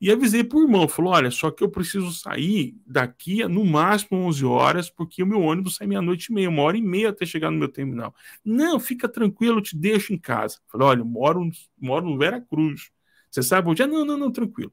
E 0.00 0.12
avisei 0.12 0.44
para 0.44 0.58
o 0.58 0.62
irmão, 0.62 0.86
falou: 0.86 1.12
olha, 1.12 1.30
só 1.30 1.50
que 1.50 1.62
eu 1.64 1.68
preciso 1.68 2.12
sair 2.12 2.76
daqui 2.86 3.44
no 3.48 3.64
máximo 3.64 4.18
11 4.20 4.44
horas, 4.44 4.90
porque 4.90 5.22
o 5.22 5.26
meu 5.26 5.40
ônibus 5.40 5.76
sai 5.76 5.86
meia-noite 5.88 6.30
e 6.30 6.34
meia, 6.34 6.48
uma 6.48 6.62
hora 6.62 6.76
e 6.76 6.82
meia 6.82 7.08
até 7.08 7.26
chegar 7.26 7.50
no 7.50 7.58
meu 7.58 7.68
terminal. 7.68 8.14
Não, 8.44 8.78
fica 8.78 9.08
tranquilo, 9.08 9.58
eu 9.58 9.62
te 9.62 9.76
deixo 9.76 10.12
em 10.12 10.18
casa. 10.18 10.58
Falei: 10.70 10.86
olha, 10.86 11.00
eu 11.00 11.04
moro, 11.04 11.50
moro 11.76 12.06
no 12.06 12.16
Vera 12.16 12.40
Cruz. 12.40 12.90
Você 13.30 13.42
sabe 13.42 13.68
onde 13.68 13.82
é? 13.82 13.86
Não, 13.86 14.04
não, 14.04 14.16
não, 14.16 14.30
tranquilo. 14.30 14.72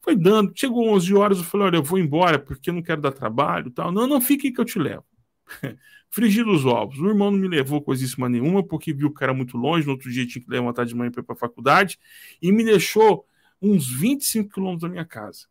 Foi 0.00 0.16
dando, 0.16 0.52
chegou 0.54 0.88
11 0.88 1.14
horas, 1.14 1.38
eu 1.38 1.44
falei, 1.44 1.68
olha, 1.68 1.76
eu 1.76 1.82
vou 1.82 1.98
embora 1.98 2.38
porque 2.38 2.70
eu 2.70 2.74
não 2.74 2.82
quero 2.82 3.00
dar 3.00 3.12
trabalho 3.12 3.70
tal. 3.70 3.92
Não, 3.92 4.06
não, 4.06 4.20
fique 4.20 4.50
que 4.50 4.60
eu 4.60 4.64
te 4.64 4.78
levo. 4.78 5.04
Frigir 6.10 6.46
os 6.46 6.66
ovos. 6.66 6.98
O 6.98 7.08
irmão 7.08 7.30
não 7.30 7.38
me 7.38 7.48
levou 7.48 7.80
coisíssima 7.80 8.28
nenhuma, 8.28 8.66
porque 8.66 8.92
viu 8.92 9.12
que 9.12 9.22
era 9.22 9.32
muito 9.32 9.56
longe, 9.56 9.86
no 9.86 9.92
outro 9.92 10.10
dia 10.10 10.26
tinha 10.26 10.44
que 10.44 10.50
levantar 10.50 10.84
de 10.84 10.94
manhã 10.94 11.10
para 11.10 11.22
ir 11.22 11.24
para 11.24 11.34
a 11.34 11.38
faculdade, 11.38 11.98
e 12.40 12.50
me 12.50 12.64
deixou 12.64 13.24
uns 13.60 13.88
25 13.88 14.50
quilômetros 14.50 14.82
da 14.82 14.88
minha 14.88 15.04
casa. 15.04 15.46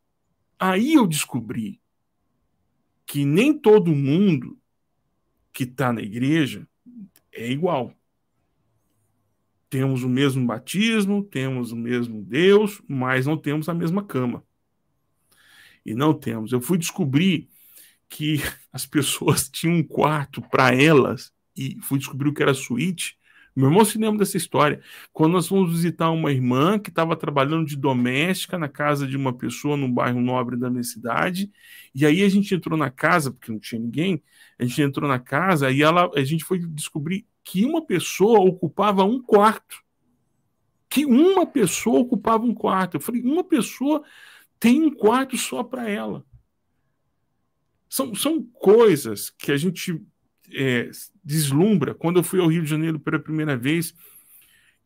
Aí 0.60 0.94
eu 0.94 1.08
descobri 1.08 1.82
que 3.06 3.26
nem 3.26 3.58
todo 3.58 3.96
mundo 3.96 4.60
que 5.52 5.64
está 5.64 5.92
na 5.92 6.02
igreja 6.02 6.68
é 7.32 7.50
igual. 7.50 7.94
Temos 9.72 10.04
o 10.04 10.10
mesmo 10.10 10.46
batismo, 10.46 11.24
temos 11.24 11.72
o 11.72 11.78
mesmo 11.78 12.22
Deus, 12.22 12.82
mas 12.86 13.26
não 13.26 13.38
temos 13.38 13.70
a 13.70 13.74
mesma 13.74 14.04
cama. 14.04 14.44
E 15.86 15.96
não 15.96 16.14
temos. 16.14 16.52
Eu 16.52 16.60
fui 16.60 16.78
descobrir 16.78 17.50
que 18.10 18.42
as 18.72 18.86
pessoas 18.86 19.48
tinham 19.50 19.78
um 19.78 19.84
quarto 19.84 20.42
para 20.42 20.76
elas 20.76 21.34
e 21.56 21.80
fui 21.82 21.98
descobrir 21.98 22.28
o 22.28 22.34
que 22.34 22.44
era 22.44 22.54
suíte 22.54 23.18
meu 23.56 23.68
irmão 23.68 23.84
se 23.84 23.98
lembra 23.98 24.20
dessa 24.20 24.38
história. 24.38 24.82
Quando 25.12 25.34
nós 25.34 25.48
fomos 25.48 25.72
visitar 25.72 26.10
uma 26.10 26.32
irmã 26.32 26.80
que 26.80 26.90
estava 26.90 27.16
trabalhando 27.18 27.66
de 27.66 27.76
doméstica 27.76 28.58
na 28.58 28.70
casa 28.70 29.06
de 29.06 29.18
uma 29.18 29.34
pessoa 29.34 29.76
no 29.76 29.90
bairro 29.90 30.22
nobre 30.22 30.56
da 30.56 30.70
minha 30.70 30.84
cidade, 30.84 31.52
e 31.94 32.06
aí 32.06 32.24
a 32.24 32.30
gente 32.30 32.56
entrou 32.56 32.78
na 32.78 32.90
casa, 32.90 33.30
porque 33.32 33.52
não 33.52 33.60
tinha 33.60 33.80
ninguém, 33.82 34.24
a 34.58 34.64
gente 34.64 34.82
entrou 34.82 35.08
na 35.08 35.20
casa 35.20 35.70
e 35.70 35.82
ela, 35.82 36.10
a 36.16 36.24
gente 36.24 36.46
foi 36.46 36.60
descobrir 36.60 37.26
que 37.44 37.66
uma 37.66 37.86
pessoa 37.86 38.40
ocupava 38.40 39.04
um 39.04 39.22
quarto. 39.22 39.82
Que 40.90 41.06
uma 41.06 41.46
pessoa 41.46 42.00
ocupava 42.00 42.44
um 42.44 42.54
quarto. 42.54 42.98
Eu 42.98 43.02
falei, 43.02 43.22
uma 43.22 43.44
pessoa 43.44 44.04
tem 44.60 44.84
um 44.84 44.94
quarto 44.94 45.38
só 45.38 45.64
para 45.64 45.90
ela. 45.90 46.26
São, 47.90 48.14
são 48.16 48.44
coisas 48.44 49.30
que 49.30 49.52
a 49.52 49.58
gente 49.58 50.02
é, 50.54 50.90
deslumbra 51.24 51.94
quando 51.94 52.18
eu 52.18 52.24
fui 52.24 52.40
ao 52.40 52.48
Rio 52.48 52.64
de 52.64 52.70
Janeiro 52.70 53.00
pela 53.00 53.20
primeira 53.20 53.58
vez, 53.58 53.94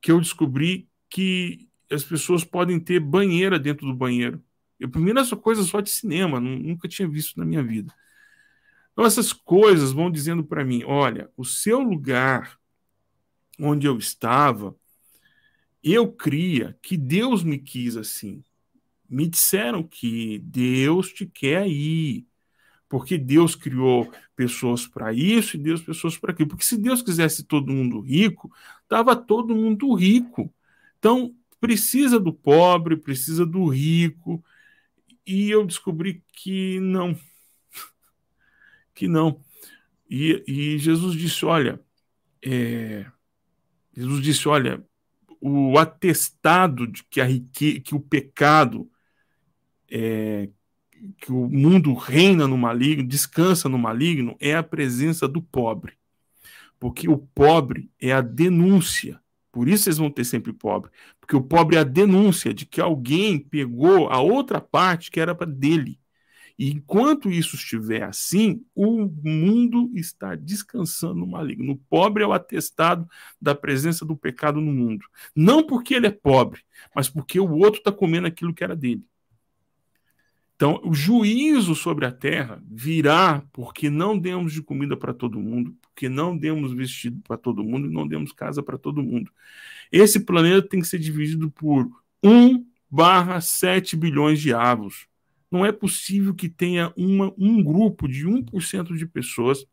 que 0.01 0.11
eu 0.11 0.19
descobri 0.19 0.87
que 1.09 1.67
as 1.91 2.03
pessoas 2.03 2.43
podem 2.43 2.79
ter 2.79 2.99
banheira 2.99 3.59
dentro 3.59 3.85
do 3.85 3.93
banheiro. 3.93 4.41
Eu, 4.79 4.89
primeiro, 4.89 5.19
essa 5.19 5.35
coisa 5.35 5.63
só 5.63 5.81
de 5.81 5.89
cinema, 5.89 6.39
nunca 6.39 6.87
tinha 6.87 7.07
visto 7.07 7.37
na 7.37 7.45
minha 7.45 7.63
vida. 7.63 7.93
Então, 8.95 9.05
essas 9.05 9.33
coisas 9.33 9.91
vão 9.91 10.09
dizendo 10.09 10.41
para 10.41 10.63
mim: 10.63 10.83
olha, 10.85 11.29
o 11.35 11.43
seu 11.43 11.81
lugar 11.81 12.57
onde 13.59 13.85
eu 13.85 13.97
estava, 13.97 14.73
eu 15.83 16.09
cria 16.11 16.77
que 16.81 16.95
Deus 16.95 17.43
me 17.43 17.59
quis 17.59 17.97
assim. 17.97 18.41
Me 19.07 19.27
disseram 19.27 19.83
que 19.83 20.39
Deus 20.39 21.11
te 21.11 21.25
quer 21.25 21.63
aí 21.63 22.25
porque 22.87 23.17
Deus 23.17 23.55
criou 23.55 24.09
pessoas 24.35 24.87
para 24.87 25.11
isso 25.11 25.57
e 25.57 25.59
Deus 25.59 25.81
pessoas 25.81 26.17
para 26.17 26.31
aquilo. 26.31 26.49
Porque 26.49 26.63
se 26.63 26.77
Deus 26.77 27.01
quisesse 27.01 27.43
todo 27.43 27.73
mundo 27.73 27.99
rico, 27.99 28.49
tava 28.87 29.15
todo 29.15 29.53
mundo 29.53 29.93
rico. 29.93 30.49
Então 30.97 31.35
precisa 31.59 32.17
do 32.19 32.33
pobre, 32.33 32.95
precisa 32.95 33.45
do 33.45 33.67
rico. 33.67 34.41
E 35.27 35.49
eu 35.49 35.65
descobri 35.65 36.23
que 36.31 36.79
não, 36.79 37.17
que 38.95 39.07
não. 39.07 39.39
E, 40.09 40.43
e 40.47 40.77
Jesus 40.79 41.15
disse: 41.15 41.45
olha, 41.45 41.79
é, 42.43 43.05
Jesus 43.95 44.23
disse: 44.23 44.47
olha, 44.47 44.83
o 45.39 45.77
atestado 45.77 46.87
de 46.87 47.03
que 47.03 47.21
a 47.21 47.25
riqueza, 47.25 47.79
que 47.81 47.93
o 47.93 47.99
pecado 47.99 48.89
é, 49.89 50.49
que 51.17 51.31
o 51.31 51.47
mundo 51.49 51.93
reina 51.93 52.47
no 52.47 52.57
maligno, 52.57 53.07
descansa 53.07 53.69
no 53.69 53.77
maligno, 53.77 54.35
é 54.39 54.55
a 54.55 54.63
presença 54.63 55.27
do 55.27 55.41
pobre. 55.41 55.93
Porque 56.79 57.07
o 57.07 57.17
pobre 57.17 57.89
é 57.99 58.11
a 58.11 58.21
denúncia. 58.21 59.19
Por 59.51 59.67
isso 59.69 59.83
vocês 59.83 59.97
vão 59.97 60.09
ter 60.09 60.25
sempre 60.25 60.51
pobre. 60.51 60.91
Porque 61.19 61.35
o 61.35 61.41
pobre 61.41 61.77
é 61.77 61.79
a 61.79 61.83
denúncia 61.83 62.53
de 62.53 62.65
que 62.65 62.81
alguém 62.81 63.39
pegou 63.39 64.09
a 64.09 64.19
outra 64.19 64.59
parte 64.59 65.09
que 65.09 65.19
era 65.19 65.33
para 65.33 65.47
dele. 65.47 65.99
E 66.57 66.71
enquanto 66.71 67.29
isso 67.29 67.55
estiver 67.55 68.03
assim, 68.03 68.63
o 68.73 69.05
mundo 69.23 69.91
está 69.93 70.35
descansando 70.35 71.15
no 71.15 71.27
maligno. 71.27 71.73
O 71.73 71.77
pobre 71.77 72.23
é 72.23 72.27
o 72.27 72.33
atestado 72.33 73.07
da 73.41 73.53
presença 73.53 74.05
do 74.05 74.15
pecado 74.15 74.61
no 74.61 74.71
mundo. 74.71 75.05
Não 75.35 75.65
porque 75.65 75.93
ele 75.93 76.07
é 76.07 76.11
pobre, 76.11 76.61
mas 76.95 77.09
porque 77.09 77.39
o 77.39 77.51
outro 77.51 77.79
está 77.79 77.91
comendo 77.91 78.27
aquilo 78.27 78.53
que 78.53 78.63
era 78.63 78.75
dele. 78.75 79.03
Então, 80.55 80.79
o 80.85 80.93
juízo 80.93 81.75
sobre 81.75 82.05
a 82.05 82.11
terra 82.11 82.63
virá 82.65 83.43
porque 83.51 83.89
não 83.89 84.17
demos 84.17 84.53
de 84.53 84.61
comida 84.61 84.95
para 84.95 85.13
todo 85.13 85.37
mundo, 85.37 85.75
porque 85.81 86.07
não 86.07 86.37
demos 86.37 86.71
vestido 86.71 87.21
para 87.27 87.35
todo 87.35 87.63
mundo 87.63 87.87
e 87.87 87.93
não 87.93 88.07
demos 88.07 88.31
casa 88.31 88.63
para 88.63 88.77
todo 88.77 89.03
mundo. 89.03 89.29
Esse 89.91 90.21
planeta 90.21 90.65
tem 90.67 90.79
que 90.79 90.87
ser 90.87 90.99
dividido 90.99 91.51
por 91.51 91.89
1 92.23 92.65
barra 92.89 93.41
7 93.41 93.97
bilhões 93.97 94.39
de 94.39 94.53
avos. 94.53 95.07
Não 95.51 95.65
é 95.65 95.71
possível 95.71 96.33
que 96.33 96.49
tenha 96.49 96.91
uma, 96.97 97.33
um 97.37 97.63
grupo 97.63 98.07
de 98.07 98.25
1% 98.27 98.95
de 98.95 99.05
pessoas. 99.05 99.65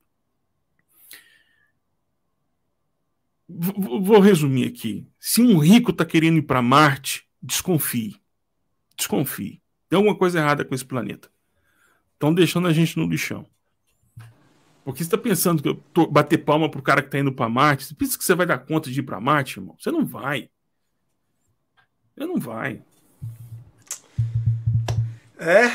Vou 3.49 4.21
resumir 4.21 4.67
aqui. 4.67 5.07
Se 5.19 5.43
um 5.43 5.59
rico 5.59 5.91
está 5.91 6.05
querendo 6.05 6.39
ir 6.39 6.43
para 6.43 6.63
Marte, 6.63 7.29
desconfie. 7.43 8.17
Desconfie. 8.97 9.61
Tem 9.89 9.97
alguma 9.97 10.17
coisa 10.17 10.39
errada 10.39 10.65
com 10.65 10.75
esse 10.75 10.85
planeta. 10.85 11.31
Estão 12.15 12.33
deixando 12.33 12.69
a 12.69 12.73
gente 12.73 12.97
no 12.97 13.07
lixão. 13.07 13.47
Porque 14.85 14.99
você 14.99 15.05
está 15.05 15.19
pensando 15.19 15.63
que 15.63 15.69
eu 15.69 15.75
tô, 15.93 16.07
bater 16.07 16.39
palma 16.39 16.71
pro 16.71 16.83
cara 16.83 17.03
que 17.03 17.09
está 17.09 17.19
indo 17.19 17.33
para 17.33 17.49
Marte? 17.49 17.85
Você 17.85 17.95
pensa 17.95 18.19
que 18.19 18.25
você 18.25 18.35
vai 18.35 18.47
dar 18.47 18.59
conta 18.59 18.91
de 18.91 19.01
ir 19.01 19.03
para 19.03 19.21
Marte, 19.21 19.59
irmão? 19.59 19.77
Você 19.79 19.91
não 19.91 20.05
vai. 20.05 20.51
Você 22.15 22.27
não 22.27 22.39
vai. 22.39 22.83
É, 25.45 25.73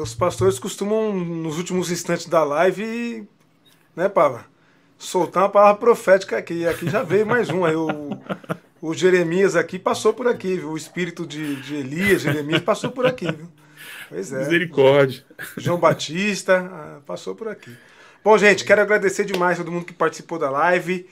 os 0.00 0.14
pastores 0.14 0.58
costumam, 0.58 1.12
nos 1.12 1.58
últimos 1.58 1.90
instantes 1.90 2.26
da 2.26 2.42
live, 2.42 3.28
né, 3.94 4.08
Pava? 4.08 4.46
Soltar 4.98 5.42
uma 5.42 5.48
palavra 5.50 5.78
profética 5.78 6.38
aqui. 6.38 6.54
E 6.54 6.66
aqui 6.66 6.88
já 6.88 7.02
veio 7.02 7.26
mais 7.26 7.50
um. 7.50 7.62
Aí 7.62 7.76
o, 7.76 8.18
o 8.80 8.94
Jeremias 8.94 9.54
aqui 9.54 9.78
passou 9.78 10.14
por 10.14 10.26
aqui, 10.26 10.56
viu? 10.56 10.70
O 10.70 10.76
espírito 10.78 11.26
de, 11.26 11.60
de 11.60 11.74
Elias, 11.74 12.22
Jeremias, 12.22 12.62
passou 12.62 12.90
por 12.90 13.04
aqui, 13.04 13.26
viu? 13.30 13.48
Pois 14.08 14.32
é. 14.32 14.38
Misericórdia. 14.38 15.22
João 15.58 15.78
Batista 15.78 16.70
ah, 16.72 17.00
passou 17.04 17.34
por 17.34 17.48
aqui. 17.48 17.76
Bom, 18.24 18.38
gente, 18.38 18.64
quero 18.64 18.80
agradecer 18.80 19.26
demais 19.26 19.60
a 19.60 19.62
todo 19.62 19.72
mundo 19.72 19.84
que 19.84 19.92
participou 19.92 20.38
da 20.38 20.48
live. 20.48 21.06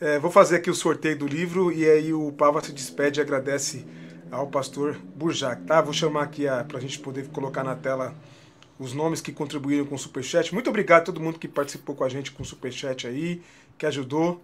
É, 0.00 0.20
vou 0.20 0.30
fazer 0.30 0.56
aqui 0.56 0.70
o 0.70 0.74
sorteio 0.74 1.18
do 1.18 1.26
livro 1.26 1.72
e 1.72 1.84
aí 1.84 2.12
o 2.12 2.30
Pava 2.30 2.62
se 2.62 2.70
despede 2.70 3.18
e 3.18 3.22
agradece 3.22 3.84
ao 4.30 4.46
pastor 4.46 4.96
Burjac, 5.14 5.62
tá? 5.64 5.80
Vou 5.80 5.92
chamar 5.92 6.22
aqui 6.22 6.44
para 6.68 6.78
a 6.78 6.80
gente 6.80 6.98
poder 6.98 7.28
colocar 7.28 7.64
na 7.64 7.74
tela 7.74 8.14
os 8.78 8.92
nomes 8.94 9.20
que 9.20 9.32
contribuíram 9.32 9.84
com 9.84 9.94
o 9.94 9.98
Superchat. 9.98 10.54
Muito 10.54 10.70
obrigado 10.70 11.02
a 11.02 11.04
todo 11.04 11.20
mundo 11.20 11.38
que 11.38 11.46
participou 11.46 11.94
com 11.94 12.04
a 12.04 12.08
gente 12.08 12.32
com 12.32 12.42
o 12.42 12.46
Superchat 12.46 13.06
aí, 13.06 13.42
que 13.76 13.84
ajudou. 13.84 14.40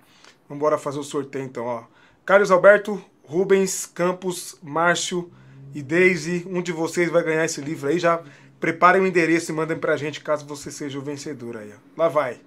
Vamos 0.48 0.60
embora 0.60 0.76
fazer 0.76 0.98
o 0.98 1.04
sorteio 1.04 1.44
então, 1.44 1.64
ó. 1.64 1.84
Carlos 2.24 2.50
Alberto, 2.50 3.02
Rubens, 3.24 3.86
Campos, 3.86 4.58
Márcio 4.62 5.30
e 5.74 5.82
Daisy, 5.82 6.46
um 6.50 6.60
de 6.60 6.72
vocês 6.72 7.10
vai 7.10 7.22
ganhar 7.22 7.44
esse 7.44 7.60
livro 7.60 7.88
aí. 7.88 7.98
Já 7.98 8.22
preparem 8.60 9.00
o 9.00 9.06
endereço 9.06 9.50
e 9.50 9.54
mandem 9.54 9.78
pra 9.78 9.96
gente 9.96 10.20
caso 10.20 10.46
você 10.46 10.70
seja 10.70 10.98
o 10.98 11.02
vencedor 11.02 11.56
aí. 11.56 11.72
Ó. 11.72 12.02
Lá 12.02 12.08
vai. 12.08 12.40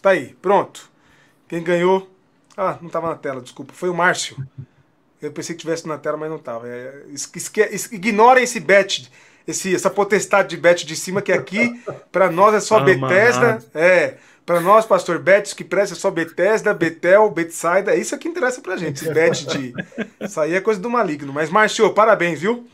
Tá 0.00 0.10
aí, 0.10 0.36
pronto. 0.40 0.90
Quem 1.48 1.62
ganhou. 1.62 2.08
Ah, 2.56 2.78
não 2.80 2.88
tava 2.88 3.08
na 3.08 3.16
tela, 3.16 3.40
desculpa. 3.40 3.72
Foi 3.72 3.88
o 3.88 3.94
Márcio. 3.94 4.36
Eu 5.22 5.30
pensei 5.32 5.54
que 5.54 5.60
tivesse 5.60 5.86
na 5.86 5.98
tela, 5.98 6.16
mas 6.16 6.30
não 6.30 6.38
tava. 6.38 6.66
É, 6.68 7.02
esque, 7.12 7.60
ignorem 7.92 8.44
esse 8.44 8.58
bet, 8.58 9.10
esse, 9.46 9.74
essa 9.74 9.90
potestade 9.90 10.48
de 10.48 10.56
bet 10.56 10.86
de 10.86 10.96
cima, 10.96 11.20
que 11.20 11.32
aqui, 11.32 11.80
para 12.10 12.30
nós, 12.30 12.54
é 12.54 12.60
só 12.60 12.80
Bethesda. 12.80 13.62
É. 13.74 14.14
Para 14.46 14.60
nós, 14.60 14.84
pastor, 14.84 15.20
bets 15.20 15.52
que 15.54 15.62
presta 15.62 15.94
é 15.94 15.98
só 15.98 16.10
Bethesda, 16.10 16.74
Betel, 16.74 17.30
Betsaida, 17.30 17.94
é 17.94 17.98
isso 17.98 18.18
que 18.18 18.26
interessa 18.26 18.60
pra 18.60 18.76
gente. 18.76 19.04
Esse 19.04 19.14
bet 19.14 19.46
de. 19.46 19.72
Isso 20.20 20.40
aí 20.40 20.54
é 20.54 20.60
coisa 20.60 20.80
do 20.80 20.90
maligno. 20.90 21.32
Mas, 21.32 21.50
Márcio, 21.50 21.88
parabéns, 21.94 22.40
viu? 22.40 22.66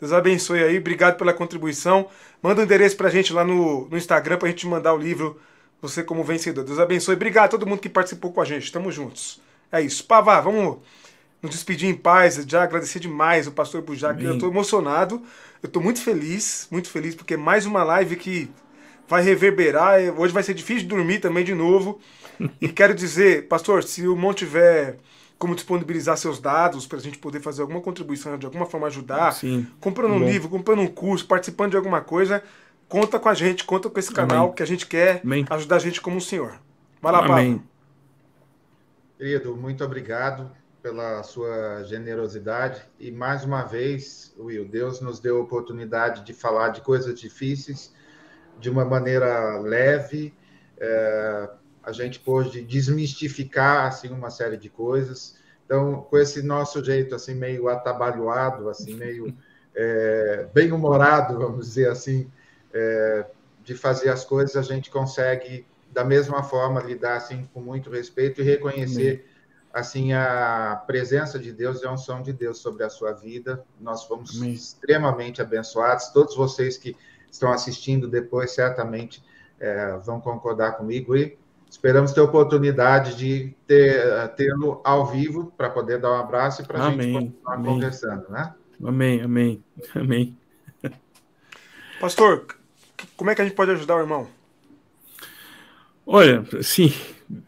Deus 0.00 0.12
abençoe 0.12 0.62
aí, 0.62 0.78
obrigado 0.78 1.16
pela 1.16 1.32
contribuição. 1.32 2.08
Manda 2.40 2.60
um 2.60 2.64
endereço 2.64 2.96
pra 2.96 3.08
gente 3.08 3.32
lá 3.32 3.42
no, 3.42 3.88
no 3.88 3.96
Instagram 3.96 4.36
pra 4.36 4.48
gente 4.48 4.64
mandar 4.66 4.94
o 4.94 4.96
livro, 4.96 5.40
você 5.82 6.04
como 6.04 6.22
vencedor. 6.22 6.62
Deus 6.62 6.78
abençoe. 6.78 7.16
Obrigado 7.16 7.46
a 7.46 7.48
todo 7.48 7.66
mundo 7.66 7.80
que 7.80 7.88
participou 7.88 8.32
com 8.32 8.40
a 8.40 8.44
gente. 8.44 8.70
Tamo 8.70 8.92
juntos. 8.92 9.40
É 9.72 9.80
isso. 9.80 10.04
Pavá, 10.04 10.40
vamos 10.40 10.78
nos 11.44 11.52
despedir 11.52 11.88
em 11.88 11.94
paz. 11.94 12.42
Já 12.48 12.62
agradecer 12.62 12.98
demais 12.98 13.46
o 13.46 13.52
pastor 13.52 13.82
Bujac. 13.82 14.22
Eu 14.24 14.38
tô 14.38 14.48
emocionado. 14.48 15.22
Eu 15.62 15.68
tô 15.68 15.80
muito 15.80 16.00
feliz, 16.00 16.66
muito 16.70 16.88
feliz, 16.88 17.14
porque 17.14 17.34
é 17.34 17.36
mais 17.36 17.66
uma 17.66 17.84
live 17.84 18.16
que 18.16 18.50
vai 19.06 19.22
reverberar. 19.22 20.00
Hoje 20.18 20.32
vai 20.32 20.42
ser 20.42 20.54
difícil 20.54 20.82
de 20.82 20.88
dormir 20.88 21.20
também 21.20 21.44
de 21.44 21.54
novo. 21.54 22.00
E 22.60 22.66
quero 22.66 22.92
dizer, 22.92 23.46
pastor, 23.46 23.84
se 23.84 24.04
o 24.04 24.12
irmão 24.12 24.34
tiver 24.34 24.98
como 25.38 25.54
disponibilizar 25.54 26.16
seus 26.16 26.40
dados 26.40 26.84
para 26.84 26.98
a 26.98 27.00
gente 27.00 27.16
poder 27.16 27.38
fazer 27.38 27.62
alguma 27.62 27.80
contribuição, 27.80 28.36
de 28.36 28.44
alguma 28.44 28.66
forma 28.66 28.88
ajudar, 28.88 29.30
Sim. 29.30 29.64
comprando 29.78 30.14
um 30.14 30.24
livro, 30.24 30.48
comprando 30.48 30.80
um 30.80 30.88
curso, 30.88 31.24
participando 31.28 31.70
de 31.70 31.76
alguma 31.76 32.00
coisa, 32.00 32.42
conta 32.88 33.20
com 33.20 33.28
a 33.28 33.34
gente, 33.34 33.62
conta 33.62 33.88
com 33.88 34.00
esse 34.00 34.12
canal 34.12 34.46
Amém. 34.46 34.54
que 34.56 34.64
a 34.64 34.66
gente 34.66 34.84
quer 34.84 35.20
Amém. 35.22 35.46
ajudar 35.48 35.76
a 35.76 35.78
gente 35.78 36.00
como 36.00 36.16
o 36.16 36.20
senhor. 36.20 36.58
Vai 37.00 37.12
lá, 37.12 37.24
Amém. 37.24 37.62
Querido, 39.16 39.54
muito 39.56 39.84
obrigado 39.84 40.50
pela 40.84 41.22
sua 41.22 41.82
generosidade 41.84 42.82
e 43.00 43.10
mais 43.10 43.42
uma 43.42 43.62
vez, 43.62 44.34
Will, 44.38 44.68
Deus 44.68 45.00
nos 45.00 45.18
deu 45.18 45.38
a 45.38 45.40
oportunidade 45.40 46.22
de 46.22 46.34
falar 46.34 46.68
de 46.68 46.82
coisas 46.82 47.18
difíceis 47.18 47.90
de 48.60 48.68
uma 48.68 48.84
maneira 48.84 49.58
leve. 49.60 50.34
É, 50.76 51.48
a 51.82 51.90
gente 51.90 52.20
pôde 52.20 52.60
desmistificar 52.60 53.86
assim 53.86 54.10
uma 54.10 54.28
série 54.28 54.58
de 54.58 54.68
coisas. 54.68 55.38
Então, 55.64 56.02
com 56.02 56.18
esse 56.18 56.42
nosso 56.42 56.84
jeito 56.84 57.14
assim 57.14 57.34
meio 57.34 57.66
atabalhoado, 57.66 58.68
assim 58.68 58.92
meio 58.92 59.34
é, 59.74 60.46
bem 60.52 60.70
humorado, 60.70 61.38
vamos 61.38 61.64
dizer 61.66 61.88
assim, 61.88 62.30
é, 62.74 63.24
de 63.62 63.74
fazer 63.74 64.10
as 64.10 64.22
coisas, 64.22 64.54
a 64.54 64.60
gente 64.60 64.90
consegue 64.90 65.66
da 65.90 66.04
mesma 66.04 66.42
forma 66.42 66.82
lidar 66.82 67.16
assim 67.16 67.48
com 67.54 67.62
muito 67.62 67.88
respeito 67.88 68.42
e 68.42 68.44
reconhecer 68.44 69.24
assim 69.74 70.12
a 70.12 70.80
presença 70.86 71.36
de 71.36 71.52
Deus 71.52 71.82
e 71.82 71.86
a 71.86 71.92
unção 71.92 72.22
de 72.22 72.32
Deus 72.32 72.58
sobre 72.58 72.84
a 72.84 72.88
sua 72.88 73.12
vida. 73.12 73.64
Nós 73.80 74.04
fomos 74.04 74.36
Amém. 74.36 74.52
extremamente 74.52 75.42
abençoados. 75.42 76.08
Todos 76.10 76.36
vocês 76.36 76.78
que 76.78 76.96
estão 77.28 77.52
assistindo 77.52 78.06
depois 78.06 78.52
certamente 78.52 79.20
é, 79.58 79.96
vão 79.96 80.20
concordar 80.20 80.76
comigo 80.76 81.16
e 81.16 81.36
esperamos 81.68 82.12
ter 82.12 82.20
oportunidade 82.20 83.16
de 83.16 83.52
ter 83.66 84.28
tê-lo 84.36 84.80
ao 84.84 85.06
vivo 85.06 85.52
para 85.56 85.68
poder 85.68 86.00
dar 86.00 86.12
um 86.12 86.20
abraço 86.20 86.62
e 86.62 86.64
para 86.64 86.78
a 86.78 86.90
gente 86.90 87.12
continuar 87.12 87.54
amém. 87.54 87.74
conversando, 87.74 88.30
né? 88.30 88.54
Amém, 88.82 89.22
amém, 89.22 89.64
amém. 89.92 90.38
Pastor, 92.00 92.46
como 93.16 93.30
é 93.30 93.34
que 93.34 93.40
a 93.40 93.44
gente 93.44 93.56
pode 93.56 93.72
ajudar 93.72 93.96
o 93.96 94.00
irmão? 94.00 94.28
Olha, 96.06 96.44
sim, 96.62 96.94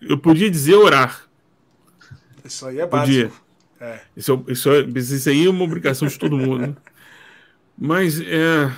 eu 0.01 0.19
podia 0.19 0.51
dizer 0.51 0.75
orar. 0.75 1.26
Isso 2.47 2.67
aí 2.67 2.81
é 2.81 2.87
básico. 2.87 3.45
É. 3.81 4.01
Isso, 4.17 4.45
isso, 4.49 4.71
isso 4.73 5.29
aí 5.29 5.47
é 5.47 5.51
uma 5.51 5.65
obrigação 5.65 6.09
de 6.09 6.19
todo 6.19 6.39
mundo. 6.39 6.69
Né? 6.69 6.77
Mas, 7.77 8.21
é, 8.21 8.73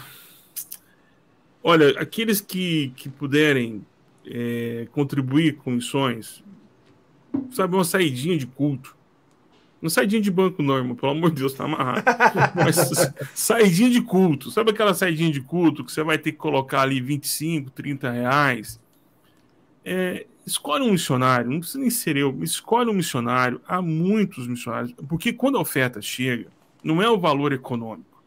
olha, 1.62 1.90
aqueles 2.00 2.40
que, 2.40 2.92
que 2.96 3.08
puderem 3.08 3.86
é, 4.26 4.88
contribuir 4.90 5.56
com 5.56 5.70
missões, 5.70 6.42
sabe, 7.52 7.74
uma 7.74 7.84
saidinha 7.84 8.36
de 8.36 8.46
culto. 8.46 8.96
Não 9.80 9.88
saidinha 9.88 10.20
de 10.20 10.30
banco, 10.30 10.60
não, 10.60 10.76
irmão, 10.76 10.96
pelo 10.96 11.12
amor 11.12 11.30
de 11.30 11.36
Deus, 11.36 11.54
tá 11.54 11.64
amarrado. 11.64 12.02
Mas 12.56 12.76
saidinha 13.34 13.88
de 13.88 14.02
culto. 14.02 14.50
Sabe 14.50 14.72
aquela 14.72 14.92
saidinha 14.92 15.30
de 15.30 15.40
culto 15.40 15.84
que 15.84 15.92
você 15.92 16.02
vai 16.02 16.18
ter 16.18 16.32
que 16.32 16.38
colocar 16.38 16.80
ali 16.80 17.00
25, 17.00 17.70
30 17.70 18.10
reais? 18.10 18.80
É, 19.84 20.26
escolhe 20.48 20.82
um 20.82 20.92
missionário, 20.92 21.50
não 21.50 21.60
precisa 21.60 21.78
nem 21.78 21.90
ser 21.90 22.16
eu, 22.16 22.36
escolhe 22.42 22.90
um 22.90 22.94
missionário. 22.94 23.60
Há 23.66 23.80
muitos 23.80 24.46
missionários, 24.46 24.92
porque 25.08 25.32
quando 25.32 25.58
a 25.58 25.60
oferta 25.60 26.00
chega, 26.00 26.48
não 26.82 27.02
é 27.02 27.08
o 27.08 27.18
valor 27.18 27.52
econômico. 27.52 28.22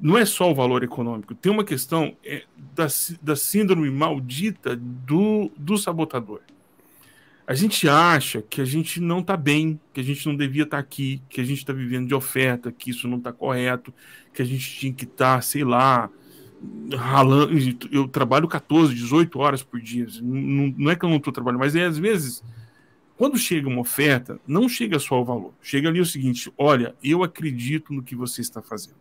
Não 0.00 0.16
é 0.16 0.24
só 0.24 0.50
o 0.50 0.54
valor 0.54 0.84
econômico, 0.84 1.34
tem 1.34 1.50
uma 1.50 1.64
questão 1.64 2.16
é, 2.24 2.44
da, 2.74 2.86
da 3.20 3.34
síndrome 3.34 3.90
maldita 3.90 4.76
do, 4.76 5.50
do 5.56 5.76
sabotador. 5.76 6.40
A 7.44 7.54
gente 7.54 7.88
acha 7.88 8.42
que 8.42 8.60
a 8.60 8.64
gente 8.64 9.00
não 9.00 9.20
está 9.20 9.36
bem, 9.36 9.80
que 9.92 10.00
a 10.00 10.04
gente 10.04 10.24
não 10.26 10.36
devia 10.36 10.64
estar 10.64 10.76
tá 10.76 10.80
aqui, 10.80 11.20
que 11.28 11.40
a 11.40 11.44
gente 11.44 11.58
está 11.58 11.72
vivendo 11.72 12.06
de 12.06 12.14
oferta, 12.14 12.70
que 12.70 12.90
isso 12.90 13.08
não 13.08 13.18
está 13.18 13.32
correto, 13.32 13.92
que 14.32 14.42
a 14.42 14.44
gente 14.44 14.70
tinha 14.78 14.92
que 14.92 15.04
estar, 15.04 15.36
tá, 15.36 15.40
sei 15.40 15.64
lá, 15.64 16.10
ralando. 16.96 17.52
Eu 17.90 18.08
trabalho 18.08 18.48
14, 18.48 18.94
18 18.94 19.38
horas 19.38 19.62
por 19.62 19.80
dia. 19.80 20.06
Não, 20.22 20.74
não 20.76 20.90
é 20.90 20.96
que 20.96 21.04
eu 21.04 21.08
não 21.08 21.16
estou 21.16 21.32
trabalhando, 21.32 21.60
mas 21.60 21.76
é 21.76 21.84
às 21.84 21.98
vezes, 21.98 22.42
quando 23.16 23.38
chega 23.38 23.68
uma 23.68 23.80
oferta, 23.80 24.40
não 24.46 24.68
chega 24.68 24.98
só 24.98 25.20
o 25.20 25.24
valor. 25.24 25.54
Chega 25.62 25.88
ali 25.88 26.00
o 26.00 26.06
seguinte: 26.06 26.52
olha, 26.56 26.94
eu 27.02 27.22
acredito 27.22 27.92
no 27.92 28.02
que 28.02 28.16
você 28.16 28.40
está 28.40 28.62
fazendo. 28.62 28.96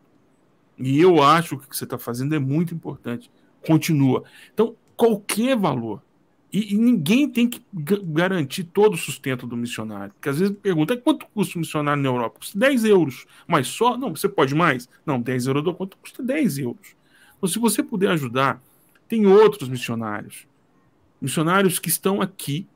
E 0.78 1.00
eu 1.00 1.22
acho 1.24 1.58
que 1.58 1.66
o 1.66 1.70
que 1.70 1.78
você 1.78 1.86
está 1.86 1.98
fazendo 1.98 2.36
é 2.36 2.40
muito 2.40 2.74
importante. 2.74 3.32
Continua. 3.66 4.24
Então, 4.54 4.76
qualquer 4.96 5.58
valor 5.58 6.02
e, 6.52 6.74
e, 6.74 6.78
ninguém 6.78 7.30
tem 7.30 7.48
que 7.48 7.62
garantir 8.04 8.64
todo 8.64 8.94
o 8.94 8.98
sustento 8.98 9.46
do 9.46 9.58
missionário. 9.58 10.14
Porque 10.14 10.30
às 10.30 10.40
vezes 10.40 10.56
pergunta 10.58 10.96
quanto 10.96 11.28
custa 11.28 11.58
um 11.58 11.62
missionário 11.62 12.02
na 12.02 12.10
Europa? 12.10 12.40
Custa 12.40 12.58
10 12.58 12.86
euros. 12.86 13.26
Mas 13.46 13.68
só? 13.68 13.98
Não, 13.98 14.16
você 14.16 14.30
pode 14.30 14.56
mais? 14.56 14.88
Não, 15.06 15.22
10 15.22 15.48
euros 15.48 15.60
eu 15.60 15.66
dou 15.66 15.76
quanto? 15.76 15.98
Custa 15.98 16.24
10 16.24 16.60
euros. 16.60 16.97
Então, 17.38 17.48
se 17.48 17.60
você 17.60 17.84
puder 17.84 18.12
ajudar, 18.12 18.62
tem 19.08 19.26
outros 19.26 19.70
missionários. 19.70 20.48
Missionários 21.22 21.80
que 21.80 21.90
estão 21.90 22.22
aqui, 22.22 22.68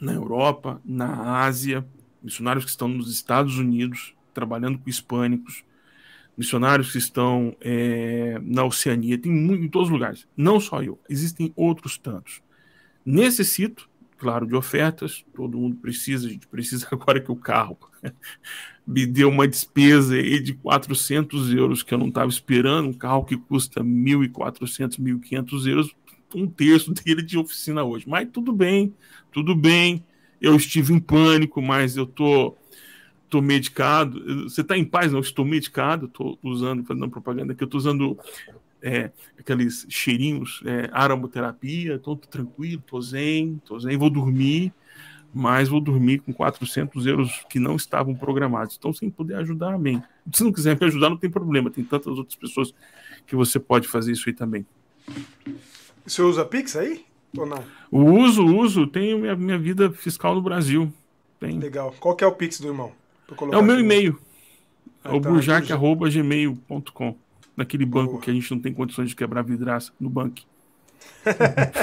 na 0.00 0.12
Europa, 0.12 0.80
na 0.84 1.42
Ásia, 1.44 1.86
missionários 2.22 2.64
que 2.64 2.70
estão 2.70 2.88
nos 2.88 3.10
Estados 3.10 3.58
Unidos, 3.58 4.14
trabalhando 4.32 4.78
com 4.78 4.88
hispânicos, 4.88 5.64
missionários 6.36 6.90
que 6.90 6.98
estão 6.98 7.56
é, 7.60 8.38
na 8.42 8.64
Oceania, 8.64 9.16
tem 9.16 9.32
muito, 9.32 9.64
em 9.64 9.68
todos 9.68 9.88
os 9.88 9.92
lugares. 9.92 10.26
Não 10.36 10.58
só 10.58 10.82
eu, 10.82 10.98
existem 11.08 11.52
outros 11.54 11.96
tantos. 11.96 12.42
Necessito, 13.04 13.88
claro, 14.18 14.46
de 14.46 14.54
ofertas, 14.54 15.24
todo 15.34 15.58
mundo 15.58 15.76
precisa, 15.76 16.26
a 16.26 16.30
gente 16.30 16.46
precisa 16.48 16.88
agora 16.92 17.20
que 17.20 17.30
o 17.30 17.36
carro 17.36 17.78
me 18.86 19.06
deu 19.06 19.28
uma 19.28 19.48
despesa 19.48 20.14
aí 20.14 20.40
de 20.40 20.54
400 20.54 21.52
euros 21.52 21.82
que 21.82 21.94
eu 21.94 21.98
não 21.98 22.08
estava 22.08 22.28
esperando, 22.28 22.88
um 22.88 22.92
carro 22.92 23.24
que 23.24 23.36
custa 23.36 23.82
1.400, 23.82 24.98
1.500 24.98 25.66
euros, 25.66 25.94
um 26.34 26.46
terço 26.46 26.92
dele 26.94 27.22
de 27.22 27.38
oficina 27.38 27.82
hoje. 27.84 28.08
Mas 28.08 28.28
tudo 28.32 28.52
bem, 28.52 28.94
tudo 29.32 29.54
bem, 29.54 30.04
eu 30.40 30.54
estive 30.56 30.92
em 30.92 31.00
pânico, 31.00 31.62
mas 31.62 31.96
eu 31.96 32.06
tô 32.06 32.56
tô 33.30 33.42
medicado. 33.42 34.44
Você 34.44 34.60
está 34.60 34.78
em 34.78 34.84
paz? 34.84 35.10
Não, 35.10 35.18
estou 35.18 35.44
medicado. 35.44 36.06
Estou 36.06 36.38
usando, 36.40 36.84
fazendo 36.84 37.10
propaganda 37.10 37.52
aqui. 37.52 37.64
Eu 37.64 37.66
estou 37.66 37.78
usando 37.78 38.16
é, 38.84 39.10
aqueles 39.38 39.86
cheirinhos, 39.88 40.62
é, 40.66 40.90
aromoterapia, 40.92 41.98
tô 41.98 42.14
tranquilo, 42.16 42.82
tô 42.86 43.00
zen, 43.00 43.60
tô 43.64 43.80
zen, 43.80 43.96
vou 43.96 44.10
dormir, 44.10 44.72
mas 45.34 45.68
vou 45.68 45.80
dormir 45.80 46.20
com 46.20 46.32
400 46.32 47.06
euros 47.06 47.44
que 47.50 47.58
não 47.58 47.74
estavam 47.74 48.14
programados. 48.14 48.76
Então, 48.78 48.92
sem 48.92 49.10
poder 49.10 49.34
ajudar, 49.36 49.74
amém. 49.74 50.00
Se 50.32 50.44
não 50.44 50.52
quiser 50.52 50.78
me 50.78 50.86
ajudar, 50.86 51.10
não 51.10 51.16
tem 51.16 51.28
problema, 51.28 51.70
tem 51.70 51.82
tantas 51.82 52.16
outras 52.16 52.36
pessoas 52.36 52.72
que 53.26 53.34
você 53.34 53.58
pode 53.58 53.88
fazer 53.88 54.12
isso 54.12 54.28
aí 54.28 54.32
também. 54.32 54.64
Você 56.06 56.22
usa 56.22 56.44
Pix 56.44 56.76
aí? 56.76 57.04
Ou 57.36 57.44
não? 57.44 57.64
Uso, 57.90 58.44
uso, 58.44 58.86
tenho 58.86 59.18
minha, 59.18 59.34
minha 59.34 59.58
vida 59.58 59.90
fiscal 59.90 60.36
no 60.36 60.42
Brasil. 60.42 60.92
Tem. 61.40 61.58
Legal. 61.58 61.92
Qual 61.98 62.14
que 62.14 62.22
é 62.22 62.26
o 62.26 62.32
Pix 62.32 62.60
do 62.60 62.68
irmão? 62.68 62.92
É 63.50 63.56
o 63.56 63.62
meu 63.62 63.80
e-mail. 63.80 64.16
Ah, 65.02 65.12
é 65.12 65.16
o 65.16 65.20
burjac.gmail.com 65.20 67.16
naquele 67.56 67.84
banco 67.84 68.12
Boa. 68.12 68.22
que 68.22 68.30
a 68.30 68.34
gente 68.34 68.48
não 68.52 68.60
tem 68.60 68.72
condições 68.72 69.08
de 69.08 69.16
quebrar 69.16 69.42
vidraça 69.42 69.92
no 69.98 70.08
banco. 70.08 70.42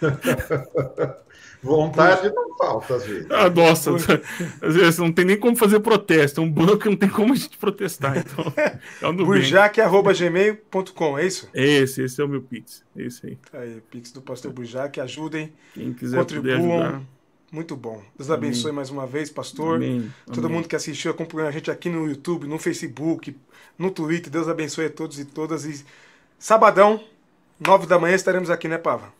Vontade 1.62 2.32
não 2.32 2.56
falta, 2.56 2.94
às 2.94 3.04
vezes. 3.04 3.30
Ah, 3.30 3.50
nossa, 3.50 3.90
às 4.62 4.74
vezes 4.74 4.98
não 4.98 5.12
tem 5.12 5.26
nem 5.26 5.38
como 5.38 5.54
fazer 5.54 5.80
protesto. 5.80 6.40
É 6.40 6.44
um 6.44 6.50
banco 6.50 6.88
não 6.88 6.96
tem 6.96 7.08
como 7.08 7.34
a 7.34 7.36
gente 7.36 7.58
protestar. 7.58 8.16
Então, 8.30 8.52
é 8.56 8.78
burjac.gmail.com, 9.12 11.18
é 11.18 11.26
isso? 11.26 11.48
Esse, 11.52 12.02
esse 12.02 12.20
é 12.20 12.24
o 12.24 12.28
meu 12.28 12.42
Pix. 12.42 12.84
Esse 12.96 13.26
aí. 13.26 13.38
Aí, 13.52 13.82
Pix 13.90 14.12
do 14.12 14.22
Pastor 14.22 14.52
Burjac, 14.52 15.00
ajudem. 15.00 15.52
Quem 15.74 15.92
quiser 15.92 16.18
contribuam. 16.18 17.04
Muito 17.52 17.76
bom. 17.76 18.02
Deus 18.16 18.30
abençoe 18.30 18.70
Amém. 18.70 18.76
mais 18.76 18.90
uma 18.90 19.06
vez, 19.06 19.28
pastor. 19.28 19.76
Amém. 19.76 20.12
Todo 20.26 20.46
Amém. 20.46 20.58
mundo 20.58 20.68
que 20.68 20.76
assistiu, 20.76 21.10
acompanhando 21.10 21.48
a 21.48 21.52
gente 21.52 21.70
aqui 21.70 21.88
no 21.88 22.06
YouTube, 22.06 22.46
no 22.46 22.58
Facebook, 22.58 23.36
no 23.76 23.90
Twitter. 23.90 24.30
Deus 24.30 24.48
abençoe 24.48 24.86
a 24.86 24.90
todos 24.90 25.18
e 25.18 25.24
todas. 25.24 25.64
E 25.64 25.84
sabadão, 26.38 27.02
nove 27.58 27.86
da 27.86 27.98
manhã, 27.98 28.14
estaremos 28.14 28.50
aqui, 28.50 28.68
né, 28.68 28.78
Pava? 28.78 29.12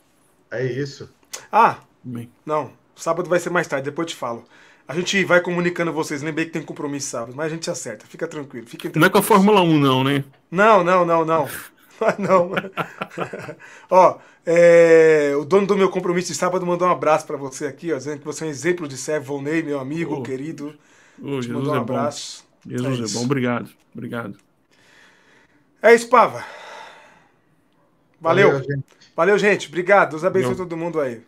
É 0.51 0.65
isso. 0.65 1.11
Ah, 1.51 1.79
Amém. 2.05 2.28
não. 2.44 2.72
Sábado 2.97 3.31
vai 3.31 3.39
ser 3.39 3.48
mais 3.48 3.66
tarde, 3.66 3.86
depois 3.86 4.06
eu 4.06 4.10
te 4.10 4.16
falo. 4.16 4.44
A 4.86 4.94
gente 4.94 5.24
vai 5.24 5.40
comunicando 5.40 5.93
vocês. 5.93 6.20
Lembrei 6.20 6.47
que 6.47 6.52
tem 6.52 6.62
compromisso 6.62 7.09
sábado, 7.09 7.32
mas 7.35 7.47
a 7.47 7.48
gente 7.48 7.70
acerta. 7.70 8.05
Fica 8.06 8.27
tranquilo. 8.27 8.66
Fica 8.66 8.90
não 8.94 9.06
é 9.06 9.10
com 9.10 9.18
a 9.18 9.22
Fórmula 9.22 9.62
1, 9.62 9.78
não, 9.78 10.05
né? 10.05 10.24
Não, 10.51 10.85
não, 10.85 11.06
não, 11.06 11.24
não. 11.24 11.48
não. 12.18 12.51
Ó, 13.89 14.18
é, 14.44 15.32
o 15.39 15.44
dono 15.44 15.66
do 15.66 15.77
meu 15.77 15.89
compromisso 15.89 16.28
de 16.28 16.35
sábado 16.35 16.66
mandou 16.66 16.89
um 16.89 16.90
abraço 16.90 17.27
para 17.27 17.36
você 17.36 17.66
aqui, 17.66 17.93
ó, 17.93 17.97
dizendo 17.97 18.18
que 18.18 18.24
você 18.24 18.43
é 18.43 18.47
um 18.48 18.51
exemplo 18.51 18.89
de 18.89 18.97
servo, 18.97 19.35
Volney, 19.35 19.62
meu 19.62 19.78
amigo, 19.78 20.16
oh. 20.16 20.22
querido. 20.22 20.74
Oh, 21.22 21.40
Jesus 21.40 21.48
mandou 21.48 21.72
um 21.72 21.77
é 21.77 21.81
abraço. 21.81 22.44
Bom. 22.64 22.72
Jesus 22.72 23.01
é, 23.01 23.05
é 23.05 23.18
bom, 23.18 23.24
obrigado. 23.24 23.70
Obrigado. 23.94 24.39
É 25.82 25.94
isso, 25.94 26.09
Pava. 26.09 26.44
Valeu. 28.20 28.51
Valeu, 28.51 28.64
gente. 28.64 28.85
Valeu, 29.16 29.39
gente. 29.39 29.68
Obrigado. 29.68 30.10
Deus 30.10 30.24
abençoe 30.24 30.56
todo 30.56 30.77
mundo 30.77 31.01
aí. 31.01 31.22